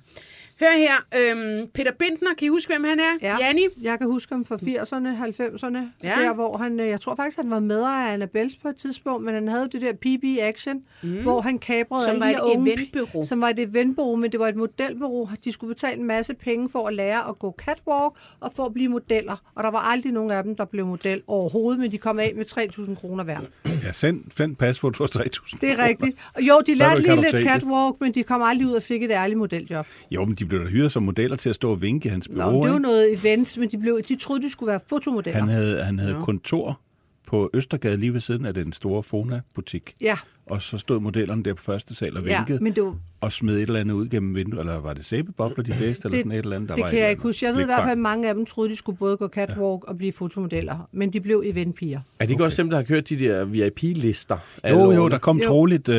Hør 0.63 0.77
her, 0.77 1.31
øhm, 1.31 1.67
Peter 1.73 1.91
Bindner, 1.99 2.33
kan 2.37 2.45
I 2.45 2.49
huske, 2.49 2.73
hvem 2.73 2.83
han 2.83 2.99
er? 2.99 3.17
Ja. 3.21 3.37
Janni? 3.39 3.61
Jeg 3.81 3.97
kan 3.97 4.07
huske 4.07 4.33
ham 4.33 4.45
fra 4.45 4.55
80'erne, 4.55 5.07
90'erne, 5.17 5.77
Ja. 6.03 6.15
der 6.23 6.33
hvor 6.33 6.57
han, 6.57 6.79
øh, 6.79 6.87
jeg 6.87 7.01
tror 7.01 7.15
faktisk, 7.15 7.37
han 7.37 7.49
var 7.49 7.59
medejer 7.59 8.07
af 8.07 8.13
Annabelles 8.13 8.55
på 8.55 8.67
et 8.67 8.75
tidspunkt, 8.75 9.23
men 9.25 9.33
han 9.33 9.47
havde 9.47 9.69
det 9.71 9.81
der 9.81 9.93
PB 9.93 10.23
Action, 10.41 10.81
mm. 11.03 11.21
hvor 11.21 11.41
han 11.41 11.59
kabrede 11.59 12.05
Som 12.05 12.19
var 12.19 12.25
et 12.25 12.39
unge- 12.39 12.73
eventbureau. 12.73 13.25
Som 13.25 13.41
var 13.41 13.49
et 13.49 13.59
eventbureau, 13.59 14.15
men 14.15 14.31
det 14.31 14.39
var 14.39 14.47
et 14.47 14.55
modelbureau. 14.55 15.29
De 15.43 15.51
skulle 15.51 15.73
betale 15.75 15.99
en 15.99 16.05
masse 16.07 16.33
penge 16.33 16.69
for 16.69 16.87
at 16.87 16.93
lære 16.93 17.27
at 17.29 17.39
gå 17.39 17.55
catwalk 17.57 18.13
og 18.39 18.51
for 18.55 18.65
at 18.65 18.73
blive 18.73 18.89
modeller. 18.89 19.51
Og 19.55 19.63
der 19.63 19.71
var 19.71 19.79
aldrig 19.79 20.11
nogen 20.11 20.31
af 20.31 20.43
dem, 20.43 20.55
der 20.55 20.65
blev 20.65 20.85
model 20.85 21.21
overhovedet, 21.27 21.79
men 21.81 21.91
de 21.91 21.97
kom 21.97 22.19
af 22.19 22.33
med 22.35 22.45
3.000 22.89 22.95
kroner 22.95 23.23
hver. 23.23 23.39
Ja, 23.65 23.91
send, 23.91 24.21
send 24.37 24.55
pasfoto 24.55 24.97
for 25.07 25.19
3.000 25.19 25.57
Det 25.61 25.71
er 25.71 25.85
rigtigt. 25.85 26.17
Og 26.33 26.41
jo, 26.41 26.61
de 26.67 26.75
lærte 26.75 27.01
lige 27.01 27.21
lidt 27.21 27.47
catwalk, 27.47 27.95
men 28.01 28.11
de 28.13 28.23
kom 28.23 28.41
aldrig 28.41 28.67
ud 28.67 28.73
og 28.73 28.83
fik 28.83 29.03
et 29.03 29.11
ærligt 29.11 29.37
modeljob. 29.39 29.87
Jo, 30.11 30.25
men 30.25 30.35
de 30.35 30.45
blev 30.57 30.65
da 30.65 30.71
hyret 30.71 30.91
som 30.91 31.03
modeller 31.03 31.37
til 31.37 31.49
at 31.49 31.55
stå 31.55 31.71
og 31.71 31.81
vinke 31.81 32.07
i 32.07 32.09
hans 32.09 32.29
Nå, 32.29 32.35
bureau. 32.35 32.51
men 32.53 32.63
det 32.63 32.71
var 32.71 32.79
noget 32.79 33.13
event, 33.13 33.57
men 33.57 33.69
de, 33.69 33.77
blev, 33.77 34.01
de 34.07 34.15
troede, 34.15 34.41
de 34.41 34.49
skulle 34.49 34.67
være 34.67 34.79
fotomodeller. 34.89 35.39
Han 35.39 35.49
havde, 35.49 35.83
han 35.83 35.99
havde 35.99 36.17
kontor 36.23 36.79
på 37.27 37.49
Østergade 37.53 37.97
lige 37.97 38.13
ved 38.13 38.21
siden 38.21 38.45
af 38.45 38.53
den 38.53 38.73
store 38.73 39.03
Fona-butik. 39.03 39.93
Ja, 40.01 40.17
Og 40.49 40.61
så 40.61 40.77
stod 40.77 40.99
modellerne 40.99 41.43
der 41.43 41.53
på 41.53 41.63
første 41.63 41.95
sal 41.95 42.17
og 42.17 42.23
ja, 42.23 42.37
vinkede, 42.37 42.63
men 42.63 42.73
det 42.75 42.83
var, 42.83 42.95
og 43.21 43.31
smed 43.31 43.55
et 43.55 43.61
eller 43.61 43.79
andet 43.79 43.93
ud 43.95 44.07
gennem 44.09 44.35
vinduet. 44.35 44.59
Eller 44.59 44.79
var 44.81 44.93
det 44.93 45.05
sæbebobler, 45.05 45.63
de 45.63 45.73
blæste, 45.77 46.05
eller 46.07 46.19
sådan 46.19 46.31
et 46.31 46.37
eller 46.37 46.55
andet? 46.55 46.69
Der 46.69 46.75
det 46.75 46.83
var 46.83 46.89
kan 46.89 46.99
jeg 46.99 47.09
ikke 47.09 47.21
huske. 47.21 47.45
Jeg 47.45 47.53
ved 47.53 47.61
i 47.61 47.65
hvert 47.65 47.79
fald, 47.81 47.91
at 47.91 47.97
mange 47.97 48.29
af 48.29 48.33
dem 48.35 48.45
troede, 48.45 48.69
de 48.69 48.75
skulle 48.75 48.97
både 48.97 49.17
gå 49.17 49.27
catwalk 49.27 49.83
og 49.83 49.97
blive 49.97 50.11
fotomodeller, 50.13 50.87
men 50.91 51.13
de 51.13 51.21
blev 51.21 51.43
eventpiger. 51.45 51.99
Er 52.19 52.25
det 52.25 52.31
ikke 52.31 52.43
også 52.43 52.61
dem, 52.61 52.69
der 52.69 52.77
har 52.77 52.83
kørt 52.83 53.09
de 53.09 53.19
der 53.19 53.45
VIP-lister? 53.45 54.37
Jo, 54.69 54.91
jo, 54.91 55.09
der 55.09 55.17
kom 55.17 55.37
Jo. 55.37 55.43
troligt, 55.43 55.89
øh, 55.89 55.95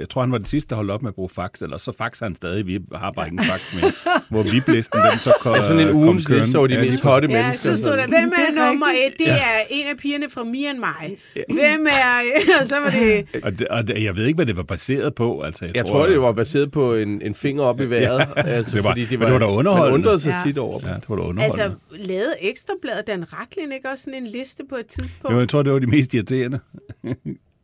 jeg 0.00 0.08
tror 0.10 0.22
han 0.22 0.32
var 0.32 0.38
den 0.38 0.46
sidste, 0.46 0.70
der 0.70 0.76
holdt 0.76 0.90
op 0.90 1.02
med 1.02 1.08
at 1.10 1.14
bruge 1.14 1.28
fax, 1.28 1.62
eller 1.62 1.78
så 1.78 1.92
faxer 1.98 2.24
han 2.26 2.34
stadig, 2.34 2.66
vi 2.66 2.78
har 2.94 3.10
bare 3.12 3.26
ikke 3.26 3.38
en 3.38 3.44
fax 3.44 3.74
mere, 3.74 3.92
hvor 4.30 4.42
viblisten 4.42 5.00
den 5.12 5.18
så 5.18 5.32
kom, 5.40 5.54
Ja, 5.54 5.62
sådan 5.62 5.88
en 5.88 5.94
ugens 5.94 6.28
liste 6.28 6.56
over 6.56 6.66
de 6.66 6.74
Ja, 6.74 6.80
mest 6.84 7.00
hotte 7.02 7.28
Ja, 7.30 7.42
mennesker. 7.42 7.72
så 7.72 7.78
stod 7.82 7.92
der, 7.92 8.06
hvem 8.06 8.32
er 8.36 8.62
er 8.62 8.68
nummer 8.70 8.86
et? 8.86 9.12
Det 9.18 9.28
er 9.30 9.60
en 9.70 9.86
af 9.86 9.96
pigerne 9.96 10.30
fra 10.30 10.44
Me 10.44 10.68
and 10.68 10.78
My. 10.78 11.18
Hvem 11.54 11.86
er... 11.86 12.20
Og 12.60 12.66
så 12.66 12.74
var 12.80 12.90
det... 12.90 13.67
Og, 13.70 13.86
det, 13.86 13.96
det, 13.96 14.04
jeg 14.04 14.14
ved 14.16 14.26
ikke, 14.26 14.36
hvad 14.36 14.46
det 14.46 14.56
var 14.56 14.62
baseret 14.62 15.14
på. 15.14 15.40
Altså, 15.40 15.64
jeg, 15.64 15.76
Jeg 15.76 15.86
tror, 15.86 16.06
det 16.06 16.20
var 16.20 16.32
baseret 16.32 16.70
på 16.70 16.94
en, 16.94 17.22
en 17.22 17.34
finger 17.34 17.62
op 17.62 17.80
i 17.80 17.84
vejret. 17.84 18.18
Ja, 18.36 18.42
altså, 18.42 18.76
det 18.76 18.84
var- 18.84 18.90
fordi 18.90 19.00
men 19.10 19.20
det 19.20 19.30
var 19.32 19.38
da 19.38 19.46
underholdende. 19.46 19.90
Man 19.90 19.92
undrede 20.00 20.18
sig 20.20 20.30
Ja. 20.44 20.48
tit 20.50 20.58
over. 20.58 20.80
Ja, 20.82 20.94
det 20.94 21.08
var 21.08 21.16
da 21.16 21.22
underholdende. 21.22 21.44
Altså, 21.44 21.72
lavede 21.90 22.34
Ekstrabladet 22.40 23.06
Dan 23.06 23.32
Raklin 23.32 23.72
ikke 23.72 23.88
også 23.88 24.04
sådan 24.04 24.22
en 24.22 24.26
liste 24.26 24.62
på 24.68 24.76
et 24.76 24.86
tidspunkt? 24.86 25.34
jo, 25.34 25.40
jeg 25.40 25.48
tror, 25.48 25.62
det 25.62 25.72
var 25.72 25.78
de 25.78 25.86
mest 25.86 26.14
irriterende. 26.14 26.60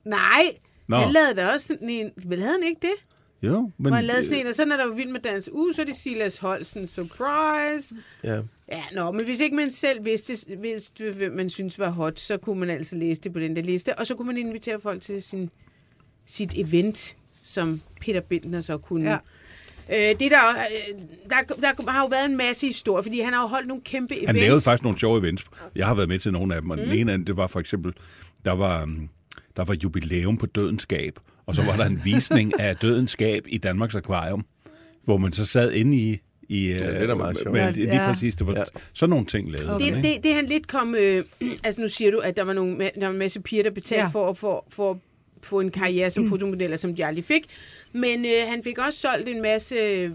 Nej, 0.04 0.42
Nå. 0.88 0.96
han 0.96 1.12
lavede 1.12 1.34
da 1.34 1.48
også 1.52 1.66
sådan 1.66 1.88
en... 1.90 2.10
Vel, 2.26 2.40
havde 2.40 2.52
han 2.60 2.68
ikke 2.68 2.80
det? 2.82 2.94
Jo, 3.42 3.60
men... 3.60 3.72
Hvor 3.78 3.90
han 3.90 4.04
lavede 4.04 4.24
sådan 4.24 4.38
en, 4.40 4.46
og 4.46 4.54
så 4.54 4.64
når 4.64 4.76
der 4.76 4.86
var 4.86 4.94
vild 4.94 5.08
med 5.10 5.20
dans 5.20 5.48
uge, 5.52 5.74
så 5.74 5.82
er 5.82 5.86
det 5.86 5.96
Silas 5.96 6.38
Holsen, 6.38 6.86
surprise. 6.86 7.94
Ja. 8.24 8.40
Ja, 8.72 8.82
nå, 8.94 9.10
men 9.10 9.24
hvis 9.24 9.40
ikke 9.40 9.56
man 9.56 9.70
selv 9.70 10.04
vidste, 10.04 10.36
vidste, 10.60 11.12
hvem 11.12 11.32
man 11.32 11.50
synes 11.50 11.78
var 11.78 11.90
hot, 11.90 12.20
så 12.20 12.36
kunne 12.36 12.60
man 12.60 12.70
altså 12.70 12.96
læse 12.96 13.20
det 13.22 13.32
på 13.32 13.40
den 13.40 13.56
der 13.56 13.62
liste, 13.62 13.98
og 13.98 14.06
så 14.06 14.14
kunne 14.14 14.26
man 14.26 14.36
invitere 14.36 14.80
folk 14.80 15.00
til 15.02 15.22
sin, 15.22 15.50
sit 16.26 16.54
event, 16.56 17.16
som 17.42 17.80
Peter 18.00 18.20
Bindner 18.20 18.60
så 18.60 18.78
kunne. 18.78 19.10
Ja. 19.10 19.16
Øh, 19.90 20.18
det 20.20 20.30
der, 20.30 20.48
øh, 20.50 21.00
der, 21.30 21.54
der 21.60 21.90
har 21.90 22.00
jo 22.02 22.06
været 22.06 22.24
en 22.24 22.36
masse 22.36 22.66
historie, 22.66 23.02
fordi 23.02 23.20
han 23.20 23.32
har 23.32 23.42
jo 23.42 23.46
holdt 23.46 23.68
nogle 23.68 23.82
kæmpe 23.84 24.14
events. 24.14 24.26
Han 24.26 24.36
lavede 24.36 24.60
faktisk 24.60 24.82
nogle 24.82 24.98
sjove 24.98 25.18
events. 25.18 25.44
Jeg 25.76 25.86
har 25.86 25.94
været 25.94 26.08
med 26.08 26.18
til 26.18 26.32
nogle 26.32 26.54
af 26.54 26.60
dem, 26.62 26.70
og 26.70 26.78
mm. 26.78 26.84
den 26.84 26.92
ene 26.98 27.12
af 27.12 27.18
dem, 27.18 27.24
det 27.24 27.36
var 27.36 27.46
for 27.46 27.60
eksempel, 27.60 27.92
der 28.44 28.52
var, 28.52 28.82
um, 28.82 29.08
der 29.56 29.64
var 29.64 29.74
jubilæum 29.82 30.36
på 30.36 30.46
Dødenskab, 30.46 31.18
og 31.46 31.54
så 31.54 31.62
var 31.62 31.76
der 31.76 31.84
en 31.84 32.00
visning 32.04 32.60
af 32.60 32.76
Dødenskab 32.76 33.44
i 33.48 33.58
Danmarks 33.58 33.94
Akvarium, 33.94 34.44
hvor 35.04 35.16
man 35.16 35.32
så 35.32 35.44
sad 35.44 35.72
inde 35.72 35.96
i... 35.96 36.18
i 36.48 36.68
Ja, 36.68 36.74
det 36.78 37.02
er 37.02 37.06
da 37.06 37.14
meget 37.14 37.38
sjovt. 37.38 37.52
Med, 37.52 37.72
lige 37.72 37.94
Ja. 37.94 38.12
præcis, 38.12 38.36
det 38.36 38.46
var 38.46 38.52
Ja. 38.52 38.58
ja. 38.58 38.64
sådan 38.92 39.10
nogle 39.10 39.26
ting 39.26 39.50
lavet. 39.50 39.74
Okay. 39.74 39.94
Det, 39.94 40.02
det, 40.02 40.24
det 40.24 40.34
han 40.34 40.46
lidt 40.46 40.66
kom... 40.68 40.94
Øh, 40.94 41.24
altså 41.64 41.80
nu 41.80 41.88
siger 41.88 42.10
du, 42.10 42.18
at 42.18 42.36
der 42.36 42.42
var, 42.44 42.52
nogle, 42.52 42.78
der 42.94 43.00
var 43.00 43.10
en 43.10 43.18
masse 43.18 43.40
piger, 43.40 43.62
der 43.62 43.70
betalte 43.70 43.94
ja. 43.94 44.02
Ja. 44.02 44.08
for, 44.08 44.30
at 44.30 44.36
for, 44.36 44.66
for 44.68 44.90
at 44.90 44.96
få 45.44 45.60
en 45.60 45.70
karriere 45.70 46.10
som 46.10 46.28
fotomodeller, 46.28 46.76
som 46.76 46.96
de 46.96 47.04
aldrig 47.06 47.24
fik. 47.24 47.46
Men 47.92 48.24
øh, 48.24 48.46
han 48.48 48.64
fik 48.64 48.78
også 48.78 48.98
solgt 48.98 49.28
en 49.28 49.42
masse 49.42 50.10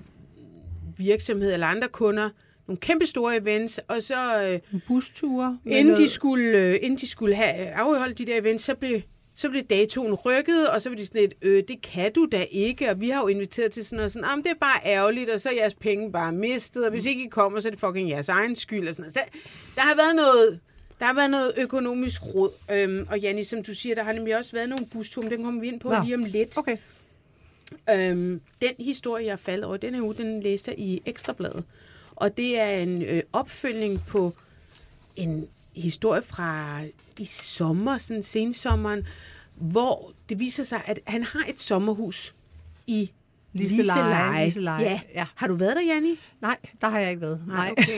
virksomheder 0.98 1.54
eller 1.54 1.68
andre 1.68 1.88
kunder, 1.88 2.30
nogle 2.68 2.80
kæmpe 2.80 3.06
store 3.06 3.38
events, 3.38 3.80
og 3.88 4.02
så 4.04 4.44
øh, 4.44 4.82
Busture. 4.88 5.58
inden, 5.66 5.86
noget- 5.86 5.98
de 5.98 6.10
skulle, 6.10 6.58
øh, 6.58 6.80
inden 6.82 7.00
de 7.00 7.08
skulle 7.08 7.36
have 7.36 7.70
afholdt 7.70 8.18
de 8.18 8.26
der 8.26 8.38
events, 8.42 8.64
så 8.64 8.76
blev, 8.76 9.02
så 9.36 9.50
blev 9.50 9.64
datoen 9.64 10.14
rykket, 10.14 10.70
og 10.70 10.82
så 10.82 10.90
blev 10.90 11.00
de 11.00 11.06
sådan 11.06 11.22
lidt, 11.22 11.34
øh, 11.42 11.64
det 11.68 11.82
kan 11.82 12.14
du 12.14 12.28
da 12.32 12.46
ikke, 12.52 12.90
og 12.90 13.02
vi 13.02 13.10
har 13.10 13.22
jo 13.22 13.28
inviteret 13.28 13.72
til 13.72 13.86
sådan 13.86 13.98
noget, 13.98 14.12
sådan, 14.12 14.28
"Jamen, 14.30 14.44
det 14.44 14.52
er 14.52 14.56
bare 14.62 14.80
ærgerligt, 14.86 15.30
og 15.30 15.42
så 15.42 15.50
er 15.50 15.54
jeres 15.54 15.76
penge 15.76 16.12
bare 16.12 16.32
mistet, 16.32 16.86
og 16.86 16.92
hvis 16.92 17.06
ikke 17.06 17.24
I 17.24 17.28
kommer, 17.28 17.60
så 17.60 17.68
er 17.68 17.72
det 17.72 17.80
fucking 17.80 18.10
jeres 18.10 18.30
egen 18.30 18.56
skyld, 18.56 18.88
og 18.88 18.94
sådan 18.94 19.02
noget. 19.04 19.14
Så 19.14 19.20
der 19.76 19.82
har 19.82 19.96
været 19.96 20.16
noget, 20.16 20.60
der 21.00 21.06
har 21.06 21.14
været 21.14 21.32
noget 21.32 21.54
økonomisk 21.58 22.22
råd, 22.26 22.52
øhm, 22.72 23.08
og 23.10 23.20
Janni, 23.20 23.44
som 23.44 23.64
du 23.64 23.74
siger, 23.74 23.96
der 23.96 24.04
har 24.04 24.14
nemlig 24.14 24.38
også 24.38 24.52
været 24.52 24.70
nogle 24.70 24.86
busture, 24.86 25.30
den 25.30 25.44
kommer 25.44 25.62
vi 25.62 25.68
ind 25.68 25.80
på 25.80 25.90
Nå. 25.90 26.04
lige 26.04 26.16
om 26.16 26.24
lidt. 26.24 26.58
Okay. 26.58 26.78
Øhm, 27.90 28.42
den 28.62 28.74
historie, 28.80 29.26
jeg 29.26 29.40
faldt 29.40 29.66
over 29.66 29.78
den 29.78 29.96
her 29.96 30.02
uge, 30.02 30.16
den 30.16 30.44
læste 30.44 30.72
jeg 30.72 30.80
i 30.80 31.02
Ekstrabladet. 31.06 31.64
Og 32.16 32.38
det 32.38 32.60
er 32.60 32.70
en 32.70 33.02
øh, 33.02 33.22
opfølgning 33.34 34.02
på 34.08 34.34
en 35.16 35.48
historie 35.76 36.22
fra 36.22 36.82
i 37.18 37.26
sommer, 37.26 37.98
sådan 37.98 38.24
sensommeren, 38.24 39.08
hvor 39.56 40.12
det 40.30 40.40
viser 40.40 40.64
sig, 40.64 40.82
at 40.86 41.00
han 41.08 41.24
har 41.24 41.46
et 41.50 41.60
sommerhus 41.60 42.36
i 42.88 43.12
Liseleje. 43.54 44.46
Liseleje. 44.46 44.82
Ja. 44.84 45.00
Ja. 45.16 45.26
Har 45.36 45.48
du 45.48 45.56
været 45.56 45.76
der, 45.76 45.82
Janni? 45.82 46.20
Nej, 46.42 46.58
der 46.82 46.90
har 46.90 47.00
jeg 47.00 47.10
ikke 47.10 47.22
været. 47.22 47.42
Nej. 47.48 47.72
okay. 47.72 47.84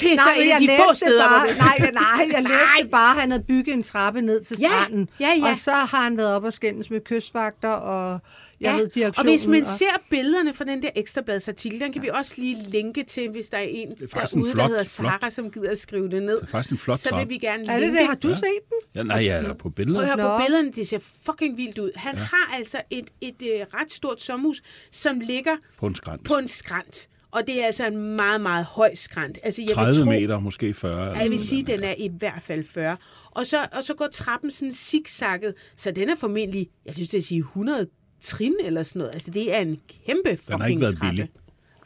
det 0.00 0.12
er 0.12 0.18
så 0.18 0.24
Nej, 0.26 0.34
en 0.38 0.48
jeg 0.48 0.56
de 0.60 0.66
få 0.66 0.72
læste 0.90 0.96
steder, 0.96 1.28
bare, 1.28 1.46
nej, 1.46 1.74
jeg- 1.78 1.92
nej, 2.18 2.28
jeg 2.32 2.42
læste 2.42 2.88
bare, 2.90 3.14
at 3.14 3.20
han 3.20 3.30
havde 3.30 3.42
bygget 3.44 3.74
en 3.74 3.82
trappe 3.82 4.20
ned 4.22 4.40
til 4.44 4.56
Ja, 4.60 4.68
stranden. 4.68 5.08
ja, 5.20 5.28
ja. 5.44 5.52
Og 5.52 5.58
så 5.58 5.72
har 5.72 6.02
han 6.02 6.16
været 6.16 6.34
op 6.34 6.44
og 6.44 6.52
skændes 6.52 6.90
med 6.90 7.00
kystvagter 7.00 7.68
og 7.68 8.18
jeg 8.60 8.88
ved, 8.94 9.04
og 9.18 9.24
hvis 9.24 9.46
man 9.46 9.64
ser 9.66 10.02
billederne 10.10 10.54
fra 10.54 10.64
den 10.64 10.82
der 10.82 10.90
ekstrabladsartikel, 10.96 11.80
den 11.80 11.92
kan 11.92 12.02
vi 12.02 12.08
også 12.08 12.34
lige 12.38 12.56
linke 12.70 13.04
til, 13.04 13.30
hvis 13.30 13.48
der 13.48 13.56
er 13.58 13.62
en 13.62 13.92
er 13.92 13.94
derude, 13.94 14.44
der 14.48 14.54
flot- 14.54 14.66
hedder 14.68 14.84
flot- 14.84 14.86
Sara, 15.20 15.30
som 15.30 15.50
gider 15.50 15.70
at 15.70 15.78
skrive 15.78 16.08
det 16.10 16.22
ned. 16.22 16.36
Det 16.36 16.42
er 16.42 16.46
faktisk 16.46 16.72
en 16.72 16.78
flot 16.78 16.98
Så 16.98 17.16
vil 17.16 17.28
vi 17.28 17.38
gerne 17.38 17.62
Er 17.68 17.72
det 17.72 17.80
linke. 17.82 17.98
det? 17.98 18.06
Har 18.06 18.14
du 18.14 18.28
set 18.28 18.42
den? 18.44 18.78
Ja, 18.94 19.02
nej, 19.02 19.24
jeg 19.26 19.36
er 19.38 19.42
der 19.42 19.48
på 19.52 19.58
Prøv 19.58 19.72
billeder. 19.72 20.00
at 20.00 20.06
høre 20.06 20.38
på 20.38 20.44
billederne, 20.44 20.72
det 20.72 20.86
ser 20.86 20.98
fucking 21.26 21.58
vildt 21.58 21.78
ud. 21.78 21.90
Han 21.96 22.14
ja. 22.14 22.20
har 22.20 22.54
altså 22.56 22.80
et, 22.90 23.06
et 23.20 23.42
øh, 23.42 23.60
ret 23.74 23.92
stort 23.92 24.20
sommerhus, 24.20 24.62
som 24.92 25.20
ligger 25.20 25.56
På 25.78 25.86
en 25.86 25.94
skrant. 25.94 26.24
på 26.24 26.34
en 26.34 26.48
skrant. 26.48 27.08
Og 27.32 27.46
det 27.46 27.62
er 27.62 27.66
altså 27.66 27.86
en 27.86 27.96
meget, 28.16 28.40
meget 28.40 28.64
høj 28.64 28.94
skrant. 28.94 29.38
Altså, 29.42 29.62
jeg 29.62 29.68
vil 29.68 29.74
30 29.74 30.04
tro, 30.04 30.10
meter, 30.10 30.38
måske 30.40 30.74
40. 30.74 31.04
Ja, 31.10 31.18
jeg 31.18 31.30
vil 31.30 31.38
sige, 31.38 31.62
den 31.66 31.84
er 31.84 31.94
i 31.98 32.10
hvert 32.18 32.42
fald 32.42 32.64
40. 32.64 32.96
Og 33.30 33.46
så, 33.46 33.66
og 33.72 33.84
så 33.84 33.94
går 33.94 34.06
trappen 34.12 34.50
sådan 34.50 34.72
zigzagget, 34.72 35.54
så 35.76 35.90
den 35.90 36.08
er 36.08 36.16
formentlig, 36.16 36.68
jeg 36.86 36.94
synes 36.94 37.14
at 37.14 37.22
sige 37.24 37.38
100 37.38 37.86
trin 38.20 38.54
eller 38.64 38.82
sådan 38.82 39.00
noget. 39.00 39.14
Altså, 39.14 39.30
det 39.30 39.54
er 39.54 39.58
en 39.58 39.80
kæmpe 40.06 40.36
fucking 40.36 40.60
har 40.60 40.68
ikke 40.68 40.80
været 40.80 40.96
trappe. 40.96 41.10
billig. 41.10 41.30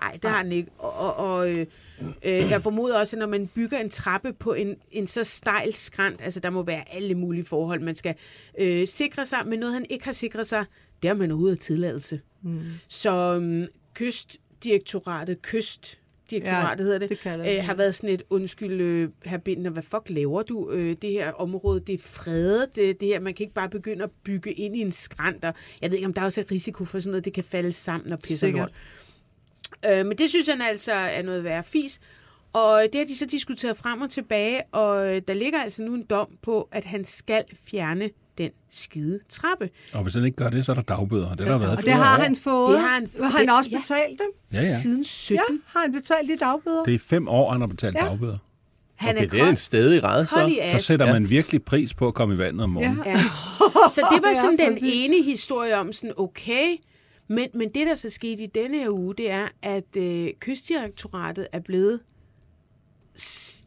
Nej, 0.01 0.19
det 0.23 0.31
har 0.31 0.43
den 0.43 0.53
ikke. 0.53 0.71
Og, 0.79 0.93
og, 0.93 1.17
og 1.17 1.51
øh, 1.51 1.67
øh, 2.25 2.51
jeg 2.51 2.63
formoder 2.63 2.99
også, 2.99 3.17
at 3.17 3.21
når 3.21 3.27
man 3.27 3.47
bygger 3.47 3.79
en 3.79 3.91
trappe 3.91 4.33
på 4.33 4.53
en, 4.53 4.77
en 4.91 5.07
så 5.07 5.25
stejl 5.25 5.75
skrant, 5.75 6.21
altså 6.23 6.41
der 6.41 6.51
må 6.51 6.63
være 6.63 6.95
alle 6.95 7.15
mulige 7.15 7.45
forhold, 7.45 7.81
man 7.81 7.95
skal 7.95 8.15
øh, 8.59 8.89
sikre 8.89 9.27
sig, 9.27 9.39
men 9.47 9.59
noget 9.59 9.75
han 9.75 9.87
ikke 9.91 10.05
har 10.05 10.13
sikret 10.13 10.47
sig, 10.47 10.65
det 11.03 11.09
er 11.09 11.15
man 11.15 11.33
ude 11.33 11.53
af 11.53 11.59
tilladelse. 11.59 12.21
Mm. 12.43 12.61
Så 12.89 13.41
øh, 13.43 13.69
kystdirektoratet, 13.95 15.43
kyst 15.43 15.99
direktoratet 16.31 16.85
Ja, 16.85 16.85
hedder 16.85 16.99
det, 16.99 17.11
det 17.11 17.19
det. 17.25 17.59
øh, 17.59 17.65
har 17.65 17.75
været 17.75 17.95
sådan 17.95 18.11
et, 18.11 18.23
undskyld, 18.31 18.81
øh, 18.81 19.09
herr 19.25 19.39
Binder, 19.39 19.71
hvad 19.71 19.83
fuck 19.83 20.03
laver 20.11 20.43
du? 20.43 20.71
Øh, 20.71 20.97
det 21.03 21.11
her 21.11 21.33
område, 21.33 21.81
det 21.81 21.95
er 21.95 21.99
fredet, 21.99 22.77
det, 22.77 23.01
det 23.01 23.09
her, 23.09 23.21
man 23.21 23.35
kan 23.35 23.45
ikke 23.45 23.55
bare 23.55 23.69
begynde 23.69 24.05
at 24.05 24.11
bygge 24.25 24.53
ind 24.53 24.77
i 24.77 24.81
en 24.81 24.93
skrant, 24.93 25.45
og 25.45 25.55
jeg 25.83 25.91
ved 25.91 25.97
ikke, 25.99 26.07
om 26.07 26.13
der 26.15 26.23
også 26.23 26.41
er 26.41 26.45
risiko 26.51 26.85
for 26.85 26.99
sådan 26.99 27.11
noget, 27.11 27.25
det 27.25 27.33
kan 27.33 27.45
falde 27.45 27.73
sammen 27.73 28.13
og 28.13 28.19
pisse 28.19 28.51
lort. 28.51 28.73
Øh, 29.91 30.07
men 30.07 30.19
det 30.19 30.31
synes 30.31 30.49
han 30.49 30.61
altså 30.61 30.93
er 30.93 31.23
noget 31.23 31.45
værre 31.45 31.63
fis. 31.63 32.01
Og 32.53 32.83
det 32.93 32.99
har 33.01 33.07
de 33.07 33.17
så 33.17 33.27
diskuteret 33.27 33.77
frem 33.77 34.01
og 34.01 34.11
tilbage, 34.11 34.63
og 34.73 35.07
øh, 35.17 35.23
der 35.29 35.35
ligger 35.35 35.61
altså 35.63 35.83
nu 35.83 35.95
en 35.95 36.03
dom 36.03 36.29
på, 36.43 36.69
at 36.73 36.85
han 36.85 37.05
skal 37.05 37.45
fjerne 37.71 38.11
den 38.39 38.51
skide 38.71 39.19
trappe. 39.29 39.71
Og 39.93 40.03
hvis 40.03 40.15
han 40.15 40.25
ikke 40.25 40.37
gør 40.37 40.51
det, 40.51 40.65
så 40.67 40.73
er 40.73 40.77
der 40.77 40.83
dagbøder. 40.83 41.35
Det 41.35 41.45
har 41.45 41.53
der 41.53 41.59
været 41.59 41.77
Og 41.79 41.85
det 41.85 41.93
har 41.93 42.19
år. 42.19 42.23
han 42.23 42.37
fået. 42.37 42.73
Det 42.73 42.81
har 42.81 42.89
han- 42.89 43.09
han 43.33 43.49
har 43.49 43.57
også 43.57 43.71
ja. 43.71 43.79
betalt 43.81 44.19
dem. 44.21 44.27
Ja, 44.53 44.61
ja. 44.61 44.79
Siden 44.83 45.05
17. 45.05 45.35
Ja, 45.51 45.57
har 45.67 45.81
han 45.81 45.93
betalt 45.93 46.29
de 46.29 46.37
dagbøder? 46.37 46.83
Det 46.85 46.95
er 46.95 46.99
fem 46.99 47.29
år, 47.29 47.53
han 47.53 47.61
har 47.61 47.69
betalt 47.69 47.95
Ja. 47.97 48.01
dagbøder. 48.05 48.39
Han 48.95 49.17
Okay, 49.17 49.29
det 49.29 49.41
er 49.41 49.49
en 49.49 49.57
stedig 49.57 50.05
red, 50.05 50.27
så. 50.27 50.53
Så 50.73 50.87
sætter 50.87 51.07
man 51.13 51.31
virkelig 51.31 51.63
pris 51.63 51.95
på 51.95 52.09
at 52.09 52.15
komme 52.15 52.35
i 52.35 52.39
vandet 52.39 52.63
om 52.63 52.71
morgenen. 52.71 53.03
Ja. 53.07 53.11
Ja. 53.11 53.21
Så 53.91 54.09
det 54.13 54.23
var 54.27 54.35
sådan 54.35 54.59
den 54.59 54.79
ene 54.83 55.23
historie 55.23 55.77
om 55.79 55.93
sådan, 55.93 56.15
okay, 56.17 56.77
men, 57.29 57.49
men 57.55 57.69
det, 57.69 57.87
der 57.87 57.95
så 57.95 58.11
skete 58.11 58.43
i 58.43 58.47
denne 58.47 58.79
her 58.79 58.91
uge, 58.91 59.15
det 59.19 59.31
er, 59.31 59.49
at 59.63 59.97
øh, 59.97 60.29
kystdirektoratet 60.41 61.47
er 61.53 61.61
blevet, 61.61 62.01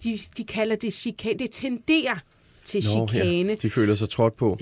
de, 0.03 0.19
de 0.37 0.43
kalder 0.43 0.75
det 0.75 0.93
chikan, 0.93 1.39
det 1.39 1.51
tenderer 1.51 2.15
til 2.67 2.83
Nå, 2.97 3.07
chikane. 3.07 3.49
ja. 3.49 3.55
De 3.55 3.69
føler 3.69 3.95
sig 3.95 4.09
trådt 4.09 4.35
på. 4.37 4.57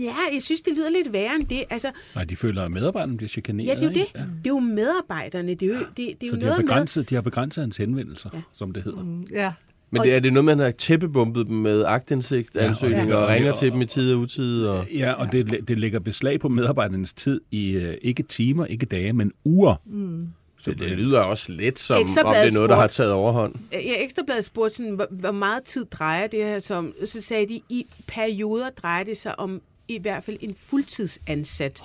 Ja, 0.00 0.14
jeg 0.34 0.42
synes, 0.42 0.62
det 0.62 0.74
lyder 0.76 0.90
lidt 0.90 1.12
værre 1.12 1.34
end 1.40 1.46
det. 1.46 1.64
Altså, 1.70 1.90
Nej, 2.14 2.24
de 2.24 2.36
føler, 2.36 2.62
at 2.62 2.70
medarbejderne 2.70 3.16
bliver 3.16 3.28
chikaneret. 3.28 3.66
ja, 3.68 3.74
det 3.74 3.80
er 3.82 3.86
jo 3.86 3.88
det. 3.92 3.96
ikke? 4.00 4.12
Det 4.18 4.24
er 4.46 4.54
jo 4.54 4.58
medarbejderne. 4.58 5.54
Det 5.54 5.62
er 5.62 5.66
jo, 5.74 5.74
det, 5.74 5.96
det 5.96 6.06
er 6.06 6.12
jo 6.26 6.30
Så 6.30 6.36
de 6.36 6.40
har, 6.40 6.46
noget 6.46 6.58
med... 6.58 6.66
begrænset, 6.66 7.10
de 7.10 7.14
har 7.14 7.22
begrænset 7.22 7.62
hans 7.62 7.76
henvendelser, 7.76 8.30
Ja. 8.32 8.38
ja. 8.38 8.42
som 8.52 8.72
det 8.72 8.82
hedder. 8.82 9.22
Ja. 9.32 9.52
Men 9.90 10.02
det, 10.02 10.14
er 10.14 10.20
det 10.20 10.32
noget, 10.32 10.44
man 10.44 10.58
har 10.58 10.70
tæppebumpet 10.70 11.46
dem 11.46 11.56
med 11.56 11.84
agtindsigt, 11.84 12.54
Ja, 12.56 12.60
og- 12.60 12.66
ansøgninger, 12.68 13.08
ja. 13.16 13.22
og 13.22 13.28
ringer 13.28 13.52
Og- 13.52 13.58
til 13.58 13.72
dem 13.72 13.80
i 13.80 13.86
tid 13.86 14.12
og 14.12 14.18
utid? 14.18 14.66
Og... 14.66 14.86
Ja, 14.94 15.12
og 15.12 15.32
det, 15.32 15.68
det 15.68 15.78
lægger 15.78 15.98
beslag 16.00 16.40
på 16.40 16.48
medarbejdernes 16.48 17.14
tid 17.14 17.40
i 17.50 17.76
uh, 17.76 17.82
ikke 18.02 18.22
timer, 18.22 18.64
ikke 18.64 18.86
dage, 18.86 19.12
men 19.12 19.32
uger. 19.44 19.74
Mm. 19.86 20.26
Så 20.60 20.70
det 20.70 20.88
lyder 20.88 21.20
også 21.20 21.52
lidt 21.52 21.78
som, 21.78 21.96
om 21.96 22.06
det 22.06 22.16
er 22.16 22.50
noget, 22.54 22.68
der 22.68 22.76
har 22.76 22.82
spurgte- 22.82 22.96
taget 22.96 23.12
overhånd. 23.12 23.54
Ja, 23.72 24.02
Ekstrabladet 24.04 24.44
spurgte 24.44 24.76
sådan, 24.76 24.92
hvor, 24.92 25.06
hvor 25.10 25.30
meget 25.30 25.62
tid 25.64 25.84
drejer 25.84 26.26
det 26.26 26.44
her 26.44 26.60
som? 26.60 26.94
Så 27.06 27.20
sagde 27.20 27.48
de, 27.48 27.60
i 27.68 27.86
perioder 28.06 28.70
drejer 28.70 29.04
det 29.04 29.18
sig 29.18 29.38
om 29.38 29.62
i 29.88 29.98
hvert 29.98 30.24
fald 30.24 30.36
en 30.40 30.54
fuldtidsansat. 30.54 31.82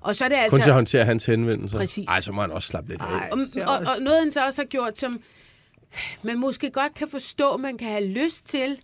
Og 0.00 0.16
så 0.16 0.24
er 0.24 0.28
det 0.28 0.36
altså... 0.36 0.56
Kun 0.56 0.62
til 0.62 0.70
at 0.70 0.74
håndtere 0.74 1.04
hans 1.04 1.26
henvendelser. 1.26 1.78
Præcis. 1.78 2.08
Ej, 2.08 2.20
så 2.20 2.32
må 2.32 2.40
han 2.40 2.50
også 2.50 2.68
slappe 2.68 2.90
lidt 2.90 3.02
af. 3.02 3.28
Og, 3.32 3.38
det 3.38 3.64
og, 3.64 3.76
og 3.76 4.02
noget, 4.02 4.18
han 4.20 4.30
så 4.32 4.46
også 4.46 4.60
har 4.62 4.66
gjort, 4.66 4.98
som 4.98 5.20
man 6.22 6.38
måske 6.38 6.70
godt 6.70 6.94
kan 6.94 7.08
forstå, 7.08 7.56
man 7.56 7.78
kan 7.78 7.88
have 7.88 8.06
lyst 8.06 8.46
til, 8.46 8.78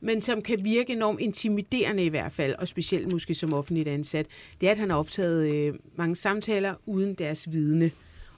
men 0.00 0.22
som 0.22 0.42
kan 0.42 0.64
virke 0.64 0.92
enormt 0.92 1.20
intimiderende 1.20 2.04
i 2.04 2.08
hvert 2.08 2.32
fald, 2.32 2.54
og 2.58 2.68
specielt 2.68 3.12
måske 3.12 3.34
som 3.34 3.52
offentligt 3.52 3.88
ansat, 3.88 4.26
det 4.60 4.66
er, 4.66 4.70
at 4.70 4.78
han 4.78 4.90
har 4.90 4.96
optaget 4.96 5.54
øh, 5.54 5.74
mange 5.96 6.16
samtaler 6.16 6.74
uden 6.86 7.14
deres 7.14 7.52
vidne. 7.52 7.90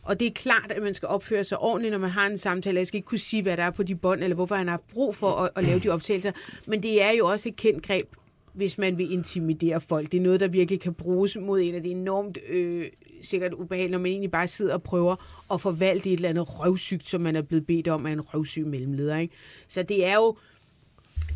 Og 0.09 0.21
det 0.21 0.27
er 0.27 0.33
klart, 0.33 0.73
at 0.73 0.83
man 0.83 0.95
skal 0.95 1.09
opføre 1.09 1.45
sig 1.45 1.59
ordentligt, 1.59 1.93
når 1.93 1.99
man 1.99 2.11
har 2.11 2.27
en 2.27 2.39
samtale. 2.39 2.79
Jeg 2.79 2.87
skal 2.87 2.99
ikke 2.99 3.07
kunne 3.07 3.19
sige, 3.19 3.43
hvad 3.43 3.57
der 3.57 3.63
er 3.63 3.71
på 3.71 3.83
de 3.83 3.95
bånd, 3.95 4.23
eller 4.23 4.35
hvorfor 4.35 4.55
han 4.55 4.67
har 4.67 4.73
haft 4.73 4.89
brug 4.93 5.15
for 5.15 5.31
at, 5.31 5.51
at 5.57 5.65
lave 5.65 5.79
de 5.79 5.89
optagelser. 5.89 6.33
Men 6.67 6.83
det 6.83 7.03
er 7.03 7.11
jo 7.11 7.27
også 7.27 7.49
et 7.49 7.57
kendt 7.57 7.87
greb, 7.87 8.07
hvis 8.53 8.79
man 8.79 8.99
vil 8.99 9.13
intimidere 9.13 9.81
folk. 9.81 10.13
Det 10.13 10.19
er 10.19 10.23
noget, 10.23 10.41
der 10.41 10.49
virkelig 10.49 10.81
kan 10.81 10.95
bruges 10.95 11.37
mod 11.41 11.61
en, 11.61 11.75
og 11.75 11.83
det 11.83 11.93
er 11.93 11.97
enormt 11.97 12.39
øh, 12.49 12.87
sikkert 13.23 13.53
ubehageligt, 13.53 13.93
når 13.93 13.99
man 13.99 14.11
egentlig 14.11 14.31
bare 14.31 14.49
sidder 14.49 14.75
og 14.75 14.83
prøver 14.83 15.17
at 15.53 15.61
forvalte 15.61 16.11
et 16.11 16.17
eller 16.17 16.29
andet 16.29 16.47
røvsygt, 16.49 17.07
som 17.07 17.21
man 17.21 17.37
er 17.37 17.43
blevet 17.43 17.67
bedt 17.67 17.89
om 17.89 18.07
af 18.07 18.13
en 18.13 18.21
røvsyg 18.21 18.67
mellemleder. 18.67 19.17
Ikke? 19.17 19.35
Så 19.69 19.83
det 19.83 20.07
er 20.07 20.15
jo 20.15 20.37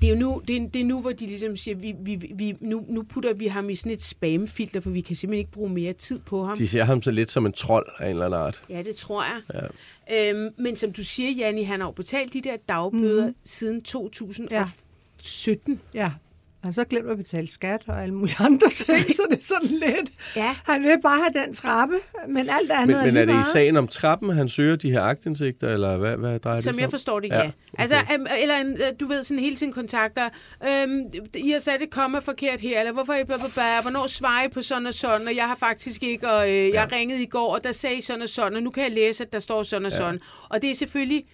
det 0.03 0.09
er 0.11 0.15
jo 0.15 0.21
nu, 0.21 0.43
det 0.49 0.57
er, 0.57 0.69
det 0.69 0.81
er 0.81 0.85
nu, 0.85 1.01
hvor 1.01 1.13
de 1.13 1.27
ligesom 1.27 1.57
siger, 1.57 1.75
vi, 1.75 1.95
vi, 2.01 2.33
vi, 2.35 2.57
nu, 2.61 2.85
nu 2.89 3.03
putter 3.03 3.35
vi 3.35 3.47
ham 3.47 3.71
i 3.71 3.77
sådan 3.77 3.93
et 3.93 4.03
spamfilter, 4.03 4.81
for 4.81 4.91
vi 4.91 5.01
kan 5.01 5.17
simpelthen 5.17 5.39
ikke 5.39 5.51
bruge 5.51 5.71
mere 5.71 5.93
tid 5.93 6.19
på 6.19 6.45
ham. 6.45 6.57
De 6.57 6.69
ser 6.69 6.85
ham 6.85 7.03
så 7.03 7.11
lidt 7.11 7.31
som 7.31 7.47
en 7.47 7.53
trold 7.53 7.87
af 7.99 8.05
en 8.05 8.11
eller 8.11 8.27
anden 8.27 8.41
art. 8.41 8.63
Ja, 8.69 8.83
det 8.83 8.97
tror 8.97 9.25
jeg. 9.25 9.61
Ja. 10.09 10.31
Øhm, 10.31 10.55
men 10.59 10.77
som 10.77 10.93
du 10.93 11.05
siger, 11.05 11.31
Janni, 11.31 11.63
han 11.63 11.81
har 11.81 11.87
jo 11.87 11.93
betalt 11.93 12.33
de 12.33 12.41
der 12.41 12.57
dagbøder 12.69 13.27
mm. 13.27 13.35
siden 13.45 13.83
2017. 13.83 15.81
Ja. 15.95 16.11
Han 16.63 16.73
så 16.73 16.85
glemt 16.85 17.11
at 17.11 17.17
betale 17.17 17.51
skat 17.51 17.83
og 17.87 18.03
alle 18.03 18.15
mulige 18.15 18.37
andre 18.41 18.69
ting, 18.69 18.99
så 18.99 19.23
det 19.31 19.39
er 19.39 19.43
sådan 19.45 19.69
lidt... 19.69 20.11
Ja. 20.37 20.57
Han 20.65 20.83
vil 20.83 20.99
bare 21.03 21.19
have 21.19 21.45
den 21.47 21.55
trappe, 21.55 21.95
men 22.29 22.49
alt 22.51 22.71
andet 22.71 22.97
Men, 22.97 23.07
men 23.07 23.17
er 23.17 23.21
det 23.25 23.33
i 23.33 23.35
meget. 23.35 23.47
sagen 23.47 23.77
om 23.77 23.89
trappen, 23.89 24.31
han 24.31 24.49
søger 24.49 24.77
de 24.77 24.91
her 24.91 25.01
agtindsigter, 25.01 25.69
eller 25.69 25.97
hvad, 25.97 26.17
hvad 26.17 26.39
drejer 26.39 26.57
det 26.57 26.65
Som 26.65 26.75
sig 26.75 26.81
jeg 26.81 26.87
om? 26.87 26.91
forstår 26.91 27.21
det, 27.21 27.29
Ja, 27.29 27.35
ja. 27.37 27.41
okay. 27.41 27.53
Altså, 27.79 27.97
øhm, 28.15 28.27
eller 28.43 28.57
en, 28.57 28.73
øh, 28.73 28.79
du 29.01 29.07
ved, 29.07 29.25
sådan 29.25 29.39
hele 29.39 29.57
tiden 29.57 29.73
kontakter, 29.73 30.29
øhm, 30.71 31.05
I 31.35 31.51
har 31.51 31.59
sat 31.59 31.83
et 31.83 31.91
komma 31.91 32.19
forkert 32.19 32.61
her, 32.61 32.79
eller 32.81 32.93
hvorfor 32.93 33.13
er 33.13 33.19
I 33.19 33.83
hvornår 33.83 34.07
svarer 34.07 34.45
I 34.45 34.49
på 34.49 34.63
sådan 34.63 34.87
og 34.87 34.95
sådan, 34.95 35.27
og 35.29 35.37
jeg 35.37 35.45
har 35.45 35.57
faktisk 35.57 36.03
ikke, 36.03 36.29
og 36.31 36.51
øh, 36.51 36.55
jeg 36.55 36.89
ja. 36.91 36.97
ringede 36.97 37.23
i 37.23 37.27
går, 37.27 37.55
og 37.55 37.65
der 37.65 37.73
sagde 37.73 37.97
I 37.97 38.01
sådan 38.01 38.23
og 38.23 38.29
sådan, 38.29 38.57
og 38.57 38.63
nu 38.63 38.71
kan 38.71 38.83
jeg 38.83 38.93
læse, 38.93 39.25
at 39.25 39.33
der 39.33 39.39
står 39.39 39.63
sådan 39.63 39.87
og 39.87 39.93
sådan. 39.93 40.21
Og 40.49 40.63
det 40.63 40.71
er 40.71 40.75
selvfølgelig 40.75 41.25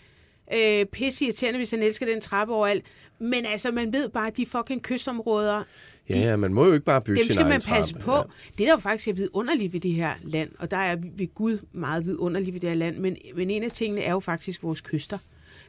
øh, 0.54 0.86
pisse 0.86 1.24
irriterende, 1.24 1.58
hvis 1.58 1.70
han 1.70 1.82
elsker 1.82 2.06
den 2.06 2.20
trappe 2.20 2.54
overalt, 2.54 2.84
men 3.18 3.46
altså, 3.46 3.72
man 3.72 3.92
ved 3.92 4.08
bare, 4.08 4.26
at 4.26 4.36
de 4.36 4.46
fucking 4.46 4.82
kystområder, 4.82 5.62
Ja, 6.10 6.18
ja, 6.18 6.36
man 6.36 6.54
må 6.54 6.66
jo 6.66 6.72
ikke 6.72 6.84
bare 6.84 7.00
bygge 7.00 7.16
dem 7.20 7.24
sin 7.26 7.32
skal 7.32 7.42
egen 7.42 7.48
man 7.48 7.60
passe 7.60 7.92
trappe. 7.92 8.04
på. 8.04 8.14
Ja. 8.16 8.22
Det, 8.58 8.66
der 8.66 8.70
jo 8.72 8.76
faktisk 8.78 9.08
er 9.08 9.12
vidunderligt 9.12 9.72
ved 9.72 9.80
det 9.80 9.92
her 9.92 10.14
land, 10.22 10.50
og 10.58 10.70
der 10.70 10.76
er 10.76 10.96
ved 11.16 11.34
Gud 11.34 11.58
meget 11.72 12.04
vidunderligt 12.06 12.54
ved 12.54 12.60
det 12.60 12.68
her 12.68 12.76
land, 12.76 12.96
men, 12.98 13.16
men 13.36 13.50
en 13.50 13.62
af 13.62 13.70
tingene 13.70 14.02
er 14.02 14.12
jo 14.12 14.20
faktisk 14.20 14.62
vores 14.62 14.80
kyster. 14.80 15.18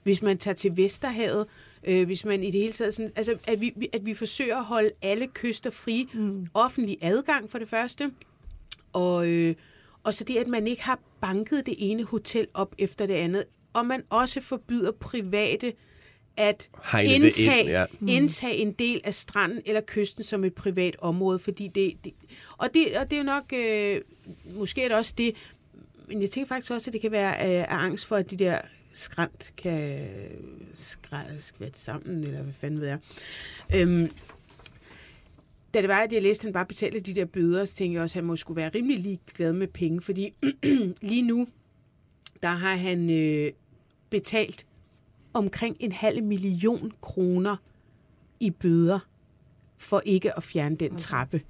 Hvis 0.04 0.22
man 0.22 0.38
tager 0.38 0.56
til 0.56 0.78
Vesterhavet, 0.78 1.46
øh, 1.84 2.06
hvis 2.06 2.26
man 2.26 2.44
i 2.44 2.52
det 2.52 2.62
hele 2.62 2.74
taget, 2.74 2.94
sådan, 2.94 3.12
altså 3.16 3.36
at 3.48 3.62
vi, 3.62 3.74
vi- 3.76 3.90
at 3.94 4.06
vi 4.06 4.14
forsøger 4.14 4.58
at 4.58 4.64
holde 4.66 4.90
alle 5.02 5.28
kyster 5.28 5.70
fri, 5.70 6.10
mm. 6.14 6.48
offentlig 6.54 6.98
adgang 7.02 7.52
for 7.52 7.58
det 7.60 7.68
første, 7.70 8.12
og, 8.94 9.28
øh, 9.28 9.56
og 10.04 10.14
så 10.14 10.24
det, 10.24 10.38
at 10.38 10.48
man 10.48 10.68
ikke 10.68 10.84
har 10.84 11.00
banket 11.22 11.66
det 11.66 11.76
ene 11.78 12.04
hotel 12.04 12.48
op 12.54 12.76
efter 12.78 13.06
det 13.06 13.14
andet, 13.14 13.44
og 13.74 13.86
man 13.86 14.04
også 14.10 14.42
forbyder 14.42 14.92
private 14.92 15.74
at 16.38 16.70
indtage, 17.04 17.60
ind, 17.60 17.70
ja. 17.70 17.86
indtage 18.08 18.56
en 18.56 18.72
del 18.72 19.02
af 19.04 19.14
stranden 19.14 19.62
eller 19.66 19.82
kysten 19.88 20.24
som 20.24 20.44
et 20.44 20.54
privat 20.54 20.96
område, 21.00 21.40
fordi 21.40 21.68
det, 21.68 21.94
det 22.04 22.14
og, 22.58 22.70
det 22.74 22.98
og 22.98 23.12
det 23.12 23.14
er 23.14 23.18
jo 23.18 23.24
nok, 23.24 23.54
øh, 23.54 24.02
måske 24.56 24.84
er 24.84 24.88
det 24.88 24.98
også 24.98 25.14
det, 25.18 25.36
men 26.08 26.22
jeg 26.22 26.30
tænker 26.30 26.48
faktisk 26.48 26.72
også, 26.72 26.90
at 26.90 26.94
det 26.94 27.02
kan 27.02 27.12
være 27.12 27.32
øh, 27.32 27.62
af 27.62 27.66
angst 27.70 28.06
for, 28.06 28.16
at 28.16 28.32
de 28.32 28.38
der 28.38 28.62
skræmt 28.94 29.54
kan 29.58 30.08
skvætte 31.40 31.80
sammen, 31.80 32.24
eller 32.24 32.42
hvad 32.42 32.54
fanden 32.54 32.82
ved 32.82 32.88
jeg. 32.88 33.00
Øhm, 33.74 34.10
da 35.74 35.82
det 35.82 35.90
var, 35.90 36.00
at 36.00 36.14
jeg 36.14 36.22
læste, 36.22 36.42
at 36.42 36.46
han 36.46 36.54
bare 36.54 36.66
betalte 36.66 37.00
de 37.00 37.16
der 37.16 37.26
bøder, 37.26 37.66
så 37.66 37.76
tænkte 37.76 37.96
jeg 37.96 38.04
også, 38.04 38.14
at 38.14 38.22
han 38.22 38.26
må 38.26 38.36
skulle 38.36 38.56
være 38.56 38.70
rimelig 38.76 39.00
ligeglad 39.00 39.54
med 39.54 39.68
penge, 39.68 40.02
fordi 40.02 40.34
lige 41.02 41.22
nu, 41.22 41.48
der 42.44 42.50
har 42.50 42.76
han 42.76 43.10
øh, 43.10 43.52
betalt 44.10 44.66
omkring 45.34 45.78
en 45.80 45.92
halv 45.92 46.24
million 46.24 46.92
kroner 47.02 47.56
i 48.40 48.50
bøder 48.50 49.00
for 49.78 50.02
ikke 50.06 50.38
at 50.38 50.44
fjerne 50.44 50.76
den 50.76 50.96
trappe. 50.98 51.42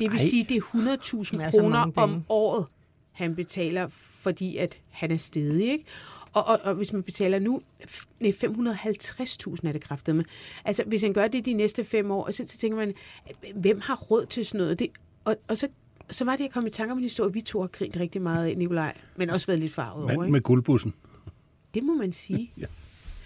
Det 0.00 0.10
vil 0.12 0.18
Ej. 0.18 0.24
sige, 0.24 0.44
det 0.44 0.56
er 0.56 0.60
100.000 0.60 1.42
er 1.42 1.50
så 1.50 1.58
kroner 1.58 1.90
om 1.96 2.24
året, 2.28 2.66
han 3.12 3.34
betaler, 3.36 3.88
fordi 4.22 4.56
at 4.56 4.78
han 4.90 5.10
er 5.10 5.16
stedig, 5.16 5.70
ikke? 5.72 5.84
Og, 6.32 6.44
og, 6.46 6.60
og 6.62 6.74
hvis 6.74 6.92
man 6.92 7.02
betaler 7.02 7.38
nu, 7.38 7.62
f- 7.82 8.04
nej, 8.20 8.30
550.000 8.30 9.68
er 9.68 9.72
det 9.72 9.80
kraftet 9.80 10.16
med. 10.16 10.24
Altså, 10.64 10.84
hvis 10.86 11.02
han 11.02 11.12
gør 11.12 11.28
det 11.28 11.46
de 11.46 11.52
næste 11.52 11.84
fem 11.84 12.10
år, 12.10 12.30
så, 12.30 12.44
så 12.46 12.58
tænker 12.58 12.76
man, 12.76 12.94
hvem 13.54 13.80
har 13.80 13.96
råd 13.96 14.26
til 14.26 14.46
sådan 14.46 14.58
noget? 14.58 14.78
Det, 14.78 14.88
og, 15.24 15.36
og 15.48 15.58
så, 15.58 15.68
så 16.14 16.24
var 16.24 16.36
det, 16.36 16.44
jeg 16.44 16.50
kom 16.50 16.66
i 16.66 16.70
tanke 16.70 16.92
om 16.92 16.98
en 16.98 17.02
historie, 17.02 17.32
vi 17.32 17.40
to 17.40 17.60
har 17.60 17.66
grint 17.68 17.96
rigtig 17.96 18.22
meget 18.22 18.46
af, 18.46 18.56
Nikolaj, 18.56 18.94
men 19.16 19.30
også 19.30 19.46
været 19.46 19.58
lidt 19.60 19.72
farvet 19.72 19.96
over, 20.04 20.06
Mand 20.06 20.22
ikke? 20.22 20.32
med 20.32 20.40
guldbussen. 20.40 20.94
Det 21.74 21.82
må 21.82 21.94
man 21.94 22.12
sige. 22.12 22.50
ja. 22.60 22.66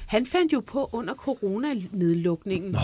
Han 0.07 0.27
fandt 0.27 0.53
jo 0.53 0.61
på 0.61 0.89
under 0.93 1.15
coronanedlukningen, 1.15 2.71
Nå. 2.71 2.79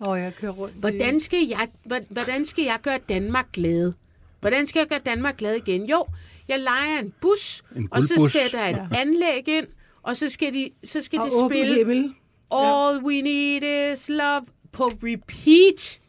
Og 0.00 0.20
jeg 0.20 0.34
kører 0.34 0.52
rundt. 0.52 0.74
hvordan, 0.74 1.20
skal 1.20 1.46
jeg, 1.48 1.68
hvor- 1.84 2.00
hvordan 2.08 2.44
skal 2.44 2.64
jeg 2.64 2.78
gøre 2.82 2.98
Danmark 3.08 3.52
glad? 3.52 3.92
Hvordan 4.40 4.66
skal 4.66 4.80
jeg 4.80 4.88
gøre 4.88 4.98
Danmark 5.06 5.36
glad 5.36 5.54
igen? 5.54 5.86
Jo, 5.86 6.04
jeg 6.48 6.60
leger 6.60 6.98
en 6.98 7.12
bus, 7.20 7.62
En 7.76 7.88
og 7.90 8.02
så 8.02 8.30
sætter 8.32 8.60
jeg 8.66 8.70
et 8.70 8.96
anlæg 8.96 9.48
ind, 9.48 9.66
og 10.02 10.16
så 10.16 10.28
skal 10.28 10.54
de, 10.54 10.70
så 10.84 11.02
skal 11.02 11.18
og 11.18 11.26
de 11.26 11.30
spille 11.48 11.74
himmel. 11.74 12.14
All 12.50 13.04
We 13.04 13.20
Need 13.20 13.92
Is 13.92 14.08
Love 14.08 14.46
på 14.72 14.84
repeat. 14.84 16.00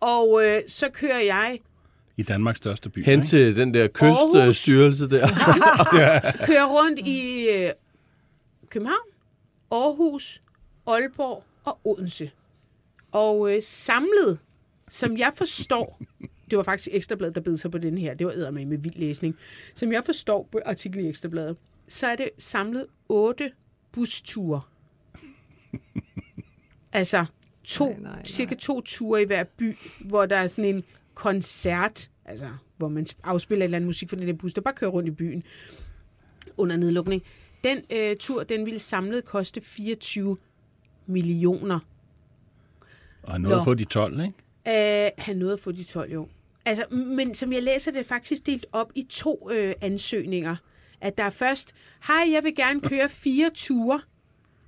Og 0.00 0.44
øh, 0.46 0.62
så 0.68 0.88
kører 0.92 1.18
jeg 1.20 1.58
I 2.16 2.22
Danmarks 2.22 2.58
største 2.58 2.90
by. 2.90 3.04
Hen 3.04 3.18
ikke? 3.18 3.26
til 3.26 3.56
den 3.56 3.74
der 3.74 3.88
kyststyrelse 3.88 5.10
der. 5.10 5.26
kører 6.46 6.66
rundt 6.66 6.98
i 6.98 7.48
øh, 7.48 7.70
København, 8.68 9.08
Aarhus, 9.70 10.42
Aalborg 10.86 11.44
og 11.64 11.78
Odense. 11.84 12.30
Og 13.12 13.54
øh, 13.54 13.62
samlet, 13.62 14.38
som 14.88 15.16
jeg 15.16 15.32
forstår, 15.34 16.00
det 16.50 16.58
var 16.58 16.64
faktisk 16.64 16.88
Ekstrabladet, 16.92 17.34
der 17.34 17.40
bed 17.40 17.56
sig 17.56 17.70
på 17.70 17.78
den 17.78 17.98
her, 17.98 18.14
det 18.14 18.26
var 18.26 18.32
eddermame 18.32 18.66
med 18.70 18.78
vild 18.78 18.96
læsning, 18.96 19.36
som 19.74 19.92
jeg 19.92 20.04
forstår 20.04 20.48
på 20.52 20.60
artikel 20.66 21.04
i 21.04 21.08
Ekstrabladet, 21.08 21.56
så 21.88 22.06
er 22.06 22.16
det 22.16 22.30
samlet 22.38 22.86
otte 23.08 23.52
busture. 23.92 24.60
altså 26.92 27.24
to, 27.64 27.88
Nej, 27.88 27.98
nej, 28.00 28.12
nej. 28.12 28.24
cirka 28.24 28.54
to 28.54 28.80
ture 28.80 29.22
i 29.22 29.24
hver 29.24 29.44
by, 29.44 29.76
hvor 30.00 30.26
der 30.26 30.36
er 30.36 30.48
sådan 30.48 30.74
en 30.74 30.84
koncert, 31.16 32.10
altså 32.24 32.48
hvor 32.76 32.88
man 32.88 33.06
afspiller 33.24 33.64
et 33.64 33.66
eller 33.66 33.76
andet 33.76 33.86
musik 33.86 34.08
for 34.08 34.16
den 34.16 34.28
der 34.28 34.32
bus, 34.32 34.52
der 34.54 34.60
bare 34.60 34.74
kører 34.74 34.90
rundt 34.90 35.08
i 35.08 35.12
byen 35.12 35.42
under 36.56 36.76
nedlukning. 36.76 37.22
Den 37.64 37.80
øh, 37.90 38.16
tur, 38.16 38.42
den 38.42 38.66
ville 38.66 38.78
samlet 38.78 39.24
koste 39.24 39.60
24 39.60 40.36
millioner. 41.06 41.78
Og 43.22 43.40
noget 43.40 43.56
Nå. 43.56 43.60
at 43.60 43.64
få 43.64 43.74
de 43.74 43.84
12, 43.84 44.20
ikke? 44.20 45.04
Øh, 45.06 45.10
han 45.18 45.36
nåede 45.36 45.52
at 45.52 45.60
få 45.60 45.72
de 45.72 45.84
12 45.84 46.12
jo. 46.12 46.28
Altså, 46.64 46.84
men 46.90 47.34
som 47.34 47.52
jeg 47.52 47.62
læser 47.62 47.90
det, 47.90 48.00
er 48.00 48.04
faktisk 48.04 48.46
delt 48.46 48.66
op 48.72 48.92
i 48.94 49.02
to 49.10 49.50
øh, 49.52 49.74
ansøgninger. 49.80 50.56
At 51.00 51.18
der 51.18 51.24
er 51.24 51.30
først, 51.30 51.74
hej, 52.06 52.28
jeg 52.32 52.44
vil 52.44 52.54
gerne 52.54 52.80
køre 52.80 53.08
fire 53.08 53.50
ture. 53.54 54.00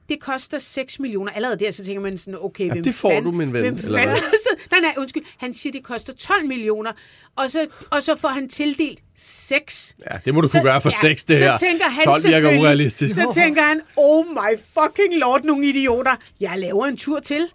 Det 0.09 0.21
koster 0.21 0.59
6 0.59 1.01
millioner. 1.01 1.33
Allerede 1.33 1.59
der, 1.59 1.71
så 1.71 1.85
tænker 1.85 2.01
man 2.01 2.19
sådan, 2.19 2.39
okay, 2.43 2.67
Ja, 2.67 2.73
hvem 2.73 2.85
det 2.85 2.95
får 2.95 3.09
fanden, 3.09 3.25
du, 3.25 3.31
min 3.31 3.53
ven, 3.53 3.63
Hvem 3.63 3.75
eller 3.75 3.99
fanden, 3.99 4.09
hvad? 4.09 4.39
så, 4.47 4.49
nej, 4.71 4.81
nej, 4.81 4.95
undskyld. 4.99 5.25
Han 5.37 5.55
siger, 5.55 5.73
det 5.73 5.83
koster 5.85 6.13
12 6.13 6.47
millioner. 6.47 6.93
Og 7.37 7.51
så, 7.51 7.67
og 7.91 8.03
så 8.03 8.17
får 8.17 8.29
han 8.29 8.49
tildelt 8.49 9.01
6. 9.17 9.97
Ja, 10.11 10.17
det 10.25 10.35
må 10.35 10.41
du 10.41 10.49
kunne 10.49 10.63
gøre 10.63 10.81
for 10.81 10.93
seks, 11.01 11.25
det 11.25 11.39
så 11.39 11.45
her. 11.45 11.57
Tænker 11.57 11.85
han 11.85 12.05
12 12.05 12.25
virker 12.25 12.61
urealistisk. 12.61 13.15
Så 13.15 13.31
tænker 13.35 13.63
han, 13.63 13.81
oh 13.97 14.27
my 14.27 14.59
fucking 14.75 15.19
lord, 15.21 15.45
nogle 15.45 15.67
idioter. 15.67 16.17
Jeg 16.41 16.59
laver 16.59 16.87
en 16.87 16.97
tur 16.97 17.21
til. 17.21 17.47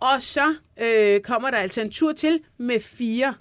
Og 0.00 0.22
så 0.22 0.54
øh, 0.80 1.20
kommer 1.20 1.50
der 1.50 1.58
altså 1.58 1.80
en 1.80 1.90
tur 1.90 2.12
til 2.12 2.40
med 2.58 2.80
fire 2.80 3.34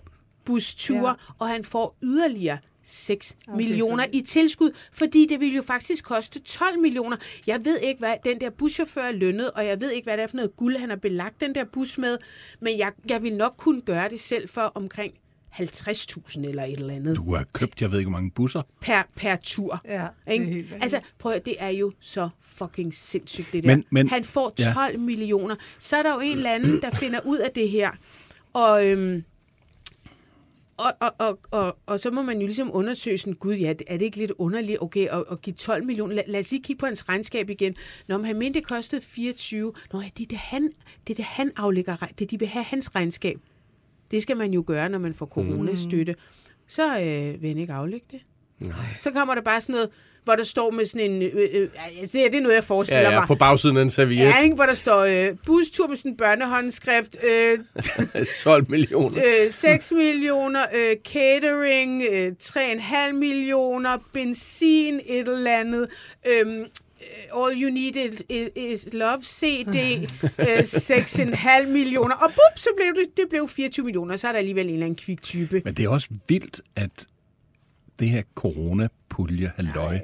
busture, 0.45 1.09
ja. 1.09 1.13
og 1.39 1.47
han 1.47 1.65
får 1.65 1.97
yderligere 2.03 2.57
6 2.91 3.35
okay, 3.47 3.57
millioner 3.57 4.05
i 4.13 4.21
tilskud, 4.21 4.71
fordi 4.91 5.25
det 5.29 5.39
vil 5.39 5.55
jo 5.55 5.61
faktisk 5.61 6.03
koste 6.05 6.39
12 6.39 6.79
millioner. 6.79 7.17
Jeg 7.47 7.65
ved 7.65 7.79
ikke, 7.79 7.99
hvad 7.99 8.13
den 8.25 8.41
der 8.41 8.49
buschauffør 8.49 9.03
er 9.03 9.11
lønnet, 9.11 9.51
og 9.51 9.65
jeg 9.65 9.81
ved 9.81 9.91
ikke, 9.91 10.05
hvad 10.05 10.17
det 10.17 10.23
er 10.23 10.27
for 10.27 10.35
noget 10.35 10.55
guld, 10.55 10.77
han 10.77 10.89
har 10.89 10.95
belagt 10.95 11.41
den 11.41 11.55
der 11.55 11.63
bus 11.63 11.97
med, 11.97 12.17
men 12.59 12.77
jeg, 12.77 12.91
jeg 13.09 13.23
vil 13.23 13.33
nok 13.35 13.53
kunne 13.57 13.81
gøre 13.81 14.09
det 14.09 14.19
selv 14.19 14.49
for 14.49 14.71
omkring 14.75 15.13
50.000 15.53 16.47
eller 16.47 16.63
et 16.63 16.79
eller 16.79 16.93
andet. 16.93 17.15
Du 17.15 17.35
har 17.35 17.45
købt, 17.53 17.81
jeg 17.81 17.91
ved 17.91 17.99
ikke, 17.99 18.09
hvor 18.09 18.17
mange 18.17 18.31
busser. 18.31 18.61
Per, 18.81 19.01
per 19.15 19.35
tur. 19.43 19.81
Ja, 19.85 20.07
det 20.27 20.33
ikke? 20.33 20.45
er 20.45 20.49
helt 20.49 20.73
altså, 20.81 20.99
prøv 21.19 21.31
at, 21.35 21.45
det 21.45 21.55
er 21.59 21.69
jo 21.69 21.91
så 21.99 22.29
fucking 22.41 22.95
sindssygt, 22.95 23.47
det 23.53 23.63
der. 23.63 23.75
Men- 23.75 23.85
men- 23.89 24.09
Han 24.09 24.23
får 24.23 24.53
ja. 24.59 24.73
12 24.73 24.91
ja. 24.91 24.97
millioner. 24.97 25.55
Så 25.79 25.97
er 25.97 26.03
der 26.03 26.13
jo 26.13 26.19
en 26.19 26.37
eller 26.37 26.51
anden, 26.53 26.81
der 26.81 26.91
finder 26.91 27.19
ud 27.25 27.37
af 27.37 27.51
det 27.55 27.69
her. 27.69 27.91
Og, 28.53 28.87
øhm, 28.87 29.23
og, 30.81 30.93
og, 30.99 31.13
og, 31.27 31.39
og, 31.51 31.77
og 31.85 31.99
så 31.99 32.11
må 32.11 32.21
man 32.21 32.39
jo 32.39 32.45
ligesom 32.45 32.75
undersøge 32.75 33.17
sådan, 33.17 33.33
gud, 33.33 33.53
ja, 33.53 33.73
er 33.87 33.97
det 33.97 34.01
ikke 34.01 34.17
lidt 34.17 34.31
underligt, 34.37 34.81
okay, 34.81 35.07
at, 35.07 35.23
at 35.31 35.41
give 35.41 35.53
12 35.53 35.85
millioner? 35.85 36.15
Lad, 36.15 36.23
lad 36.27 36.39
os 36.39 36.51
lige 36.51 36.63
kigge 36.63 36.79
på 36.79 36.85
hans 36.85 37.09
regnskab 37.09 37.49
igen. 37.49 37.75
Når 38.07 38.23
han 38.23 38.39
mente, 38.39 38.59
det 38.59 38.67
kostede 38.67 39.01
24. 39.01 39.73
Nå, 39.93 40.01
ja, 40.01 40.09
det 40.17 40.23
er 40.23 40.27
det, 40.27 40.37
han, 40.37 40.71
det 41.07 41.13
er 41.13 41.15
det, 41.15 41.25
han 41.25 41.51
aflægger, 41.55 41.95
det 41.95 42.25
er, 42.25 42.27
de 42.27 42.39
vil 42.39 42.47
have 42.47 42.63
hans 42.63 42.95
regnskab. 42.95 43.39
Det 44.11 44.21
skal 44.21 44.37
man 44.37 44.53
jo 44.53 44.63
gøre, 44.67 44.89
når 44.89 44.99
man 44.99 45.13
får 45.13 45.25
coronastøtte. 45.25 46.15
Så 46.67 46.99
øh, 46.99 47.41
vil 47.41 47.47
han 47.47 47.57
ikke 47.57 47.73
aflægge 47.73 48.05
det. 48.11 48.21
Nej. 48.59 48.75
Så 48.99 49.11
kommer 49.11 49.35
der 49.35 49.41
bare 49.41 49.61
sådan 49.61 49.73
noget, 49.73 49.89
hvor 50.23 50.35
der 50.35 50.43
står 50.43 50.71
med 50.71 50.85
sådan 50.85 51.11
en... 51.11 51.21
Øh, 51.21 51.49
øh, 51.53 51.69
altså, 51.99 52.17
det 52.17 52.35
er- 52.35 52.41
noget, 52.41 52.55
jeg 52.55 52.63
forestiller 52.63 53.01
Ja, 53.01 53.09
ja, 53.13 53.19
mig. 53.19 53.27
på 53.27 53.35
bagsiden 53.35 53.77
af 53.77 53.81
en 53.81 53.89
serviet. 53.89 54.19
Ja, 54.25 54.43
ikke? 54.43 54.55
hvor 54.55 54.65
der 54.65 54.73
står 54.73 54.99
øh, 55.01 55.35
bustur 55.45 55.87
med 55.87 55.97
sådan 55.97 56.11
en 56.11 56.17
børnehåndskrift, 56.17 57.17
øh, 57.31 57.59
12 58.43 58.65
millioner. 58.69 59.23
øh, 59.45 59.51
6 59.51 59.91
millioner, 59.91 60.65
øh, 60.75 60.95
catering, 61.13 62.03
øh, 62.11 62.31
3,5 62.43 63.11
millioner, 63.13 63.97
benzin, 64.13 64.99
et 65.05 65.27
eller 65.27 65.57
andet, 65.59 65.87
øhm, 66.27 66.59
øh, 66.61 67.43
All 67.43 67.63
You 67.63 67.69
Need 67.69 67.95
is, 67.95 68.21
is 68.55 68.93
Love 68.93 69.19
CD, 69.23 69.75
øh, 70.39 70.59
6,5 70.59 71.67
millioner, 71.67 72.15
og 72.15 72.29
bup, 72.29 72.57
så 72.59 72.69
blev 72.75 72.87
det, 73.05 73.17
det 73.17 73.25
blev 73.29 73.49
24 73.49 73.83
millioner, 73.85 74.15
så 74.17 74.27
er 74.27 74.31
der 74.31 74.39
alligevel 74.39 74.67
en 74.67 74.73
eller 74.73 74.85
anden 74.85 74.95
kvik 75.05 75.21
type. 75.21 75.61
Men 75.65 75.73
det 75.73 75.85
er 75.85 75.89
også 75.89 76.07
vildt, 76.29 76.61
at 76.75 76.89
det 78.01 78.09
her 78.09 78.23
coronapulje 78.35 79.51
halløj 79.55 79.99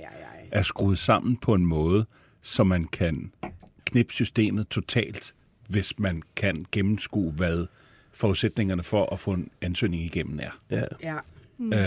er 0.51 0.61
skruet 0.61 0.99
sammen 0.99 1.37
på 1.37 1.53
en 1.53 1.65
måde, 1.65 2.05
så 2.41 2.63
man 2.63 2.83
kan 2.83 3.31
knippe 3.85 4.13
systemet 4.13 4.67
totalt, 4.67 5.33
hvis 5.69 5.99
man 5.99 6.21
kan 6.35 6.65
gennemskue, 6.71 7.31
hvad 7.31 7.65
forudsætningerne 8.11 8.83
for 8.83 9.13
at 9.13 9.19
få 9.19 9.31
en 9.31 9.49
ansøgning 9.61 10.03
igennem 10.03 10.39
er. 10.39 10.59
Ja. 10.69 10.83
Ja. 11.03 11.17
Øh, 11.73 11.79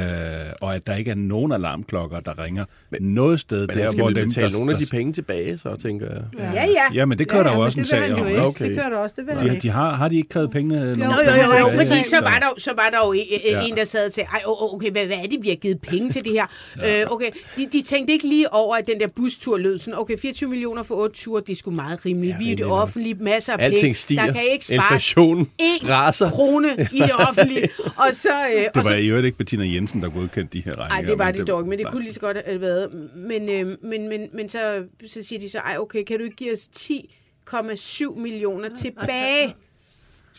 og 0.61 0.75
at 0.75 0.87
der 0.87 0.97
ikke 0.97 1.11
er 1.11 1.15
nogen 1.15 1.53
alarmklokker, 1.53 2.21
der 2.21 2.45
ringer 2.45 2.65
men, 2.91 3.03
noget 3.03 3.41
sted 3.41 3.67
Men 3.67 3.77
der, 3.77 3.91
skal 3.91 4.03
hvor 4.03 4.11
dem, 4.11 4.29
betale 4.29 4.51
der, 4.51 4.59
nogle 4.59 4.73
af 4.73 4.79
de 4.79 4.87
penge 4.91 5.13
tilbage, 5.13 5.59
så 5.59 5.77
tænker 5.83 6.07
jeg. 6.13 6.23
Ja, 6.55 6.65
ja. 6.65 6.83
Ja, 6.95 7.05
men 7.05 7.19
det 7.19 7.29
kører 7.29 7.43
der 7.43 7.53
jo 7.55 7.61
også 7.61 7.81
en 7.81 7.85
sag 7.87 8.15
om. 8.15 8.21
Okay. 8.47 8.69
Det 8.69 8.77
kører 8.77 8.89
der 8.89 8.97
også, 8.97 9.15
det 9.19 9.27
vil 9.27 9.35
De, 9.49 9.55
ikke. 9.55 9.63
de 9.63 9.69
har, 9.71 9.95
har 9.95 10.09
de 10.09 10.17
ikke 10.17 10.29
krævet 10.29 10.51
pengene? 10.51 10.77
Jo, 10.81 10.95
jo, 10.95 11.33
jo, 11.43 11.59
jo, 11.59 11.75
fordi 11.75 12.03
så 12.03 12.21
var 12.23 12.39
der, 12.39 12.47
jo- 12.47 12.59
så 12.59 12.71
var 12.77 12.89
der 12.93 12.99
jo 13.07 13.13
en, 13.13 13.27
Ja. 13.45 13.63
en 13.63 13.77
der 13.77 13.85
sad 13.85 14.07
og 14.07 14.13
sagde, 14.13 14.29
ej, 14.33 14.41
okay, 14.47 14.91
hvad, 14.91 15.07
hvad 15.07 15.17
er 15.17 15.23
det, 15.27 15.39
vi 15.43 15.49
har 15.49 15.57
givet 15.57 15.81
penge 15.81 16.11
til 16.11 16.25
det 16.25 16.33
her? 16.33 16.47
ja. 16.83 17.01
øh, 17.03 17.07
okay, 17.13 17.31
de, 17.57 17.67
de 17.73 17.83
tænkte 17.83 18.13
ikke 18.13 18.29
lige 18.29 18.53
over, 18.53 18.77
at 18.77 18.87
den 18.87 19.01
der 19.01 19.07
bustur 19.17 19.57
lød 19.59 19.79
sådan, 19.79 19.99
okay, 19.99 20.19
24 20.19 20.49
millioner 20.51 20.83
for 20.83 20.95
8 20.95 21.15
ture, 21.17 21.41
det 21.47 21.51
er 21.53 21.57
sgu 21.57 21.71
meget 21.71 22.07
rimeligt. 22.07 22.33
Ja, 22.33 22.39
vi 22.45 22.53
er 22.53 22.57
det 22.57 22.67
offentlige, 22.67 23.15
masser 23.21 23.53
af 23.53 23.59
penge. 23.59 23.71
Alting 23.77 23.97
stiger. 23.97 24.25
Der 24.25 24.33
kan 24.33 24.43
ikke 24.53 24.67
spare 24.67 24.77
Inflationen 24.77 25.49
en 25.59 25.89
raser. 25.89 26.31
krone 26.31 26.69
i 26.93 26.99
det 26.99 27.13
offentlige. 27.29 27.69
Og 28.05 28.09
så, 28.13 28.29
øh, 28.57 28.63
Det 28.75 28.85
var 28.85 28.95
i 28.95 29.09
øvrigt 29.09 29.25
ikke 29.27 29.39
Bettina 29.39 29.60
Jensen, 29.67 30.03
der 30.03 30.11
godkendte 30.11 30.59
de 30.59 30.65
her 30.65 30.73
regninger. 30.73 31.03
Nej, 31.03 31.03
det 31.03 31.19
var 31.19 31.31
det 31.31 31.49
dog 31.49 31.69
men 31.69 31.79
det 31.79 31.85
nej. 31.85 31.93
kunne 31.93 32.03
lige 32.03 32.13
så 32.13 32.21
godt 32.21 32.37
have 32.47 32.61
været. 32.61 33.11
Men, 33.17 33.49
øh, 33.49 33.77
men, 33.83 34.09
men, 34.09 34.29
men 34.33 34.49
så, 34.49 34.85
så 35.07 35.23
siger 35.23 35.41
de 35.41 35.49
så, 35.49 35.59
ej 35.59 35.77
okay, 35.79 36.05
kan 36.05 36.19
du 36.19 36.25
ikke 36.25 36.37
give 36.37 36.53
os 36.53 36.69
10,7 36.77 38.19
millioner 38.19 38.69
tilbage? 38.69 39.55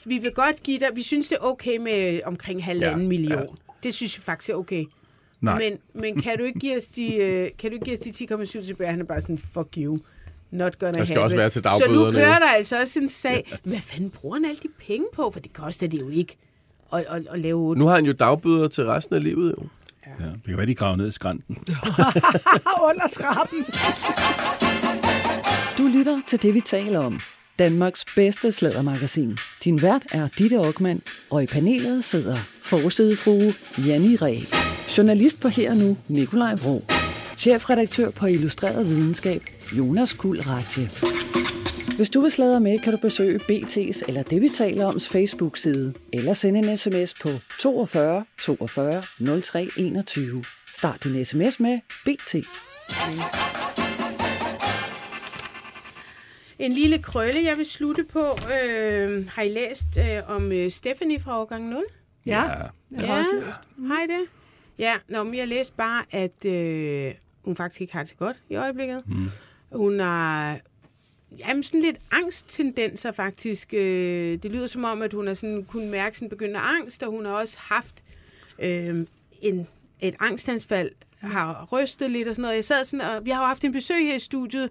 Vi 0.06 0.18
vil 0.18 0.32
godt 0.32 0.64
give 0.64 0.80
dig, 0.80 0.88
vi 0.94 1.02
synes 1.02 1.30
det 1.30 1.36
er 1.36 1.46
okay 1.46 1.78
med 1.78 2.22
omkring 2.26 2.66
halvanden 2.66 3.00
Ja, 3.00 3.04
ja, 3.04 3.08
million. 3.08 3.58
Det 3.84 3.94
synes 3.94 4.18
vi 4.18 4.22
faktisk 4.22 4.50
er 4.50 4.56
okay. 4.56 4.86
Nej. 5.42 5.60
Men, 5.60 5.78
men 5.94 6.22
kan 6.22 6.38
du 6.38 6.44
ikke 6.44 6.60
give 6.60 6.78
os 6.78 6.86
de, 6.86 7.16
øh, 7.16 7.50
kan 7.60 7.70
du 7.70 7.74
ikke 7.74 7.86
give 7.86 7.98
os 7.98 8.00
de 8.00 8.60
10,7 8.60 8.66
tilbage? 8.66 8.90
Han 8.90 9.00
er 9.00 9.04
bare 9.06 9.22
sådan, 9.22 9.38
fuck 9.38 9.78
you. 9.78 10.00
Not 10.52 10.80
gonna 10.80 10.94
Der 10.94 11.04
skal 11.04 11.16
have 11.16 11.24
også 11.24 11.36
være 11.36 11.50
til 11.50 11.64
Så 11.64 11.86
nu 11.88 11.94
dagbøderne, 11.94 12.18
kører 12.18 12.40
der 12.40 12.48
altså 12.48 12.80
også 12.80 13.00
en 13.00 13.10
sag. 13.10 13.60
Hvad 13.64 13.80
fanden 13.80 14.10
bruger 14.10 14.36
han 14.36 14.46
alle 14.46 14.60
de 14.64 14.68
penge 14.88 15.06
på? 15.14 15.32
For 15.32 15.40
det 15.40 15.54
koster 15.54 15.88
det 15.88 16.00
jo 16.00 16.10
ikke 16.10 16.38
at, 16.94 17.06
at, 17.10 17.28
at 17.32 17.40
lave 17.40 17.60
8 17.60 17.80
Nu 17.80 17.88
har 17.88 17.96
han 17.96 18.06
jo 18.06 18.12
dagbøder 18.12 18.68
til 18.68 18.86
resten 18.86 19.16
af 19.16 19.24
livet, 19.24 19.56
jo. 19.58 19.68
Ja, 20.20 20.26
det 20.26 20.44
kan 20.46 20.58
være, 20.58 20.66
de 20.66 20.76
graver 20.76 20.96
ned 20.96 21.08
i 21.08 21.12
skrænten. 21.12 21.58
Under 22.90 23.08
trappen. 23.12 23.66
Du 25.78 25.98
lytter 25.98 26.22
til 26.28 26.42
det, 26.42 26.54
vi 26.54 26.62
taler 26.62 27.00
om. 27.00 27.20
Danmarks 27.60 28.06
bedste 28.16 28.52
slædermagasin. 28.52 29.38
Din 29.64 29.82
vært 29.82 30.06
er 30.12 30.28
Ditte 30.38 30.58
Aukmann, 30.58 31.02
og 31.30 31.44
i 31.44 31.46
panelet 31.46 32.04
sidder 32.04 32.38
forsidefrue 32.64 33.54
Janni 33.88 34.16
Ræ. 34.16 34.38
Journalist 34.98 35.40
på 35.40 35.48
Her 35.48 35.72
og 35.72 35.78
Nu, 35.78 35.98
Nikolaj 36.08 36.56
Vrå. 36.56 36.84
Chefredaktør 37.38 38.10
på 38.10 38.26
Illustreret 38.26 38.90
Videnskab, 38.90 39.44
Jonas 39.78 40.16
Ratje. 40.20 40.90
Hvis 42.02 42.10
du 42.10 42.22
vil 42.22 42.32
sladre 42.32 42.60
med, 42.60 42.80
kan 42.80 42.94
du 42.94 43.00
besøge 43.00 43.40
BT's 43.40 44.02
eller 44.08 44.24
det, 44.24 44.42
vi 44.42 44.50
taler 44.50 44.86
oms 44.86 45.10
Facebook-side, 45.10 45.94
eller 46.14 46.34
sende 46.34 46.60
en 46.60 46.78
sms 46.78 47.14
på 47.14 47.30
42 47.60 48.26
42 48.42 49.04
03 49.42 49.68
21. 49.78 50.44
Start 50.74 51.04
din 51.04 51.26
sms 51.26 51.60
med 51.60 51.80
BT. 52.06 52.36
En 56.60 56.72
lille 56.72 56.98
krølle, 57.00 57.44
jeg 57.44 57.58
vil 57.58 57.66
slutte 57.66 58.04
på. 58.04 58.26
Øh, 58.64 59.28
har 59.30 59.42
I 59.42 59.50
læst 59.50 59.98
øh, 60.00 60.36
om 60.36 60.52
øh, 60.52 60.72
Stephanie 60.72 61.20
fra 61.20 61.42
årgang 61.42 61.70
0? 61.70 61.84
Ja, 62.26 62.44
Ja. 62.44 62.48
jeg 62.92 63.08
har 63.08 63.20
også 63.20 63.32
læst. 63.46 63.88
Har 63.88 64.04
I 64.04 64.08
det? 64.08 64.26
Ja, 64.78 64.94
nå, 65.10 65.24
men 65.24 65.36
jeg 65.36 65.48
læste 65.48 65.74
bare, 65.78 66.04
at 66.12 66.46
øh, 66.46 67.14
hun 67.46 67.56
faktisk 67.56 67.82
ikke 67.82 67.94
har 67.94 68.00
det 68.00 68.10
så 68.10 68.16
godt 68.16 68.38
i 68.50 68.56
øjeblikket. 68.56 69.04
Mm. 69.08 69.26
Hun 69.72 70.00
har 70.00 70.60
jamen, 71.40 71.64
sådan 71.64 71.82
lidt 71.82 72.00
angsttendenser 72.12 73.12
faktisk. 73.12 73.74
Øh, 73.74 74.38
det 74.44 74.52
lyder 74.52 74.68
som 74.68 74.84
om, 74.84 75.02
at 75.02 75.14
hun 75.14 75.28
har 75.28 75.34
sådan, 75.34 75.64
kunne 75.64 75.90
mærke 75.90 76.18
sådan 76.18 76.30
begyndende 76.30 76.60
angst, 76.60 77.04
og 77.04 77.12
hun 77.12 77.26
har 77.26 77.34
også 77.34 77.58
haft 77.60 78.04
øh, 78.60 79.06
en, 79.42 79.68
et 80.00 80.16
angstanfald, 80.20 80.92
har 81.20 81.68
rystet 81.72 82.12
lidt 82.12 82.28
og 82.28 82.36
sådan 82.36 82.42
noget. 82.42 82.56
Jeg 82.56 82.66
sad 82.66 82.84
sådan, 82.84 83.06
og 83.06 83.26
vi 83.26 83.30
har 83.30 83.42
jo 83.42 83.48
haft 83.48 83.64
en 83.64 83.72
besøg 83.72 84.06
her 84.06 84.16
i 84.16 84.20
studiet, 84.20 84.70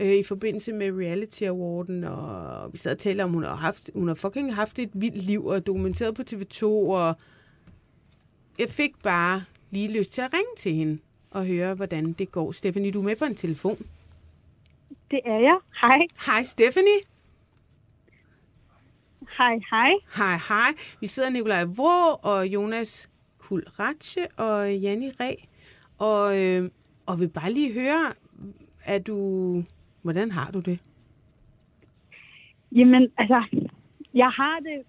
øh, 0.00 0.12
i 0.12 0.22
forbindelse 0.22 0.72
med 0.72 0.92
Reality 0.92 1.42
Awarden, 1.42 2.04
og 2.04 2.72
vi 2.72 2.78
sad 2.78 2.92
og 2.92 2.98
talte 2.98 3.22
om, 3.22 3.30
hun 3.30 3.44
har, 3.44 3.54
haft, 3.54 3.90
hun 3.94 4.08
har 4.08 4.14
fucking 4.14 4.54
haft 4.54 4.78
et 4.78 4.90
vildt 4.94 5.24
liv, 5.24 5.46
og 5.46 5.66
dokumenteret 5.66 6.14
på 6.14 6.22
TV2, 6.30 6.64
og 6.66 7.14
jeg 8.58 8.70
fik 8.70 9.02
bare 9.02 9.44
lige 9.70 9.98
lyst 9.98 10.12
til 10.12 10.20
at 10.20 10.32
ringe 10.32 10.50
til 10.56 10.72
hende 10.72 10.98
og 11.30 11.46
høre, 11.46 11.74
hvordan 11.74 12.12
det 12.12 12.32
går. 12.32 12.52
Stephanie, 12.52 12.90
du 12.90 13.00
er 13.00 13.04
med 13.04 13.16
på 13.16 13.24
en 13.24 13.34
telefon. 13.34 13.86
Det 15.10 15.20
er 15.24 15.38
jeg. 15.38 15.58
Hej. 15.80 15.98
Hej 16.26 16.42
Stephanie. 16.42 17.00
Hej, 19.38 19.60
hej. 19.70 19.92
Hej, 20.16 20.36
hej. 20.48 20.72
Vi 21.00 21.06
sidder 21.06 21.30
Nikolaj 21.30 21.64
Vrå 21.64 22.18
og 22.22 22.46
Jonas 22.46 23.10
Kulratje 23.38 24.26
og 24.36 24.74
Janni 24.74 25.10
Ræ. 25.20 25.34
Og, 25.98 26.38
øh, 26.38 26.70
og 27.06 27.20
vil 27.20 27.28
bare 27.28 27.52
lige 27.52 27.72
høre, 27.72 28.12
er 28.84 28.98
du... 28.98 29.16
Hvordan 30.02 30.30
har 30.30 30.50
du 30.50 30.60
det? 30.60 30.78
Jamen, 32.72 33.08
altså, 33.18 33.44
jeg 34.14 34.28
har 34.28 34.60
det 34.60 34.82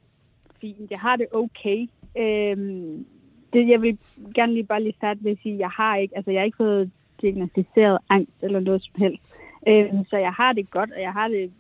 fint. 0.61 0.91
Jeg 0.91 0.99
har 0.99 1.15
det 1.15 1.27
okay. 1.31 1.87
Øhm, 2.17 3.05
det, 3.53 3.67
jeg 3.67 3.81
vil 3.81 3.97
gerne 4.35 4.53
lige 4.53 4.63
bare 4.63 4.83
lige 4.83 4.95
starte 4.97 5.23
ved 5.23 5.31
at 5.31 5.37
sige, 5.43 5.57
jeg 5.57 5.69
har 5.69 5.95
ikke, 5.95 6.15
altså, 6.15 6.31
jeg 6.31 6.39
har 6.39 6.45
ikke 6.45 6.57
fået 6.57 6.91
diagnostiseret 7.21 7.97
angst 8.09 8.33
eller 8.41 8.59
noget 8.59 8.83
som 8.83 8.93
helst. 8.97 9.23
Øhm, 9.67 10.05
så 10.05 10.17
jeg 10.17 10.33
har 10.33 10.53
det 10.53 10.71
godt, 10.71 10.91
og 10.91 11.01
jeg 11.01 11.13
har 11.13 11.27
det 11.27 11.51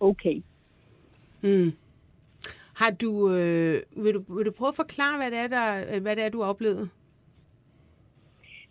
okay. 0.00 0.42
Mm. 1.42 1.72
Har 2.74 2.90
du, 2.90 3.30
øh, 3.30 3.82
vil, 3.96 4.14
du, 4.14 4.34
vil 4.34 4.46
du 4.46 4.50
prøve 4.50 4.68
at 4.68 4.76
forklare, 4.76 5.16
hvad 5.16 5.30
det 5.30 5.38
er, 5.38 5.48
der, 5.48 6.00
hvad 6.00 6.16
det 6.16 6.24
er 6.24 6.28
du 6.28 6.40
har 6.40 6.48
oplevet? 6.48 6.90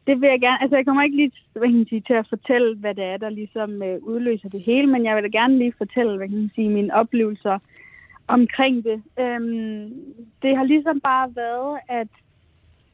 Det 0.08 0.22
vil 0.22 0.30
jeg 0.30 0.40
gerne. 0.40 0.62
Altså, 0.62 0.76
jeg 0.76 0.86
kommer 0.86 1.04
ikke 1.04 1.16
lige 1.16 1.32
hvad 1.54 1.72
kan 1.72 1.86
sige, 1.90 2.04
til 2.08 2.14
at 2.14 2.28
fortælle, 2.30 2.76
hvad 2.76 2.96
det 2.96 3.04
er, 3.04 3.18
der 3.18 3.30
ligesom 3.30 3.84
øh, 3.84 4.00
udløser 4.02 4.50
det 4.50 4.62
hele, 4.62 4.88
men 4.88 5.06
jeg 5.06 5.16
vil 5.16 5.24
da 5.24 5.38
gerne 5.38 5.58
lige 5.58 5.74
fortælle, 5.78 6.18
hvad 6.18 6.30
kan 6.30 6.38
man 6.38 6.52
sige, 6.56 6.70
mine 6.70 6.94
oplevelser 6.94 7.60
omkring 8.28 8.84
det. 8.84 9.04
Øhm, 9.20 9.94
det 10.42 10.58
har 10.58 10.64
ligesom 10.64 11.00
bare 11.00 11.36
været, 11.36 11.80
at 11.88 12.08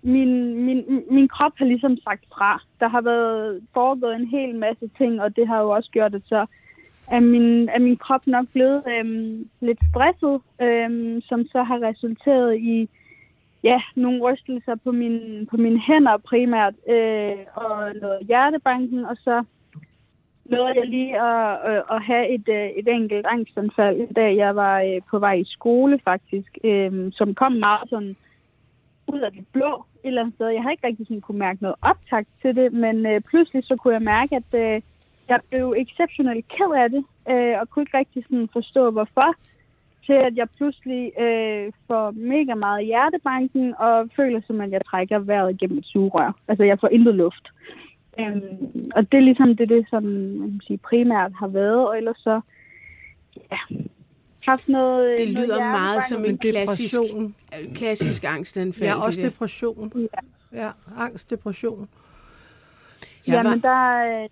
min, 0.02 0.66
min, 0.66 1.04
min 1.12 1.28
krop 1.28 1.52
har 1.58 1.66
ligesom 1.66 1.98
sagt 1.98 2.24
fra. 2.34 2.62
Der 2.80 2.88
har 2.88 3.02
været 3.02 3.62
foregået 3.74 4.16
en 4.16 4.28
hel 4.28 4.56
masse 4.56 4.90
ting, 4.98 5.22
og 5.22 5.36
det 5.36 5.48
har 5.48 5.62
jo 5.62 5.70
også 5.70 5.90
gjort, 5.92 6.16
at 6.16 6.22
så 6.26 6.46
er 7.08 7.20
min, 7.20 7.70
er 7.70 7.80
min 7.80 7.98
krop 7.98 8.28
nok 8.28 8.46
blevet 8.54 8.84
øhm, 8.88 9.50
lidt 9.60 9.80
stresset, 9.92 10.42
øhm, 10.62 11.22
som 11.22 11.46
så 11.46 11.64
har 11.64 11.82
resulteret 11.82 12.58
i 12.58 12.90
ja, 13.64 13.82
nogle 13.96 14.22
rystelser 14.22 14.76
på, 14.76 14.92
min, 14.92 15.48
på 15.52 15.58
mine 15.58 15.80
hænder 15.80 16.18
primært, 16.18 16.74
øh, 16.90 17.38
og 17.56 17.94
noget 18.02 18.20
hjertebanken, 18.28 19.06
og 19.06 19.18
så 19.18 19.44
nåede 20.46 20.74
jeg 20.76 20.88
lige 20.88 21.22
at, 21.22 21.58
at, 21.72 21.84
at 21.92 22.02
have 22.04 22.30
et, 22.30 22.50
øh, 22.50 22.70
et 22.70 22.88
enkelt 22.88 23.26
angstanfald, 23.26 24.14
da 24.14 24.36
jeg 24.36 24.56
var 24.56 24.82
øh, 24.82 25.02
på 25.10 25.20
vej 25.20 25.34
i 25.34 25.46
skole 25.46 26.00
faktisk, 26.04 26.58
øh, 26.64 27.12
som 27.12 27.36
kom 27.36 27.52
meget 27.52 27.90
sådan 27.90 28.16
ud 29.14 29.20
af 29.20 29.32
det 29.32 29.46
blå 29.54 29.86
et 30.04 30.08
eller 30.08 30.22
andet 30.22 30.36
sted. 30.36 30.48
Jeg 30.48 30.64
har 30.64 30.72
ikke 30.72 30.88
rigtig 30.88 31.08
sådan 31.08 31.22
kunne 31.22 31.40
mærke 31.40 31.62
noget 31.62 31.76
optakt 31.82 32.28
til 32.42 32.56
det, 32.56 32.74
men 32.74 33.06
øh, 33.06 33.22
pludselig 33.22 33.64
så 33.66 33.76
kunne 33.76 33.94
jeg 33.94 34.02
mærke, 34.02 34.36
at 34.36 34.52
øh, 34.54 34.82
jeg 35.30 35.40
blev 35.50 35.76
exceptionelt 35.78 36.48
ked 36.48 36.72
af 36.84 36.90
det, 36.90 37.04
øh, 37.30 37.60
og 37.60 37.70
kunne 37.70 37.84
ikke 37.84 37.98
rigtig 37.98 38.24
sådan 38.24 38.50
forstå, 38.54 38.92
hvorfor 38.92 39.36
til 40.06 40.14
at 40.14 40.38
jeg 40.38 40.48
pludselig 40.58 41.12
øh, 41.20 41.72
får 41.88 42.12
mega 42.12 42.54
meget 42.56 42.86
hjertebanken 42.86 43.76
og 43.80 44.10
føler 44.16 44.42
som, 44.48 44.62
at 44.62 44.72
jeg 44.72 44.86
trækker 44.86 45.20
vejret 45.20 45.60
gennem 45.60 45.78
et 45.78 45.86
sugerør. 45.86 46.32
Altså, 46.48 46.64
jeg 46.64 46.80
får 46.80 46.88
intet 46.88 47.16
luft. 47.16 47.46
Øhm, 48.20 48.92
og 48.96 49.12
det 49.12 49.18
er 49.18 49.22
ligesom 49.30 49.56
det, 49.56 49.70
det 49.70 49.86
som 49.90 50.04
man 50.04 50.50
kan 50.52 50.62
sige, 50.68 50.78
primært 50.78 51.32
har 51.40 51.48
været, 51.48 51.88
og 51.88 51.98
ellers 51.98 52.18
så 52.18 52.42
ja, 53.52 53.76
haft 54.46 54.70
noget 54.70 55.20
Det 55.20 55.34
noget 55.34 55.48
lyder 55.48 55.60
meget 55.60 56.04
som 56.10 56.26
en 56.26 56.38
klassisk, 56.38 56.94
Depression. 56.96 57.36
klassisk 57.76 58.24
angstanfald. 58.24 58.90
Ja, 58.90 58.96
det 58.96 59.04
også 59.04 59.22
der. 59.22 59.30
depression. 59.30 59.92
Ja. 60.54 60.64
Ja, 60.64 60.72
angst, 60.98 61.30
depression. 61.30 61.90
Jeg 63.28 63.34
Jamen, 63.46 63.64
var- 63.64 63.70
der, 63.70 64.24
øh, 64.24 64.30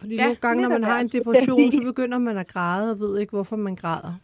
Fordi 0.00 0.14
Ja, 0.14 0.22
nogle 0.22 0.36
gange, 0.36 0.62
når 0.62 0.68
man 0.68 0.84
har 0.84 1.00
en 1.00 1.08
depression, 1.08 1.72
så 1.72 1.80
begynder 1.84 2.18
man 2.18 2.38
at 2.38 2.46
græde 2.48 2.90
og 2.92 3.00
ved 3.00 3.18
ikke, 3.18 3.30
hvorfor 3.30 3.56
man 3.56 3.74
græder. 3.76 4.14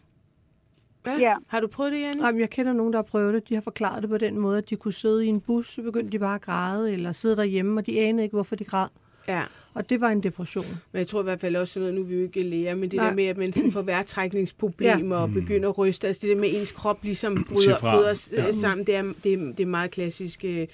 Ja. 1.05 1.17
Ja. 1.19 1.33
Har 1.47 1.59
du 1.59 1.67
prøvet 1.67 1.91
det, 1.91 2.01
Janne? 2.01 2.25
Jamen, 2.25 2.41
jeg 2.41 2.49
kender 2.49 2.73
nogen, 2.73 2.93
der 2.93 2.97
har 2.97 3.03
prøvet 3.03 3.33
det. 3.33 3.49
De 3.49 3.53
har 3.53 3.61
forklaret 3.61 4.01
det 4.01 4.09
på 4.09 4.17
den 4.17 4.39
måde, 4.39 4.57
at 4.57 4.69
de 4.69 4.75
kunne 4.75 4.93
sidde 4.93 5.25
i 5.25 5.29
en 5.29 5.41
bus, 5.41 5.73
så 5.73 5.81
begyndte 5.81 6.11
de 6.11 6.19
bare 6.19 6.35
at 6.35 6.41
græde, 6.41 6.93
eller 6.93 7.11
sidde 7.11 7.35
derhjemme, 7.37 7.79
og 7.81 7.85
de 7.85 7.99
anede 8.01 8.23
ikke, 8.23 8.33
hvorfor 8.33 8.55
de 8.55 8.63
græd. 8.63 8.87
Ja. 9.27 9.41
Og 9.75 9.89
det 9.89 10.01
var 10.01 10.09
en 10.09 10.23
depression. 10.23 10.65
Men 10.91 10.99
jeg 10.99 11.07
tror 11.07 11.19
i 11.19 11.23
hvert 11.23 11.39
fald 11.39 11.55
også 11.55 11.73
sådan 11.73 11.81
noget, 11.83 11.95
nu 11.95 12.01
er 12.01 12.07
vi 12.07 12.15
jo 12.15 12.21
ikke 12.21 12.41
læger, 12.41 12.75
men 12.75 12.91
det 12.91 12.97
Nej. 12.97 13.07
der 13.07 13.15
med, 13.15 13.25
at 13.25 13.37
man 13.37 13.53
sådan 13.53 13.71
får 13.71 13.81
vejrtrækningsproblemer 13.81 15.15
ja. 15.15 15.21
og 15.21 15.31
begynder 15.31 15.69
at 15.69 15.77
ryste, 15.77 16.07
altså 16.07 16.21
det 16.27 16.29
der 16.35 16.41
med, 16.41 16.49
at 16.49 16.55
ens 16.59 16.71
krop 16.71 17.03
ligesom 17.03 17.43
bryder, 17.49 17.77
bryder 17.81 18.27
Ja. 18.31 18.45
ja. 18.45 18.51
sammen, 18.51 18.87
det 18.87 18.95
er, 18.95 19.03
det, 19.23 19.33
er, 19.33 19.37
det 19.37 19.59
er 19.59 19.65
meget 19.65 19.91
klassisk 19.91 20.45
øh, 20.45 20.67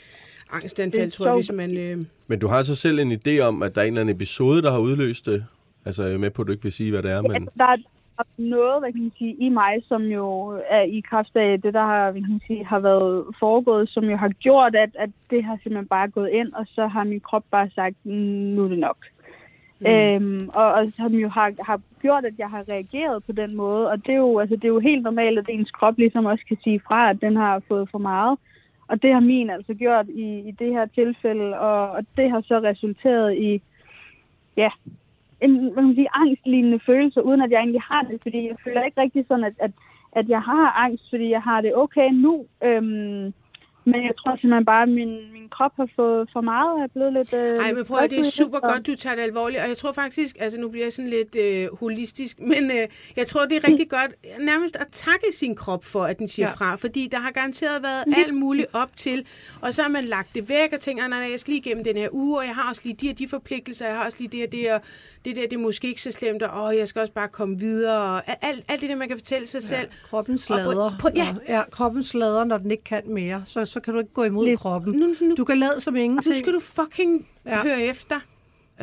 angstanfald, 0.52 1.04
Det 1.04 1.14
tror 1.14 1.26
jeg, 1.26 1.36
hvis 1.36 1.52
man... 1.52 1.78
Øh, 1.78 2.06
Men 2.28 2.40
du 2.40 2.48
har 2.48 2.64
så 2.64 2.76
selv 2.76 3.00
en 3.00 3.12
idé 3.28 3.40
om, 3.40 3.64
at 3.64 3.76
der 3.76 3.82
er 3.82 3.86
en 3.86 3.94
eller 3.94 4.02
anden 4.02 4.16
episode, 4.16 4.62
der 4.62 4.72
har 4.72 4.80
udløst 4.80 5.26
det? 5.26 5.46
Altså, 5.86 6.04
jeg 6.04 6.14
er 6.14 6.18
med 6.18 6.30
på, 6.30 6.42
at 6.42 6.48
du 6.48 6.52
ikke 6.52 6.64
vil 6.64 6.72
sige, 6.72 6.92
hvad 6.92 7.04
det 7.04 7.12
er, 7.12 7.22
men... 7.22 7.48
der 7.58 7.66
er 7.66 7.76
noget, 8.38 8.82
hvad 8.82 8.92
kan 8.92 9.02
man 9.02 9.12
sige, 9.18 9.34
i 9.34 9.50
mig, 9.50 9.84
som 9.88 10.04
jo 10.04 10.60
er 10.70 10.82
i 10.82 11.00
kraft 11.00 11.36
af 11.36 11.62
det, 11.62 11.74
der 11.74 11.86
har, 11.86 12.12
hvad 12.12 12.22
kan 12.22 12.32
man 12.32 12.42
sige, 12.48 12.66
har 12.66 12.80
været 12.80 13.26
foregået, 13.40 13.90
som 13.90 14.04
jo 14.04 14.18
har 14.18 14.30
gjort, 14.30 14.76
at, 14.76 14.90
at 15.00 15.10
det 15.30 15.44
har 15.44 15.56
simpelthen 15.56 15.88
bare 15.88 16.08
gået 16.08 16.30
ind, 16.30 16.54
og 16.54 16.66
så 16.76 16.88
har 16.88 17.04
min 17.04 17.20
krop 17.20 17.44
bare 17.52 17.70
sagt, 17.76 17.96
"Mm, 18.04 18.12
nu 18.56 18.64
er 18.64 18.68
det 18.68 18.80
nok. 18.80 18.98
Mm. 19.80 19.88
Øhm, 19.88 20.50
og, 20.54 20.74
og 20.74 20.92
som 20.98 21.14
jo 21.14 21.30
har, 21.30 21.54
har 21.60 21.82
gjort, 22.02 22.26
at 22.26 22.34
jeg 22.38 22.50
har 22.50 22.64
reageret 22.70 23.24
på 23.24 23.32
den 23.32 23.56
måde. 23.56 23.90
Og 23.90 23.98
det 24.06 24.14
er, 24.14 24.18
jo, 24.18 24.40
altså, 24.40 24.56
det 24.56 24.64
er 24.64 24.76
jo 24.78 24.80
helt 24.80 25.04
normalt, 25.04 25.40
at 25.40 25.50
ens 25.50 25.72
krop 25.72 25.98
ligesom 25.98 26.26
også 26.26 26.46
kan 26.48 26.58
sige 26.64 26.82
fra, 26.88 27.10
at 27.10 27.22
den 27.22 27.36
har 27.36 27.62
fået 27.68 27.90
for 27.92 27.98
meget. 27.98 28.38
Og 28.88 29.02
det 29.02 29.14
har 29.14 29.20
min 29.20 29.50
altså 29.50 29.74
gjort 29.74 30.06
i, 30.10 30.40
i 30.40 30.52
det 30.52 30.70
her 30.74 30.86
tilfælde, 30.86 31.60
og, 31.60 31.92
og 31.92 32.06
det 32.18 32.32
har 32.32 32.42
så 32.42 32.60
resulteret 32.60 33.38
i, 33.38 33.62
ja, 34.58 34.70
en 35.42 35.60
hvad 35.60 35.74
kan 35.76 35.84
man 35.84 35.96
sige, 35.96 36.08
angstlignende 36.14 36.80
følelse, 36.86 37.24
uden 37.24 37.42
at 37.42 37.52
jeg 37.52 37.60
egentlig 37.60 37.82
har 37.82 38.02
det, 38.02 38.20
fordi 38.22 38.48
jeg 38.48 38.56
føler 38.64 38.84
ikke 38.84 39.02
rigtig 39.02 39.26
sådan, 39.28 39.44
at, 39.44 39.54
at, 39.60 39.72
at 40.12 40.30
jeg 40.30 40.42
har 40.42 40.68
angst, 40.86 41.10
fordi 41.10 41.30
jeg 41.30 41.42
har 41.42 41.62
det 41.62 41.76
okay 41.76 42.10
nu. 42.12 42.46
Øhm, 42.64 43.34
men 43.86 44.04
jeg 44.04 44.12
tror 44.20 44.36
simpelthen 44.36 44.66
bare, 44.66 44.84
at 44.84 44.90
min, 44.90 45.10
min 45.34 45.50
krop 45.52 45.72
har 45.76 45.88
fået 45.96 46.30
for 46.34 46.42
meget, 46.42 46.72
og 46.74 46.78
jeg 46.80 46.84
er 46.84 46.88
blevet 46.88 47.14
lidt... 47.14 47.34
Øh, 47.34 47.66
Ej, 47.66 47.74
men 47.74 47.86
prøv 47.86 47.98
at 47.98 48.10
det 48.10 48.20
er 48.20 48.24
super 48.24 48.58
og- 48.60 48.70
godt, 48.74 48.88
du 48.88 48.96
tager 48.96 49.16
det 49.16 49.24
alvorligt, 49.24 49.62
og 49.62 49.68
jeg 49.70 49.78
tror 49.78 49.92
faktisk, 49.92 50.36
altså 50.40 50.60
nu 50.60 50.70
bliver 50.70 50.86
jeg 50.86 50.94
sådan 50.94 51.10
lidt 51.10 51.36
øh, 51.36 51.68
holistisk, 51.80 52.40
men 52.54 52.72
øh, 52.72 52.88
jeg 53.18 53.28
tror, 53.28 53.46
det 53.46 53.58
er 53.58 53.68
rigtig 53.68 53.90
godt 53.90 54.12
nærmest 54.40 54.76
at 54.76 54.88
takke 54.92 55.26
sin 55.32 55.56
krop 55.56 55.86
for, 55.86 56.04
at 56.04 56.20
den 56.20 56.28
siger 56.28 56.46
ja. 56.46 56.50
Ja. 56.50 56.56
fra, 56.56 56.76
fordi 56.76 57.08
der 57.12 57.18
har 57.20 57.32
garanteret 57.32 57.84
været 57.84 58.04
alt 58.18 58.34
muligt 58.34 58.68
op 58.74 58.90
til, 58.96 59.26
og 59.62 59.74
så 59.74 59.82
har 59.82 59.90
man 59.90 60.04
lagt 60.06 60.36
det 60.36 60.50
væk 60.50 60.74
og 60.74 60.80
tænker, 60.80 61.08
nej, 61.08 61.20
nej, 61.20 61.32
jeg 61.32 61.40
skal 61.40 61.52
lige 61.52 61.62
igennem 61.66 61.84
den 61.84 61.98
her 61.98 62.10
uge, 62.12 62.40
og 62.40 62.46
jeg 62.46 62.56
har 62.56 62.70
også 62.70 62.82
lige 62.86 62.96
de 62.96 63.10
og 63.10 63.20
de 63.20 63.28
forpligtelser, 63.28 63.86
jeg 63.88 63.96
har 63.96 64.06
også 64.06 64.18
lige 64.20 64.30
det 64.38 64.46
og 64.46 64.52
det, 64.52 64.72
og 64.74 64.82
det 65.26 65.36
der, 65.36 65.42
det 65.42 65.54
er 65.54 65.58
måske 65.58 65.88
ikke 65.88 66.02
så 66.02 66.12
slemt, 66.12 66.44
og 66.44 66.64
åh, 66.66 66.76
jeg 66.78 66.88
skal 66.88 67.00
også 67.00 67.14
bare 67.14 67.28
komme 67.28 67.60
videre, 67.60 67.98
og 68.02 68.22
alt, 68.42 68.66
alt 68.70 68.82
det 68.82 68.90
der, 68.90 68.96
man 68.96 69.08
kan 69.08 69.18
fortælle 69.18 69.48
sig 69.48 69.64
selv. 69.64 69.88
Kroppen 70.10 70.34
Og 70.34 70.38
på- 70.40 70.42
slader. 70.44 70.92
på- 71.00 71.10
ja. 71.16 71.28
Ja, 71.48 71.64
kroppen 71.72 72.04
slader, 72.04 72.44
når 72.44 72.58
den 72.58 72.72
ikke 72.72 72.84
kan 72.84 73.02
mere. 73.06 73.42
Så, 73.46 73.66
så 73.72 73.80
kan 73.80 73.94
du 73.94 74.00
ikke 74.00 74.14
gå 74.14 74.24
imod 74.24 74.46
Lidt. 74.46 74.60
kroppen. 74.60 74.94
Nu, 74.94 75.08
nu, 75.22 75.36
Du 75.38 75.46
kan 75.46 75.58
lade 75.58 75.80
som 75.80 75.94
og 75.94 75.98
nu 75.98 76.04
ingenting. 76.04 76.36
skal 76.36 76.54
du 76.54 76.60
fucking 76.60 77.28
ja. 77.46 77.64
Høre 77.64 77.82
efter. 77.82 78.16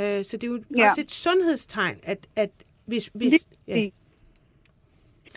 Øh, 0.00 0.24
så 0.24 0.36
det 0.36 0.44
er 0.44 0.48
jo 0.48 0.60
ja. 0.76 0.84
Også 0.84 1.00
et 1.00 1.10
sundhedstegn, 1.10 1.96
at, 2.02 2.26
at 2.36 2.50
hvis... 2.86 3.10
hvis 3.14 3.46
ja. 3.68 3.88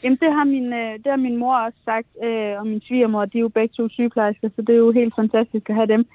Jamen, 0.03 0.17
det 0.21 0.33
har 0.33 0.43
min, 0.43 0.73
øh, 0.73 0.93
det 1.03 1.07
har 1.15 1.21
min 1.27 1.37
mor 1.37 1.55
også 1.55 1.79
sagt, 1.85 2.07
øh, 2.23 2.59
og 2.59 2.67
min 2.67 2.81
svigermor, 2.81 3.25
de 3.25 3.37
er 3.37 3.41
jo 3.41 3.49
begge 3.49 3.73
to 3.77 3.89
sygeplejersker, 3.89 4.49
så 4.55 4.61
det 4.61 4.73
er 4.73 4.77
jo 4.77 4.91
helt 4.91 5.15
fantastisk 5.15 5.69
at 5.69 5.75
have 5.75 5.87
dem. 5.87 6.05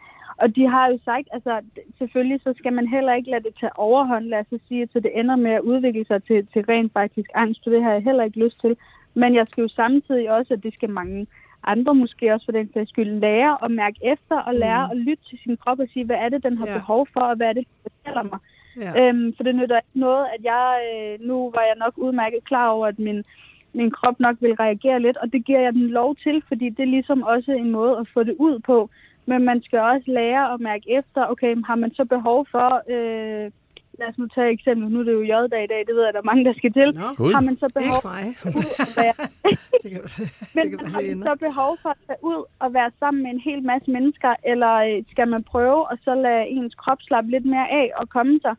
Og 0.42 0.56
de 0.56 0.68
har 0.68 0.88
jo 0.88 0.98
sagt, 1.04 1.28
altså 1.32 1.60
selvfølgelig 1.98 2.40
så 2.42 2.54
skal 2.58 2.72
man 2.72 2.86
heller 2.88 3.14
ikke 3.14 3.30
lade 3.30 3.44
det 3.44 3.54
tage 3.60 3.78
overhånd, 3.78 4.24
lad 4.24 4.38
os 4.38 4.60
sige, 4.68 4.88
så 4.92 5.00
det 5.00 5.18
ender 5.20 5.36
med 5.36 5.50
at 5.50 5.60
udvikle 5.60 6.04
sig 6.04 6.24
til, 6.24 6.46
til 6.52 6.62
rent 6.68 6.92
faktisk 6.92 7.28
angst, 7.34 7.60
for 7.64 7.70
det 7.70 7.82
har 7.82 7.92
jeg 7.92 8.02
heller 8.02 8.24
ikke 8.24 8.44
lyst 8.44 8.60
til. 8.60 8.76
Men 9.14 9.34
jeg 9.34 9.46
skal 9.46 9.62
jo 9.62 9.68
samtidig 9.68 10.30
også, 10.30 10.54
at 10.54 10.62
det 10.62 10.74
skal 10.74 10.90
mange 10.90 11.26
andre 11.66 11.94
måske 11.94 12.34
også 12.34 12.44
for 12.44 12.52
den 12.52 12.70
sags 12.74 12.90
skyld, 12.90 13.20
lære 13.20 13.64
at 13.64 13.70
mærke 13.70 13.98
efter 14.02 14.36
og 14.36 14.54
lære 14.54 14.90
at 14.90 14.96
lytte 14.96 15.24
til 15.28 15.38
sin 15.42 15.56
krop 15.56 15.78
og 15.78 15.88
sige, 15.92 16.04
hvad 16.04 16.16
er 16.16 16.28
det, 16.28 16.42
den 16.42 16.56
har 16.58 16.66
Ja. 16.66 16.78
behov 16.78 17.06
for, 17.12 17.20
og 17.20 17.36
hvad 17.36 17.46
er 17.48 17.52
det, 17.52 17.66
den 17.66 17.90
fortæller 17.92 18.22
mig. 18.22 18.38
Ja. 18.80 19.08
Øhm, 19.08 19.34
for 19.36 19.42
det 19.42 19.54
nytter 19.54 19.76
ikke 19.76 19.98
noget, 20.06 20.26
at 20.38 20.44
jeg, 20.44 20.66
øh, 20.88 21.26
nu 21.28 21.50
var 21.54 21.60
jeg 21.62 21.76
nok 21.84 21.92
udmærket 21.96 22.44
klar 22.44 22.68
over, 22.68 22.86
at 22.86 22.98
min, 22.98 23.24
min 23.72 23.90
krop 23.90 24.20
nok 24.20 24.36
vil 24.40 24.54
reagere 24.54 25.00
lidt, 25.00 25.16
og 25.16 25.32
det 25.32 25.44
giver 25.44 25.60
jeg 25.60 25.72
den 25.72 25.88
lov 25.88 26.16
til, 26.16 26.42
fordi 26.48 26.68
det 26.68 26.82
er 26.82 26.94
ligesom 26.96 27.22
også 27.22 27.52
en 27.52 27.70
måde 27.70 27.98
at 27.98 28.08
få 28.14 28.22
det 28.22 28.36
ud 28.38 28.58
på. 28.58 28.90
Men 29.26 29.42
man 29.44 29.62
skal 29.62 29.78
også 29.78 30.10
lære 30.10 30.52
at 30.54 30.60
mærke 30.60 30.90
efter, 30.98 31.26
okay, 31.26 31.56
har 31.66 31.74
man 31.74 31.94
så 31.94 32.04
behov 32.04 32.46
for, 32.50 32.82
øh, 32.94 33.50
lad 33.98 34.08
os 34.08 34.18
nu 34.18 34.26
tage 34.34 34.48
et 34.48 34.52
eksempel, 34.52 34.88
nu 34.92 34.98
er 35.00 35.04
det 35.04 35.12
jo 35.12 35.22
J-dag 35.22 35.64
i 35.64 35.66
dag, 35.66 35.80
det 35.86 35.94
ved 35.96 36.04
jeg, 36.04 36.12
der 36.12 36.22
er 36.24 36.30
mange, 36.30 36.44
der 36.44 36.54
skal 36.54 36.72
til. 36.72 36.88
Nå. 36.94 37.30
Har 37.36 37.40
man 37.48 37.56
så 37.62 37.68
behov 37.78 38.02
for 38.02 38.08
at 38.08 38.96
være, 39.02 39.16
det 39.82 39.88
kan, 39.92 40.00
men 40.54 40.62
det 40.70 40.78
kan 40.78 40.88
har 40.94 41.00
man 41.00 41.22
så 41.22 41.34
behov 41.46 41.78
for 41.82 41.88
at 41.88 42.00
tage 42.06 42.22
ud 42.22 42.40
og 42.58 42.74
være 42.74 42.90
sammen 43.00 43.22
med 43.22 43.30
en 43.30 43.40
hel 43.48 43.62
masse 43.62 43.90
mennesker, 43.90 44.32
eller 44.44 44.72
øh, 44.88 45.02
skal 45.10 45.28
man 45.28 45.42
prøve 45.42 45.80
og 45.90 45.98
så 46.04 46.14
lade 46.14 46.48
ens 46.56 46.74
krop 46.74 47.00
slappe 47.02 47.30
lidt 47.30 47.46
mere 47.54 47.68
af 47.80 47.90
og 47.96 48.08
komme 48.08 48.40
sig? 48.42 48.54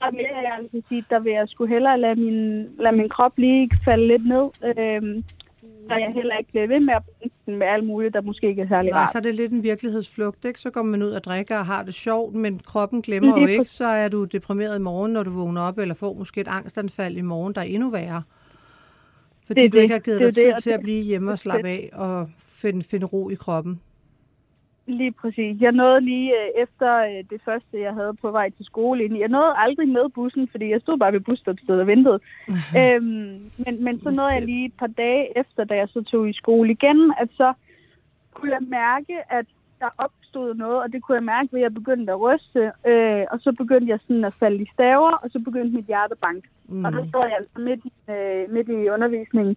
Der 0.00 0.10
vil 0.10 0.26
jeg 0.44 0.52
altså 0.58 0.82
sige, 0.88 1.04
der 1.10 1.18
vil 1.18 1.32
jeg 1.32 1.48
skulle 1.48 1.74
hellere 1.74 2.00
lade 2.00 2.14
min, 2.14 2.68
lade 2.78 2.96
min 2.96 3.08
krop 3.08 3.32
lige 3.36 3.70
falde 3.84 4.06
lidt 4.06 4.26
ned, 4.26 4.46
øhm, 4.70 5.24
så 5.88 5.94
jeg 5.94 6.12
heller 6.14 6.36
ikke 6.36 6.50
bliver 6.50 6.66
ved 6.66 6.80
med 6.80 6.94
at 6.94 7.02
den 7.46 7.56
med 7.56 7.66
alt 7.66 7.84
muligt, 7.86 8.14
der 8.14 8.20
måske 8.20 8.48
ikke 8.48 8.62
er 8.62 8.68
særlig 8.68 8.90
Nej, 8.90 9.00
rart. 9.00 9.12
så 9.12 9.18
er 9.18 9.22
det 9.22 9.34
lidt 9.34 9.52
en 9.52 9.62
virkelighedsflugt, 9.62 10.44
ikke? 10.44 10.60
Så 10.60 10.70
går 10.70 10.82
man 10.82 11.02
ud 11.02 11.10
og 11.10 11.24
drikker 11.24 11.58
og 11.58 11.66
har 11.66 11.82
det 11.82 11.94
sjovt, 11.94 12.34
men 12.34 12.58
kroppen 12.58 13.02
glemmer 13.02 13.40
jo 13.40 13.46
ikke. 13.46 13.64
Så 13.64 13.84
er 13.86 14.08
du 14.08 14.24
deprimeret 14.24 14.78
i 14.78 14.82
morgen, 14.82 15.12
når 15.12 15.22
du 15.22 15.30
vågner 15.30 15.60
op, 15.60 15.78
eller 15.78 15.94
får 15.94 16.14
måske 16.14 16.40
et 16.40 16.48
angstanfald 16.48 17.16
i 17.16 17.20
morgen, 17.20 17.54
der 17.54 17.60
er 17.60 17.64
endnu 17.64 17.90
værre. 17.90 18.22
Fordi 19.46 19.62
Det 19.62 19.72
du 19.72 19.76
det. 19.76 19.82
ikke 19.82 19.94
har 19.94 20.00
givet 20.00 20.20
Det 20.20 20.26
dig 20.26 20.34
det, 20.34 20.44
tid 20.44 20.52
og 20.54 20.62
til 20.62 20.70
det- 20.72 20.76
at 20.78 20.82
blive 20.82 21.02
hjemme 21.04 21.30
og 21.32 21.38
slappe 21.38 21.68
af 21.68 21.90
og 21.92 22.30
finde, 22.48 22.82
finde 22.84 23.06
ro 23.06 23.30
i 23.30 23.34
kroppen. 23.34 23.80
Lige 24.86 25.12
præcis. 25.12 25.60
Jeg 25.60 25.72
nåede 25.72 26.00
lige 26.00 26.32
øh, 26.32 26.62
efter 26.62 26.96
øh, 26.96 27.24
det 27.30 27.40
første, 27.44 27.80
jeg 27.80 27.94
havde 27.94 28.14
på 28.22 28.30
vej 28.30 28.50
til 28.50 28.64
skole. 28.66 29.04
ind 29.04 29.16
i- 29.16 29.20
Jeg 29.20 29.28
nåede 29.28 29.54
aldrig 29.56 29.88
med 29.88 30.08
bussen, 30.08 30.48
fordi 30.48 30.70
jeg 30.70 30.80
stod 30.80 30.98
bare 30.98 31.12
ved 31.12 31.20
busstopstedet 31.20 31.80
og 31.80 31.86
ventede. 31.86 32.20
øhm, 32.80 33.40
men, 33.66 33.84
men 33.84 34.00
så 34.02 34.10
nåede 34.10 34.30
jeg 34.32 34.42
lige 34.42 34.66
et 34.66 34.72
par 34.78 34.86
dage 34.86 35.38
efter, 35.38 35.64
da 35.64 35.74
jeg 35.76 35.88
så 35.88 36.02
tog 36.02 36.28
i 36.28 36.32
skole 36.32 36.70
igen, 36.70 37.12
at 37.18 37.28
så 37.36 37.52
kunne 38.34 38.52
jeg 38.52 38.62
mærke, 38.62 39.32
at 39.32 39.46
der 39.80 39.88
opstod 39.98 40.54
noget, 40.54 40.82
og 40.82 40.92
det 40.92 41.02
kunne 41.02 41.14
jeg 41.16 41.24
mærke 41.24 41.48
ved, 41.52 41.60
at 41.60 41.62
jeg 41.64 41.74
begyndte 41.74 42.12
at 42.12 42.20
ryste. 42.20 42.72
Øh, 42.86 43.24
og 43.30 43.40
så 43.40 43.52
begyndte 43.52 43.86
jeg 43.88 43.98
sådan 44.06 44.24
at 44.24 44.34
falde 44.34 44.62
i 44.62 44.68
staver, 44.72 45.12
og 45.12 45.30
så 45.30 45.38
begyndte 45.38 45.76
mit 45.76 45.86
hjerte 45.86 46.12
at 46.12 46.18
banke. 46.18 46.48
Mm. 46.68 46.84
Og 46.84 46.92
der 46.92 47.08
stod 47.08 47.22
jeg 47.22 47.36
altså 47.38 47.60
midt 47.60 47.80
i, 47.84 47.92
øh, 48.10 48.50
midt 48.54 48.68
i 48.68 48.88
undervisningen. 48.90 49.56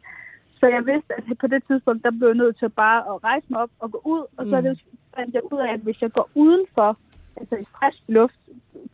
Så 0.60 0.68
jeg 0.68 0.86
vidste, 0.86 1.14
at 1.18 1.24
på 1.40 1.48
det 1.48 1.64
tidspunkt, 1.68 2.04
der 2.04 2.12
blev 2.12 2.28
jeg 2.28 2.38
nødt 2.38 2.58
til 2.60 2.70
bare 2.70 3.00
at 3.16 3.24
rejse 3.24 3.46
mig 3.50 3.60
op 3.62 3.70
og 3.80 3.92
gå 3.92 4.02
ud. 4.06 4.24
Og 4.38 4.46
så 4.50 4.56
er 4.56 4.62
det, 4.62 4.80
fandt 5.16 5.34
jeg 5.34 5.54
ud 5.54 5.60
af, 5.60 5.74
at 5.74 5.80
hvis 5.80 6.02
jeg 6.02 6.12
går 6.12 6.30
udenfor, 6.36 6.98
altså 7.38 7.56
i 7.56 7.66
frisk 7.80 8.04
luft, 8.08 8.40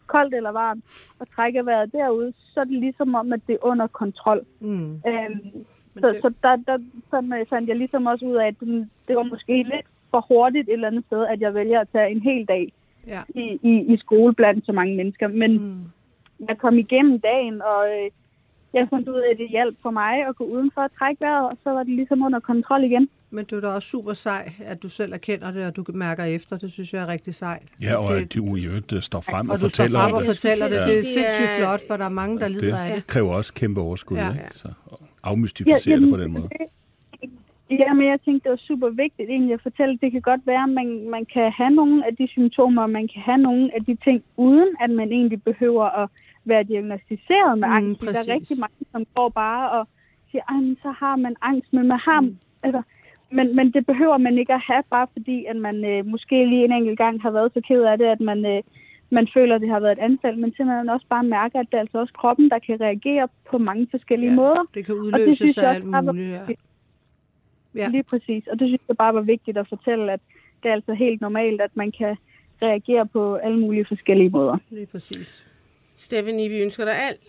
koldt 0.07 0.33
eller 0.35 0.51
varmt, 0.51 0.83
og 1.19 1.27
trækker 1.35 1.63
vejret 1.63 1.91
derude, 1.91 2.33
så 2.53 2.59
er 2.59 2.63
det 2.63 2.79
ligesom 2.79 3.15
om, 3.15 3.33
at 3.33 3.39
det 3.47 3.53
er 3.53 3.65
under 3.65 3.87
kontrol. 3.87 4.41
Mm. 4.59 4.91
Øhm, 5.07 5.65
så, 5.99 6.07
det- 6.09 6.21
så 6.21 6.33
der, 6.43 6.55
der 6.55 6.77
sådan, 7.09 7.45
fandt 7.49 7.69
jeg 7.69 7.77
ligesom 7.77 8.05
også 8.05 8.25
ud 8.25 8.35
af, 8.35 8.47
at 8.47 8.59
den, 8.59 8.91
det 9.07 9.15
var 9.15 9.23
måske 9.23 9.57
lidt 9.63 9.85
for 10.11 10.25
hurtigt 10.29 10.69
et 10.69 10.73
eller 10.73 10.87
andet 10.87 11.03
sted, 11.05 11.25
at 11.25 11.41
jeg 11.41 11.53
vælger 11.53 11.79
at 11.79 11.89
tage 11.91 12.11
en 12.11 12.21
hel 12.21 12.45
dag 12.45 12.71
Ja. 13.07 13.21
i, 13.29 13.59
i, 13.63 13.93
i 13.93 13.97
skole 13.97 14.33
blandt 14.33 14.65
så 14.65 14.71
mange 14.71 14.95
mennesker. 14.95 15.27
Men 15.27 15.51
Mm. 15.57 15.83
jeg 16.49 16.57
kom 16.57 16.77
igennem 16.77 17.19
dagen, 17.19 17.61
og 17.61 17.87
øh, 17.89 18.11
jeg 18.75 18.87
fandt 18.89 19.07
ud 19.09 19.19
af, 19.27 19.31
at 19.31 19.37
det 19.37 19.49
hjalp 19.49 19.75
for 19.81 19.91
mig 19.91 20.13
at 20.29 20.35
gå 20.35 20.43
udenfor 20.43 20.81
og 20.81 20.91
trække 20.99 21.21
vejret, 21.21 21.49
og 21.51 21.57
så 21.63 21.69
var 21.69 21.83
det 21.83 21.93
ligesom 21.95 22.21
under 22.21 22.39
kontrol 22.39 22.83
igen. 22.83 23.09
Men 23.31 23.45
du 23.45 23.55
er 23.57 23.61
da 23.61 23.67
også 23.67 23.87
super 23.89 24.13
sej, 24.13 24.51
at 24.65 24.83
du 24.83 24.89
selv 24.89 25.13
erkender 25.13 25.51
det, 25.51 25.65
og 25.65 25.75
du 25.75 25.83
mærker 25.93 26.23
efter. 26.23 26.57
Det 26.57 26.71
synes 26.71 26.93
jeg 26.93 27.01
er 27.01 27.07
rigtig 27.07 27.35
sejt. 27.35 27.61
Ja, 27.81 27.95
og 27.95 28.15
Det- 28.15 28.21
at 28.21 28.33
du 28.35 28.55
i 28.55 28.63
øvrigt 28.65 28.93
øh, 28.93 29.01
står 29.01 29.21
frem 29.21 29.49
og, 29.49 29.53
og 29.53 29.61
du 29.61 29.69
står 29.69 29.83
fortæller 29.83 29.99
frem 29.99 30.13
og 30.13 30.19
det. 30.21 30.27
fortæller 30.27 30.67
det. 30.67 30.75
Ja. 30.75 30.87
Det 30.91 30.97
er 30.99 31.03
sindssygt 31.03 31.49
flot, 31.59 31.81
for 31.87 31.97
der 31.97 32.05
er 32.05 32.09
mange, 32.09 32.39
der 32.39 32.47
lider 32.47 32.77
af 32.77 32.87
det. 32.87 32.95
Det 32.95 33.07
kræver 33.07 33.33
også 33.33 33.53
kæmpe 33.53 33.81
overskud, 33.81 34.17
Ja. 34.17 34.29
ikke? 34.31 34.43
Så 34.53 34.67
afmystificere 35.23 35.99
det 35.99 36.09
på 36.11 36.17
den 36.17 36.31
måde. 36.31 36.49
Ja, 37.69 37.93
men 37.93 38.07
jeg 38.07 38.19
tænkte, 38.25 38.43
det 38.43 38.51
var 38.51 38.61
super 38.71 38.89
vigtigt 38.89 39.29
egentlig 39.29 39.53
at 39.53 39.61
fortælle. 39.61 39.97
Det 40.01 40.11
kan 40.11 40.21
godt 40.21 40.41
være, 40.45 40.63
at 40.63 40.69
man, 40.69 41.09
man 41.09 41.25
kan 41.33 41.51
have 41.57 41.69
nogle 41.69 42.05
af 42.07 42.15
de 42.15 42.27
symptomer, 42.27 42.81
og 42.81 42.89
man 42.89 43.07
kan 43.13 43.21
have 43.21 43.37
nogle 43.37 43.69
af 43.75 43.85
de 43.85 43.97
ting, 44.03 44.23
uden 44.37 44.69
at 44.83 44.89
man 44.89 45.11
egentlig 45.11 45.43
behøver 45.43 45.85
at 46.01 46.09
være 46.45 46.63
diagnostiseret 46.63 47.59
med 47.59 47.67
Mm, 47.67 47.73
angst. 47.73 48.01
Der 48.01 48.07
præcis. 48.07 48.27
er 48.27 48.33
rigtig 48.33 48.59
mange, 48.59 48.75
som 48.91 49.05
går 49.15 49.29
bare 49.29 49.69
og 49.71 49.87
siger, 50.31 50.61
men 50.61 50.77
så 50.81 50.91
har 50.91 51.15
man 51.15 51.35
angst, 51.41 51.73
men 51.73 51.87
man 51.87 51.99
har... 51.99 52.21
Mm. 52.21 52.37
Altså, 52.63 52.81
men, 53.31 53.55
men 53.55 53.71
det 53.73 53.85
behøver 53.85 54.17
man 54.17 54.37
ikke 54.37 54.53
at 54.53 54.61
have, 54.69 54.83
bare 54.89 55.07
fordi, 55.13 55.45
at 55.45 55.55
man 55.55 55.85
øh, 55.85 56.05
måske 56.05 56.45
lige 56.45 56.65
en 56.65 56.71
enkelt 56.71 56.97
gang 56.97 57.21
har 57.21 57.31
været 57.31 57.53
så 57.53 57.61
ked 57.67 57.81
af 57.83 57.97
det, 57.97 58.05
at 58.05 58.19
man, 58.19 58.45
øh, 58.45 58.61
man 59.09 59.27
føler, 59.33 59.55
at 59.55 59.61
det 59.61 59.69
har 59.69 59.79
været 59.79 59.91
et 59.97 60.03
anfald, 60.09 60.35
men 60.37 60.53
simpelthen 60.55 60.89
også 60.89 61.05
bare 61.09 61.23
mærker, 61.23 61.59
at 61.59 61.67
det 61.71 61.77
er 61.77 61.81
altså 61.81 61.97
også 61.99 62.13
kroppen, 62.13 62.49
der 62.49 62.59
kan 62.59 62.81
reagere 62.81 63.27
på 63.51 63.57
mange 63.57 63.87
forskellige 63.91 64.29
Ja, 64.29 64.35
måder. 64.35 64.63
Det 64.73 64.85
kan 64.85 64.95
Og 65.13 65.19
det 65.19 65.35
synes 65.35 65.57
også 65.57 65.69
alt 65.69 65.85
muligt. 65.85 66.29
Ja. 66.31 66.41
Ja. 67.75 67.87
Lige 67.87 68.03
præcis. 68.03 68.47
Og 68.47 68.59
det 68.59 68.67
synes 68.67 68.81
jeg 68.87 68.97
bare 68.97 69.13
var 69.13 69.21
vigtigt 69.21 69.57
at 69.57 69.67
fortælle, 69.67 70.11
at 70.11 70.19
det 70.63 70.69
er 70.69 70.73
altså 70.73 70.93
helt 70.93 71.21
normalt, 71.21 71.61
at 71.61 71.71
man 71.75 71.91
kan 71.91 72.17
reagere 72.61 73.05
på 73.05 73.35
alle 73.35 73.59
mulige 73.59 73.85
forskellige 73.85 74.29
måder. 74.29 74.57
Lige 74.69 74.85
præcis. 74.85 75.45
Stephanie, 75.97 76.49
vi 76.49 76.57
ønsker 76.57 76.85
dig 76.85 77.01
alt 77.07 77.19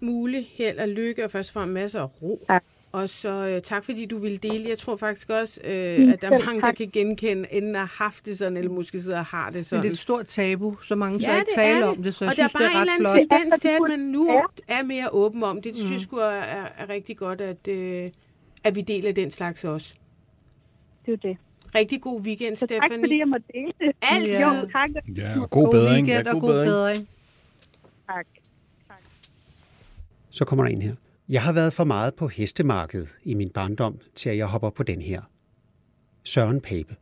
muligt 0.00 0.46
held 0.54 0.78
og 0.78 0.88
lykke, 0.88 1.24
og 1.24 1.30
først 1.30 1.50
og 1.50 1.54
fremmest 1.54 1.74
masser 1.74 2.00
af 2.00 2.22
ro. 2.22 2.44
Tak. 2.48 2.64
Og 2.92 3.08
så 3.10 3.28
øh, 3.28 3.62
tak, 3.62 3.84
fordi 3.84 4.06
du 4.06 4.18
ville 4.18 4.36
dele. 4.38 4.68
Jeg 4.68 4.78
tror 4.78 4.96
faktisk 4.96 5.30
også, 5.30 5.60
øh, 5.64 5.98
Mm, 6.00 6.08
at 6.12 6.22
der 6.22 6.26
er 6.30 6.44
mange, 6.46 6.60
der 6.60 6.66
tak. 6.66 6.74
kan 6.76 6.90
genkende, 6.92 7.46
enden 7.54 7.74
har 7.74 7.94
haft 7.98 8.26
det 8.26 8.38
sådan, 8.38 8.56
eller 8.56 8.70
måske 8.70 9.02
sidder 9.02 9.18
og 9.18 9.24
har 9.24 9.46
det 9.46 9.54
Men 9.54 9.64
sådan. 9.64 9.82
det 9.82 9.88
er 9.88 9.92
et 9.92 9.98
stort 9.98 10.26
tabu, 10.26 10.76
så 10.82 10.94
mange 10.94 11.18
tør 11.18 11.28
Ja, 11.32 11.34
ikke 11.38 11.46
det 11.48 11.54
tale 11.54 11.80
er 11.80 11.86
om 11.86 11.96
det. 11.96 12.04
det, 12.04 12.14
så 12.14 12.24
jeg 12.24 12.30
og 12.30 12.34
synes, 12.34 12.52
der 12.52 12.58
det 12.58 12.66
er 12.66 12.70
bare 12.72 12.78
er 12.78 12.82
en 12.82 12.88
ret 12.90 12.96
eller 12.96 13.10
flot. 13.10 13.18
anden 13.18 13.40
tendens 13.50 13.60
til, 13.60 13.68
at 13.68 13.80
man 13.88 13.98
nu 13.98 14.28
er 14.68 14.82
mere 14.82 15.08
åben 15.12 15.42
om 15.42 15.62
det. 15.62 15.74
Det 15.74 15.84
synes 15.84 16.10
Mm. 16.12 16.18
jeg 16.18 16.26
er, 16.38 16.40
er, 16.42 16.66
er 16.78 16.88
rigtig 16.88 17.16
godt, 17.16 17.40
at, 17.40 17.68
øh, 17.68 18.10
at 18.64 18.76
vi 18.76 18.80
deler 18.80 19.12
den 19.12 19.30
slags 19.30 19.64
også. 19.64 19.94
Det 21.06 21.12
er 21.12 21.16
det. 21.16 21.36
Rigtig 21.74 22.00
god 22.00 22.20
weekend, 22.20 22.56
Så 22.56 22.66
tak, 22.66 22.76
Stephanie. 22.82 23.02
fordi 23.04 23.18
jeg 23.18 23.28
måtte 23.28 23.46
dele 23.54 23.72
det. 23.80 23.92
Altid. 24.12 24.32
Jo, 24.32 24.68
tak. 24.72 24.90
Ja, 25.16 25.40
og 25.40 25.50
god 25.50 25.70
bedring. 25.70 26.06
weekend 26.06 26.26
Ja, 26.26 26.34
og 26.34 26.40
god 26.40 26.40
god 26.40 26.48
bedring. 26.52 26.68
bedring. 26.70 27.08
Tak. 28.06 28.26
Så 30.30 30.44
kommer 30.44 30.64
der 30.64 30.72
en 30.72 30.82
her. 30.82 30.94
Jeg 31.28 31.42
har 31.42 31.52
været 31.52 31.72
for 31.72 31.84
meget 31.84 32.14
på 32.14 32.28
hestemarkedet 32.28 33.16
i 33.24 33.34
min 33.34 33.50
barndom, 33.50 33.98
til 34.14 34.30
at 34.30 34.36
jeg 34.36 34.46
hopper 34.46 34.70
på 34.70 34.82
den 34.82 35.02
her. 35.02 35.22
Søren 36.24 36.60
Pape. 36.60 36.96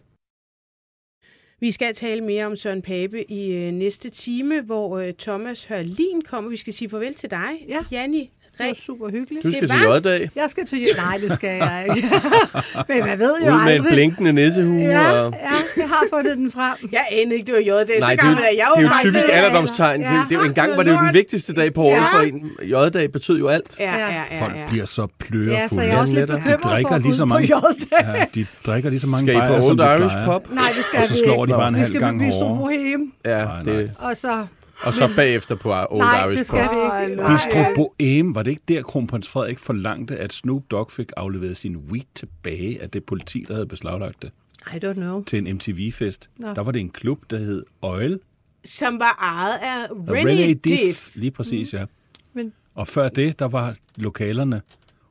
Vi 1.60 1.72
skal 1.72 1.94
tale 1.94 2.20
mere 2.20 2.46
om 2.46 2.56
Søren 2.56 2.82
Pape 2.82 3.30
i 3.30 3.52
øh, 3.52 3.72
næste 3.72 4.10
time, 4.10 4.60
hvor 4.60 4.98
øh, 4.98 5.14
Thomas 5.18 5.64
Hørlin 5.64 6.22
kommer. 6.22 6.50
Vi 6.50 6.56
skal 6.56 6.72
sige 6.72 6.88
farvel 6.88 7.14
til 7.14 7.30
dig, 7.30 7.64
Ja. 7.68 7.84
Janni 7.90 8.30
Det 8.58 8.66
var 8.66 8.74
super 8.74 9.10
hyggeligt. 9.10 9.44
Du 9.44 9.50
skal 9.50 9.62
Det 9.62 9.70
til 9.70 9.80
J-dag. 9.80 10.30
Jeg 10.36 10.50
skal 10.50 10.66
til... 10.66 10.86
Nej, 10.96 11.18
det 11.18 11.32
skal 11.32 11.48
jeg 11.50 11.86
ikke. 11.96 12.08
Men 12.88 12.98
man 13.06 13.18
ved 13.18 13.34
jo 13.46 13.46
Ud 13.46 13.50
med 13.52 13.62
en 13.62 13.68
aldrig. 13.68 13.92
blinkende 13.92 14.32
nissehue. 14.32 14.78
Ja, 14.80 15.10
og... 15.10 15.32
ja, 15.32 15.80
jeg 15.82 15.88
har 15.88 16.04
fundet 16.12 16.36
den 16.36 16.50
frem. 16.52 16.88
Jeg 16.92 17.06
anede 17.12 17.34
ikke, 17.34 17.46
det 17.46 17.54
var 17.54 17.60
J-dag. 17.60 18.00
Nej, 18.00 18.10
så 18.10 18.10
det 18.10 18.12
er, 18.12 18.16
gammel 18.16 18.38
jo, 18.38 18.44
er 18.44 18.48
jeg 18.56 18.66
det 18.76 18.84
er 18.84 18.88
jo 18.88 19.08
typisk 19.10 19.26
alderdomstegn. 19.32 20.00
Ja. 20.00 20.08
Det, 20.08 20.16
det, 20.30 20.36
jo 20.36 20.40
engang 20.42 20.76
var 20.76 20.82
det 20.82 20.90
jo 20.90 20.96
den 21.06 21.14
vigtigste 21.14 21.52
dag 21.54 21.74
på 21.74 21.82
året 21.82 21.94
Ja. 21.96 22.18
for 22.18 22.20
en. 22.22 22.50
J-dag 22.62 23.12
betød 23.12 23.38
jo 23.38 23.48
alt. 23.48 23.76
Ja, 23.80 23.96
ja, 23.98 24.06
ja, 24.30 24.44
Folk 24.44 24.56
ja. 24.56 24.66
bliver 24.68 24.86
så 24.86 25.06
plørefulde. 25.18 25.54
Ja, 25.60 25.68
så 25.68 25.80
jeg 25.80 25.90
er 25.90 25.98
også 25.98 26.14
lidt 26.14 26.26
bekymret 26.30 26.62
De 26.62 26.68
drikker 26.68 26.90
for 26.90 26.98
lige 26.98 27.14
så 27.16 27.24
mange- 27.24 27.48
på 27.48 27.54
J-dag. 27.54 28.14
Ja, 28.16 28.24
de 28.34 28.46
drikker 28.66 28.90
lige 28.90 29.00
så 29.00 29.06
mange 29.06 29.24
Skal 29.26 29.34
I 29.34 29.40
på 29.40 29.46
bajer, 29.46 29.60
som 29.62 29.70
Old 29.70 29.78
de 29.78 29.84
Irish 29.98 30.12
plejer. 30.14 30.26
Pop? 30.26 30.50
Nej, 30.50 30.64
det 30.76 30.84
skal 30.84 30.98
Og 31.00 31.06
så 31.06 31.12
vi 31.14 31.18
slår 31.24 31.46
de 31.46 31.52
bare 31.52 31.68
en 31.68 31.74
Vi 31.74 31.78
halv 31.78 31.88
skal 31.88 32.00
gang 32.00 32.18
på 32.18 32.24
Bistro 32.24 32.38
hårdere. 32.54 32.58
Bohem, 32.58 33.12
Ja, 33.24 33.44
Nej, 33.44 33.62
det, 33.62 33.90
og 33.98 34.16
så... 34.16 34.46
og 34.86 34.94
så 34.94 35.12
bagefter 35.16 35.54
på 35.54 35.68
Old 35.72 35.98
Nej, 35.98 36.24
Irish 36.24 36.38
det 36.38 36.46
skal 36.46 36.58
vi 36.58 37.10
ikke. 37.12 37.22
Bistro 37.26 37.94
var 38.34 38.42
det 38.42 38.50
ikke 38.50 38.62
der, 38.68 38.82
kronprins 38.82 39.28
Frederik 39.28 39.58
forlangte, 39.58 40.16
at 40.16 40.32
Snoop 40.32 40.62
Dogg 40.70 40.92
fik 40.92 41.10
afleveret 41.16 41.56
sin 41.56 41.76
weed 41.76 42.02
tilbage 42.14 42.82
af 42.82 42.90
det 42.90 43.04
politi, 43.04 43.44
der 43.48 43.54
havde 43.54 43.66
beslaglagt 43.66 44.22
det 44.22 44.30
I 44.74 44.76
don't 44.84 44.92
know. 44.92 45.24
til 45.24 45.38
en 45.48 45.54
MTV-fest? 45.56 46.30
Nå. 46.36 46.54
Der 46.54 46.62
var 46.62 46.72
det 46.72 46.80
en 46.80 46.90
klub, 46.90 47.30
der 47.30 47.38
hed 47.38 47.64
Oil. 47.82 48.20
Som 48.64 48.98
var 48.98 49.18
ejet 49.20 49.58
af 49.62 49.86
Og 49.90 50.08
René 50.18 50.52
Diff. 50.52 51.16
Lige 51.16 51.30
præcis, 51.30 51.74
ja. 51.74 51.84
Men- 52.32 52.52
Og 52.74 52.88
før 52.88 53.08
det, 53.08 53.38
der 53.38 53.48
var 53.48 53.76
lokalerne 53.96 54.62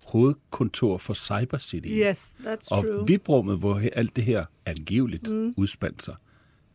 hovedkontor 0.05 0.97
for 0.97 1.13
Cyber 1.13 1.57
City. 1.57 1.87
Yes, 1.91 2.35
that's 2.45 2.67
Og 2.71 2.85
true. 2.87 3.07
vibrummet, 3.07 3.57
hvor 3.59 3.81
alt 3.93 4.15
det 4.15 4.23
her 4.23 4.45
angiveligt 4.65 5.27
mm. 5.31 5.53
udspandt 5.57 6.03
sig, 6.03 6.15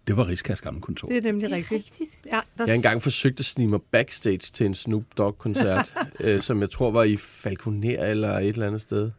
det 0.08 0.16
var 0.16 0.28
Rigskas 0.28 0.60
gamle 0.60 0.80
kontor. 0.80 1.08
Det 1.08 1.16
er 1.16 1.22
nemlig 1.22 1.50
rigtigt. 1.52 1.88
Ja, 2.26 2.30
der... 2.30 2.40
Jeg 2.58 2.66
har 2.66 2.74
engang 2.74 3.02
forsøgt 3.02 3.40
at 3.40 3.46
snige 3.46 3.68
mig 3.68 3.80
backstage 3.82 4.38
til 4.38 4.66
en 4.66 4.74
Snoop 4.74 5.04
Dogg-koncert, 5.18 5.92
øh, 6.20 6.40
som 6.40 6.60
jeg 6.60 6.70
tror 6.70 6.90
var 6.90 7.02
i 7.04 7.16
Falconer 7.16 8.02
eller 8.04 8.38
et 8.38 8.48
eller 8.48 8.66
andet 8.66 8.80
sted. 8.80 9.10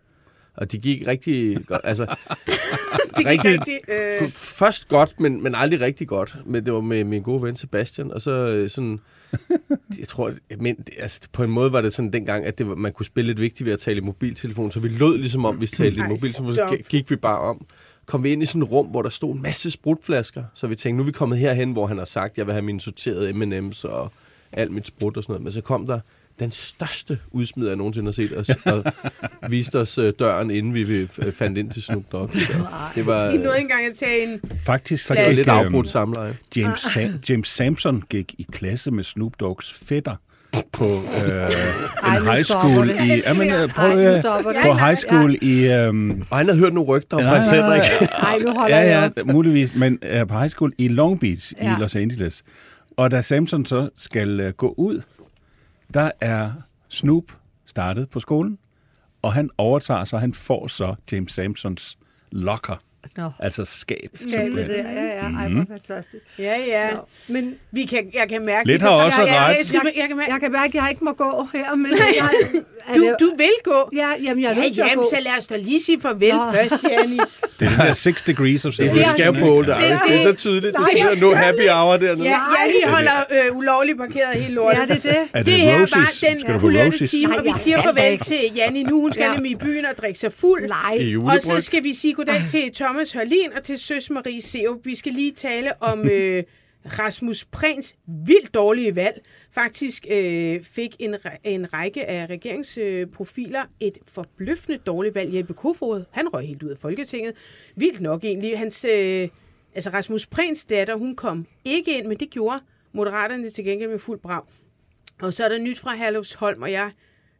Og 0.55 0.71
det 0.71 0.81
gik 0.81 1.07
rigtig 1.07 1.65
godt. 1.67 1.81
Altså, 1.83 2.05
Det 3.17 3.17
gik 3.17 3.25
rigtig, 3.25 3.51
rigtig, 3.59 3.79
øh, 4.21 4.27
først 4.29 4.87
godt, 4.87 5.19
men, 5.19 5.43
men 5.43 5.55
aldrig 5.55 5.79
rigtig 5.81 6.07
godt. 6.07 6.37
Men 6.45 6.65
det 6.65 6.73
var 6.73 6.81
med 6.81 7.03
min 7.03 7.21
gode 7.21 7.43
ven 7.43 7.55
Sebastian, 7.55 8.11
og 8.11 8.21
så 8.21 8.31
øh, 8.31 8.69
sådan... 8.69 8.99
Jeg 9.99 10.07
tror, 10.07 10.33
men, 10.59 10.75
det- 10.75 10.89
altså, 10.99 11.21
på 11.33 11.43
en 11.43 11.51
måde 11.51 11.73
var 11.73 11.81
det 11.81 11.93
sådan 11.93 12.13
dengang, 12.13 12.45
at 12.45 12.57
det 12.57 12.67
var, 12.69 12.75
man 12.75 12.93
kunne 12.93 13.05
spille 13.05 13.27
lidt 13.27 13.41
vigtigt 13.41 13.65
ved 13.65 13.73
at 13.73 13.79
tale 13.79 13.97
i 13.97 14.01
mobiltelefon, 14.01 14.71
så 14.71 14.79
vi 14.79 14.87
lød 14.87 15.17
ligesom 15.17 15.45
om, 15.45 15.61
vi 15.61 15.67
talte 15.67 15.97
i 15.97 16.01
mobiltelefon, 16.01 16.55
så 16.55 16.77
gik 16.89 17.11
vi 17.11 17.15
bare 17.15 17.39
om. 17.39 17.65
Kom 18.09 18.23
vi 18.23 18.31
ind 18.31 18.43
i 18.43 18.45
sådan 18.45 18.61
et 18.63 18.71
rum, 18.71 18.85
hvor 18.87 19.01
der 19.01 19.09
stod 19.09 19.35
en 19.35 19.41
masse 19.41 19.71
sprutflasker, 19.71 20.43
så 20.53 20.67
vi 20.67 20.75
tænkte, 20.75 20.97
nu 20.97 21.03
er 21.03 21.05
vi 21.05 21.11
kommet 21.11 21.37
herhen, 21.39 21.71
hvor 21.71 21.87
han 21.87 21.97
har 21.97 22.05
sagt, 22.05 22.37
jeg 22.37 22.45
vil 22.45 22.53
have 22.53 22.61
mine 22.61 22.81
sorterede 22.81 23.33
M&M's 23.33 23.87
og 23.87 24.11
alt 24.51 24.71
mit 24.71 24.87
sprut 24.87 25.17
og 25.17 25.23
sådan 25.23 25.33
noget. 25.33 25.43
Men 25.43 25.53
så 25.53 25.61
kom 25.61 25.87
der 25.87 25.99
den 26.39 26.51
største 26.51 27.19
udsmider, 27.31 27.69
jeg 27.69 27.77
nogensinde 27.77 28.07
har 28.07 28.11
set, 28.13 28.33
og, 28.33 28.45
og 29.41 29.51
viste 29.51 29.79
os 29.79 29.97
øh, 29.97 30.13
døren, 30.19 30.51
inden 30.51 30.73
vi 30.73 30.83
vi 30.83 31.03
f- 31.03 31.29
fandt 31.31 31.57
ind 31.57 31.71
til 31.71 31.83
Snoop 31.83 32.03
Dogg. 32.11 32.33
Det 32.95 33.05
var 33.05 33.29
I 33.31 33.35
øh, 33.37 33.43
nåede 33.43 33.59
engang 33.59 33.85
at 33.85 33.95
tage 33.95 34.33
en... 34.33 34.41
Faktisk 34.65 35.05
så 35.05 35.15
gik 35.15 35.27
lidt 35.35 35.39
øhm, 35.47 35.57
afbrudt 35.57 35.89
samleje. 35.89 36.37
James, 36.55 36.79
Sa- 36.79 37.19
James 37.29 37.47
Sampson 37.49 38.03
gik 38.09 38.35
i 38.37 38.45
klasse 38.51 38.91
med 38.91 39.03
Snoop 39.03 39.33
Doggs 39.39 39.73
fætter 39.73 40.15
på 40.71 40.85
øh, 40.85 41.45
en 42.17 42.23
high 42.31 42.43
school 42.43 42.89
i... 42.89 43.21
Jamen, 43.27 43.49
øh, 43.53 43.69
prøv, 43.69 43.99
øh, 43.99 44.23
på 44.43 44.51
Ja, 44.51 44.85
high 44.85 44.97
school 44.97 45.35
i... 45.41 45.67
Øhm, 45.67 46.23
Og 46.29 46.37
han 46.37 46.45
havde 46.45 46.59
hørt 46.59 46.73
nogle 46.73 46.89
rygter 46.89 47.17
om 47.17 47.23
prins 47.23 47.49
Henrik. 47.49 47.81
Ej, 48.11 48.39
nu 48.39 48.51
holder 48.53 48.77
ja, 48.77 48.99
jeg 48.99 49.11
ja, 49.17 49.23
muligvis, 49.23 49.75
men 49.75 49.99
uh, 50.21 50.27
på 50.27 50.37
high 50.37 50.49
school 50.49 50.73
i 50.77 50.87
Long 50.87 51.19
Beach 51.19 51.53
ja. 51.57 51.65
Ja. 51.65 51.77
i 51.77 51.79
Los 51.79 51.95
Angeles. 51.95 52.43
Og 52.97 53.11
da 53.11 53.21
Samson 53.21 53.65
så 53.65 53.89
skal 53.97 54.47
uh, 54.47 54.53
gå 54.53 54.73
ud, 54.77 55.01
der 55.93 56.11
er 56.21 56.51
Snoop 56.89 57.23
startet 57.65 58.09
på 58.09 58.19
skolen, 58.19 58.57
og 59.21 59.33
han 59.33 59.49
overtager 59.57 60.05
så, 60.05 60.17
han 60.17 60.33
får 60.33 60.67
så 60.67 60.95
James 61.11 61.31
Samsons 61.31 61.97
locker, 62.31 62.75
Nå, 63.17 63.29
altså 63.39 63.65
skab. 63.65 64.09
skabet 64.15 64.67
der. 64.67 64.73
Ja, 64.73 65.03
ja. 65.03 65.09
Ej, 65.37 65.47
Mhm. 65.47 65.55
hvor 65.55 65.65
fantastisk. 65.75 66.23
Ja, 66.39 66.57
ja. 66.67 66.89
Nå, 66.91 66.97
men 67.27 67.55
Vi 67.71 67.85
kan, 67.85 68.09
jeg 68.13 68.29
kan 68.29 68.45
mærke... 68.45 68.67
Lidt 68.67 68.81
har 68.81 68.89
kan- 68.89 69.05
også 69.05 69.21
jeg, 69.21 69.27
jeg, 69.33 69.41
ret. 69.59 69.73
Jeg, 69.73 69.81
jeg, 69.85 69.93
jeg 69.97 70.07
kan 70.07 70.17
mærke, 70.17 70.31
jeg 70.31 70.39
kan 70.39 70.51
mærke, 70.51 70.67
at 70.77 70.83
jeg 70.83 70.89
ikke 70.89 71.03
må 71.03 71.13
gå 71.13 71.47
her, 71.53 71.75
men 71.75 71.91
jeg, 71.91 71.99
er 72.89 72.93
du, 72.93 73.03
det- 73.05 73.15
du 73.19 73.31
vil 73.37 73.49
gå. 73.63 73.89
Ja, 73.95 74.09
jamen, 74.23 74.43
jeg 74.43 74.51
er 74.51 74.55
Ja, 74.55 74.61
nødt 74.61 74.73
til 74.73 74.81
at 74.81 74.87
jamen, 74.87 75.03
gå. 75.03 75.09
så 75.15 75.17
lad 75.23 75.31
os 75.39 75.47
da 75.47 75.57
lige 75.57 75.79
sige 75.79 76.01
farvel 76.01 76.35
Nå. 76.35 76.51
først, 76.53 76.83
Janni. 76.89 77.19
Det 77.59 77.65
er 77.67 77.69
den 77.69 77.79
der 77.87 77.93
six 77.93 78.23
degrees 78.23 78.65
of 78.65 78.73
Det, 78.73 78.85
jo 79.25 79.31
på 79.31 79.55
Old 79.55 79.65
Det-. 79.67 79.75
Det 80.07 80.15
er 80.15 80.21
så 80.21 80.33
tydeligt. 80.33 80.75
Du 80.77 80.81
Nej, 80.81 80.89
skal 80.91 80.99
jeg 80.99 81.17
nu 81.21 81.33
happy 81.35 81.67
hour 81.69 81.97
dernede. 81.97 82.29
Ja, 82.29 82.37
Janni 82.59 82.81
holder 82.85 83.19
øh, 83.49 83.57
ulovligt 83.57 83.97
parkeret 83.97 84.35
helt 84.35 84.53
lortet. 84.53 84.79
Ja, 84.79 84.85
det 84.85 85.05
er 85.05 85.09
det. 85.11 85.17
Er 85.33 85.37
det, 85.37 85.45
Det 85.45 85.53
her 85.57 85.77
var 85.79 85.85
den 85.85 86.39
skal 86.39 86.53
du 86.53 86.53
på 86.53 86.59
kulørte 86.59 87.07
time, 87.07 87.29
Nej, 87.29 87.37
og 87.37 87.43
vi 87.43 87.49
jeg 87.49 87.55
siger 87.55 87.81
farvel 87.81 88.17
til 88.19 88.39
Janni 88.55 88.83
nu. 88.83 89.01
Hun 89.01 89.13
skal 89.13 89.31
nemlig 89.31 89.51
i 89.51 89.55
byen 89.55 89.85
og 89.85 89.91
drikke 90.01 90.19
sig 90.19 90.33
fuld. 90.33 90.71
Og 91.23 91.41
så 91.41 91.61
skal 91.61 91.83
vi 91.83 91.93
sige 91.93 92.13
goddag 92.13 92.43
til 92.47 92.71
Thomas 92.89 93.11
Hørlin 93.11 93.53
og 93.53 93.63
til 93.63 93.79
Søs 93.79 94.09
Marie 94.09 94.41
Seup. 94.41 94.85
Vi 94.85 94.95
skal 94.95 95.13
lige 95.13 95.31
tale 95.31 95.81
om 95.81 96.07
øh, 96.11 96.43
Rasmus 96.85 97.45
Prehns 97.45 97.95
vildt 98.05 98.53
dårlige 98.53 98.95
valg. 98.95 99.21
Faktisk 99.51 100.05
øh, 100.09 100.63
fik 100.63 100.95
en, 100.99 101.15
en 101.43 101.73
række 101.73 102.05
af 102.05 102.25
regeringsprofiler 102.25 103.65
et 103.79 103.97
forbløffende 104.07 104.77
dårligt 104.77 105.15
valg. 105.15 105.35
Jeppe 105.35 105.53
Kofod, 105.53 106.03
han 106.11 106.27
røg 106.33 106.47
helt 106.47 106.63
ud 106.63 106.69
af 106.69 106.77
Folketinget. 106.77 107.35
Vildt 107.75 108.01
nok 108.01 108.23
egentlig. 108.23 108.57
Hans, 108.57 108.85
øh, 108.85 109.29
altså 109.75 109.89
Rasmus 109.89 110.27
Prehns 110.27 110.65
datter, 110.65 110.95
hun 110.95 111.15
kom 111.15 111.47
ikke 111.65 111.97
ind, 111.97 112.07
men 112.07 112.17
det 112.17 112.29
gjorde 112.29 112.59
Moderaterne 112.91 113.49
til 113.49 113.63
gengæld 113.63 113.89
med 113.89 113.99
fuld 113.99 114.19
brag. 114.19 114.43
Og 115.21 115.33
så 115.33 115.45
er 115.45 115.49
der 115.49 115.57
nyt 115.57 115.79
fra 115.79 115.95
Herlufsholm, 115.95 116.61
og 116.61 116.71
jeg 116.71 116.91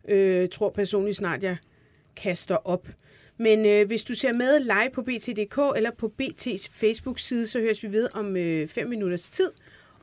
øh, 0.07 0.49
tror 0.49 0.69
personligt 0.69 1.17
snart, 1.17 1.43
jeg 1.43 1.57
kaster 2.15 2.55
op. 2.67 2.87
Men 3.39 3.65
øh, 3.65 3.87
hvis 3.87 4.03
du 4.03 4.15
ser 4.15 4.33
med 4.33 4.59
live 4.59 4.89
på 4.93 5.01
BT.dk 5.01 5.77
eller 5.77 5.91
på 5.97 6.13
BT's 6.21 6.67
Facebook-side, 6.71 7.47
så 7.47 7.59
høres 7.59 7.83
vi 7.83 7.91
ved 7.91 8.09
om 8.13 8.37
øh, 8.37 8.67
fem 8.67 8.89
minutters 8.89 9.29
tid. 9.29 9.51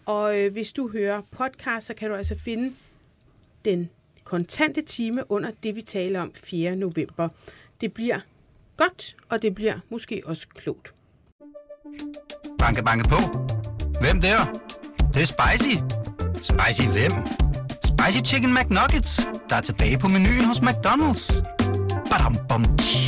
Og 0.06 0.38
øh, 0.38 0.52
hvis 0.52 0.72
du 0.72 0.88
hører 0.88 1.22
podcast, 1.30 1.86
så 1.86 1.94
kan 1.94 2.10
du 2.10 2.16
altså 2.16 2.38
finde 2.44 2.74
den 3.64 3.90
kontante 4.24 4.82
time 4.82 5.30
under 5.30 5.50
det, 5.62 5.76
vi 5.76 5.82
taler 5.82 6.20
om 6.20 6.32
4. 6.34 6.76
november. 6.76 7.28
Det 7.80 7.92
bliver 7.92 8.20
godt, 8.76 9.16
og 9.28 9.42
det 9.42 9.54
bliver 9.54 9.78
måske 9.88 10.22
også 10.24 10.46
klogt. 10.48 10.94
Banke, 12.58 12.82
banke 12.84 13.08
på. 13.08 13.16
Hvem 14.00 14.20
der? 14.20 14.38
Det, 14.98 15.14
det 15.14 15.22
er 15.22 15.26
spicy. 15.26 15.76
Spicy 16.34 16.88
hvem? 16.88 17.12
Spicy 17.84 18.32
Chicken 18.32 18.54
McNuggets, 18.54 19.20
der 19.50 19.56
er 19.56 19.60
tilbage 19.60 19.98
på 19.98 20.08
menuen 20.08 20.44
hos 20.44 20.58
McDonald's. 20.58 21.42
Badum, 22.10 22.36
bom, 22.48 22.76
tji. 22.76 23.05